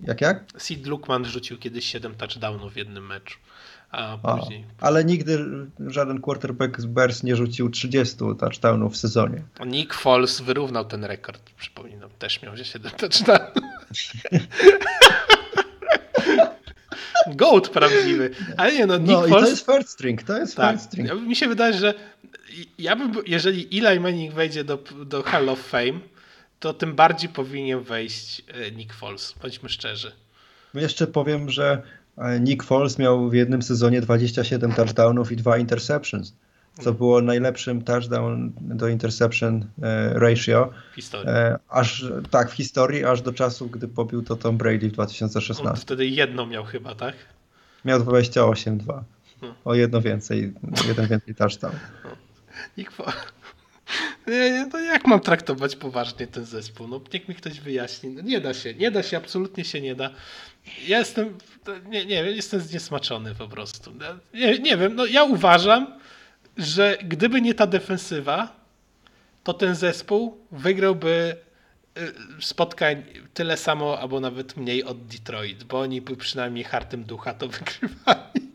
Jak 0.00 0.20
jak? 0.20 0.44
Sid 0.58 0.86
Lukman 0.86 1.24
rzucił 1.24 1.58
kiedyś 1.58 1.84
7 1.84 2.14
touchdownów 2.14 2.72
w 2.72 2.76
jednym 2.76 3.06
meczu. 3.06 3.38
A 3.96 4.18
A, 4.22 4.38
później. 4.38 4.64
ale 4.80 5.04
nigdy 5.04 5.44
żaden 5.86 6.20
quarterback 6.20 6.80
z 6.80 6.86
Bears 6.86 7.22
nie 7.22 7.36
rzucił 7.36 7.70
30 7.70 8.16
touchdownów 8.16 8.92
w 8.92 8.96
sezonie. 8.96 9.42
Nick 9.66 9.94
Foles 9.94 10.40
wyrównał 10.40 10.84
ten 10.84 11.04
rekord, 11.04 11.50
przypominam. 11.50 12.10
Też 12.18 12.42
miał 12.42 12.56
7 12.56 12.92
touchdownów. 12.92 13.64
Goat 17.26 17.68
prawdziwy. 17.68 18.30
Ale 18.56 18.72
nie 18.72 18.86
no, 18.86 18.98
Nick 18.98 19.10
No 19.10 19.28
Foles... 19.28 19.44
to 19.44 19.50
jest 19.50 19.66
third 19.66 19.88
string, 19.88 20.22
to 20.22 20.38
jest 20.38 20.56
Tak, 20.56 20.70
third 20.70 20.82
string. 20.82 21.12
Mi 21.12 21.36
się 21.36 21.48
wydaje, 21.48 21.74
że 21.74 21.94
ja 22.78 22.96
bym, 22.96 23.12
jeżeli 23.26 23.78
Eli 23.86 24.00
Manning 24.00 24.34
wejdzie 24.34 24.64
do, 24.64 24.78
do 25.06 25.22
Hall 25.22 25.48
of 25.48 25.60
Fame, 25.60 26.00
to 26.60 26.74
tym 26.74 26.94
bardziej 26.94 27.28
powinien 27.28 27.80
wejść 27.80 28.42
e, 28.48 28.70
Nick 28.70 28.94
Foles. 28.94 29.34
Bądźmy 29.42 29.68
szczerzy. 29.68 30.12
Jeszcze 30.74 31.06
powiem, 31.06 31.50
że 31.50 31.82
Nick 32.40 32.62
Foles 32.62 32.98
miał 32.98 33.30
w 33.30 33.34
jednym 33.34 33.62
sezonie 33.62 34.00
27 34.00 34.72
touchdownów 34.72 35.32
i 35.32 35.36
2 35.36 35.58
interceptions, 35.58 36.34
co 36.80 36.92
było 36.92 37.20
najlepszym 37.22 37.82
touchdown 37.82 38.52
do 38.60 38.88
interception 38.88 39.66
e, 39.82 40.18
ratio, 40.18 40.70
W 40.92 40.94
historii. 40.94 41.28
e, 41.28 41.58
aż 41.68 42.04
tak 42.30 42.50
w 42.50 42.52
historii, 42.54 43.04
aż 43.04 43.22
do 43.22 43.32
czasu, 43.32 43.66
gdy 43.68 43.88
pobił 43.88 44.22
to 44.22 44.36
Tom 44.36 44.56
Brady 44.56 44.78
w 44.80 44.84
On 44.84 44.90
2016. 44.90 45.82
wtedy 45.82 46.06
jedną 46.06 46.46
miał 46.46 46.64
chyba, 46.64 46.94
tak? 46.94 47.14
Miał 47.84 48.00
28-2. 48.00 49.02
Hmm. 49.40 49.56
O 49.64 49.74
jedno 49.74 50.00
więcej, 50.00 50.54
jeden 50.88 51.06
więcej 51.08 51.34
touchdown. 51.34 51.74
Nick 52.78 52.90
Foles. 52.92 53.14
To 54.70 54.80
jak 54.80 55.06
mam 55.06 55.20
traktować 55.20 55.76
poważnie 55.76 56.26
ten 56.26 56.44
zespół? 56.44 56.88
No 56.88 57.00
niech 57.12 57.28
mi 57.28 57.34
ktoś 57.34 57.60
wyjaśni. 57.60 58.10
No, 58.10 58.22
nie 58.22 58.40
da 58.40 58.54
się, 58.54 58.74
nie 58.74 58.90
da 58.90 59.02
się, 59.02 59.16
absolutnie 59.16 59.64
się 59.64 59.80
nie 59.80 59.94
da. 59.94 60.10
Ja 60.86 60.98
jestem, 60.98 61.38
nie, 61.86 62.06
nie 62.06 62.24
wiem, 62.24 62.36
jestem 62.36 62.60
zniesmaczony 62.60 63.34
po 63.34 63.48
prostu. 63.48 63.92
Nie, 64.34 64.58
nie 64.58 64.76
wiem, 64.76 64.94
no 64.94 65.06
ja 65.06 65.24
uważam, 65.24 65.86
że 66.56 66.98
gdyby 67.04 67.40
nie 67.40 67.54
ta 67.54 67.66
defensywa, 67.66 68.64
to 69.44 69.54
ten 69.54 69.74
zespół 69.74 70.38
wygrałby 70.52 71.36
y, 71.98 72.12
spotkań 72.40 73.04
tyle 73.34 73.56
samo, 73.56 74.00
albo 74.00 74.20
nawet 74.20 74.56
mniej 74.56 74.84
od 74.84 75.06
Detroit, 75.06 75.64
bo 75.64 75.80
oni 75.80 76.00
by 76.00 76.16
przynajmniej 76.16 76.64
hartem 76.64 77.04
ducha 77.04 77.34
to 77.34 77.48
wygrywali. 77.58 78.54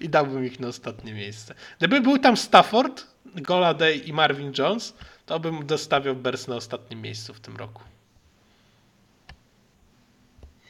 I 0.00 0.08
dałbym 0.08 0.44
ich 0.44 0.60
na 0.60 0.68
ostatnie 0.68 1.14
miejsce. 1.14 1.54
Gdyby 1.78 2.00
był 2.00 2.18
tam 2.18 2.36
Stafford, 2.36 3.06
Goladay 3.36 4.08
i 4.08 4.12
Marvin 4.12 4.52
Jones, 4.58 4.94
to 5.26 5.40
bym 5.40 5.66
dostawiał 5.66 6.16
Bears 6.16 6.48
na 6.48 6.56
ostatnim 6.56 7.02
miejscu 7.02 7.34
w 7.34 7.40
tym 7.40 7.56
roku. 7.56 7.82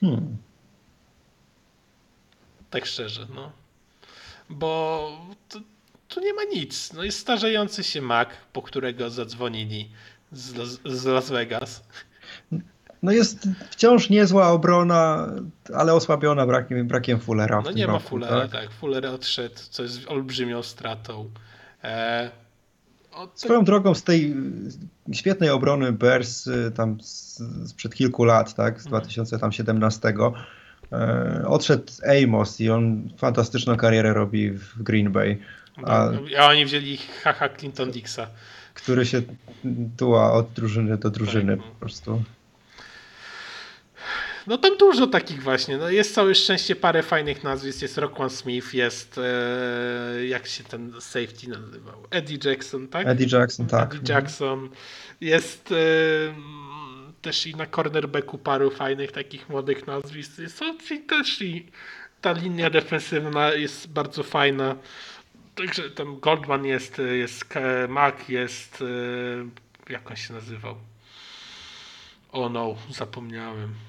Hmm. 0.01 0.36
Tak 2.70 2.86
szczerze, 2.86 3.26
no. 3.35 3.52
Bo 4.51 5.10
tu, 6.09 6.20
nie 6.20 6.35
ma 6.35 6.44
nic. 6.44 6.93
No 6.93 7.05
jest 7.05 7.18
starzejący 7.18 7.85
się 7.85 8.02
Mac, 8.02 8.28
po 8.52 8.62
którego 8.62 9.10
zadzwonili 9.10 9.90
z, 10.32 10.80
z 10.85 11.05
Las 11.05 11.30
Vegas. 11.30 11.82
No 13.02 13.12
jest 13.12 13.48
wciąż 13.70 14.10
niezła 14.10 14.48
obrona, 14.48 15.32
ale 15.74 15.94
osłabiona 15.94 16.47
brakiem, 16.47 16.89
brakiem 16.89 17.20
Fullera. 17.20 17.60
No 17.64 17.70
nie 17.70 17.82
tym 17.82 17.86
ma 17.86 17.98
roku, 17.98 18.09
Fullera, 18.09 18.40
tak? 18.40 18.51
tak. 18.51 18.70
Fuller 18.70 19.06
odszedł, 19.06 19.55
co 19.70 19.82
jest 19.82 20.09
olbrzymią 20.09 20.62
stratą. 20.62 21.30
E, 21.85 22.30
Swoją 23.35 23.65
drogą 23.65 23.95
z 23.95 24.03
tej 24.03 24.35
świetnej 25.12 25.51
obrony 25.51 25.93
Bears 25.93 26.47
y, 26.47 26.73
tam 26.77 26.99
sprzed 27.66 27.95
kilku 27.95 28.24
lat, 28.24 28.55
tak, 28.55 28.82
z 28.82 28.86
Mhm. 28.86 29.03
2017, 29.03 30.15
e, 30.93 31.43
odszedł 31.47 31.85
Amos 32.24 32.61
i 32.61 32.70
on 32.70 33.09
fantastyczną 33.16 33.77
karierę 33.77 34.15
robi 34.15 34.51
w 34.51 34.82
Green 34.82 35.12
Bay, 35.12 35.39
a, 35.85 36.09
a 36.39 36.47
oni 36.49 36.65
wzięli 36.65 36.97
haha 37.23 37.49
Clinton 37.49 37.90
Dixa. 37.90 38.27
który 38.74 39.07
się 39.07 39.23
tuła 39.97 40.32
od 40.32 40.53
drużyny 40.53 40.97
do 40.99 41.11
drużyny 41.11 41.57
Tak, 41.57 41.66
no. 41.66 41.73
po 41.73 41.78
prostu. 41.81 42.23
No 44.49 44.59
tam 44.59 44.77
dużo 44.77 45.07
takich 45.07 45.43
właśnie. 45.43 45.77
No 45.77 45.91
jest 45.91 46.15
całe 46.15 46.35
szczęście 46.35 46.77
parę 46.77 47.03
fajnych 47.03 47.45
nazwisk. 47.45 47.83
Jest 47.83 47.99
Rockwan 47.99 48.31
Smith, 48.31 48.75
jest 48.75 49.19
e, 49.19 50.27
jak 50.27 50.47
się 50.47 50.65
ten 50.65 50.93
safety 51.01 51.49
nazywał? 51.49 52.07
Eddie 52.11 52.39
Jackson, 52.45 52.89
tak? 52.89 53.07
Eddie 53.07 53.39
Jackson, 53.39 53.66
tak. 53.66 53.95
Eddie 53.95 54.15
Jackson. 54.15 54.69
Jest 55.20 55.73
e, 55.73 55.77
też 57.23 57.47
i 57.47 57.57
na 57.57 57.66
cornerbacku 57.66 58.39
paru 58.39 58.70
fajnych 58.70 59.12
takich 59.12 59.49
młodych 59.49 59.87
nazwisk. 59.87 60.33
Są 60.49 60.79
ci 60.79 61.01
też 61.01 61.43
i 61.43 61.66
ta 62.20 62.33
linia 62.33 62.70
defensywna 62.70 63.53
jest 63.53 63.89
bardzo 63.89 64.23
fajna. 64.23 64.77
Także 65.55 65.91
tam 65.91 66.20
Goldman 66.20 66.65
jest, 66.65 66.99
jest 66.99 67.45
K- 67.45 67.61
Mac, 67.89 68.15
jest 68.29 68.83
e, 69.89 69.93
jak 69.93 70.11
on 70.11 70.16
się 70.16 70.35
nazywał? 70.35 70.77
O 72.33 72.49
no, 72.49 72.77
zapomniałem. 72.91 73.88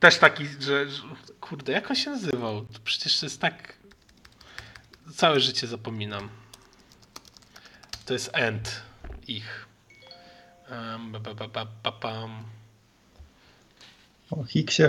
Też 0.00 0.18
taki, 0.18 0.46
że, 0.46 0.90
że 0.90 1.02
kurde, 1.40 1.72
jak 1.72 1.90
on 1.90 1.96
się 1.96 2.10
nazywał? 2.10 2.64
To 2.64 2.78
przecież 2.84 3.20
to 3.20 3.26
jest 3.26 3.40
tak 3.40 3.76
całe 5.14 5.40
życie 5.40 5.66
zapominam. 5.66 6.28
To 8.06 8.12
jest 8.12 8.30
End 8.32 8.82
ich. 9.28 9.66
Um, 10.70 11.12
ba, 11.12 11.20
ba, 11.20 11.34
ba, 11.34 11.48
ba, 11.48 11.66
ba, 11.82 11.92
pam. 11.92 12.42
O 14.30 14.44
Hicksie 14.44 14.82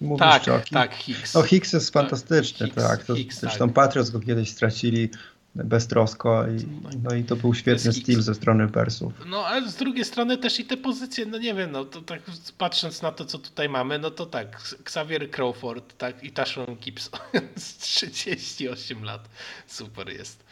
mówisz, 0.00 0.18
Tak, 0.18 0.42
czy 0.42 0.52
o 0.52 0.58
Hick- 0.58 0.72
tak, 0.72 0.94
Hicks. 0.94 1.34
No 1.34 1.42
Hicks 1.42 1.72
jest 1.72 1.92
fantastyczny, 1.92 2.66
Hicks, 2.66 2.84
tak. 2.84 3.04
To, 3.04 3.16
Hicks, 3.16 3.40
zresztą 3.40 3.66
tak. 3.66 3.74
Patriots 3.74 4.10
go 4.10 4.20
kiedyś 4.20 4.50
stracili 4.50 5.10
beztrosko 5.54 6.44
i, 6.48 6.66
no 7.02 7.14
i 7.14 7.24
to 7.24 7.36
był 7.36 7.54
świetny 7.54 7.92
styl 7.92 8.22
ze 8.22 8.34
strony 8.34 8.66
Bersów. 8.66 9.12
No, 9.26 9.46
ale 9.46 9.68
z 9.70 9.76
drugiej 9.76 10.04
strony 10.04 10.38
też 10.38 10.60
i 10.60 10.64
te 10.64 10.76
pozycje, 10.76 11.26
no 11.26 11.38
nie 11.38 11.54
wiem, 11.54 11.72
no 11.72 11.84
to 11.84 12.02
tak 12.02 12.22
patrząc 12.58 13.02
na 13.02 13.12
to, 13.12 13.24
co 13.24 13.38
tutaj 13.38 13.68
mamy, 13.68 13.98
no 13.98 14.10
to 14.10 14.26
tak, 14.26 14.62
Xavier 14.80 15.30
Crawford, 15.30 15.96
tak, 15.98 16.24
i 16.24 16.30
Tashon 16.30 16.76
Gibson 16.76 17.20
z 17.56 17.76
38 17.76 19.04
lat. 19.04 19.28
Super 19.66 20.08
jest. 20.08 20.44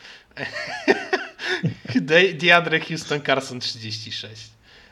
De- 1.94 2.34
DeAndre 2.34 2.80
Houston 2.80 3.20
Carson 3.22 3.60
36. 3.60 4.50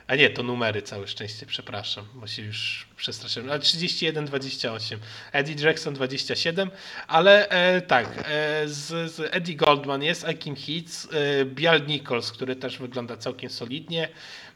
A 0.09 0.15
nie, 0.15 0.31
to 0.31 0.43
numery, 0.43 0.83
całe 0.83 1.09
szczęście, 1.09 1.47
przepraszam, 1.47 2.05
bo 2.15 2.27
się 2.27 2.43
już 2.43 2.87
przestraszyłem. 2.97 3.51
Ale 3.51 3.61
31, 3.61 4.25
28. 4.25 5.01
Eddie 5.33 5.67
Jackson 5.67 5.95
27, 5.95 6.71
ale 7.07 7.49
e, 7.49 7.81
tak, 7.81 8.07
e, 8.19 8.69
z, 8.69 9.13
z 9.13 9.35
Eddie 9.35 9.57
Goldman 9.57 10.03
jest, 10.03 10.25
Akim 10.25 10.57
Hitz, 10.57 11.09
e, 11.13 11.45
Bial 11.45 11.87
Nichols, 11.87 12.33
który 12.33 12.57
też 12.57 12.79
wygląda 12.79 13.17
całkiem 13.17 13.51
solidnie. 13.51 14.09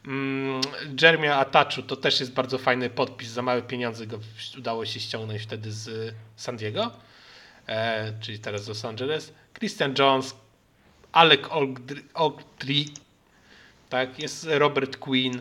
Mm, 0.06 0.60
Atachu 1.32 1.82
to 1.82 1.96
też 1.96 2.20
jest 2.20 2.32
bardzo 2.32 2.58
fajny 2.58 2.90
podpis, 2.90 3.28
za 3.28 3.42
małe 3.42 3.62
pieniądze 3.62 4.06
go 4.06 4.18
udało 4.58 4.86
się 4.86 5.00
ściągnąć 5.00 5.42
wtedy 5.42 5.72
z 5.72 6.14
San 6.36 6.56
Diego, 6.56 6.90
e, 7.66 8.12
czyli 8.20 8.38
teraz 8.38 8.64
z 8.64 8.68
Los 8.68 8.84
Angeles. 8.84 9.32
Christian 9.58 9.94
Jones, 9.98 10.36
Alec 11.12 11.40
Ogdr- 11.40 12.02
Ogdry, 12.14 12.84
tak, 13.90 14.18
jest 14.18 14.46
Robert 14.50 14.96
Quinn. 14.96 15.40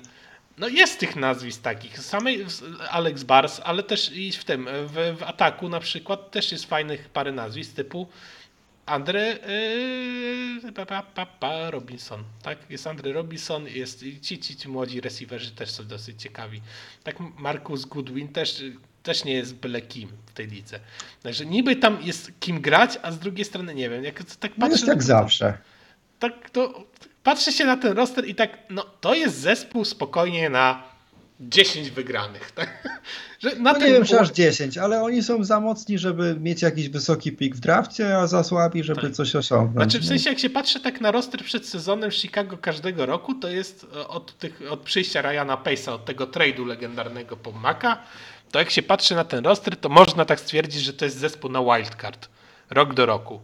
No 0.57 0.67
jest 0.67 0.99
tych 0.99 1.15
nazwisk 1.15 1.61
takich. 1.61 1.99
Samej 1.99 2.45
Alex 2.89 3.23
Bars, 3.23 3.61
ale 3.63 3.83
też 3.83 4.11
i 4.11 4.31
w 4.31 4.43
tym, 4.43 4.67
w, 4.87 5.17
w 5.19 5.23
ataku 5.23 5.69
na 5.69 5.79
przykład 5.79 6.31
też 6.31 6.51
jest 6.51 6.65
fajnych 6.65 7.09
parę 7.09 7.31
nazwisk 7.31 7.73
typu 7.75 8.07
Andre 8.85 9.37
yy, 10.63 10.71
pa, 10.73 10.85
pa, 10.85 11.01
pa, 11.03 11.25
pa, 11.25 11.71
Robinson. 11.71 12.23
Tak, 12.41 12.57
jest 12.69 12.87
Andre 12.87 13.13
Robinson, 13.13 13.67
jest 13.67 14.03
ci, 14.21 14.39
ci, 14.39 14.55
ci 14.55 14.69
młodzi 14.69 15.01
receiverzy 15.01 15.51
też 15.51 15.71
są 15.71 15.83
dosyć 15.87 16.21
ciekawi. 16.21 16.61
Tak, 17.03 17.15
Marcus 17.37 17.85
Goodwin 17.85 18.27
też, 18.27 18.63
też 19.03 19.23
nie 19.23 19.33
jest 19.33 19.55
byle 19.55 19.81
kim 19.81 20.09
w 20.25 20.33
tej 20.33 20.47
lidze. 20.47 20.79
Także 21.23 21.45
niby 21.45 21.75
tam 21.75 22.01
jest 22.01 22.31
kim 22.39 22.61
grać, 22.61 22.99
a 23.01 23.11
z 23.11 23.19
drugiej 23.19 23.45
strony 23.45 23.75
nie 23.75 23.89
wiem. 23.89 24.03
Jak 24.03 24.23
tak 24.23 24.51
No 24.57 24.67
jest 24.67 24.77
patrzę 24.79 24.91
jak 24.91 24.97
na- 24.97 25.03
zawsze. 25.05 25.57
tak 26.19 26.49
to 26.49 26.83
patrzy 27.23 27.51
się 27.51 27.65
na 27.65 27.77
ten 27.77 27.97
roster 27.97 28.27
i 28.27 28.35
tak, 28.35 28.57
no 28.69 28.85
to 29.01 29.13
jest 29.13 29.39
zespół 29.39 29.85
spokojnie 29.85 30.49
na 30.49 30.83
10 31.39 31.91
wygranych. 31.91 32.51
Tak? 32.55 32.99
Że 33.39 33.55
na 33.55 33.73
No 33.73 33.79
nie 33.79 33.85
wiem, 33.93 34.05
czy 34.05 34.19
aż 34.19 34.31
10, 34.31 34.77
ale 34.77 35.03
oni 35.03 35.23
są 35.23 35.43
za 35.43 35.59
mocni, 35.59 35.99
żeby 35.99 36.35
mieć 36.39 36.61
jakiś 36.61 36.89
wysoki 36.89 37.31
pik 37.31 37.55
w 37.55 37.59
drafcie, 37.59 38.17
a 38.17 38.27
za 38.27 38.43
słabi, 38.43 38.83
żeby 38.83 39.01
Tak. 39.01 39.11
coś 39.11 39.35
osiągnąć. 39.35 39.91
Znaczy 39.91 39.99
w 39.99 40.07
sensie 40.07 40.29
jak 40.29 40.39
się 40.39 40.49
patrzy 40.49 40.79
tak 40.79 41.01
na 41.01 41.11
roster 41.11 41.43
przed 41.43 41.67
sezonem 41.67 42.11
Chicago 42.11 42.57
każdego 42.57 43.05
roku, 43.05 43.33
to 43.33 43.47
jest 43.47 43.85
e, 43.95 44.07
od, 44.07 44.37
tych, 44.37 44.61
od 44.69 44.79
przyjścia 44.79 45.21
Ryana 45.21 45.57
Pace'a, 45.57 45.91
od 45.91 46.05
tego 46.05 46.27
trade'u 46.27 46.65
legendarnego 46.65 47.37
po 47.37 47.51
Maka, 47.51 47.97
to 48.51 48.59
jak 48.59 48.69
się 48.69 48.81
patrzy 48.81 49.15
na 49.15 49.23
ten 49.23 49.45
roster, 49.45 49.77
to 49.77 49.89
można 49.89 50.25
tak 50.25 50.39
stwierdzić, 50.39 50.81
że 50.81 50.93
to 50.93 51.05
jest 51.05 51.17
zespół 51.17 51.51
na 51.51 51.59
wildcard. 51.63 52.29
Rok 52.69 52.93
do 52.93 53.05
roku. 53.05 53.39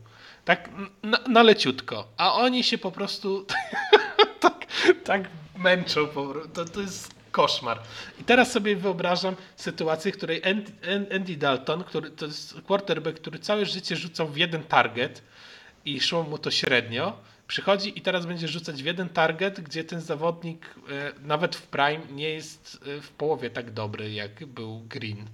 Tak 0.45 0.69
na, 1.03 1.19
na 1.27 1.43
leciutko. 1.43 2.07
A 2.17 2.33
oni 2.33 2.63
się 2.63 2.77
po 2.77 2.91
prostu 2.91 3.45
tak, 4.39 4.65
tak 5.03 5.29
męczą. 5.57 6.07
Po, 6.07 6.33
to, 6.53 6.65
to 6.65 6.81
jest 6.81 7.15
koszmar. 7.31 7.79
I 8.21 8.23
teraz 8.23 8.51
sobie 8.51 8.75
wyobrażam 8.75 9.35
sytuację, 9.55 10.11
w 10.11 10.17
której 10.17 10.41
Andy, 10.43 10.71
Andy 11.15 11.35
Dalton, 11.35 11.83
który 11.83 12.11
to 12.11 12.25
jest 12.25 12.61
quarterback, 12.61 13.19
który 13.19 13.39
całe 13.39 13.65
życie 13.65 13.95
rzucał 13.95 14.27
w 14.27 14.37
jeden 14.37 14.63
target 14.63 15.21
i 15.85 16.01
szło 16.01 16.23
mu 16.23 16.37
to 16.37 16.51
średnio, 16.51 17.17
przychodzi 17.47 17.99
i 17.99 18.01
teraz 18.01 18.25
będzie 18.25 18.47
rzucać 18.47 18.83
w 18.83 18.85
jeden 18.85 19.09
target, 19.09 19.61
gdzie 19.61 19.83
ten 19.83 20.01
zawodnik 20.01 20.75
e, 20.89 21.11
nawet 21.21 21.55
w 21.55 21.61
prime 21.61 22.01
nie 22.11 22.29
jest 22.29 22.83
e, 22.87 23.01
w 23.01 23.09
połowie 23.09 23.49
tak 23.49 23.71
dobry, 23.71 24.13
jak 24.13 24.45
był 24.45 24.79
Green 24.79 25.25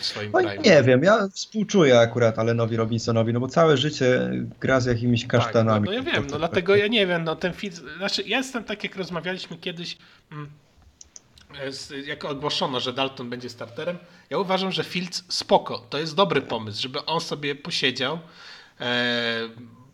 swoim 0.00 0.32
No 0.32 0.40
nie 0.40 0.82
wiem, 0.82 1.02
ja 1.02 1.28
współczuję 1.28 1.98
akurat 1.98 2.38
Alenowi 2.38 2.76
Robinsonowi, 2.76 3.32
no 3.32 3.40
bo 3.40 3.48
całe 3.48 3.76
życie 3.76 4.30
gra 4.60 4.80
z 4.80 4.86
jakimiś 4.86 5.22
Tak, 5.22 5.32
no, 5.32 5.38
kasztanami. 5.38 5.86
no 5.86 5.92
ja 5.92 6.02
wiem, 6.02 6.26
no 6.30 6.38
dlatego 6.38 6.76
ja 6.76 6.86
nie 6.86 7.06
wiem, 7.06 7.24
no 7.24 7.36
ten 7.36 7.52
fit, 7.52 7.74
znaczy 7.74 8.22
ja 8.26 8.38
jestem 8.38 8.64
tak 8.64 8.84
jak 8.84 8.96
rozmawialiśmy 8.96 9.56
kiedyś, 9.56 9.98
mm, 10.32 10.50
jak 12.06 12.24
ogłoszono, 12.24 12.80
że 12.80 12.92
Dalton 12.92 13.30
będzie 13.30 13.48
starterem, 13.50 13.98
ja 14.30 14.38
uważam, 14.38 14.72
że 14.72 14.84
Fields 14.84 15.24
spoko, 15.28 15.78
to 15.78 15.98
jest 15.98 16.14
dobry 16.14 16.42
pomysł, 16.42 16.82
żeby 16.82 17.04
on 17.04 17.20
sobie 17.20 17.54
posiedział, 17.54 18.18
e, 18.80 19.48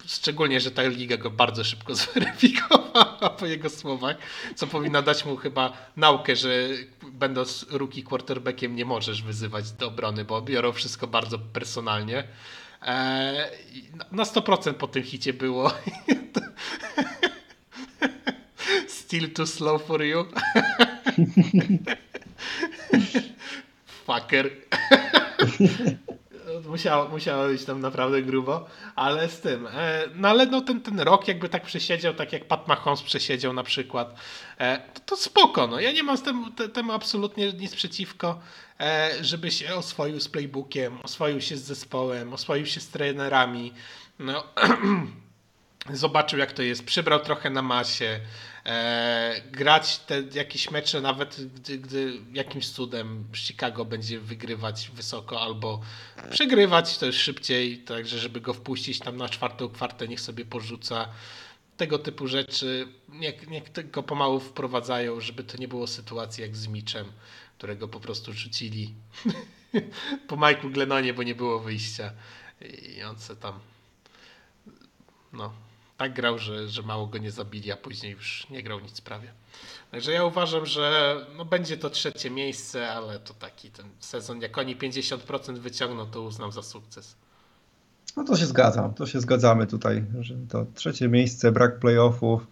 szczególnie, 0.07 0.61
że 0.61 0.70
ta 0.70 0.83
liga 0.83 1.16
go 1.16 1.31
bardzo 1.31 1.65
szybko 1.65 1.95
zweryfikowała 2.05 3.07
po 3.39 3.47
jego 3.47 3.70
słowach, 3.70 4.16
co 4.55 4.66
powinno 4.66 5.03
dać 5.03 5.24
mu 5.24 5.36
chyba 5.36 5.73
naukę, 5.97 6.36
że 6.36 6.69
będąc 7.12 7.66
rookie 7.70 8.03
quarterbackiem 8.03 8.77
nie 8.77 8.85
możesz 8.85 9.23
wyzywać 9.23 9.73
do 9.73 9.89
obrony, 9.89 10.24
bo 10.24 10.43
biorą 10.43 10.73
wszystko 10.73 11.07
bardzo 11.07 11.39
personalnie. 11.39 12.24
E, 12.82 13.51
na 14.12 14.24
100% 14.24 14.74
po 14.74 14.89
tym 14.89 15.03
hicie 15.03 15.32
było 15.32 15.73
Still 18.89 19.32
too 19.32 19.47
slow 19.47 19.82
for 19.82 20.03
you. 20.03 20.24
Fucker. 24.07 24.51
Musiało, 26.69 27.09
musiało 27.09 27.47
być 27.47 27.65
tam 27.65 27.81
naprawdę 27.81 28.23
grubo, 28.23 28.66
ale 28.97 29.28
z 29.28 29.40
tym. 29.40 29.66
E, 29.66 30.05
no 30.15 30.28
ale 30.28 30.47
no 30.47 30.61
ten, 30.61 30.81
ten 30.81 31.01
rok 31.01 31.28
jakby 31.28 31.49
tak 31.49 31.65
przesiedział, 31.65 32.15
tak 32.15 32.32
jak 32.32 32.45
Pat 32.45 32.69
Mahomes 32.69 33.03
przesiedział 33.03 33.53
na 33.53 33.62
przykład, 33.62 34.15
e, 34.59 34.78
to, 34.95 35.01
to 35.01 35.16
spoko. 35.16 35.66
No. 35.66 35.81
Ja 35.81 35.93
nie 35.93 36.03
mam 36.03 36.16
z 36.16 36.23
temu 36.73 36.93
absolutnie 36.93 37.53
nic 37.53 37.74
przeciwko, 37.74 38.40
e, 38.81 39.11
żeby 39.20 39.51
się 39.51 39.74
oswoił 39.74 40.20
z 40.20 40.28
playbookiem, 40.28 40.99
oswoił 41.03 41.40
się 41.40 41.57
z 41.57 41.62
zespołem, 41.62 42.32
oswoił 42.32 42.66
się 42.66 42.81
z 42.81 42.89
trenerami. 42.89 43.73
No, 44.19 44.45
zobaczył 45.93 46.39
jak 46.39 46.53
to 46.53 46.62
jest, 46.62 46.85
przybrał 46.85 47.20
trochę 47.20 47.51
na 47.51 47.62
masie, 47.62 48.20
e, 48.69 49.43
grać 49.53 49.99
te 49.99 50.23
jakieś 50.35 50.70
mecze, 50.70 51.01
nawet 51.01 51.55
gdy, 51.55 51.78
gdy 51.78 52.12
jakimś 52.32 52.70
cudem 52.70 53.24
Chicago 53.35 53.85
będzie 53.85 54.20
wygrywać 54.20 54.90
wysoko 54.95 55.40
albo 55.40 55.81
przegrywać, 56.31 56.99
to 56.99 57.07
jest 57.07 57.19
szybciej, 57.19 57.78
także 57.78 58.19
żeby 58.19 58.40
go 58.40 58.55
wpuścić 58.55 58.99
tam 58.99 59.16
na 59.16 59.28
czwartą 59.28 59.69
kwartę, 59.69 60.09
niech 60.09 60.20
sobie 60.20 60.45
porzuca. 60.45 61.09
Tego 61.77 61.99
typu 61.99 62.27
rzeczy 62.27 62.89
niech, 63.09 63.49
niech 63.49 63.69
tylko 63.69 64.03
pomału 64.03 64.40
wprowadzają, 64.40 65.20
żeby 65.20 65.45
to 65.45 65.57
nie 65.57 65.69
było 65.69 65.86
sytuacji 65.86 66.43
jak 66.43 66.57
z 66.57 66.66
Mitchem, 66.66 67.12
którego 67.59 67.89
po 67.89 68.01
prostu 68.01 68.32
rzucili 68.32 68.95
po 70.28 70.36
Michaelu 70.36 70.70
Glenonie, 70.70 71.15
bo 71.15 71.23
nie 71.23 71.35
było 71.35 71.61
wyjścia 71.61 72.12
i 72.97 73.03
on 73.03 73.19
se 73.19 73.36
tam 73.36 73.61
no, 75.32 75.53
tak 75.99 76.15
grał, 76.15 76.39
że, 76.39 76.69
że 76.69 76.83
mało 76.83 77.07
go 77.07 77.19
nie 77.19 77.31
zabili, 77.31 77.73
a 77.73 77.77
później 77.77 78.12
już 78.12 78.47
nie 78.51 78.62
grał 78.62 78.81
nic 78.81 79.01
prawie. 79.01 79.33
Także 79.91 80.12
ja 80.12 80.25
uważam, 80.25 80.66
że 80.66 81.16
no 81.37 81.45
będzie 81.45 81.77
to 81.77 81.91
trzecie 81.91 82.31
miejsce, 82.31 82.89
ale 82.89 83.19
to 83.19 83.35
taki 83.35 83.70
ten 83.70 83.87
sezon, 84.01 84.41
jak 84.41 84.59
oni 84.59 84.77
50% 84.77 85.59
wyciągną, 85.59 86.07
to 86.07 86.23
uznam 86.23 86.53
za 86.53 86.62
sukces. 86.62 87.16
No 88.16 88.25
to 88.25 88.37
się 88.37 88.47
zgadzam, 88.47 88.95
to 88.95 89.07
się 89.07 89.20
zgadzamy 89.20 89.66
tutaj, 89.66 90.05
że 90.20 90.35
to 90.49 90.66
trzecie 90.75 91.09
miejsce, 91.09 91.53
brak 91.53 91.79
playoffów, 91.79 92.47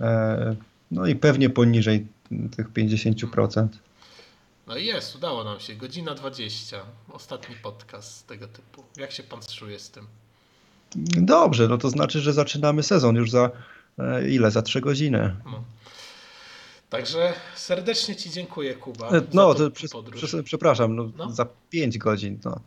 e, 0.00 0.56
no 0.90 1.06
i 1.06 1.16
pewnie 1.16 1.50
poniżej 1.50 2.06
tych 2.56 2.72
50%. 2.72 3.68
No 4.66 4.76
i 4.76 4.86
jest, 4.86 5.16
udało 5.16 5.44
nam 5.44 5.60
się. 5.60 5.74
Godzina 5.74 6.14
20. 6.14 6.76
Ostatni 7.12 7.56
podcast 7.62 8.26
tego 8.26 8.48
typu. 8.48 8.84
Jak 8.96 9.12
się 9.12 9.22
pan 9.22 9.40
czuje 9.40 9.78
z 9.78 9.90
tym? 9.90 10.06
Dobrze, 11.16 11.68
no 11.68 11.78
to 11.78 11.90
znaczy, 11.90 12.20
że 12.20 12.32
zaczynamy 12.32 12.82
sezon 12.82 13.16
już 13.16 13.30
za 13.30 13.50
e, 13.98 14.28
ile? 14.28 14.50
Za 14.50 14.62
3 14.62 14.80
godziny. 14.80 15.36
No. 15.44 15.64
Także 16.90 17.32
serdecznie 17.54 18.16
Ci 18.16 18.30
dziękuję, 18.30 18.74
Kuba. 18.74 19.08
E, 19.08 19.22
No, 19.32 19.54
to 19.54 19.70
przez, 19.70 19.90
podróż. 19.92 20.16
przez, 20.24 20.44
przepraszam, 20.44 20.96
no, 20.96 21.10
No. 21.16 21.30
za 21.30 21.46
5 21.70 21.98
godzin, 21.98 22.38
no, 22.44 22.60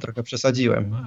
trochę 0.00 0.22
przesadziłem. 0.22 0.96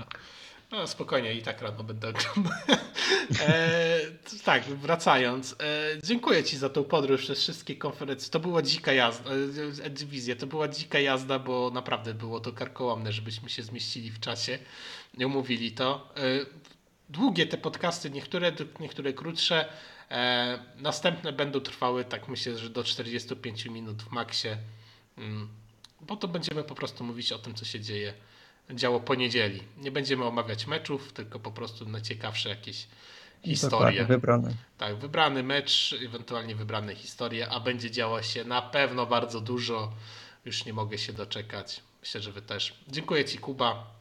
No 0.72 0.88
spokojnie, 0.88 1.34
i 1.34 1.42
tak 1.42 1.62
rano 1.62 1.84
będę 1.84 2.10
oglądał. 2.10 2.54
e, 3.48 4.00
tak, 4.46 4.64
wracając. 4.64 5.52
E, 5.54 5.56
dziękuję 6.04 6.44
Ci 6.44 6.58
za 6.58 6.70
tą 6.70 6.84
podróż 6.84 7.22
przez 7.22 7.40
wszystkie 7.40 7.76
konferencje. 7.76 8.30
To 8.32 8.40
była 8.40 8.62
dzika 8.62 8.94
jazda, 8.94 9.30
e, 9.84 9.90
dywizja, 9.90 10.36
to 10.36 10.48
była 10.48 10.68
dzika 10.68 11.00
jazda, 11.00 11.40
bo 11.40 11.72
naprawdę 11.74 12.14
było 12.14 12.40
to 12.40 12.52
karkołomne, 12.54 13.12
żebyśmy 13.12 13.50
się 13.50 13.64
zmieścili 13.64 14.12
w 14.12 14.20
czasie. 14.20 14.60
Nie 15.14 15.28
umówili 15.28 15.72
to. 15.72 16.10
E, 16.18 16.22
długie 17.10 17.48
te 17.48 17.58
podcasty, 17.58 18.10
niektóre, 18.10 18.52
niektóre 18.80 19.14
krótsze. 19.14 19.66
E, 20.12 20.60
następne 20.78 21.34
będą 21.34 21.60
trwały, 21.60 22.06
tak 22.06 22.28
myślę, 22.28 22.58
że 22.58 22.70
do 22.70 22.84
45 22.84 23.66
minut 23.66 24.04
w 24.04 24.12
maksie. 24.12 24.48
Mm, 25.18 25.48
bo 26.02 26.16
to 26.16 26.28
będziemy 26.28 26.64
po 26.64 26.76
prostu 26.76 27.04
mówić 27.04 27.32
o 27.32 27.40
tym, 27.40 27.54
co 27.54 27.66
się 27.66 27.80
dzieje 27.80 28.14
działo 28.72 29.00
po 29.00 29.16
niedzieli. 29.16 29.64
Nie 29.78 29.92
będziemy 29.92 30.26
omawiać 30.26 30.68
meczów, 30.68 31.14
tylko 31.14 31.40
po 31.40 31.52
prostu 31.52 31.86
najciekawsze 31.86 32.50
jakieś 32.50 32.88
historie. 33.44 34.06
Wybrane. 34.06 34.54
Tak, 34.78 34.96
wybrany 34.96 35.44
mecz, 35.44 35.96
ewentualnie 36.06 36.56
wybrane 36.56 36.96
historie, 36.96 37.50
a 37.50 37.60
będzie 37.60 37.92
działo 37.92 38.22
się 38.22 38.44
na 38.44 38.62
pewno 38.62 39.06
bardzo 39.06 39.42
dużo. 39.42 39.94
Już 40.46 40.66
nie 40.66 40.74
mogę 40.74 40.98
się 40.98 41.14
doczekać. 41.14 41.82
Myślę, 42.02 42.22
że 42.22 42.32
Wy 42.32 42.42
też. 42.42 42.80
Dziękuję 42.88 43.26
Ci, 43.26 43.38
Kuba, 43.38 43.94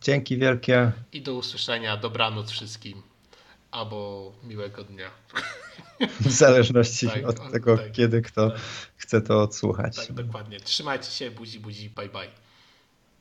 Dzięki 0.00 0.36
wielkie. 0.36 0.92
i 1.12 1.22
do 1.22 1.34
usłyszenia. 1.34 1.96
Dobranoc 1.96 2.50
wszystkim, 2.50 3.02
albo 3.70 4.32
miłego 4.44 4.84
dnia. 4.84 5.10
W 6.20 6.30
zależności 6.30 7.06
Tak, 7.08 7.24
od 7.26 7.52
tego, 7.52 7.76
tak, 7.76 7.92
kiedy 7.92 8.22
kto 8.22 8.50
tak. 8.50 8.60
chce 8.96 9.20
to 9.20 9.42
odsłuchać. 9.42 9.96
Tak, 9.96 10.12
dokładnie. 10.12 10.60
Trzymajcie 10.60 11.10
się, 11.10 11.30
buzi, 11.30 11.60
buzi, 11.60 11.90
bye, 11.90 12.08
bye. 12.08 12.28